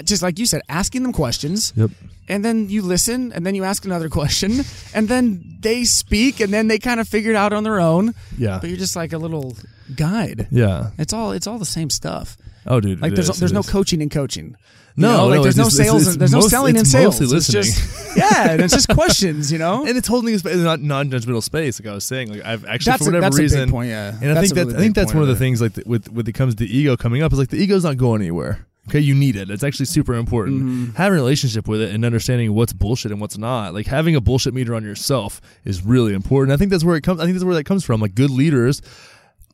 just 0.05 0.23
like 0.23 0.39
you 0.39 0.47
said, 0.47 0.63
asking 0.69 1.03
them 1.03 1.13
questions. 1.13 1.73
Yep. 1.77 1.91
And 2.29 2.45
then 2.45 2.69
you 2.69 2.83
listen, 2.83 3.33
and 3.33 3.47
then 3.47 3.55
you 3.55 3.65
ask 3.65 3.85
another 3.85 4.09
question, 4.21 4.61
and 4.95 5.09
then 5.09 5.59
they 5.61 5.85
speak, 5.85 6.41
and 6.41 6.53
then 6.53 6.67
they 6.69 6.79
kind 6.79 6.99
of 7.01 7.07
figure 7.09 7.31
it 7.31 7.37
out 7.37 7.53
on 7.53 7.63
their 7.65 7.81
own. 7.81 8.15
Yeah. 8.37 8.59
But 8.61 8.69
you're 8.71 8.79
just 8.79 8.97
like 8.97 9.13
a 9.13 9.19
little 9.19 9.57
guide. 9.95 10.49
Yeah. 10.51 10.91
It's 10.99 11.13
all 11.13 11.33
it's 11.33 11.47
all 11.47 11.59
the 11.59 11.65
same 11.67 11.91
stuff. 11.91 12.37
Oh, 12.67 12.81
dude. 12.81 13.01
Like 13.01 13.15
there's 13.15 13.29
is, 13.31 13.39
there's 13.39 13.53
no 13.53 13.61
is. 13.61 13.71
coaching 13.71 14.01
in 14.03 14.09
coaching. 14.09 14.57
You 14.97 15.03
No, 15.03 15.17
know, 15.17 15.27
like 15.29 15.43
there's 15.43 15.57
no 15.59 15.65
just- 15.65 15.77
sales. 15.77 16.03
it's- 16.03 16.15
and 16.15 16.21
there's 16.21 16.33
no 16.33 16.41
selling 16.41 16.75
in 16.77 16.85
sales. 16.87 17.21
it's 17.21 17.31
It's 17.33 17.49
just 17.49 18.17
yeah, 18.17 18.51
and 18.53 18.63
it's 18.63 18.73
just 18.73 18.89
questions. 18.89 19.53
You 19.53 19.59
know, 19.59 19.85
and 19.87 19.97
it's 19.97 20.09
holding 20.09 20.35
us 20.35 20.45
in 20.45 20.67
a 20.67 20.77
non-judgmental 20.79 21.43
space, 21.43 21.79
like 21.79 21.87
I 21.89 21.95
was 21.95 22.05
saying. 22.05 22.31
Like 22.33 22.45
I've 22.45 22.65
actually, 22.65 22.91
That's 22.93 23.05
for 23.05 23.11
a- 23.11 23.13
whatever 23.13 23.23
that's 23.27 23.37
a 23.37 23.39
big 23.39 23.53
reason, 23.53 23.71
point, 23.71 23.91
yeah. 23.91 24.15
And 24.21 24.37
I 24.37 24.41
think 24.41 24.55
that 24.55 24.65
really 24.67 24.77
I 24.77 24.81
think 24.81 24.95
that's 24.97 25.13
one 25.15 25.23
of 25.23 25.29
the 25.29 25.37
things 25.37 25.61
like 25.61 25.75
with 25.87 26.11
when 26.11 26.27
it 26.27 26.33
comes 26.35 26.57
to 26.57 26.65
ego 26.67 26.97
coming 26.97 27.23
up 27.23 27.33
is 27.33 27.39
like 27.39 27.51
the 27.51 27.59
ego's 27.59 27.85
not 27.85 27.99
going 27.99 28.21
anywhere. 28.23 28.67
Okay, 28.89 29.01
you 29.01 29.15
need 29.15 29.37
it. 29.37 29.51
It's 29.51 29.65
actually 29.65 29.87
super 29.87 30.15
important. 30.15 30.63
Mm-hmm. 30.63 30.95
Having 30.95 31.19
a 31.19 31.23
relationship 31.23 31.67
with 31.67 31.81
it 31.81 31.95
and 31.95 32.05
understanding 32.05 32.55
what's 32.55 32.73
bullshit 32.73 33.11
and 33.11 33.21
what's 33.21 33.37
not. 33.37 33.75
Like 33.75 33.87
having 33.87 34.15
a 34.15 34.21
bullshit 34.21 34.55
meter 34.55 34.75
on 34.75 34.85
yourself 34.85 35.41
is 35.65 35.85
really 35.85 36.15
important. 36.15 36.53
I 36.53 36.57
think 36.57 36.71
that's 36.71 36.85
where 36.85 36.97
it 36.97 37.03
comes. 37.03 37.21
I 37.21 37.25
think 37.25 37.35
that's 37.35 37.45
where 37.45 37.57
that 37.57 37.65
comes 37.65 37.85
from. 37.85 38.01
Like 38.01 38.15
good 38.15 38.31
leaders, 38.31 38.83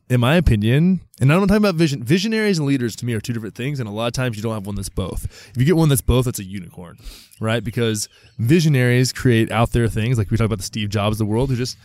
in 0.09 0.19
my 0.19 0.35
opinion, 0.35 1.01
and 1.19 1.33
I'm 1.33 1.39
not 1.39 1.47
talking 1.47 1.63
about 1.63 1.75
vision. 1.75 2.03
Visionaries 2.03 2.59
and 2.59 2.67
leaders 2.67 2.95
to 2.97 3.05
me 3.05 3.13
are 3.13 3.21
two 3.21 3.33
different 3.33 3.55
things, 3.55 3.79
and 3.79 3.89
a 3.89 3.91
lot 3.91 4.07
of 4.07 4.13
times 4.13 4.37
you 4.37 4.43
don't 4.43 4.53
have 4.53 4.67
one 4.67 4.75
that's 4.75 4.89
both. 4.89 5.25
If 5.49 5.57
you 5.57 5.65
get 5.65 5.75
one 5.75 5.89
that's 5.89 6.01
both, 6.01 6.25
that's 6.25 6.39
a 6.39 6.43
unicorn, 6.43 6.97
right? 7.39 7.63
Because 7.63 8.09
visionaries 8.37 9.11
create 9.11 9.51
out 9.51 9.71
there 9.71 9.87
things 9.87 10.17
like 10.17 10.29
we 10.29 10.37
talk 10.37 10.45
about 10.45 10.59
the 10.59 10.63
Steve 10.63 10.89
Jobs 10.89 11.15
of 11.15 11.19
the 11.19 11.31
world, 11.31 11.49
who 11.49 11.55
just 11.55 11.77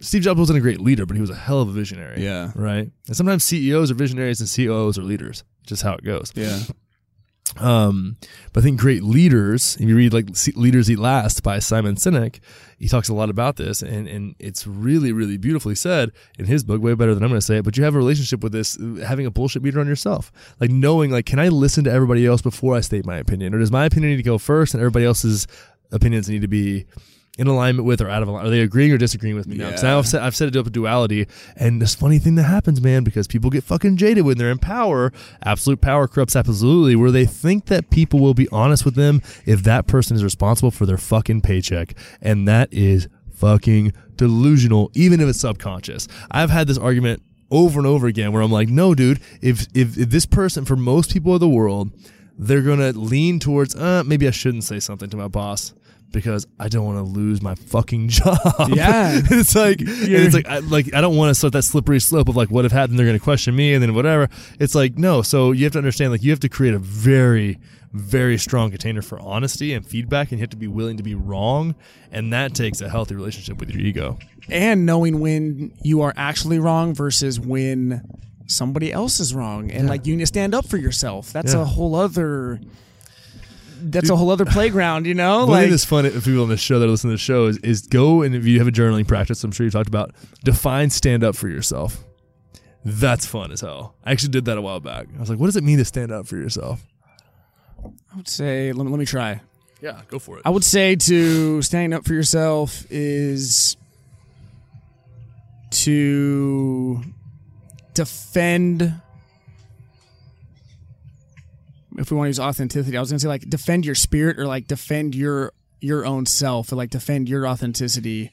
Steve 0.00 0.22
Jobs 0.22 0.38
wasn't 0.38 0.58
a 0.58 0.62
great 0.62 0.80
leader, 0.80 1.06
but 1.06 1.16
he 1.16 1.20
was 1.20 1.30
a 1.30 1.34
hell 1.34 1.60
of 1.60 1.68
a 1.68 1.72
visionary. 1.72 2.22
Yeah. 2.22 2.52
Right. 2.54 2.90
And 3.06 3.16
sometimes 3.16 3.44
CEOs 3.44 3.90
are 3.90 3.94
visionaries 3.94 4.40
and 4.40 4.48
COOs 4.48 4.98
are 4.98 5.02
leaders. 5.02 5.44
Just 5.68 5.82
how 5.82 5.92
it 5.94 6.02
goes. 6.02 6.32
yeah, 6.34 6.60
Um, 7.56 8.16
but 8.52 8.60
I 8.60 8.62
think 8.64 8.78
great 8.80 9.02
leaders, 9.02 9.76
if 9.80 9.88
you 9.88 9.96
read 9.96 10.12
like 10.12 10.28
Leaders 10.54 10.90
Eat 10.90 10.98
Last 10.98 11.42
by 11.42 11.58
Simon 11.58 11.96
Sinek, 11.96 12.40
he 12.78 12.88
talks 12.88 13.08
a 13.08 13.14
lot 13.14 13.30
about 13.30 13.56
this 13.56 13.82
and, 13.82 14.06
and 14.06 14.34
it's 14.38 14.66
really, 14.66 15.12
really 15.12 15.36
beautifully 15.36 15.74
said 15.74 16.12
in 16.38 16.46
his 16.46 16.62
book, 16.62 16.82
way 16.82 16.94
better 16.94 17.14
than 17.14 17.22
I'm 17.22 17.30
going 17.30 17.40
to 17.40 17.44
say 17.46 17.58
it, 17.58 17.64
but 17.64 17.76
you 17.76 17.84
have 17.84 17.94
a 17.94 17.98
relationship 17.98 18.42
with 18.42 18.52
this, 18.52 18.78
having 19.04 19.26
a 19.26 19.30
bullshit 19.30 19.62
meter 19.62 19.80
on 19.80 19.86
yourself. 19.86 20.30
Like 20.60 20.70
knowing, 20.70 21.10
like, 21.10 21.26
can 21.26 21.38
I 21.38 21.48
listen 21.48 21.84
to 21.84 21.90
everybody 21.92 22.26
else 22.26 22.42
before 22.42 22.76
I 22.76 22.80
state 22.80 23.04
my 23.06 23.16
opinion? 23.16 23.54
Or 23.54 23.58
does 23.58 23.72
my 23.72 23.86
opinion 23.86 24.12
need 24.12 24.18
to 24.18 24.22
go 24.22 24.38
first 24.38 24.74
and 24.74 24.80
everybody 24.80 25.04
else's 25.04 25.46
opinions 25.90 26.28
need 26.28 26.42
to 26.42 26.48
be 26.48 26.86
in 27.38 27.46
alignment 27.46 27.86
with 27.86 28.00
or 28.00 28.10
out 28.10 28.20
of 28.20 28.28
alignment? 28.28 28.48
Are 28.48 28.56
they 28.56 28.62
agreeing 28.62 28.92
or 28.92 28.98
disagreeing 28.98 29.36
with 29.36 29.46
me 29.46 29.56
now? 29.56 29.68
Because 29.68 29.84
now 29.84 29.98
I've 29.98 30.06
set, 30.06 30.22
I've 30.22 30.34
set 30.34 30.48
it 30.48 30.56
up 30.56 30.66
a 30.66 30.70
duality. 30.70 31.26
And 31.56 31.80
this 31.80 31.94
funny 31.94 32.18
thing 32.18 32.34
that 32.34 32.42
happens, 32.42 32.82
man, 32.82 33.04
because 33.04 33.28
people 33.28 33.48
get 33.48 33.62
fucking 33.62 33.96
jaded 33.96 34.24
when 34.24 34.36
they're 34.36 34.50
in 34.50 34.58
power. 34.58 35.12
Absolute 35.44 35.80
power 35.80 36.08
corrupts 36.08 36.34
absolutely, 36.34 36.96
where 36.96 37.12
they 37.12 37.24
think 37.24 37.66
that 37.66 37.90
people 37.90 38.18
will 38.18 38.34
be 38.34 38.48
honest 38.48 38.84
with 38.84 38.96
them 38.96 39.22
if 39.46 39.62
that 39.62 39.86
person 39.86 40.16
is 40.16 40.24
responsible 40.24 40.72
for 40.72 40.84
their 40.84 40.98
fucking 40.98 41.40
paycheck. 41.40 41.94
And 42.20 42.48
that 42.48 42.72
is 42.72 43.08
fucking 43.30 43.92
delusional, 44.16 44.90
even 44.94 45.20
if 45.20 45.28
it's 45.28 45.40
subconscious. 45.40 46.08
I've 46.32 46.50
had 46.50 46.66
this 46.66 46.76
argument 46.76 47.22
over 47.52 47.78
and 47.78 47.86
over 47.86 48.08
again 48.08 48.32
where 48.32 48.42
I'm 48.42 48.50
like, 48.50 48.68
no, 48.68 48.96
dude, 48.96 49.20
if, 49.40 49.68
if, 49.74 49.96
if 49.96 50.10
this 50.10 50.26
person, 50.26 50.64
for 50.64 50.74
most 50.74 51.12
people 51.12 51.34
of 51.34 51.40
the 51.40 51.48
world, 51.48 51.92
they're 52.36 52.62
gonna 52.62 52.90
lean 52.90 53.38
towards, 53.38 53.76
uh, 53.76 54.02
maybe 54.04 54.26
I 54.26 54.32
shouldn't 54.32 54.64
say 54.64 54.80
something 54.80 55.08
to 55.10 55.16
my 55.16 55.28
boss 55.28 55.72
because 56.10 56.46
I 56.58 56.68
don't 56.68 56.84
want 56.86 56.98
to 56.98 57.02
lose 57.02 57.42
my 57.42 57.54
fucking 57.54 58.08
job. 58.18 58.38
Yeah. 58.74 59.20
It's 59.30 59.54
like, 59.54 59.80
and 59.80 59.88
it's 59.90 60.34
like, 60.34 60.48
I, 60.48 60.58
like 60.60 60.94
I 60.94 61.00
don't 61.00 61.16
want 61.16 61.30
to 61.30 61.34
start 61.34 61.52
that 61.52 61.62
slippery 61.62 62.00
slope 62.00 62.28
of 62.28 62.36
like, 62.36 62.50
what 62.50 62.64
if 62.64 62.72
happened? 62.72 62.98
They're 62.98 63.06
gonna 63.06 63.18
question 63.18 63.54
me, 63.54 63.74
and 63.74 63.82
then 63.82 63.94
whatever. 63.94 64.28
It's 64.58 64.74
like, 64.74 64.96
no. 64.98 65.22
So 65.22 65.52
you 65.52 65.64
have 65.64 65.72
to 65.72 65.78
understand, 65.78 66.12
like, 66.12 66.22
you 66.22 66.30
have 66.30 66.40
to 66.40 66.48
create 66.48 66.74
a 66.74 66.78
very, 66.78 67.58
very 67.92 68.36
strong 68.38 68.70
container 68.70 69.02
for 69.02 69.18
honesty 69.20 69.72
and 69.74 69.86
feedback, 69.86 70.30
and 70.30 70.38
you 70.38 70.42
have 70.42 70.50
to 70.50 70.56
be 70.56 70.66
willing 70.68 70.96
to 70.98 71.02
be 71.02 71.14
wrong, 71.14 71.74
and 72.12 72.32
that 72.32 72.54
takes 72.54 72.80
a 72.80 72.88
healthy 72.88 73.14
relationship 73.14 73.58
with 73.60 73.70
your 73.70 73.80
ego. 73.80 74.18
and 74.50 74.86
knowing 74.86 75.20
when 75.20 75.72
you 75.82 76.00
are 76.02 76.14
actually 76.16 76.58
wrong 76.58 76.94
versus 76.94 77.38
when 77.38 78.02
somebody 78.46 78.90
else 78.92 79.20
is 79.20 79.34
wrong, 79.34 79.70
and 79.70 79.88
like 79.88 80.06
you 80.06 80.14
need 80.16 80.22
to 80.22 80.26
stand 80.26 80.54
up 80.54 80.66
for 80.66 80.78
yourself. 80.78 81.32
That's 81.32 81.52
Yeah. 81.54 81.62
a 81.62 81.64
whole 81.66 81.94
other. 81.94 82.60
That's 83.80 84.10
a 84.10 84.16
whole 84.16 84.30
other 84.30 84.44
playground, 84.44 85.06
you 85.06 85.14
know. 85.14 85.40
One 85.40 85.48
like 85.48 85.62
thing 85.62 85.70
that's 85.70 85.84
fun 85.84 86.06
if 86.06 86.24
people 86.24 86.42
on 86.42 86.48
the 86.48 86.56
show 86.56 86.78
that 86.78 86.86
listen 86.86 87.10
to 87.10 87.14
the 87.14 87.18
show 87.18 87.46
is, 87.46 87.58
is 87.58 87.86
go 87.86 88.22
and 88.22 88.34
if 88.34 88.44
you 88.44 88.58
have 88.58 88.68
a 88.68 88.72
journaling 88.72 89.06
practice, 89.06 89.42
I'm 89.44 89.52
sure 89.52 89.64
you 89.64 89.70
talked 89.70 89.88
about, 89.88 90.12
define 90.44 90.90
stand 90.90 91.22
up 91.24 91.36
for 91.36 91.48
yourself. 91.48 92.04
That's 92.84 93.26
fun 93.26 93.52
as 93.52 93.60
hell. 93.60 93.94
I 94.04 94.12
actually 94.12 94.30
did 94.30 94.46
that 94.46 94.58
a 94.58 94.62
while 94.62 94.80
back. 94.80 95.08
I 95.16 95.20
was 95.20 95.30
like, 95.30 95.38
what 95.38 95.46
does 95.46 95.56
it 95.56 95.64
mean 95.64 95.78
to 95.78 95.84
stand 95.84 96.10
up 96.10 96.26
for 96.26 96.36
yourself? 96.36 96.84
I 97.84 98.16
would 98.16 98.28
say, 98.28 98.72
let 98.72 98.84
me, 98.84 98.90
let 98.90 98.98
me 98.98 99.06
try. 99.06 99.40
Yeah, 99.80 100.00
go 100.08 100.18
for 100.18 100.38
it. 100.38 100.42
I 100.44 100.50
would 100.50 100.64
say 100.64 100.96
to 100.96 101.62
standing 101.62 101.92
up 101.92 102.04
for 102.04 102.14
yourself 102.14 102.84
is 102.90 103.76
to 105.70 107.02
defend. 107.94 108.94
If 111.98 112.10
we 112.10 112.16
want 112.16 112.26
to 112.26 112.30
use 112.30 112.40
authenticity, 112.40 112.96
I 112.96 113.00
was 113.00 113.10
going 113.10 113.18
to 113.18 113.22
say 113.22 113.28
like 113.28 113.48
defend 113.48 113.84
your 113.84 113.94
spirit 113.94 114.38
or 114.38 114.46
like 114.46 114.66
defend 114.66 115.14
your 115.14 115.52
your 115.80 116.04
own 116.06 116.26
self 116.26 116.72
or 116.72 116.76
like 116.76 116.90
defend 116.90 117.28
your 117.28 117.46
authenticity 117.46 118.32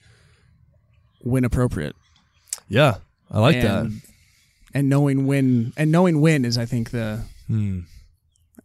when 1.21 1.43
appropriate. 1.43 1.95
yeah, 2.67 2.95
I 3.31 3.39
like 3.39 3.55
and, 3.57 4.01
And 4.73 4.89
knowing 4.89 5.25
when 5.27 5.73
and 5.77 5.91
knowing 5.91 6.21
when 6.21 6.45
is 6.45 6.57
I 6.57 6.65
think 6.65 6.91
the 6.91 7.21
Hmm. 7.47 7.81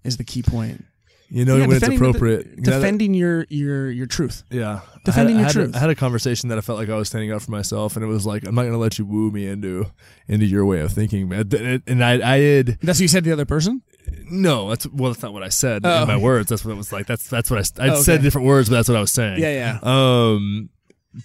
is 0.04 0.16
the 0.16 0.24
key 0.24 0.42
point. 0.42 0.84
You 1.32 1.44
know 1.44 1.54
Yeah, 1.56 1.66
when 1.66 1.70
it's 1.76 1.80
defending 1.80 1.98
the- 2.00 2.08
appropriate. 2.08 2.62
Defending 2.62 3.14
your 3.14 3.46
your 3.48 3.88
your 3.90 4.06
truth. 4.06 4.42
yeah. 4.50 4.80
defending 5.04 5.36
I 5.36 5.40
your 5.40 5.46
had, 5.46 5.56
I 5.56 5.60
had 5.60 5.64
truth. 5.64 5.74
A, 5.74 5.76
I 5.76 5.80
had 5.80 5.90
a 5.90 5.94
conversation 5.94 6.48
that 6.48 6.58
I 6.58 6.60
felt 6.60 6.78
like 6.78 6.88
I 6.88 6.96
was 6.96 7.08
standing 7.08 7.30
up 7.32 7.40
for 7.42 7.50
myself, 7.52 7.94
and 7.96 8.04
it 8.04 8.08
was 8.08 8.26
like, 8.26 8.44
I'm 8.46 8.54
not 8.54 8.62
going 8.62 8.72
to 8.72 8.78
let 8.78 8.98
you 8.98 9.04
woo 9.04 9.30
me 9.30 9.46
into 9.46 9.86
into 10.28 10.44
your 10.46 10.64
way 10.66 10.80
of 10.80 10.92
thinking, 10.92 11.28
man. 11.28 11.82
And 11.86 12.04
I, 12.04 12.34
I 12.34 12.38
had 12.40 12.66
That's 12.82 12.98
what 12.98 13.00
you 13.00 13.08
said 13.08 13.22
to 13.24 13.30
the 13.30 13.32
other 13.34 13.44
person. 13.46 13.82
no, 14.28 14.70
that's 14.70 14.86
well, 14.88 15.12
that's 15.12 15.22
not 15.22 15.32
what 15.32 15.42
I 15.44 15.50
said 15.50 15.82
Oh. 15.84 16.02
in 16.02 16.08
my 16.08 16.16
words. 16.16 16.48
That's 16.48 16.64
what 16.64 16.72
it 16.72 16.76
was 16.76 16.92
like. 16.92 17.06
That's 17.06 17.28
that's 17.28 17.48
what 17.50 17.60
I, 17.80 17.84
I 17.84 17.90
Oh, 17.90 18.02
said 18.02 18.22
different 18.22 18.46
words, 18.48 18.68
but 18.68 18.74
that's 18.76 18.88
what 18.88 18.96
I 18.98 19.00
was 19.00 19.12
saying. 19.12 19.40
Yeah, 19.40 19.52
yeah. 19.52 19.78
Um, 19.82 20.70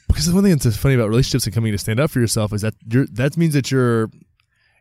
because 0.07 0.25
the 0.27 0.33
one 0.33 0.43
thing 0.43 0.55
that's 0.55 0.77
funny 0.77 0.95
about 0.95 1.09
relationships 1.09 1.45
and 1.45 1.53
coming 1.53 1.71
to 1.71 1.77
stand 1.77 1.99
up 1.99 2.11
for 2.11 2.19
yourself 2.19 2.53
is 2.53 2.61
that 2.61 2.73
you're 2.87 3.07
that 3.13 3.37
means 3.37 3.53
that 3.55 3.71
you're 3.71 4.09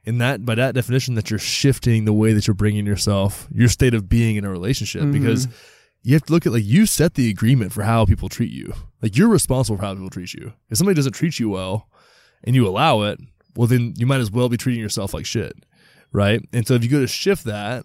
in 0.04 0.18
that 0.18 0.44
by 0.44 0.54
that 0.54 0.74
definition 0.74 1.14
that 1.14 1.30
you're 1.30 1.38
shifting 1.38 2.04
the 2.04 2.12
way 2.12 2.32
that 2.32 2.46
you're 2.46 2.54
bringing 2.54 2.86
yourself 2.86 3.48
your 3.52 3.68
state 3.68 3.94
of 3.94 4.08
being 4.08 4.36
in 4.36 4.44
a 4.44 4.50
relationship. 4.50 5.02
Mm-hmm. 5.02 5.12
because 5.12 5.48
you 6.02 6.12
have 6.12 6.24
to 6.24 6.32
look 6.32 6.44
at 6.44 6.52
like 6.52 6.64
you 6.64 6.84
set 6.84 7.14
the 7.14 7.30
agreement 7.30 7.72
for 7.72 7.82
how 7.82 8.04
people 8.04 8.28
treat 8.28 8.52
you. 8.52 8.74
Like 9.00 9.16
you're 9.16 9.28
responsible 9.28 9.78
for 9.78 9.84
how 9.84 9.94
people 9.94 10.10
treat 10.10 10.34
you. 10.34 10.52
If 10.68 10.78
somebody 10.78 10.96
doesn't 10.96 11.12
treat 11.14 11.38
you 11.38 11.48
well 11.48 11.88
and 12.42 12.54
you 12.54 12.66
allow 12.66 13.02
it 13.02 13.18
well 13.56 13.66
then 13.68 13.94
you 13.96 14.06
might 14.06 14.20
as 14.20 14.30
well 14.30 14.48
be 14.48 14.56
treating 14.56 14.82
yourself 14.82 15.14
like 15.14 15.26
shit 15.26 15.54
right? 16.12 16.40
And 16.52 16.66
so 16.66 16.74
if 16.74 16.84
you 16.84 16.90
go 16.90 17.00
to 17.00 17.06
shift 17.06 17.44
that 17.44 17.84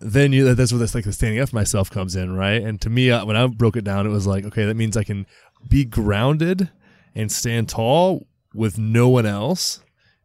then 0.00 0.32
you 0.32 0.54
that's 0.54 0.72
where 0.72 0.78
this 0.78 0.94
like 0.94 1.04
the 1.04 1.12
standing 1.12 1.40
up 1.40 1.48
for 1.48 1.56
myself 1.56 1.90
comes 1.90 2.16
in 2.16 2.34
right? 2.36 2.62
And 2.62 2.80
to 2.82 2.90
me 2.90 3.10
uh, 3.10 3.24
when 3.24 3.36
i 3.36 3.46
broke 3.46 3.76
it 3.76 3.84
down 3.84 4.06
it 4.06 4.10
was 4.10 4.26
like 4.26 4.44
okay 4.44 4.64
that 4.66 4.74
means 4.74 4.96
i 4.96 5.04
can 5.04 5.26
be 5.68 5.84
grounded 5.84 6.70
and 7.14 7.30
stand 7.30 7.68
tall 7.68 8.26
with 8.52 8.78
no 8.78 9.08
one 9.08 9.24
else 9.26 9.80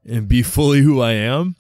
and 0.10 0.28
be 0.28 0.42
fully 0.44 0.82
who 0.82 1.02
i 1.02 1.12
am 1.12 1.56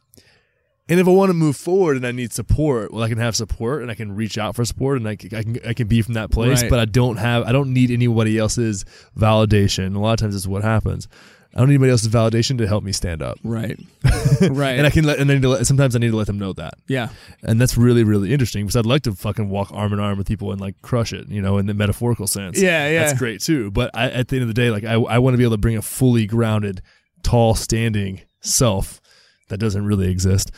and 0.89 0.99
if 0.99 1.07
I 1.07 1.11
want 1.11 1.29
to 1.29 1.35
move 1.35 1.55
forward 1.55 1.97
and 1.97 2.05
I 2.07 2.11
need 2.11 2.33
support, 2.33 2.91
well, 2.91 3.03
I 3.03 3.09
can 3.09 3.19
have 3.19 3.35
support 3.35 3.83
and 3.83 3.91
I 3.91 3.93
can 3.93 4.15
reach 4.15 4.39
out 4.39 4.55
for 4.55 4.65
support 4.65 4.97
and 4.97 5.07
I 5.07 5.15
can, 5.15 5.35
I 5.37 5.43
can, 5.43 5.59
I 5.67 5.73
can 5.73 5.87
be 5.87 6.01
from 6.01 6.15
that 6.15 6.31
place, 6.31 6.63
Right. 6.63 6.69
but 6.69 6.79
I 6.79 6.85
don't 6.85 7.17
have, 7.17 7.43
I 7.43 7.51
don't 7.51 7.73
need 7.73 7.91
anybody 7.91 8.39
else's 8.39 8.85
validation. 9.15 9.95
A 9.95 9.99
lot 9.99 10.13
of 10.13 10.17
times 10.19 10.35
it's 10.35 10.47
what 10.47 10.63
happens. 10.63 11.07
I 11.53 11.59
don't 11.59 11.67
need 11.67 11.75
anybody 11.75 11.91
else's 11.91 12.09
validation 12.09 12.57
to 12.57 12.67
help 12.67 12.83
me 12.83 12.91
stand 12.91 13.21
up. 13.21 13.37
Right. 13.43 13.79
right. 14.49 14.77
And 14.79 14.87
I 14.87 14.89
can 14.89 15.03
let, 15.03 15.19
and 15.19 15.29
I 15.29 15.35
need 15.35 15.43
to 15.43 15.49
let, 15.49 15.67
sometimes 15.67 15.95
I 15.95 15.99
need 15.99 16.09
to 16.09 16.17
let 16.17 16.25
them 16.25 16.39
know 16.39 16.53
that. 16.53 16.73
yeah. 16.87 17.09
And 17.43 17.61
that's 17.61 17.77
really, 17.77 18.03
really 18.03 18.33
interesting 18.33 18.65
because 18.65 18.75
I'd 18.75 18.87
like 18.87 19.03
to 19.03 19.13
fucking 19.13 19.47
walk 19.47 19.71
arm 19.71 19.93
in 19.93 19.99
arm 19.99 20.17
with 20.17 20.27
people 20.27 20.51
and 20.51 20.59
like 20.59 20.81
crush 20.81 21.13
it, 21.13 21.27
you 21.27 21.41
know, 21.41 21.59
in 21.59 21.67
the 21.67 21.75
metaphorical 21.75 22.25
sense. 22.25 22.59
Yeah, 22.59 22.89
yeah. 22.89 23.05
That's 23.05 23.19
great 23.19 23.41
too. 23.41 23.69
But 23.69 23.91
I, 23.93 24.09
at 24.09 24.29
the 24.29 24.37
end 24.37 24.41
of 24.41 24.47
the 24.47 24.59
day, 24.59 24.71
like 24.71 24.85
I, 24.85 24.93
I 24.93 25.19
want 25.19 25.35
to 25.35 25.37
be 25.37 25.43
able 25.43 25.53
to 25.53 25.59
bring 25.61 25.77
a 25.77 25.83
fully 25.83 26.25
grounded, 26.25 26.81
tall, 27.21 27.53
standing 27.53 28.21
self 28.41 29.01
that 29.49 29.57
doesn't 29.57 29.85
really 29.85 30.09
exist. 30.09 30.51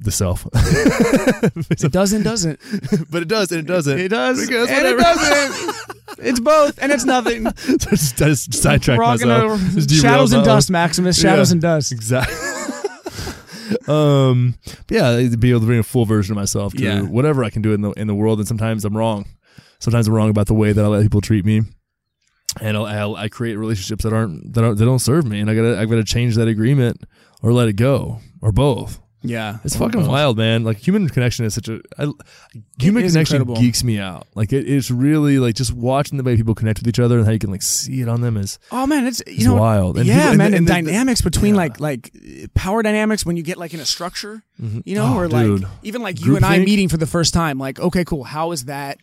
The 0.00 0.10
self. 0.12 0.46
It 1.70 1.92
does 1.92 2.12
and 2.12 2.22
doesn't. 2.24 2.60
but 3.10 3.22
it 3.22 3.28
does 3.28 3.50
and 3.52 3.60
it 3.60 3.66
doesn't. 3.66 3.98
It 3.98 4.08
does 4.08 4.46
Because 4.46 4.68
and 4.70 4.86
it 4.86 4.96
doesn't. 4.98 5.76
it's 6.18 6.40
both 6.40 6.78
and 6.80 6.92
it's 6.92 7.04
nothing. 7.04 7.44
just, 7.78 8.16
just 8.16 8.54
sidetrack 8.54 8.98
myself. 8.98 9.60
Just 9.72 9.90
Shadows 9.90 10.32
and 10.32 10.44
dust, 10.44 10.70
Maximus. 10.70 11.20
Shadows 11.20 11.50
Yeah. 11.50 11.54
and 11.54 11.60
dust. 11.62 11.92
Exactly. 11.92 12.34
um, 13.88 14.54
yeah, 14.90 15.16
to 15.16 15.36
be 15.36 15.50
able 15.50 15.60
to 15.60 15.66
bring 15.66 15.78
a 15.78 15.82
full 15.82 16.04
version 16.04 16.32
of 16.32 16.36
myself 16.36 16.74
to 16.74 16.82
Yeah. 16.82 17.00
whatever 17.02 17.44
I 17.44 17.50
can 17.50 17.62
do 17.62 17.72
in 17.72 17.80
the 17.80 17.90
in 17.92 18.06
the 18.06 18.14
world, 18.14 18.38
and 18.38 18.48
sometimes 18.48 18.84
I'm 18.84 18.96
wrong. 18.96 19.26
Sometimes 19.80 20.08
I'm 20.08 20.14
wrong 20.14 20.30
about 20.30 20.46
the 20.46 20.54
way 20.54 20.72
that 20.72 20.84
I 20.84 20.88
let 20.88 21.02
people 21.02 21.20
treat 21.20 21.44
me, 21.44 21.62
and 22.60 22.76
I'll, 22.76 22.86
I'll, 22.86 23.16
I 23.16 23.28
create 23.28 23.56
relationships 23.56 24.04
that 24.04 24.12
aren't 24.12 24.52
that, 24.54 24.64
aren't, 24.64 24.78
that 24.78 24.84
don't 24.84 24.98
serve 24.98 25.26
me, 25.26 25.40
and 25.40 25.50
I 25.50 25.54
gotta 25.54 25.78
I 25.78 25.84
gotta 25.84 26.04
change 26.04 26.36
that 26.36 26.48
agreement 26.48 27.02
or 27.42 27.52
let 27.52 27.68
it 27.68 27.74
go 27.74 28.20
or 28.42 28.52
both. 28.52 29.00
Yeah, 29.20 29.58
It's 29.64 29.74
fucking 29.76 30.06
wild, 30.06 30.36
man. 30.38 30.62
Like 30.62 30.76
human 30.76 31.08
connection 31.08 31.44
is 31.44 31.52
such 31.52 31.68
a 31.68 31.80
I, 31.98 32.04
human 32.78 33.02
connection 33.04 33.36
incredible. 33.40 33.56
geeks 33.56 33.82
me 33.82 33.98
out. 33.98 34.28
Like 34.36 34.52
it, 34.52 34.68
it's 34.68 34.92
really 34.92 35.40
like 35.40 35.56
just 35.56 35.72
watching 35.72 36.18
the 36.18 36.22
way 36.24 36.36
people 36.36 36.54
connect 36.54 36.78
with 36.78 36.86
each 36.86 37.00
other 37.00 37.18
and 37.18 37.26
how 37.26 37.32
you 37.32 37.40
can 37.40 37.50
like 37.50 37.62
see 37.62 38.00
it 38.00 38.08
on 38.08 38.20
them 38.20 38.36
is 38.36 38.60
Oh 38.70 38.86
man, 38.86 39.08
it's 39.08 39.20
you 39.26 39.48
know 39.48 39.56
wild. 39.56 39.98
And 39.98 40.06
yeah, 40.06 40.14
people- 40.14 40.28
and 40.30 40.38
man, 40.38 40.50
the- 40.52 40.56
and, 40.58 40.68
and 40.70 40.86
the- 40.86 40.90
dynamics 40.92 41.20
between 41.20 41.54
yeah. 41.54 41.62
like 41.62 41.80
like 41.80 42.12
power 42.54 42.80
dynamics 42.80 43.26
when 43.26 43.36
you 43.36 43.42
get 43.42 43.58
like 43.58 43.74
in 43.74 43.80
a 43.80 43.84
structure, 43.84 44.44
mm-hmm. 44.60 44.80
you 44.84 44.94
know, 44.94 45.06
Oh, 45.12 45.18
or 45.18 45.26
dude. 45.28 45.62
like 45.62 45.70
even 45.82 46.00
like 46.00 46.24
you 46.24 46.36
and 46.36 46.44
I 46.44 46.60
meeting 46.60 46.88
for 46.88 46.96
the 46.96 47.06
first 47.06 47.34
time. 47.34 47.58
Like, 47.58 47.80
okay, 47.80 48.04
cool. 48.04 48.22
How 48.22 48.52
is 48.52 48.66
that 48.66 48.98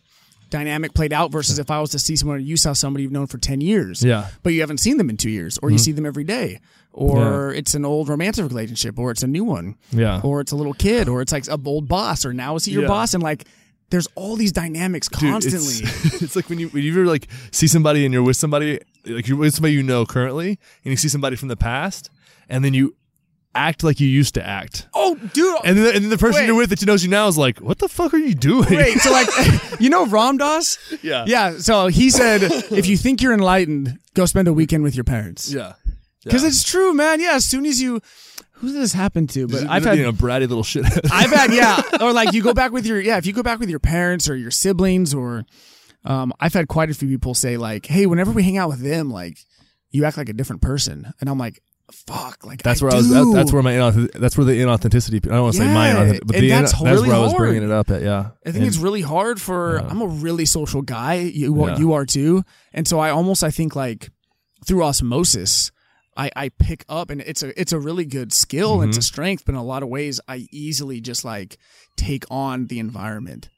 dynamic 0.58 0.94
played 0.94 1.12
out 1.12 1.30
versus 1.30 1.58
if 1.58 1.70
I 1.70 1.78
was 1.80 1.90
to 1.90 1.98
see 1.98 2.16
someone 2.16 2.44
you 2.44 2.56
saw 2.56 2.72
somebody 2.72 3.02
you've 3.04 3.12
known 3.12 3.26
for 3.26 3.38
ten 3.38 3.60
years, 3.60 4.02
Yeah. 4.02 4.22
Mm-hmm. 4.22 4.36
but 4.42 4.52
you 4.54 4.60
haven't 4.60 4.78
seen 4.86 4.96
them 4.98 5.08
in 5.10 5.16
two 5.16 5.30
years, 5.30 5.58
or 5.62 5.70
you 5.70 5.78
see 5.78 5.92
them 5.92 6.06
every 6.06 6.24
day, 6.24 6.60
or 6.92 7.52
it's 7.52 7.74
an 7.74 7.84
old 7.84 8.08
romantic 8.08 8.44
relationship, 8.48 8.98
or 8.98 9.10
it's 9.10 9.22
a 9.22 9.26
new 9.26 9.44
one, 9.44 9.76
Yeah. 9.92 10.20
or 10.24 10.40
it's 10.40 10.52
a 10.52 10.56
little 10.56 10.74
kid, 10.74 11.08
or 11.08 11.20
it's 11.22 11.32
like 11.32 11.46
a 11.48 11.58
old 11.64 11.88
boss, 11.88 12.24
or 12.24 12.32
now 12.32 12.56
is 12.56 12.64
he 12.64 12.72
your 12.72 12.82
Yeah. 12.82 12.88
boss, 12.88 13.14
and 13.14 13.22
like. 13.22 13.44
There's 13.88 14.08
all 14.16 14.34
these 14.34 14.50
dynamics 14.50 15.06
Dude, 15.08 15.30
constantly. 15.30 15.88
It's, 15.88 16.20
it's 16.26 16.34
like 16.34 16.48
when 16.50 16.58
you 16.58 16.66
when 16.70 16.82
you 16.82 16.90
ever 16.90 17.06
like 17.06 17.28
see 17.52 17.68
somebody 17.68 18.04
and 18.04 18.12
you're 18.12 18.24
with 18.24 18.36
somebody 18.36 18.80
like 19.06 19.28
you're 19.28 19.38
with 19.38 19.54
somebody 19.54 19.74
you 19.74 19.84
know 19.84 20.04
currently 20.04 20.48
and 20.82 20.90
you 20.90 20.96
see 20.96 21.06
somebody 21.08 21.36
from 21.36 21.46
the 21.46 21.56
past 21.56 22.10
and 22.48 22.64
then 22.64 22.74
you 22.74 22.96
act 23.56 23.82
like 23.82 23.98
you 24.00 24.06
used 24.06 24.34
to 24.34 24.46
act. 24.46 24.88
oh, 24.94 25.14
dude! 25.32 25.56
And 25.64 25.78
then, 25.78 25.94
and 25.96 26.04
then 26.04 26.10
the 26.10 26.18
person 26.18 26.42
Wait. 26.42 26.46
you're 26.46 26.56
with 26.56 26.70
that 26.70 26.84
knows 26.86 27.02
you 27.02 27.10
now 27.10 27.26
is 27.28 27.38
like, 27.38 27.58
"What 27.60 27.78
the 27.78 27.88
fuck 27.88 28.14
are 28.14 28.18
you 28.18 28.34
doing?" 28.34 28.68
Wait, 28.70 28.98
so 28.98 29.10
like, 29.10 29.28
you 29.80 29.90
know 29.90 30.06
Ram 30.06 30.36
Dass? 30.36 30.78
Yeah. 31.02 31.24
Yeah. 31.26 31.58
So 31.58 31.88
he 31.88 32.10
said, 32.10 32.42
if 32.42 32.86
you 32.86 32.96
think 32.96 33.22
you're 33.22 33.34
enlightened, 33.34 33.98
go 34.14 34.26
spend 34.26 34.48
a 34.48 34.52
weekend 34.52 34.82
with 34.82 34.94
your 34.94 35.04
parents. 35.04 35.52
yeah. 35.52 35.74
Because 36.24 36.42
it's 36.42 36.64
true, 36.64 36.92
man. 36.92 37.20
Yeah. 37.20 37.34
As 37.34 37.44
soon 37.44 37.64
as 37.66 37.80
you, 37.80 38.00
who 38.54 38.72
did 38.72 38.82
this 38.82 38.92
happen 38.92 39.28
to? 39.28 39.46
But 39.46 39.68
I've 39.68 39.84
had, 39.84 39.94
being 39.94 40.08
a 40.08 40.12
bratty 40.12 40.40
little 40.48 40.64
shit. 40.64 40.84
I've 41.12 41.30
had, 41.30 41.52
yeah. 41.52 41.80
Or 42.00 42.12
like 42.12 42.32
you 42.32 42.42
go 42.42 42.52
back 42.52 42.72
with 42.72 42.84
your, 42.84 43.00
yeah. 43.00 43.16
If 43.16 43.26
you 43.26 43.32
go 43.32 43.44
back 43.44 43.60
with 43.60 43.70
your 43.70 43.78
parents 43.78 44.28
or 44.28 44.34
your 44.34 44.50
siblings, 44.50 45.14
or 45.14 45.44
um, 46.04 46.32
I've 46.40 46.52
had 46.52 46.66
quite 46.66 46.90
a 46.90 46.94
few 46.94 47.08
people 47.08 47.34
say 47.34 47.56
like, 47.56 47.86
hey, 47.86 48.06
whenever 48.06 48.32
we 48.32 48.42
hang 48.42 48.56
out 48.58 48.68
with 48.68 48.80
them, 48.80 49.08
like 49.08 49.38
you 49.92 50.04
act 50.04 50.16
like 50.16 50.28
a 50.28 50.32
different 50.32 50.62
person, 50.62 51.12
and 51.20 51.30
I'm 51.30 51.38
like, 51.38 51.62
fuck, 51.92 52.44
like 52.44 52.62
That's 52.62 52.82
I 52.82 52.84
where 52.86 52.94
I 52.94 52.96
was. 52.96 53.08
That, 53.10 53.32
that's 53.34 53.52
where 53.52 53.62
my 53.62 53.74
that's 54.18 54.36
where 54.36 54.44
the 54.44 54.52
inauthenticity. 54.52 55.16
I 55.26 55.34
don't 55.34 55.42
want 55.42 55.54
to 55.54 55.60
say 55.60 55.66
my 55.72 55.88
Yeah, 55.88 56.18
but 56.24 56.36
the 56.36 56.48
that's 56.48 56.72
that's 56.72 56.82
really 56.84 57.08
where 57.08 57.16
I 57.16 57.20
was 57.20 57.32
hard. 57.32 57.38
bringing 57.38 57.62
it 57.62 57.70
up 57.70 57.90
at. 57.90 58.02
Yeah, 58.02 58.30
I 58.44 58.50
think 58.50 58.56
And- 58.56 58.66
it's 58.66 58.78
really 58.78 59.02
hard 59.02 59.40
for. 59.40 59.76
I'm 59.78 60.00
a 60.02 60.06
really 60.06 60.44
social 60.46 60.82
guy. 60.82 61.14
You 61.14 61.56
Yeah. 61.66 61.78
you 61.78 61.92
are 61.92 62.04
too, 62.06 62.44
and 62.72 62.86
so 62.88 62.98
I 62.98 63.10
almost 63.10 63.42
I 63.44 63.50
think 63.50 63.76
like 63.76 64.10
through 64.66 64.82
osmosis, 64.84 65.70
I 66.16 66.30
I 66.34 66.48
pick 66.48 66.84
up, 66.88 67.10
and 67.10 67.20
it's 67.20 67.42
a 67.42 67.58
it's 67.60 67.72
a 67.72 67.78
really 67.78 68.04
good 68.04 68.32
skill. 68.32 68.80
and 68.80 68.88
It's 68.88 68.96
a 68.98 69.00
Mm-hmm. 69.00 69.04
strength, 69.04 69.42
but 69.46 69.52
in 69.52 69.58
a 69.58 69.64
lot 69.64 69.82
of 69.82 69.88
ways, 69.88 70.20
I 70.28 70.46
easily 70.50 71.00
just 71.00 71.24
like 71.24 71.58
take 71.96 72.24
on 72.30 72.66
the 72.66 72.78
environment, 72.78 73.48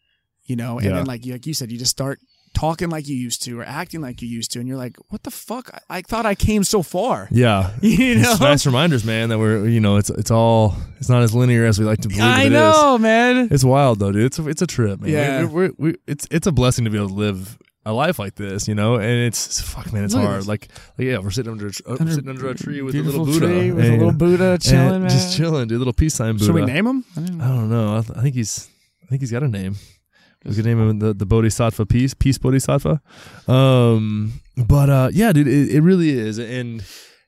you 0.45 0.57
know, 0.57 0.79
and 0.79 0.87
Yeah. 0.91 0.97
then 0.97 1.07
like 1.07 1.25
you 1.25 1.33
like 1.33 1.47
you 1.47 1.55
said, 1.55 1.73
you 1.73 1.79
just 1.79 1.93
start 1.93 2.21
talking 2.55 2.89
like 2.91 3.09
you 3.09 3.17
used 3.17 3.43
to 3.45 3.59
or 3.61 3.65
acting 3.65 4.01
like 4.01 4.23
you 4.23 4.29
used 4.29 4.53
to, 4.53 4.59
and 4.61 4.69
you're 4.69 4.77
like, 4.77 4.97
what 5.09 5.23
the 5.23 5.31
fuck? 5.31 5.71
I, 5.73 5.99
I 5.99 6.03
thought 6.03 6.27
I 6.27 6.35
came 6.35 6.65
so 6.65 6.83
far. 6.83 7.29
yeah. 7.31 7.71
You 7.83 8.17
know? 8.17 8.33
It's 8.33 8.41
nice 8.41 8.67
reminders, 8.67 9.05
man. 9.05 9.29
That 9.31 9.39
we're 9.39 9.67
you 9.69 9.81
know 9.81 9.97
it's 9.97 10.11
it's 10.11 10.31
all 10.31 10.75
it's 10.99 11.09
not 11.09 11.23
as 11.23 11.35
linear 11.35 11.67
as 11.67 11.79
we 11.79 11.85
like 11.85 12.01
to 12.03 12.09
believe. 12.09 12.23
I 12.23 12.43
it 12.43 12.47
is. 12.47 12.53
know, 12.53 12.99
man. 12.99 13.49
It's 13.51 13.65
wild 13.65 13.99
though, 13.99 14.13
dude. 14.13 14.25
It's 14.27 14.39
a, 14.39 14.49
it's 14.49 14.63
a 14.63 14.67
trip, 14.67 15.01
man. 15.01 15.11
Yeah. 15.11 15.45
We're, 15.45 15.49
we're, 15.49 15.73
we 15.79 15.95
it's 16.07 16.27
it's 16.31 16.47
a 16.47 16.53
blessing 16.53 16.85
to 16.85 16.91
be 16.91 16.97
able 16.99 17.09
to 17.09 17.15
live 17.15 17.59
a 17.85 17.93
life 17.93 18.19
like 18.19 18.35
this, 18.35 18.69
you 18.69 18.75
know. 18.75 18.97
And 18.97 19.05
it's 19.27 19.61
fuck, 19.61 19.93
man. 19.93 20.05
It's 20.05 20.15
Look 20.15 20.25
hard. 20.25 20.47
Like, 20.47 20.69
like 20.99 21.07
yeah, 21.07 21.19
we're 21.19 21.31
sitting 21.31 21.53
under, 21.53 21.69
a 21.69 21.71
tr- 21.71 21.83
uh, 21.87 21.97
we're 21.99 22.11
sitting 22.11 22.29
under 22.29 22.49
a 22.49 22.55
tree 22.55 22.83
with 22.83 22.95
a 22.95 23.01
little 23.01 23.25
Buddha, 23.25 23.47
tree 23.47 23.73
with 23.73 23.85
a 23.87 23.91
little 23.97 24.13
Buddha 24.13 24.59
chilling, 24.61 25.01
man. 25.03 25.11
just 25.11 25.37
chilling, 25.37 25.69
dude. 25.69 25.79
Little 25.79 25.93
peace 25.95 26.15
sign 26.15 26.35
Buddha. 26.35 26.45
Should 26.47 26.55
we 26.55 26.65
name 26.67 26.87
him? 26.87 27.05
I 27.17 27.21
don't 27.21 27.39
know. 27.39 27.45
I 27.45 27.49
don't 27.49 27.71
know. 27.71 27.97
I, 27.97 28.01
th- 28.03 28.19
I 28.19 28.23
think 28.23 28.35
he's 28.35 28.69
I 29.03 29.07
think 29.07 29.23
he's 29.23 29.31
got 29.33 29.43
a 29.43 29.49
name. 29.49 29.77
We 30.45 30.55
could 30.55 30.65
name 30.65 30.79
him 30.81 30.99
the 30.99 31.13
the 31.15 31.27
Bodhisattva 31.27 31.87
peace 31.87 32.15
peace 32.15 32.39
Bodhisattva. 32.39 33.01
Um, 33.49 34.35
but 34.57 34.89
uh, 34.91 35.11
yeah, 35.13 35.33
dude, 35.33 35.49
it, 35.49 35.71
it 35.71 35.81
really 35.83 36.11
is, 36.11 36.39
and 36.39 36.83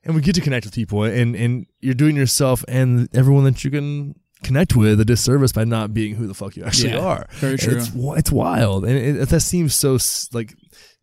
and 0.05 0.15
we 0.15 0.21
get 0.21 0.35
to 0.37 0.41
connect 0.41 0.65
with 0.67 0.75
people, 0.75 1.03
and 1.05 1.35
and 1.37 1.67
you're 1.81 1.95
doing 1.95 2.17
yourself 2.17 2.65
and 2.69 3.09
everyone 3.15 3.45
that 3.45 3.65
you 3.65 3.71
can 3.71 4.15
connect 4.43 4.75
with 4.75 4.99
a 5.01 5.05
disservice 5.05 5.53
by 5.53 5.65
not 5.65 5.93
being 5.93 6.15
who 6.15 6.27
the 6.27 6.35
fuck 6.35 6.57
you 6.57 6.65
actually 6.65 6.93
Yeah, 6.93 7.01
are. 7.01 7.27
very 7.33 7.59
true. 7.59 7.77
It's 7.77 7.91
it's 7.95 8.33
wild, 8.33 8.85
and 8.85 8.97
it, 8.97 9.29
that 9.29 9.41
seems 9.41 9.75
so 9.75 9.99
like. 10.33 10.55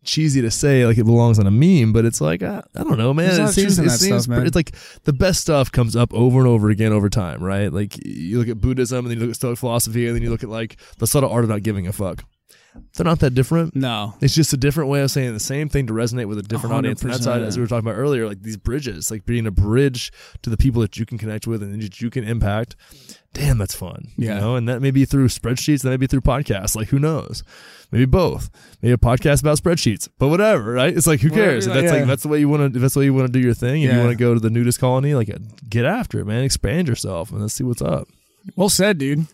Cheesy 0.08 0.40
to 0.40 0.50
say, 0.50 0.86
like 0.86 0.96
it 0.96 1.04
belongs 1.04 1.38
on 1.38 1.46
a 1.46 1.50
meme, 1.50 1.92
but 1.92 2.06
it's 2.06 2.20
like 2.20 2.42
uh, 2.42 2.62
I 2.74 2.82
don't 2.82 2.96
know, 2.96 3.12
man. 3.12 3.26
There's 3.26 3.38
a 3.38 3.42
lot 3.42 3.50
It 3.50 3.52
seems, 3.52 3.78
it 3.78 3.90
seems 3.90 4.22
stuff, 4.24 4.28
man. 4.36 4.46
it's 4.46 4.56
like 4.56 4.74
the 5.04 5.12
best 5.12 5.42
stuff 5.42 5.70
comes 5.70 5.94
up 5.94 6.14
over 6.14 6.38
and 6.38 6.48
over 6.48 6.70
again 6.70 6.92
over 6.92 7.10
time, 7.10 7.42
right? 7.42 7.70
Like 7.70 8.02
you 8.06 8.38
look 8.38 8.48
at 8.48 8.58
Buddhism 8.58 9.04
and 9.04 9.10
then 9.10 9.18
you 9.18 9.24
look 9.26 9.30
at 9.32 9.36
Stoic 9.36 9.58
philosophy 9.58 10.06
and 10.06 10.16
then 10.16 10.22
you 10.22 10.30
look 10.30 10.42
at 10.42 10.48
like 10.48 10.78
the 10.96 11.06
subtle 11.06 11.28
art 11.30 11.44
of 11.44 11.50
not 11.50 11.62
giving 11.62 11.86
a 11.86 11.92
fuck. 11.92 12.24
They're 12.96 13.04
not 13.04 13.20
that 13.20 13.30
different. 13.30 13.76
No. 13.76 14.14
It's 14.20 14.34
just 14.34 14.52
a 14.52 14.56
different 14.56 14.90
way 14.90 15.02
of 15.02 15.10
saying 15.10 15.32
the 15.32 15.40
same 15.40 15.68
thing 15.68 15.86
to 15.86 15.92
resonate 15.92 16.26
with 16.26 16.38
a 16.38 16.42
different 16.42 16.74
audience. 16.74 17.02
And 17.02 17.12
that's 17.12 17.26
100%. 17.26 17.40
how, 17.40 17.46
as 17.46 17.56
we 17.56 17.62
were 17.62 17.68
talking 17.68 17.88
about 17.88 17.98
earlier, 17.98 18.26
like 18.26 18.42
these 18.42 18.56
bridges, 18.56 19.10
like 19.10 19.24
being 19.24 19.46
a 19.46 19.50
bridge 19.50 20.12
to 20.42 20.50
the 20.50 20.56
people 20.56 20.82
that 20.82 20.96
you 20.96 21.06
can 21.06 21.18
connect 21.18 21.46
with 21.46 21.62
and 21.62 21.80
that 21.80 22.00
you 22.00 22.10
can 22.10 22.24
impact. 22.24 22.76
Damn, 23.34 23.58
that's 23.58 23.74
fun. 23.74 24.08
Yeah. 24.16 24.34
You 24.34 24.40
know, 24.40 24.56
and 24.56 24.68
that 24.68 24.80
may 24.80 24.90
be 24.90 25.04
through 25.04 25.28
spreadsheets, 25.28 25.82
that 25.82 25.90
may 25.90 25.96
be 25.96 26.06
through 26.06 26.22
podcasts. 26.22 26.74
Like 26.74 26.88
who 26.88 26.98
knows? 26.98 27.42
Maybe 27.92 28.06
both. 28.06 28.50
Maybe 28.82 28.92
a 28.92 28.96
podcast 28.96 29.40
about 29.40 29.58
spreadsheets. 29.58 30.08
But 30.18 30.28
whatever, 30.28 30.72
right? 30.72 30.96
It's 30.96 31.06
like 31.06 31.20
who 31.20 31.30
cares? 31.30 31.66
That's 31.66 31.84
yeah. 31.84 31.92
like 31.92 32.06
that's 32.06 32.22
the 32.22 32.28
way 32.28 32.40
you 32.40 32.48
want 32.48 32.72
to 32.72 32.78
that's 32.78 32.94
the 32.94 33.00
way 33.00 33.06
you 33.06 33.14
want 33.14 33.26
to 33.26 33.32
do 33.32 33.44
your 33.44 33.54
thing, 33.54 33.82
if 33.82 33.92
you 33.92 33.98
want 33.98 34.10
to 34.10 34.16
go 34.16 34.34
to 34.34 34.40
the 34.40 34.50
nudist 34.50 34.80
colony, 34.80 35.14
like 35.14 35.30
get 35.68 35.84
after 35.84 36.18
it, 36.20 36.24
man. 36.24 36.42
Expand 36.42 36.88
yourself 36.88 37.30
and 37.30 37.40
let's 37.40 37.54
see 37.54 37.64
what's 37.64 37.82
up. 37.82 38.08
Well 38.56 38.68
said, 38.68 38.98
dude. 38.98 39.26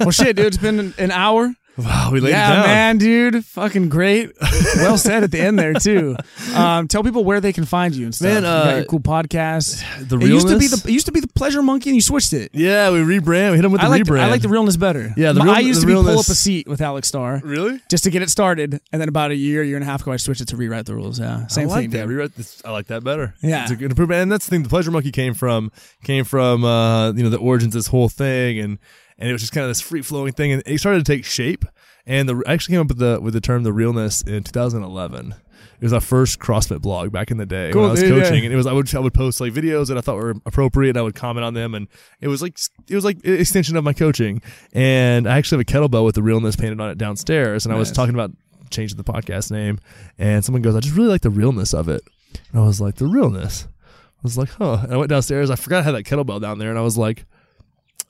well, 0.00 0.10
shit, 0.10 0.36
dude. 0.36 0.46
It's 0.46 0.56
been 0.56 0.94
an 0.98 1.10
hour. 1.10 1.54
Wow, 1.84 2.10
we 2.12 2.20
laid 2.20 2.30
yeah, 2.30 2.52
it 2.52 2.54
down. 2.56 2.66
man, 2.66 2.98
dude. 2.98 3.44
Fucking 3.44 3.88
great. 3.88 4.32
well 4.76 4.98
said 4.98 5.24
at 5.24 5.30
the 5.30 5.40
end 5.40 5.58
there 5.58 5.74
too. 5.74 6.16
Um, 6.54 6.88
tell 6.88 7.02
people 7.02 7.24
where 7.24 7.40
they 7.40 7.52
can 7.52 7.64
find 7.64 7.94
you 7.94 8.04
and 8.06 8.14
stuff. 8.14 8.26
Man, 8.28 8.36
you 8.36 8.42
got 8.42 8.72
uh, 8.72 8.76
your 8.76 8.84
cool 8.86 9.00
podcast. 9.00 9.82
The 10.08 10.16
It 10.18 10.28
used 10.28 10.46
to 10.48 10.54
be 10.58 10.60
realness? 10.66 10.82
the 10.82 10.88
it 10.88 10.92
used 10.92 11.06
to 11.06 11.12
be 11.12 11.20
the 11.20 11.28
pleasure 11.28 11.62
monkey, 11.62 11.90
and 11.90 11.94
you 11.96 12.02
switched 12.02 12.32
it. 12.32 12.50
Yeah, 12.54 12.90
we 12.90 12.98
rebrand. 12.98 13.50
We 13.50 13.56
hit 13.56 13.64
him 13.64 13.72
with 13.72 13.80
I 13.80 13.84
the 13.84 13.90
like 13.90 14.02
rebrand. 14.04 14.20
I 14.20 14.30
like 14.30 14.42
the 14.42 14.48
realness 14.48 14.76
better. 14.76 15.12
Yeah, 15.16 15.32
the 15.32 15.40
real- 15.42 15.50
I 15.52 15.60
used 15.60 15.80
the 15.82 15.86
to 15.86 15.86
be 15.88 15.94
pull 15.94 16.08
up 16.18 16.18
a 16.28 16.34
seat 16.34 16.68
with 16.68 16.80
Alex 16.80 17.08
Starr 17.08 17.40
really. 17.44 17.80
just 17.90 18.04
to 18.04 18.10
get 18.10 18.22
it 18.22 18.30
started, 18.30 18.80
and 18.92 19.00
then 19.00 19.08
about 19.08 19.30
a 19.30 19.36
year, 19.36 19.62
year 19.62 19.76
and 19.76 19.82
a 19.84 19.86
half 19.86 20.02
ago, 20.02 20.12
I 20.12 20.16
switched 20.16 20.40
it 20.40 20.48
to 20.48 20.56
rewrite 20.56 20.86
the 20.86 20.94
rules. 20.94 21.18
Yeah, 21.20 21.46
same 21.46 21.68
I 21.68 21.70
like 21.70 21.80
thing. 21.82 21.90
that. 21.90 22.00
dude. 22.02 22.08
Rewrite 22.10 22.34
this. 22.36 22.62
I 22.64 22.70
like 22.72 22.86
that 22.88 23.04
better. 23.04 23.34
Yeah. 23.42 23.62
it's 23.62 23.70
a 23.70 23.76
good 23.76 23.90
improvement. 23.90 24.22
And 24.22 24.32
that's 24.32 24.46
the 24.46 24.50
thing. 24.50 24.62
The 24.62 24.68
pleasure 24.68 24.90
monkey 24.90 25.12
came 25.12 25.34
from 25.34 25.72
came 26.04 26.24
from 26.24 26.64
uh, 26.64 27.12
you 27.12 27.22
know 27.22 27.30
the 27.30 27.38
origins 27.38 27.74
of 27.74 27.78
this 27.78 27.86
whole 27.88 28.08
thing, 28.08 28.58
and 28.58 28.78
and 29.20 29.28
it 29.28 29.32
was 29.32 29.42
just 29.42 29.52
kind 29.52 29.64
of 29.64 29.70
this 29.70 29.80
free 29.80 30.02
flowing 30.02 30.32
thing, 30.32 30.52
and 30.52 30.62
it 30.66 30.78
started 30.78 31.04
to 31.04 31.12
take 31.12 31.24
shape. 31.24 31.64
And 32.06 32.28
the 32.28 32.42
I 32.46 32.54
actually 32.54 32.74
came 32.74 32.80
up 32.80 32.88
with 32.88 32.98
the 32.98 33.20
with 33.20 33.34
the 33.34 33.40
term 33.40 33.62
the 33.62 33.72
realness 33.72 34.22
in 34.22 34.42
2011. 34.42 35.34
It 35.80 35.84
was 35.84 35.92
our 35.92 36.00
first 36.00 36.40
CrossFit 36.40 36.82
blog 36.82 37.10
back 37.12 37.30
in 37.30 37.36
the 37.38 37.46
day 37.46 37.70
Cool, 37.72 37.82
when 37.82 37.90
I 37.90 37.92
was 37.92 38.00
dude, 38.00 38.22
coaching, 38.22 38.38
yeah. 38.38 38.44
and 38.44 38.52
it 38.52 38.56
was 38.56 38.66
I 38.66 38.72
would 38.72 38.92
I 38.94 38.98
would 38.98 39.14
post 39.14 39.40
like 39.40 39.52
videos 39.52 39.88
that 39.88 39.96
I 39.96 40.00
thought 40.00 40.16
were 40.16 40.34
appropriate. 40.46 40.90
And 40.90 40.98
I 40.98 41.02
would 41.02 41.14
comment 41.14 41.44
on 41.44 41.54
them, 41.54 41.74
and 41.74 41.88
it 42.20 42.28
was 42.28 42.42
like 42.42 42.58
it 42.88 42.94
was 42.94 43.04
like 43.04 43.24
extension 43.24 43.76
of 43.76 43.84
my 43.84 43.92
coaching. 43.92 44.42
And 44.72 45.28
I 45.28 45.36
actually 45.38 45.62
have 45.62 45.68
a 45.68 45.88
kettlebell 45.88 46.04
with 46.04 46.14
the 46.14 46.22
realness 46.22 46.56
painted 46.56 46.80
on 46.80 46.90
it 46.90 46.98
downstairs, 46.98 47.66
and 47.66 47.74
I 47.74 47.78
was 47.78 47.92
talking 47.92 48.14
about 48.14 48.32
changing 48.70 48.96
the 48.96 49.04
podcast 49.04 49.50
name, 49.50 49.78
and 50.18 50.44
someone 50.44 50.62
goes, 50.62 50.74
"I 50.74 50.80
just 50.80 50.96
really 50.96 51.08
like 51.08 51.22
the 51.22 51.30
realness 51.30 51.74
of 51.74 51.88
it," 51.88 52.02
and 52.52 52.60
I 52.60 52.64
was 52.64 52.80
like, 52.80 52.96
"The 52.96 53.06
realness." 53.06 53.66
I 53.66 54.22
was 54.22 54.36
like, 54.36 54.50
"Huh?" 54.50 54.80
And 54.82 54.92
I 54.92 54.96
went 54.96 55.08
downstairs. 55.10 55.50
I 55.50 55.56
forgot 55.56 55.80
I 55.80 55.82
had 55.82 55.94
that 55.94 56.04
kettlebell 56.04 56.40
down 56.40 56.58
there, 56.58 56.70
and 56.70 56.78
I 56.78 56.82
was 56.82 56.98
like, 56.98 57.24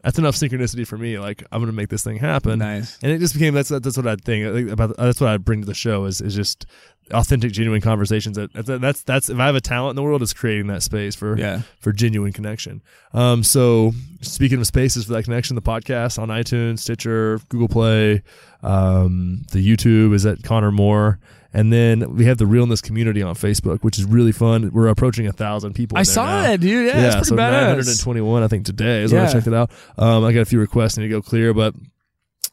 "That's 0.03 0.19
enough 0.19 0.35
synchronicity 0.35 0.87
for 0.87 0.97
me. 0.99 1.19
Like, 1.19 1.45
I'm 1.53 1.61
gonna 1.61 1.73
make 1.73 1.89
this 1.89 2.03
thing 2.05 2.17
happen." 2.17 2.59
Nice. 2.61 2.99
And 3.03 3.13
it 3.13 3.19
just 3.19 3.35
became 3.35 3.55
that's 3.55 3.69
that's 3.69 3.97
what 3.97 4.07
I 4.07 4.17
think 4.17 4.71
about. 4.71 4.97
That's 4.97 5.21
what 5.21 5.31
I 5.31 5.37
bring 5.37 5.61
to 5.61 5.67
the 5.67 5.75
show 5.75 6.05
is 6.07 6.21
is 6.21 6.35
just 6.35 6.67
authentic, 7.13 7.51
genuine 7.53 7.81
conversations. 7.81 8.37
That 8.37 8.53
that's 8.53 8.69
that's, 8.69 9.03
that's 9.03 9.31
if 9.31 9.39
I 9.39 9.47
have 9.47 9.57
a 9.57 9.61
talent 9.61 9.91
in 9.91 9.97
the 9.97 10.03
world, 10.03 10.23
is 10.23 10.33
creating 10.33 10.69
that 10.69 10.83
space 10.83 11.15
for 11.15 11.37
Yeah. 11.39 11.63
for 11.81 11.93
genuine 11.93 12.33
connection. 12.33 12.83
Um, 13.13 13.43
so 13.43 13.93
speaking 14.21 14.59
of 14.61 14.67
spaces 14.67 15.07
for 15.07 15.13
that 15.15 15.25
connection, 15.25 15.57
the 15.57 15.63
podcast 15.63 16.19
on 16.21 16.29
iTunes, 16.29 16.79
Stitcher, 16.81 17.41
Google 17.49 17.69
Play, 17.69 18.23
um, 18.63 19.43
the 19.53 19.59
YouTube 19.67 20.15
is 20.15 20.25
at 20.27 20.43
Connor 20.43 20.71
Moore. 20.73 21.19
And 21.53 21.73
then 21.73 22.15
we 22.15 22.27
have 22.27 22.39
the 22.39 22.47
realness 22.47 22.81
community 22.81 23.23
on 23.23 23.35
Facebook, 23.35 23.83
which 23.83 23.99
is 23.99 24.05
really 24.05 24.33
fun. 24.33 24.71
We're 24.73 24.87
approaching 24.89 25.27
a 25.27 25.33
thousand 25.33 25.75
people. 25.75 25.99
I 25.99 26.05
saw 26.05 26.25
now. 26.27 26.43
that, 26.43 26.61
dude. 26.61 26.87
Yeah, 26.87 27.07
it's 27.07 27.15
pretty 27.17 27.29
so 27.31 27.35
badass. 27.37 27.77
921, 27.77 28.43
I 28.43 28.49
think 28.49 28.65
today 28.67 29.03
is 29.03 29.13
when 29.13 29.23
I 29.23 29.25
Yeah. 29.25 29.33
checked 29.33 29.47
it 29.49 29.55
out. 29.55 29.71
Um, 29.99 30.25
I 30.25 30.33
got 30.33 30.41
a 30.41 30.45
few 30.45 30.61
requests 30.61 30.97
and 30.97 31.05
to 31.05 31.09
go 31.09 31.21
clear, 31.21 31.53
but 31.53 31.75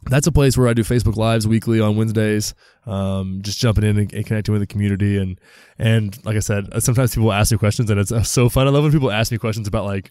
that's 0.10 0.26
a 0.26 0.32
place 0.32 0.58
where 0.58 0.68
I 0.68 0.74
do 0.74 0.84
Facebook 0.84 1.16
lives 1.16 1.48
weekly 1.48 1.80
on 1.80 1.96
Wednesdays. 1.96 2.54
Um, 2.86 3.40
just 3.42 3.60
jumping 3.60 3.84
in 3.84 3.98
and, 3.98 4.14
and 4.14 4.26
connecting 4.26 4.54
with 4.54 4.62
the 4.62 4.68
community 4.68 5.18
and 5.18 5.40
and 5.78 6.18
like 6.26 6.36
I 6.36 6.40
said, 6.40 6.68
sometimes 6.82 7.14
people 7.14 7.32
ask 7.34 7.52
me 7.52 7.58
questions 7.58 7.90
and 7.92 8.00
it's 8.00 8.12
uh, 8.12 8.24
so 8.24 8.50
fun. 8.50 8.66
I 8.68 8.70
love 8.72 8.84
when 8.84 8.92
people 8.92 9.12
ask 9.12 9.32
me 9.32 9.38
questions 9.38 9.68
about 9.68 9.86
like 9.86 10.10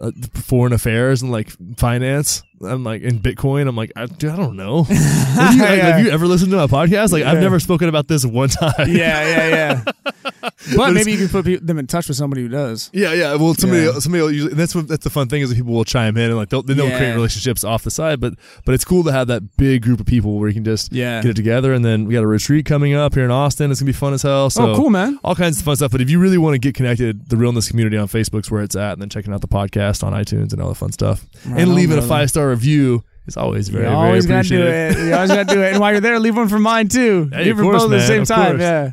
uh, 0.00 0.10
foreign 0.34 0.72
affairs 0.72 1.22
and 1.22 1.30
like 1.30 1.50
finance. 1.76 2.42
I'm 2.64 2.84
like 2.84 3.02
in 3.02 3.18
Bitcoin. 3.20 3.68
I'm 3.68 3.76
like, 3.76 3.92
I, 3.96 4.06
dude, 4.06 4.30
I 4.30 4.36
don't 4.36 4.56
know. 4.56 4.84
Do 4.88 4.94
you, 4.94 5.00
like, 5.00 5.08
Yeah. 5.58 5.96
Have 5.96 6.04
you 6.04 6.10
ever 6.10 6.26
listened 6.26 6.50
to 6.52 6.56
my 6.56 6.66
podcast? 6.66 7.12
Like, 7.12 7.24
I've 7.24 7.40
never 7.40 7.58
spoken 7.60 7.88
about 7.88 8.08
this 8.08 8.24
one 8.24 8.48
time. 8.60 8.72
Yeah, 8.88 9.48
yeah, 9.48 9.82
yeah. 9.84 10.31
but 10.76 10.92
maybe 10.92 11.12
you 11.12 11.18
can 11.18 11.28
put 11.28 11.66
them 11.66 11.78
in 11.78 11.86
touch 11.86 12.08
with 12.08 12.16
somebody 12.16 12.42
who 12.42 12.48
does. 12.48 12.90
Yeah, 12.92 13.12
yeah. 13.14 13.34
Well, 13.34 13.54
somebody, 13.54 13.82
Yeah. 13.82 13.98
somebody 13.98 14.22
will 14.22 14.30
usually. 14.32 14.54
That's 14.54 14.74
what 14.74 14.88
that's 14.88 15.04
the 15.04 15.10
fun 15.10 15.28
thing 15.28 15.42
is 15.42 15.48
that 15.50 15.56
people 15.56 15.72
will 15.72 15.84
chime 15.84 16.16
in 16.16 16.24
and 16.30 16.36
like 16.36 16.48
they'll, 16.50 16.62
then 16.62 16.76
they'll 16.76 16.88
Yeah. 16.88 16.98
create 16.98 17.14
relationships 17.14 17.64
off 17.64 17.82
the 17.84 17.90
side. 17.90 18.20
But 18.20 18.34
but 18.64 18.74
it's 18.74 18.84
cool 18.84 19.02
to 19.04 19.12
have 19.12 19.26
that 19.28 19.56
big 19.56 19.82
group 19.82 20.00
of 20.00 20.06
people 20.06 20.38
where 20.38 20.48
you 20.48 20.54
can 20.54 20.64
just 20.64 20.92
Yeah. 20.92 21.20
get 21.22 21.30
it 21.30 21.36
together. 21.36 21.72
And 21.72 21.84
then 21.84 22.04
we 22.06 22.14
got 22.14 22.22
a 22.22 22.26
retreat 22.26 22.66
coming 22.66 22.94
up 22.94 23.14
here 23.14 23.24
in 23.24 23.30
Austin. 23.30 23.70
It's 23.70 23.80
gonna 23.80 23.88
be 23.88 23.92
fun 23.92 24.14
as 24.14 24.22
hell. 24.22 24.44
Oh, 24.44 24.48
so 24.48 24.70
oh, 24.72 24.76
cool, 24.76 24.90
man. 24.90 25.18
all 25.24 25.34
kinds 25.34 25.58
of 25.58 25.64
fun 25.64 25.76
stuff. 25.76 25.90
But 25.92 26.00
if 26.00 26.10
you 26.10 26.18
really 26.18 26.38
want 26.38 26.54
to 26.54 26.58
get 26.58 26.74
connected, 26.74 27.28
the 27.28 27.36
realness 27.36 27.68
community 27.68 27.96
on 27.96 28.08
Facebook's 28.08 28.50
where 28.50 28.62
it's 28.62 28.76
at, 28.76 28.92
and 28.92 29.02
then 29.02 29.08
checking 29.08 29.32
out 29.32 29.40
the 29.40 29.48
podcast 29.48 30.02
on 30.04 30.12
iTunes 30.12 30.52
and 30.52 30.60
all 30.62 30.68
the 30.68 30.74
fun 30.74 30.92
stuff, 30.92 31.24
Right 31.46 31.60
and 31.60 31.74
leaving 31.74 31.98
a 31.98 32.02
five 32.02 32.28
star 32.30 32.48
review 32.50 33.02
is 33.26 33.36
always 33.36 33.68
very 33.68 33.84
you 33.84 33.90
very 33.90 33.96
always 34.04 34.26
gotta 34.26 34.48
do 34.48 34.62
it. 34.62 34.98
You 34.98 35.14
always 35.14 35.30
gotta 35.30 35.44
do 35.54 35.62
it. 35.62 35.72
And 35.72 35.80
while 35.80 35.92
you're 35.92 36.00
there, 36.00 36.18
leave 36.18 36.36
one 36.36 36.48
for 36.48 36.58
mine 36.58 36.88
too. 36.88 37.28
Hey, 37.32 37.44
leave 37.44 37.56
for 37.56 37.62
both 37.64 37.84
at 37.84 37.90
the 37.90 38.06
same 38.06 38.24
time. 38.24 38.52
course. 38.52 38.60
Yeah. 38.60 38.90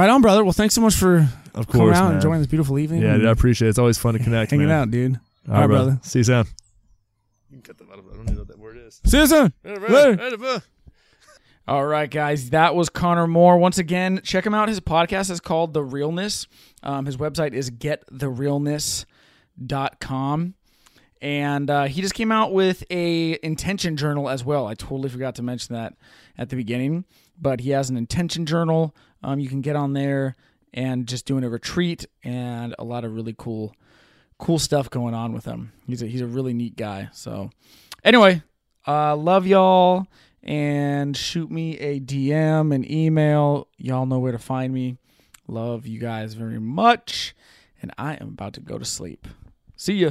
Right 0.00 0.08
on, 0.08 0.22
brother. 0.22 0.42
Well, 0.42 0.54
thanks 0.54 0.74
so 0.74 0.80
much 0.80 0.94
for 0.94 1.28
Of 1.54 1.68
coming 1.68 1.88
course, 1.88 1.98
out 1.98 2.04
and 2.04 2.08
man. 2.12 2.16
enjoying 2.16 2.38
this 2.38 2.46
beautiful 2.46 2.78
evening. 2.78 3.02
Yeah, 3.02 3.18
dude, 3.18 3.26
I 3.26 3.30
appreciate 3.32 3.66
it. 3.66 3.68
It's 3.68 3.78
always 3.78 3.98
fun 3.98 4.14
to 4.14 4.18
connect. 4.18 4.50
hanging 4.50 4.68
man. 4.68 4.80
out, 4.80 4.90
dude. 4.90 5.20
All 5.46 5.56
right, 5.56 5.66
brother. 5.66 5.90
brother. 5.90 6.00
See 6.02 6.20
you 6.20 6.24
soon. 6.24 6.46
You 7.50 7.60
can 7.60 7.62
cut 7.62 7.76
that 7.76 7.84
out 7.92 7.98
I 7.98 8.16
don't 8.16 8.22
even 8.22 8.32
know 8.32 8.38
what 8.40 8.48
that 8.48 8.58
word 8.58 8.78
is. 8.78 9.02
See 9.04 9.18
you 9.18 9.26
soon. 9.26 9.52
Later. 9.62 10.62
All 11.68 11.84
right, 11.84 12.10
guys, 12.10 12.48
that 12.48 12.74
was 12.74 12.88
Connor 12.88 13.26
Moore. 13.26 13.58
Once 13.58 13.76
again, 13.76 14.22
check 14.24 14.46
him 14.46 14.54
out. 14.54 14.70
His 14.70 14.80
podcast 14.80 15.30
is 15.30 15.38
called 15.38 15.74
The 15.74 15.84
Realness. 15.84 16.46
Um, 16.82 17.04
his 17.04 17.18
website 17.18 17.52
is 17.52 17.70
gettherealness.com. 17.70 20.54
And 21.20 21.68
uh, 21.68 21.84
he 21.84 22.00
just 22.00 22.14
came 22.14 22.32
out 22.32 22.54
with 22.54 22.84
a 22.90 23.38
intention 23.42 23.98
journal 23.98 24.30
as 24.30 24.46
well. 24.46 24.66
I 24.66 24.72
totally 24.72 25.10
forgot 25.10 25.34
to 25.34 25.42
mention 25.42 25.74
that 25.74 25.92
at 26.38 26.48
the 26.48 26.56
beginning, 26.56 27.04
but 27.38 27.60
he 27.60 27.68
has 27.70 27.90
an 27.90 27.98
intention 27.98 28.46
journal. 28.46 28.96
Um, 29.22 29.38
you 29.38 29.48
can 29.48 29.60
get 29.60 29.76
on 29.76 29.92
there 29.92 30.36
and 30.72 31.06
just 31.06 31.26
doing 31.26 31.44
a 31.44 31.48
retreat 31.48 32.06
and 32.22 32.74
a 32.78 32.84
lot 32.84 33.04
of 33.04 33.14
really 33.14 33.34
cool, 33.36 33.74
cool 34.38 34.58
stuff 34.58 34.88
going 34.90 35.14
on 35.14 35.32
with 35.32 35.44
him. 35.44 35.72
He's 35.86 36.02
a, 36.02 36.06
he's 36.06 36.20
a 36.20 36.26
really 36.26 36.54
neat 36.54 36.76
guy. 36.76 37.08
So, 37.12 37.50
anyway, 38.04 38.42
uh, 38.86 39.16
love 39.16 39.46
y'all 39.46 40.06
and 40.42 41.16
shoot 41.16 41.50
me 41.50 41.76
a 41.78 42.00
DM, 42.00 42.74
an 42.74 42.90
email. 42.90 43.68
Y'all 43.76 44.06
know 44.06 44.18
where 44.18 44.32
to 44.32 44.38
find 44.38 44.72
me. 44.72 44.96
Love 45.46 45.86
you 45.86 45.98
guys 45.98 46.34
very 46.34 46.60
much. 46.60 47.34
And 47.82 47.92
I 47.98 48.14
am 48.14 48.28
about 48.28 48.54
to 48.54 48.60
go 48.60 48.78
to 48.78 48.84
sleep. 48.84 49.26
See 49.76 49.94
ya. 49.94 50.10